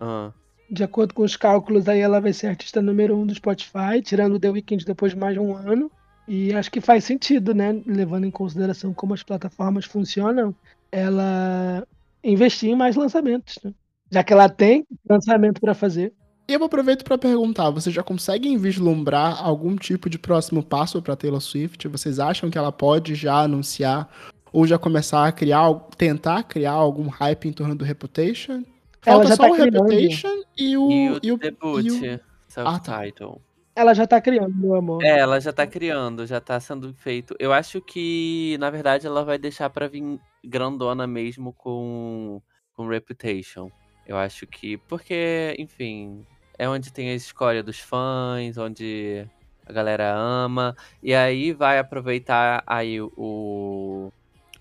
Ah, 0.00 0.32
De 0.70 0.84
acordo 0.84 1.14
com 1.14 1.22
os 1.22 1.36
cálculos, 1.36 1.88
aí 1.88 2.00
ela 2.00 2.20
vai 2.20 2.32
ser 2.32 2.48
artista 2.48 2.82
número 2.82 3.16
um 3.16 3.26
do 3.26 3.34
Spotify, 3.34 4.02
tirando 4.02 4.34
o 4.34 4.40
The 4.40 4.50
Weeknd 4.50 4.84
depois 4.84 5.12
de 5.12 5.18
mais 5.18 5.34
de 5.34 5.40
um 5.40 5.56
ano. 5.56 5.90
E 6.26 6.54
acho 6.54 6.70
que 6.70 6.80
faz 6.80 7.04
sentido, 7.04 7.54
né? 7.54 7.82
Levando 7.86 8.24
em 8.24 8.30
consideração 8.30 8.94
como 8.94 9.14
as 9.14 9.22
plataformas 9.22 9.84
funcionam, 9.84 10.54
ela 10.90 11.86
investir 12.22 12.70
em 12.70 12.76
mais 12.76 12.96
lançamentos, 12.96 13.58
né? 13.62 13.72
Já 14.10 14.22
que 14.22 14.32
ela 14.32 14.48
tem 14.48 14.86
lançamento 15.08 15.60
para 15.60 15.74
fazer. 15.74 16.12
E 16.46 16.52
eu 16.52 16.62
aproveito 16.62 17.04
para 17.04 17.16
perguntar, 17.16 17.70
vocês 17.70 17.94
já 17.94 18.02
conseguem 18.02 18.58
vislumbrar 18.58 19.42
algum 19.42 19.76
tipo 19.76 20.10
de 20.10 20.18
próximo 20.18 20.62
passo 20.62 21.00
para 21.00 21.16
Taylor 21.16 21.40
Swift? 21.40 21.88
Vocês 21.88 22.18
acham 22.18 22.50
que 22.50 22.58
ela 22.58 22.70
pode 22.70 23.14
já 23.14 23.40
anunciar 23.40 24.08
ou 24.52 24.66
já 24.66 24.78
começar 24.78 25.26
a 25.26 25.32
criar, 25.32 25.72
tentar 25.96 26.42
criar 26.42 26.72
algum 26.72 27.08
hype 27.08 27.48
em 27.48 27.52
torno 27.52 27.74
do 27.74 27.84
Reputation? 27.84 28.62
Ela 29.06 29.16
Falta 29.24 29.28
já 29.28 29.36
só 29.36 29.42
tá 29.44 29.50
o 29.50 29.54
criando. 29.54 29.72
Reputation 29.84 30.42
e 30.56 30.76
o, 30.76 30.90
e 30.90 31.10
o 31.12 31.20
e 31.22 31.32
o- 31.32 31.38
debut, 31.38 31.84
e 31.86 31.90
o- 31.90 32.20
self-title. 32.46 33.40
Ela 33.76 33.92
já 33.94 34.06
tá 34.06 34.20
criando, 34.20 34.54
meu 34.54 34.74
amor. 34.76 35.02
É, 35.02 35.18
ela 35.18 35.40
já 35.40 35.52
tá 35.52 35.66
criando, 35.66 36.26
já 36.26 36.40
tá 36.40 36.60
sendo 36.60 36.94
feito. 36.94 37.34
Eu 37.40 37.52
acho 37.52 37.80
que, 37.80 38.56
na 38.60 38.70
verdade, 38.70 39.06
ela 39.06 39.24
vai 39.24 39.36
deixar 39.36 39.68
pra 39.70 39.88
vir 39.88 40.20
grandona 40.44 41.06
mesmo 41.08 41.52
com, 41.54 42.40
com 42.74 42.86
Reputation. 42.86 43.68
Eu 44.06 44.16
acho 44.16 44.46
que. 44.46 44.76
Porque, 44.76 45.56
enfim, 45.58 46.24
é 46.58 46.68
onde 46.68 46.92
tem 46.92 47.10
a 47.10 47.14
escolha 47.14 47.62
dos 47.62 47.80
fãs, 47.80 48.56
onde 48.56 49.26
a 49.66 49.72
galera 49.72 50.14
ama. 50.14 50.76
E 51.02 51.14
aí 51.14 51.52
vai 51.52 51.78
aproveitar 51.78 52.62
aí 52.66 53.00
o, 53.00 53.10
o 53.16 54.12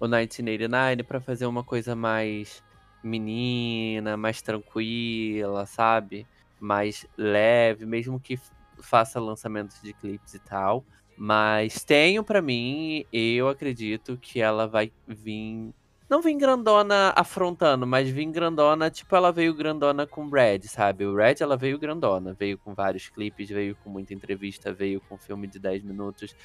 1989 0.02 1.04
pra 1.04 1.20
fazer 1.20 1.46
uma 1.46 1.64
coisa 1.64 1.96
mais 1.96 2.64
menina, 3.04 4.16
mais 4.16 4.42
tranquila, 4.42 5.66
sabe? 5.66 6.26
Mais 6.60 7.06
leve, 7.18 7.86
mesmo 7.86 8.20
que 8.20 8.40
faça 8.80 9.20
lançamentos 9.20 9.82
de 9.82 9.94
clipes 9.94 10.34
e 10.34 10.40
tal. 10.40 10.86
Mas 11.18 11.84
tenho 11.84 12.24
pra 12.24 12.42
mim, 12.42 13.06
eu 13.12 13.48
acredito 13.48 14.18
que 14.18 14.42
ela 14.42 14.68
vai 14.68 14.92
vir. 15.08 15.74
Não 16.14 16.22
vim 16.22 16.38
grandona 16.38 17.12
afrontando, 17.16 17.88
mas 17.88 18.08
vim 18.08 18.32
grandona, 18.32 18.92
tipo, 18.92 19.16
ela 19.16 19.32
veio 19.32 19.52
grandona 19.52 20.06
com 20.06 20.26
o 20.26 20.30
Red, 20.30 20.60
sabe? 20.68 21.08
O 21.08 21.16
Red 21.16 21.38
ela 21.40 21.58
veio 21.58 21.80
grandona. 21.80 22.36
Veio 22.36 22.56
com 22.56 22.72
vários 22.76 23.10
clipes, 23.10 23.50
veio 23.50 23.76
com 23.78 23.90
muita 23.90 24.14
entrevista, 24.14 24.72
veio 24.72 25.02
com 25.02 25.18
filme 25.18 25.48
de 25.48 25.58
10 25.58 25.82
minutos, 25.82 26.36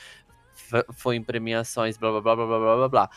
foi 0.94 1.16
em 1.16 1.22
premiações, 1.22 1.98
blá 1.98 2.10
blá 2.12 2.22
blá 2.22 2.34
blá 2.34 2.46
blá 2.46 2.76
blá 2.76 2.88
blá. 2.88 3.10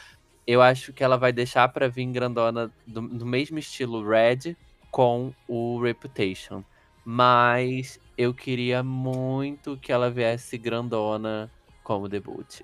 Eu 0.45 0.61
acho 0.61 0.91
que 0.91 1.01
ela 1.01 1.17
vai 1.17 1.31
deixar 1.31 1.69
pra 1.69 1.87
vir 1.87 2.07
grandona 2.07 2.69
do, 2.85 2.99
do 2.99 3.25
mesmo 3.25 3.57
estilo 3.57 4.05
Red 4.05 4.57
com 4.91 5.33
o 5.47 5.81
Reputation. 5.81 6.65
Mas 7.05 7.97
eu 8.17 8.33
queria 8.33 8.83
muito 8.83 9.77
que 9.77 9.89
ela 9.89 10.11
viesse 10.11 10.57
grandona 10.57 11.49
como 11.81 12.09
debut. 12.09 12.63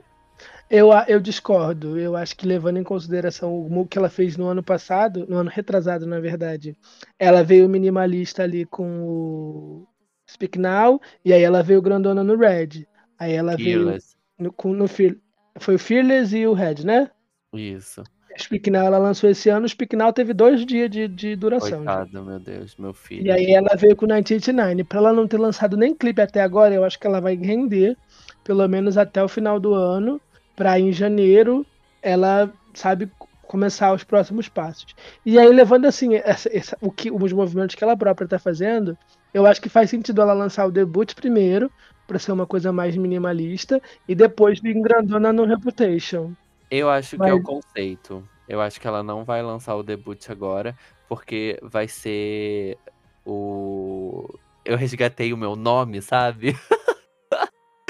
Eu, 0.69 0.89
eu 1.07 1.19
discordo. 1.19 1.97
Eu 1.97 2.15
acho 2.15 2.35
que 2.35 2.45
levando 2.45 2.77
em 2.77 2.83
consideração 2.83 3.53
o 3.65 3.87
que 3.87 3.97
ela 3.97 4.09
fez 4.09 4.35
no 4.37 4.47
ano 4.47 4.61
passado, 4.63 5.25
no 5.27 5.37
ano 5.37 5.49
retrasado, 5.49 6.05
na 6.05 6.19
verdade, 6.19 6.75
ela 7.17 7.43
veio 7.43 7.69
minimalista 7.69 8.43
ali 8.43 8.65
com 8.65 9.01
o 9.03 9.87
Speak 10.29 10.59
Now, 10.59 11.01
e 11.23 11.31
aí 11.31 11.41
ela 11.41 11.63
veio 11.63 11.81
grandona 11.81 12.23
no 12.23 12.35
Red. 12.37 12.85
Aí 13.17 13.33
ela 13.33 13.55
veio 13.55 13.79
Fearless. 13.83 14.15
no, 14.37 14.51
com- 14.51 14.73
no 14.73 14.87
Fear- 14.87 15.15
Foi 15.59 15.75
o 15.75 15.79
Fearless 15.79 16.35
e 16.37 16.45
o 16.45 16.53
Red, 16.53 16.83
né? 16.83 17.09
Isso. 17.53 18.03
Speak 18.39 18.69
Now 18.69 18.85
ela 18.85 18.99
lançou 18.99 19.27
esse 19.31 19.49
ano, 19.49 19.65
o 19.65 19.69
Speak 19.69 19.95
Now 19.95 20.13
teve 20.13 20.31
dois 20.31 20.63
dias 20.63 20.91
de, 20.91 21.07
de 21.07 21.35
duração. 21.35 21.79
Coitado, 21.79 22.23
meu 22.23 22.39
Deus, 22.39 22.75
meu 22.77 22.93
filho. 22.93 23.25
E 23.25 23.31
aí 23.31 23.51
ela 23.51 23.75
veio 23.75 23.95
com 23.95 24.05
o 24.05 24.07
1989. 24.07 24.83
Pra 24.83 24.99
ela 24.99 25.11
não 25.11 25.27
ter 25.27 25.39
lançado 25.39 25.75
nem 25.75 25.95
clipe 25.95 26.21
até 26.21 26.41
agora, 26.41 26.75
eu 26.75 26.83
acho 26.83 26.99
que 26.99 27.07
ela 27.07 27.19
vai 27.19 27.35
render, 27.35 27.97
pelo 28.43 28.67
menos 28.67 28.95
até 28.95 29.23
o 29.23 29.27
final 29.27 29.59
do 29.59 29.73
ano, 29.73 30.21
pra 30.57 30.77
em 30.77 30.91
janeiro 30.91 31.65
ela, 32.01 32.51
sabe, 32.73 33.09
começar 33.43 33.93
os 33.93 34.03
próximos 34.03 34.49
passos. 34.49 34.87
E 35.25 35.39
aí, 35.39 35.47
levando 35.53 35.85
assim, 35.85 36.15
essa- 36.15 36.49
essa- 36.51 36.77
o 36.81 36.91
que, 36.91 37.09
os 37.09 37.31
movimentos 37.31 37.75
que 37.75 37.83
ela 37.83 37.95
própria 37.95 38.27
tá 38.27 38.37
fazendo, 38.37 38.97
eu 39.33 39.45
acho 39.45 39.61
que 39.61 39.69
faz 39.69 39.89
sentido 39.89 40.19
ela 40.21 40.33
lançar 40.33 40.65
o 40.65 40.71
debut 40.71 41.13
primeiro, 41.15 41.71
pra 42.05 42.19
ser 42.19 42.31
uma 42.33 42.45
coisa 42.45 42.73
mais 42.73 42.95
minimalista, 42.97 43.81
e 44.07 44.15
depois 44.15 44.59
vir 44.59 44.73
grandona 44.81 45.31
no 45.31 45.45
Reputation. 45.45 46.31
Eu 46.71 46.89
acho 46.89 47.15
que 47.17 47.23
é 47.23 47.33
o 47.33 47.37
Mas- 47.37 47.45
conceito. 47.45 48.27
Eu 48.49 48.59
acho 48.61 48.79
que 48.81 48.87
ela 48.87 49.03
não 49.03 49.23
vai 49.25 49.41
lançar 49.43 49.75
o 49.75 49.83
debut 49.83 50.29
agora, 50.29 50.75
porque 51.07 51.59
vai 51.61 51.87
ser 51.87 52.77
o. 53.25 54.27
Eu 54.65 54.77
resgatei 54.77 55.33
o 55.33 55.37
meu 55.37 55.55
nome, 55.55 56.01
sabe? 56.01 56.57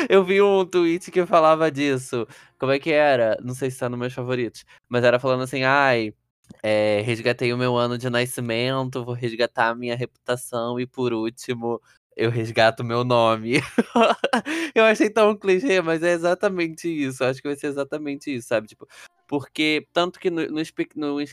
Eu 0.09 0.23
vi 0.23 0.41
um 0.41 0.65
tweet 0.65 1.09
que 1.11 1.25
falava 1.25 1.71
disso. 1.71 2.27
Como 2.59 2.71
é 2.71 2.79
que 2.79 2.91
era? 2.91 3.37
Não 3.43 3.53
sei 3.53 3.71
se 3.71 3.79
tá 3.79 3.89
nos 3.89 3.99
meus 3.99 4.13
favoritos. 4.13 4.63
Mas 4.87 5.03
era 5.03 5.19
falando 5.19 5.43
assim, 5.43 5.63
ai. 5.63 6.13
é, 6.63 7.01
resgatei 7.05 7.53
o 7.53 7.57
meu 7.57 7.75
ano 7.77 7.97
de 7.97 8.09
nascimento, 8.09 9.05
vou 9.05 9.13
resgatar 9.15 9.69
a 9.69 9.75
minha 9.75 9.95
reputação 9.95 10.79
e 10.79 10.87
por 10.87 11.13
último, 11.13 11.81
eu 12.15 12.29
resgato 12.31 12.81
o 12.81 12.85
meu 12.85 13.03
nome. 13.03 13.61
eu 14.75 14.85
achei 14.85 15.09
tão 15.09 15.35
clichê, 15.37 15.81
mas 15.81 16.03
é 16.03 16.13
exatamente 16.13 16.87
isso. 16.89 17.23
Acho 17.23 17.41
que 17.41 17.47
vai 17.47 17.57
ser 17.57 17.67
exatamente 17.67 18.33
isso, 18.35 18.47
sabe? 18.49 18.67
Tipo, 18.67 18.87
porque 19.27 19.85
tanto 19.93 20.19
que 20.19 20.29
no, 20.29 20.41
no, 20.47 20.61
no 20.95 21.13
do 21.13 21.23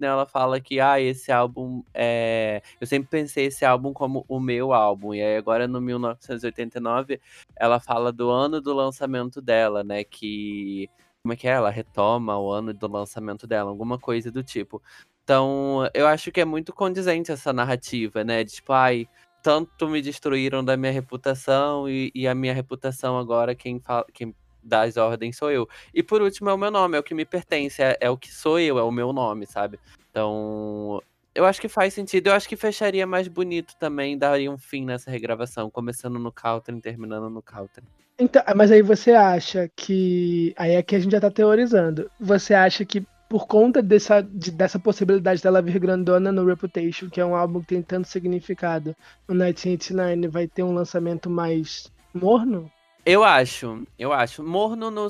Now 0.00 0.10
ela 0.12 0.26
fala 0.26 0.60
que 0.60 0.78
ah, 0.78 1.00
esse 1.00 1.32
álbum 1.32 1.82
é. 1.94 2.62
Eu 2.80 2.86
sempre 2.86 3.08
pensei 3.08 3.46
esse 3.46 3.64
álbum 3.64 3.92
como 3.92 4.24
o 4.28 4.38
meu 4.38 4.72
álbum. 4.72 5.14
E 5.14 5.22
aí 5.22 5.36
agora 5.36 5.66
no 5.66 5.80
1989 5.80 7.20
ela 7.56 7.80
fala 7.80 8.12
do 8.12 8.30
ano 8.30 8.60
do 8.60 8.74
lançamento 8.74 9.40
dela, 9.40 9.82
né? 9.82 10.04
Que. 10.04 10.88
Como 11.22 11.32
é 11.32 11.36
que 11.36 11.48
é? 11.48 11.52
Ela 11.52 11.70
retoma 11.70 12.38
o 12.38 12.50
ano 12.52 12.74
do 12.74 12.86
lançamento 12.86 13.46
dela, 13.46 13.70
alguma 13.70 13.98
coisa 13.98 14.30
do 14.30 14.42
tipo. 14.42 14.82
Então, 15.22 15.88
eu 15.94 16.06
acho 16.06 16.30
que 16.30 16.40
é 16.40 16.44
muito 16.44 16.70
condizente 16.74 17.32
essa 17.32 17.50
narrativa, 17.50 18.22
né? 18.22 18.44
De 18.44 18.52
tipo, 18.52 18.72
ai, 18.74 19.08
tanto 19.42 19.88
me 19.88 20.02
destruíram 20.02 20.62
da 20.62 20.76
minha 20.76 20.92
reputação 20.92 21.88
e, 21.88 22.10
e 22.14 22.28
a 22.28 22.34
minha 22.34 22.52
reputação 22.52 23.18
agora 23.18 23.54
quem, 23.54 23.80
fala, 23.80 24.04
quem 24.12 24.34
dá 24.64 24.82
as 24.82 24.96
ordens 24.96 25.36
sou 25.36 25.50
eu. 25.50 25.68
E 25.92 26.02
por 26.02 26.22
último 26.22 26.50
é 26.50 26.54
o 26.54 26.58
meu 26.58 26.70
nome, 26.70 26.96
é 26.96 27.00
o 27.00 27.02
que 27.02 27.14
me 27.14 27.24
pertence, 27.24 27.82
é, 27.82 27.96
é 28.00 28.10
o 28.10 28.16
que 28.16 28.32
sou 28.32 28.58
eu, 28.58 28.78
é 28.78 28.82
o 28.82 28.90
meu 28.90 29.12
nome, 29.12 29.46
sabe? 29.46 29.78
Então, 30.10 31.00
eu 31.34 31.44
acho 31.44 31.60
que 31.60 31.68
faz 31.68 31.92
sentido. 31.92 32.28
Eu 32.28 32.34
acho 32.34 32.48
que 32.48 32.56
fecharia 32.56 33.06
mais 33.06 33.26
bonito 33.28 33.74
também, 33.78 34.16
daria 34.16 34.50
um 34.50 34.58
fim 34.58 34.84
nessa 34.84 35.10
regravação, 35.10 35.70
começando 35.70 36.18
no 36.18 36.30
Caltrin, 36.30 36.80
terminando 36.80 37.28
no 37.28 37.42
Caltrin. 37.42 37.84
Então, 38.18 38.42
mas 38.54 38.70
aí 38.70 38.80
você 38.80 39.12
acha 39.12 39.68
que. 39.74 40.54
Aí 40.56 40.72
é 40.72 40.82
que 40.82 40.94
a 40.94 40.98
gente 41.00 41.10
já 41.10 41.20
tá 41.20 41.30
teorizando. 41.30 42.08
Você 42.20 42.54
acha 42.54 42.84
que 42.84 43.04
por 43.28 43.48
conta 43.48 43.82
dessa, 43.82 44.20
de- 44.20 44.52
dessa 44.52 44.78
possibilidade 44.78 45.42
dela 45.42 45.60
vir 45.60 45.80
grandona 45.80 46.30
no 46.30 46.46
Reputation, 46.46 47.10
que 47.10 47.20
é 47.20 47.26
um 47.26 47.34
álbum 47.34 47.60
que 47.60 47.66
tem 47.66 47.82
tanto 47.82 48.06
significado, 48.06 48.94
o 49.26 49.32
1989 49.32 50.28
vai 50.28 50.46
ter 50.46 50.62
um 50.62 50.72
lançamento 50.72 51.28
mais 51.28 51.90
morno? 52.14 52.70
Eu 53.06 53.22
acho, 53.22 53.86
eu 53.98 54.12
acho. 54.12 54.42
Morno 54.42 54.90
no 54.90 55.08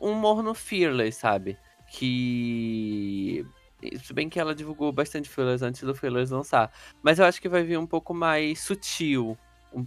um 0.00 0.14
morno 0.14 0.54
fearless, 0.54 1.18
sabe? 1.18 1.58
Que. 1.88 3.44
Se 4.02 4.12
bem 4.14 4.28
que 4.28 4.40
ela 4.40 4.54
divulgou 4.54 4.90
bastante 4.92 5.28
Fearless 5.28 5.62
antes 5.62 5.82
do 5.82 5.94
Fearless 5.94 6.32
lançar. 6.32 6.72
Mas 7.02 7.18
eu 7.18 7.26
acho 7.26 7.42
que 7.42 7.48
vai 7.48 7.62
vir 7.62 7.78
um 7.78 7.86
pouco 7.86 8.14
mais 8.14 8.60
sutil. 8.60 9.36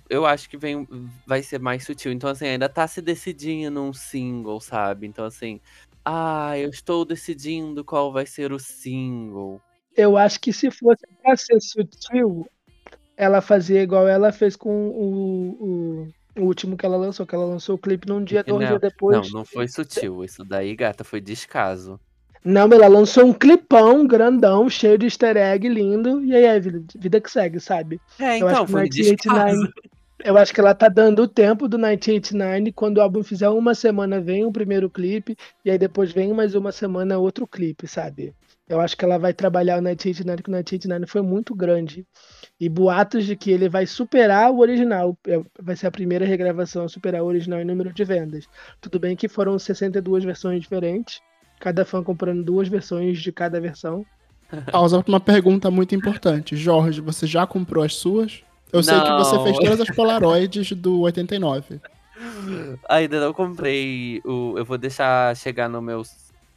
Eu 0.10 0.26
acho 0.26 0.50
que 0.50 0.58
vem, 0.58 0.88
vai 1.26 1.42
ser 1.42 1.60
mais 1.60 1.84
sutil. 1.84 2.12
Então, 2.12 2.30
assim, 2.30 2.46
ainda 2.46 2.70
tá 2.70 2.86
se 2.88 3.02
decidindo 3.02 3.82
um 3.82 3.94
single, 3.94 4.60
sabe? 4.60 5.08
Então, 5.08 5.26
assim. 5.26 5.60
Ah, 6.06 6.58
eu 6.58 6.70
estou 6.70 7.04
decidindo 7.04 7.84
qual 7.84 8.12
vai 8.12 8.26
ser 8.26 8.52
o 8.52 8.60
single. 8.60 9.62
Eu 9.96 10.16
acho 10.16 10.40
que 10.40 10.54
se 10.54 10.70
fosse 10.70 11.02
pra 11.22 11.36
ser 11.36 11.60
sutil, 11.60 12.48
ela 13.18 13.42
fazia 13.42 13.82
igual 13.82 14.08
ela 14.08 14.32
fez 14.32 14.56
com 14.56 14.90
o, 14.90 15.58
o, 15.60 16.08
o 16.38 16.44
último 16.44 16.78
que 16.78 16.86
ela 16.86 16.98
lançou, 16.98 17.26
que 17.26 17.36
ela 17.36 17.46
lançou 17.46 17.76
o 17.76 17.80
clipe 17.80 18.08
num 18.08 18.24
dia, 18.24 18.44
dois 18.44 18.62
Não, 18.62 18.68
dias 18.68 18.82
depois. 18.82 19.32
Não, 19.32 19.40
não 19.40 19.46
foi 19.46 19.68
sutil. 19.68 20.24
Isso 20.24 20.44
daí, 20.44 20.76
gata, 20.76 21.04
foi 21.04 21.22
descaso. 21.22 22.00
Não, 22.44 22.72
ela 22.72 22.88
lançou 22.88 23.26
um 23.26 23.34
clipão 23.34 24.08
grandão, 24.08 24.70
cheio 24.70 24.98
de 24.98 25.06
easter 25.06 25.36
egg, 25.36 25.68
lindo, 25.68 26.24
e 26.24 26.34
aí 26.34 26.46
é 26.46 26.60
vida, 26.60 27.20
que 27.20 27.30
segue, 27.30 27.60
sabe? 27.60 28.00
É, 28.18 28.40
Eu 28.42 28.48
acho 28.48 28.56
então, 28.56 28.66
que 28.66 28.72
foi 28.72 28.82
1989 28.84 29.52
descaso. 29.52 29.74
Eu 30.24 30.38
acho 30.38 30.54
que 30.54 30.60
ela 30.60 30.74
tá 30.74 30.88
dando 30.90 31.24
o 31.24 31.28
tempo 31.28 31.68
do 31.68 31.78
1989, 31.78 32.72
quando 32.72 32.98
o 32.98 33.02
álbum 33.02 33.24
fizer 33.24 33.50
uma 33.50 33.76
semana 33.76 34.20
vem 34.20 34.46
o 34.46 34.52
primeiro 34.52 34.90
clipe, 34.90 35.38
e 35.64 35.70
aí 35.70 35.78
depois 35.78 36.12
vem 36.12 36.34
mais 36.34 36.56
uma 36.56 36.72
semana 36.72 37.18
outro 37.18 37.46
clipe, 37.46 37.88
sabe? 37.88 38.34
Eu 38.70 38.82
acho 38.82 38.98
que 38.98 39.06
ela 39.06 39.18
vai 39.18 39.34
trabalhar 39.34 39.76
o 39.76 39.82
1989, 39.82 40.44
que 40.44 40.50
o 40.50 40.52
1989 40.52 41.06
foi 41.10 41.22
muito 41.22 41.56
grande. 41.56 42.06
E 42.60 42.68
boatos 42.68 43.26
de 43.26 43.36
que 43.36 43.50
ele 43.52 43.70
vai 43.70 43.86
superar 43.86 44.52
o 44.52 44.60
original. 44.60 45.18
é, 45.28 45.40
Vai 45.62 45.76
ser 45.76 45.88
a 45.88 45.92
primeira 45.92 46.26
regravação 46.26 46.84
a 46.84 46.90
superar 46.90 47.22
o 47.22 47.26
original 47.26 47.62
em 47.62 47.66
número 47.66 47.94
de 47.94 48.04
vendas. 48.04 48.46
Tudo 48.82 49.00
bem 49.00 49.16
que 49.16 49.28
foram 49.30 49.58
62 49.58 50.24
versões 50.26 50.60
diferentes, 50.62 51.22
cada 51.60 51.86
fã 51.86 52.04
comprando 52.04 52.44
duas 52.44 52.68
versões 52.68 53.20
de 53.22 53.32
cada 53.32 53.60
versão. 53.62 54.06
Pausa 54.72 55.04
uma 55.08 55.20
pergunta 55.20 55.72
muito 55.72 55.96
importante. 55.96 56.56
Jorge, 56.58 57.00
você 57.00 57.26
já 57.26 57.48
comprou 57.48 57.84
as 57.84 57.96
suas? 57.96 58.42
Eu 58.72 58.84
sei 58.84 59.00
que 59.00 59.12
você 59.12 59.36
Não. 59.36 59.44
fez 59.46 59.58
todas 59.60 59.80
as 59.82 59.90
Polaroids 59.96 60.72
do 60.74 61.00
89. 61.02 61.80
Ainda 62.90 63.20
não 63.22 63.32
comprei 63.34 64.22
o. 64.26 64.56
Eu 64.58 64.66
vou 64.66 64.78
deixar 64.78 65.36
chegar 65.38 65.70
no 65.70 65.82
meu. 65.82 66.02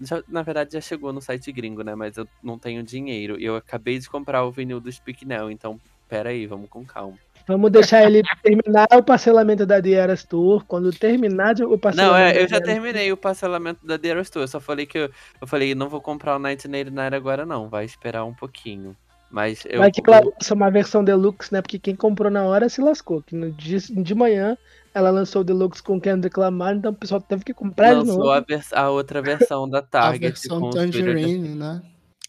Já- 0.00 0.22
na 0.28 0.42
verdade, 0.42 0.72
já 0.72 0.80
chegou 0.80 1.12
no 1.12 1.20
site 1.20 1.52
gringo, 1.52 1.82
né? 1.82 1.94
Mas 1.94 2.16
eu 2.16 2.26
não 2.42 2.58
tenho 2.58 2.82
dinheiro. 2.82 3.38
E 3.40 3.44
eu 3.44 3.56
acabei 3.56 3.98
de 3.98 4.08
comprar 4.08 4.44
o 4.44 4.50
vinil 4.50 4.80
do 4.80 4.90
Speak 4.90 5.26
Now, 5.26 5.50
então 5.50 5.80
pera 6.08 6.30
aí, 6.30 6.46
vamos 6.46 6.68
com 6.68 6.84
calma. 6.84 7.16
Vamos 7.46 7.72
deixar 7.72 8.04
ele 8.04 8.22
terminar 8.42 8.86
o 8.92 9.02
parcelamento 9.02 9.66
da 9.66 9.80
The 9.82 9.90
Eras 9.90 10.24
Tour. 10.24 10.64
Quando 10.66 10.92
terminar 10.92 11.56
o 11.56 11.70
Não, 11.70 11.78
parcelamento. 11.78 12.38
é, 12.38 12.42
eu 12.42 12.48
já 12.48 12.60
terminei 12.60 13.10
o 13.10 13.16
parcelamento 13.16 13.84
da 13.84 13.98
The 13.98 14.08
Eras 14.08 14.30
Tour. 14.30 14.42
Eu 14.42 14.48
só 14.48 14.60
falei 14.60 14.86
que 14.86 14.98
eu, 14.98 15.10
eu 15.40 15.46
falei, 15.46 15.74
não 15.74 15.88
vou 15.88 16.00
comprar 16.00 16.36
o 16.36 16.38
1989 16.38 17.16
agora, 17.16 17.46
não. 17.46 17.68
Vai 17.68 17.84
esperar 17.84 18.24
um 18.24 18.34
pouquinho. 18.34 18.94
Mas 19.30 19.64
eu. 19.68 19.78
Vai 19.78 19.90
que 19.90 20.02
ela 20.04 20.20
lança 20.20 20.54
uma 20.54 20.70
versão 20.70 21.02
deluxe, 21.02 21.52
né? 21.52 21.62
Porque 21.62 21.78
quem 21.78 21.94
comprou 21.96 22.30
na 22.30 22.44
hora 22.44 22.68
se 22.68 22.80
lascou. 22.80 23.22
Que 23.22 23.34
no 23.34 23.50
dia 23.50 23.78
de 23.78 24.14
manhã 24.14 24.56
ela 24.94 25.10
lançou 25.10 25.42
o 25.42 25.44
deluxe 25.44 25.82
com 25.82 26.00
Kendrick 26.00 26.38
Lamar, 26.38 26.74
então 26.76 26.92
o 26.92 26.94
pessoal 26.94 27.20
teve 27.20 27.44
que 27.44 27.54
comprar 27.54 27.90
de 27.90 27.94
lançou 28.00 28.18
novo. 28.18 28.30
a, 28.30 28.40
vers- 28.40 28.72
a 28.72 28.90
outra 28.90 29.22
versão 29.22 29.68
da 29.68 29.78
A 29.78 29.82
Target. 29.82 30.20
versão 30.20 30.60
com 30.60 30.70
Tangerine, 30.70 31.54
né? 31.54 31.82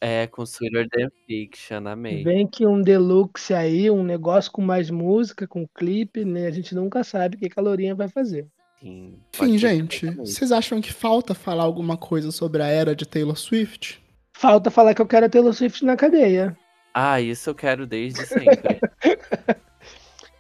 É, 0.03 0.25
com 0.27 0.43
Sweeter 0.45 0.87
Than 0.89 1.09
Fiction, 1.27 1.87
amei. 1.87 2.23
Vem 2.23 2.47
que 2.47 2.65
um 2.65 2.81
deluxe 2.81 3.53
aí, 3.53 3.89
um 3.91 4.03
negócio 4.03 4.51
com 4.51 4.61
mais 4.61 4.89
música, 4.89 5.47
com 5.47 5.67
clipe, 5.67 6.25
né? 6.25 6.47
A 6.47 6.51
gente 6.51 6.73
nunca 6.73 7.03
sabe 7.03 7.35
o 7.35 7.39
que 7.39 7.51
a 7.55 7.61
Lourinha 7.61 7.93
vai 7.93 8.07
fazer. 8.07 8.47
Sim, 8.79 9.13
Enfim, 9.31 9.57
gente, 9.59 10.09
vocês 10.15 10.51
acham 10.51 10.81
que 10.81 10.91
falta 10.91 11.35
falar 11.35 11.61
alguma 11.63 11.95
coisa 11.97 12.31
sobre 12.31 12.63
a 12.63 12.67
era 12.67 12.95
de 12.95 13.05
Taylor 13.07 13.37
Swift? 13.37 14.01
Falta 14.35 14.71
falar 14.71 14.95
que 14.95 15.01
eu 15.03 15.05
quero 15.05 15.27
a 15.27 15.29
Taylor 15.29 15.53
Swift 15.53 15.85
na 15.85 15.95
cadeia. 15.95 16.57
Ah, 16.91 17.21
isso 17.21 17.51
eu 17.51 17.53
quero 17.55 17.85
desde 17.85 18.25
sempre. 18.25 18.79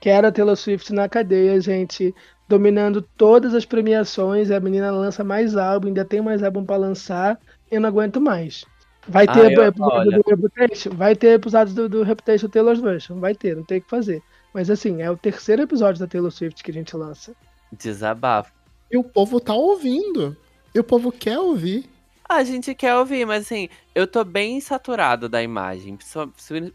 Quero 0.01 0.27
a 0.27 0.31
Taylor 0.31 0.57
Swift 0.57 0.91
na 0.91 1.07
cadeia, 1.07 1.61
gente. 1.61 2.13
Dominando 2.49 3.01
todas 3.01 3.53
as 3.53 3.63
premiações. 3.65 4.51
A 4.51 4.59
menina 4.59 4.91
lança 4.91 5.23
mais 5.23 5.55
álbum, 5.55 5.87
ainda 5.87 6.03
tem 6.03 6.21
mais 6.21 6.43
álbum 6.43 6.65
pra 6.65 6.75
lançar. 6.75 7.39
Eu 7.71 7.79
não 7.79 7.87
aguento 7.87 8.19
mais. 8.19 8.65
Vai 9.07 9.25
Ah, 9.29 9.31
ter 9.33 9.53
eu- 9.53 9.63
episódio 9.63 10.11
do 10.11 10.29
Reputation? 10.29 10.89
Vai 10.91 11.15
ter 11.15 11.27
episódios 11.35 11.73
do, 11.75 11.87
do 11.87 12.03
Reputation 12.03 12.49
Taylor 12.49 12.75
Swift. 12.75 13.13
Vai 13.13 13.33
ter, 13.33 13.55
não 13.55 13.63
tem 13.63 13.77
o 13.77 13.81
que 13.81 13.89
fazer. 13.89 14.21
Mas 14.53 14.69
assim, 14.69 15.01
é 15.01 15.09
o 15.09 15.15
terceiro 15.15 15.61
episódio 15.61 15.99
da 16.01 16.07
Taylor 16.07 16.29
Swift 16.31 16.61
que 16.63 16.71
a 16.71 16.73
gente 16.73 16.95
lança. 16.97 17.31
Desabafo. 17.71 18.51
E 18.91 18.97
o 18.97 19.03
povo 19.03 19.39
tá 19.39 19.53
ouvindo. 19.53 20.35
E 20.75 20.79
o 20.79 20.83
povo 20.83 21.11
quer 21.11 21.39
ouvir. 21.39 21.85
A 22.33 22.45
gente 22.45 22.73
quer 22.73 22.95
ouvir, 22.95 23.25
mas 23.25 23.43
assim, 23.45 23.67
eu 23.93 24.07
tô 24.07 24.23
bem 24.23 24.61
saturado 24.61 25.27
da 25.27 25.43
imagem. 25.43 25.97
principal- 25.97 26.29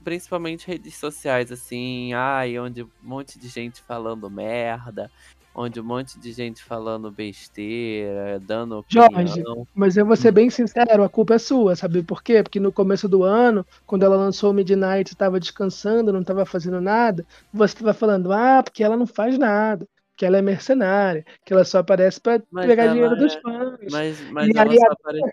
Principalmente 0.04 0.66
redes 0.66 0.96
sociais, 0.96 1.50
assim, 1.50 2.12
ai, 2.12 2.58
onde 2.58 2.82
um 2.82 2.88
monte 3.02 3.38
de 3.38 3.48
gente 3.48 3.80
falando 3.80 4.28
merda, 4.28 5.10
onde 5.54 5.80
um 5.80 5.84
monte 5.84 6.20
de 6.20 6.30
gente 6.30 6.62
falando 6.62 7.10
besteira, 7.10 8.38
dando 8.38 8.84
Jorge, 8.86 9.08
opinião. 9.40 9.66
Mas 9.74 9.96
eu 9.96 10.04
vou 10.04 10.14
ser 10.14 10.30
bem 10.30 10.50
sincero, 10.50 11.02
a 11.02 11.08
culpa 11.08 11.36
é 11.36 11.38
sua, 11.38 11.74
sabe 11.74 12.02
por 12.02 12.22
quê? 12.22 12.42
Porque 12.42 12.60
no 12.60 12.70
começo 12.70 13.08
do 13.08 13.22
ano, 13.22 13.64
quando 13.86 14.02
ela 14.02 14.16
lançou 14.16 14.50
o 14.50 14.54
Midnight, 14.54 15.12
estava 15.14 15.40
descansando, 15.40 16.12
não 16.12 16.20
estava 16.20 16.44
fazendo 16.44 16.82
nada, 16.82 17.24
você 17.50 17.72
estava 17.74 17.94
falando, 17.94 18.30
ah, 18.30 18.62
porque 18.62 18.84
ela 18.84 18.96
não 18.96 19.06
faz 19.06 19.38
nada, 19.38 19.88
que 20.16 20.24
ela 20.24 20.38
é 20.38 20.42
mercenária, 20.42 21.24
que 21.44 21.52
ela 21.52 21.64
só 21.64 21.78
aparece 21.78 22.20
para 22.20 22.42
pegar 22.54 22.88
dinheiro 22.88 23.16
dos 23.16 23.34
é- 23.34 23.40
fãs. 23.40 23.78
Mas, 23.90 24.20
mas 24.30 24.48
E 24.48 24.58
ela 24.58 24.72
aí, 24.72 24.78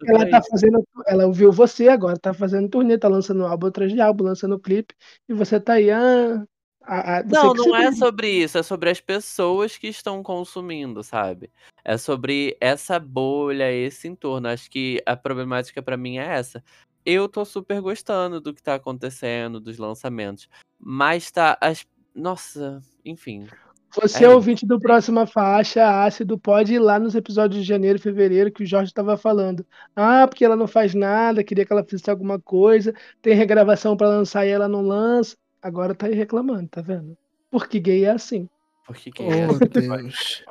Ela 0.07 0.29
tá 0.29 0.39
isso. 0.39 0.49
fazendo, 0.49 0.87
ela 1.07 1.25
ouviu 1.25 1.51
você 1.51 1.87
agora, 1.87 2.17
tá 2.17 2.33
fazendo 2.33 2.69
turnê, 2.69 2.97
tá 2.97 3.07
lançando 3.07 3.45
álbum 3.45 3.67
atrás 3.67 3.91
de 3.91 4.01
álbum, 4.01 4.25
lançando 4.25 4.59
clipe, 4.59 4.93
e 5.27 5.33
você 5.33 5.59
tá 5.59 5.73
aí, 5.73 5.89
ah, 5.89 6.45
a, 6.85 7.23
Não, 7.23 7.53
não 7.53 7.75
é 7.75 7.91
sobre 7.93 8.29
isso, 8.29 8.57
é 8.57 8.63
sobre 8.63 8.89
as 8.89 8.99
pessoas 8.99 9.77
que 9.77 9.87
estão 9.87 10.21
consumindo, 10.21 11.01
sabe? 11.01 11.49
É 11.83 11.97
sobre 11.97 12.57
essa 12.59 12.99
bolha, 12.99 13.71
esse 13.71 14.07
entorno. 14.07 14.49
Acho 14.49 14.69
que 14.69 15.01
a 15.05 15.15
problemática 15.15 15.81
pra 15.81 15.97
mim 15.97 16.17
é 16.17 16.25
essa. 16.25 16.63
Eu 17.05 17.27
tô 17.27 17.43
super 17.45 17.81
gostando 17.81 18.39
do 18.39 18.53
que 18.53 18.61
tá 18.63 18.75
acontecendo, 18.75 19.59
dos 19.59 19.77
lançamentos. 19.77 20.47
Mas 20.79 21.31
tá. 21.31 21.57
As... 21.61 21.85
Nossa, 22.15 22.81
enfim. 23.03 23.47
Você, 23.95 24.25
É 24.25 24.29
ouvinte 24.29 24.65
do 24.65 24.79
Próxima 24.79 25.25
Faixa, 25.25 26.03
Ácido, 26.03 26.37
pode 26.37 26.73
ir 26.73 26.79
lá 26.79 26.99
nos 26.99 27.15
episódios 27.15 27.61
de 27.61 27.67
janeiro 27.67 27.97
e 27.97 28.01
fevereiro 28.01 28.51
que 28.51 28.63
o 28.63 28.65
Jorge 28.65 28.89
estava 28.89 29.15
falando. 29.17 29.65
Ah, 29.95 30.27
porque 30.27 30.43
ela 30.43 30.55
não 30.55 30.67
faz 30.67 30.93
nada, 30.93 31.43
queria 31.43 31.65
que 31.65 31.71
ela 31.71 31.83
fizesse 31.83 32.09
alguma 32.09 32.39
coisa, 32.39 32.93
tem 33.21 33.35
regravação 33.35 33.95
para 33.95 34.07
lançar 34.07 34.45
e 34.45 34.49
ela 34.49 34.67
não 34.67 34.81
lança. 34.81 35.35
Agora 35.61 35.93
tá 35.93 36.07
aí 36.07 36.13
reclamando, 36.13 36.67
tá 36.67 36.81
vendo? 36.81 37.15
Porque 37.51 37.79
gay 37.79 38.05
é 38.05 38.11
assim. 38.11 38.49
Porque 38.85 39.11
quem 39.11 39.31
é 39.31 39.47
Oh, 39.47 39.57
pode 39.57 39.69
Deus. 39.69 40.43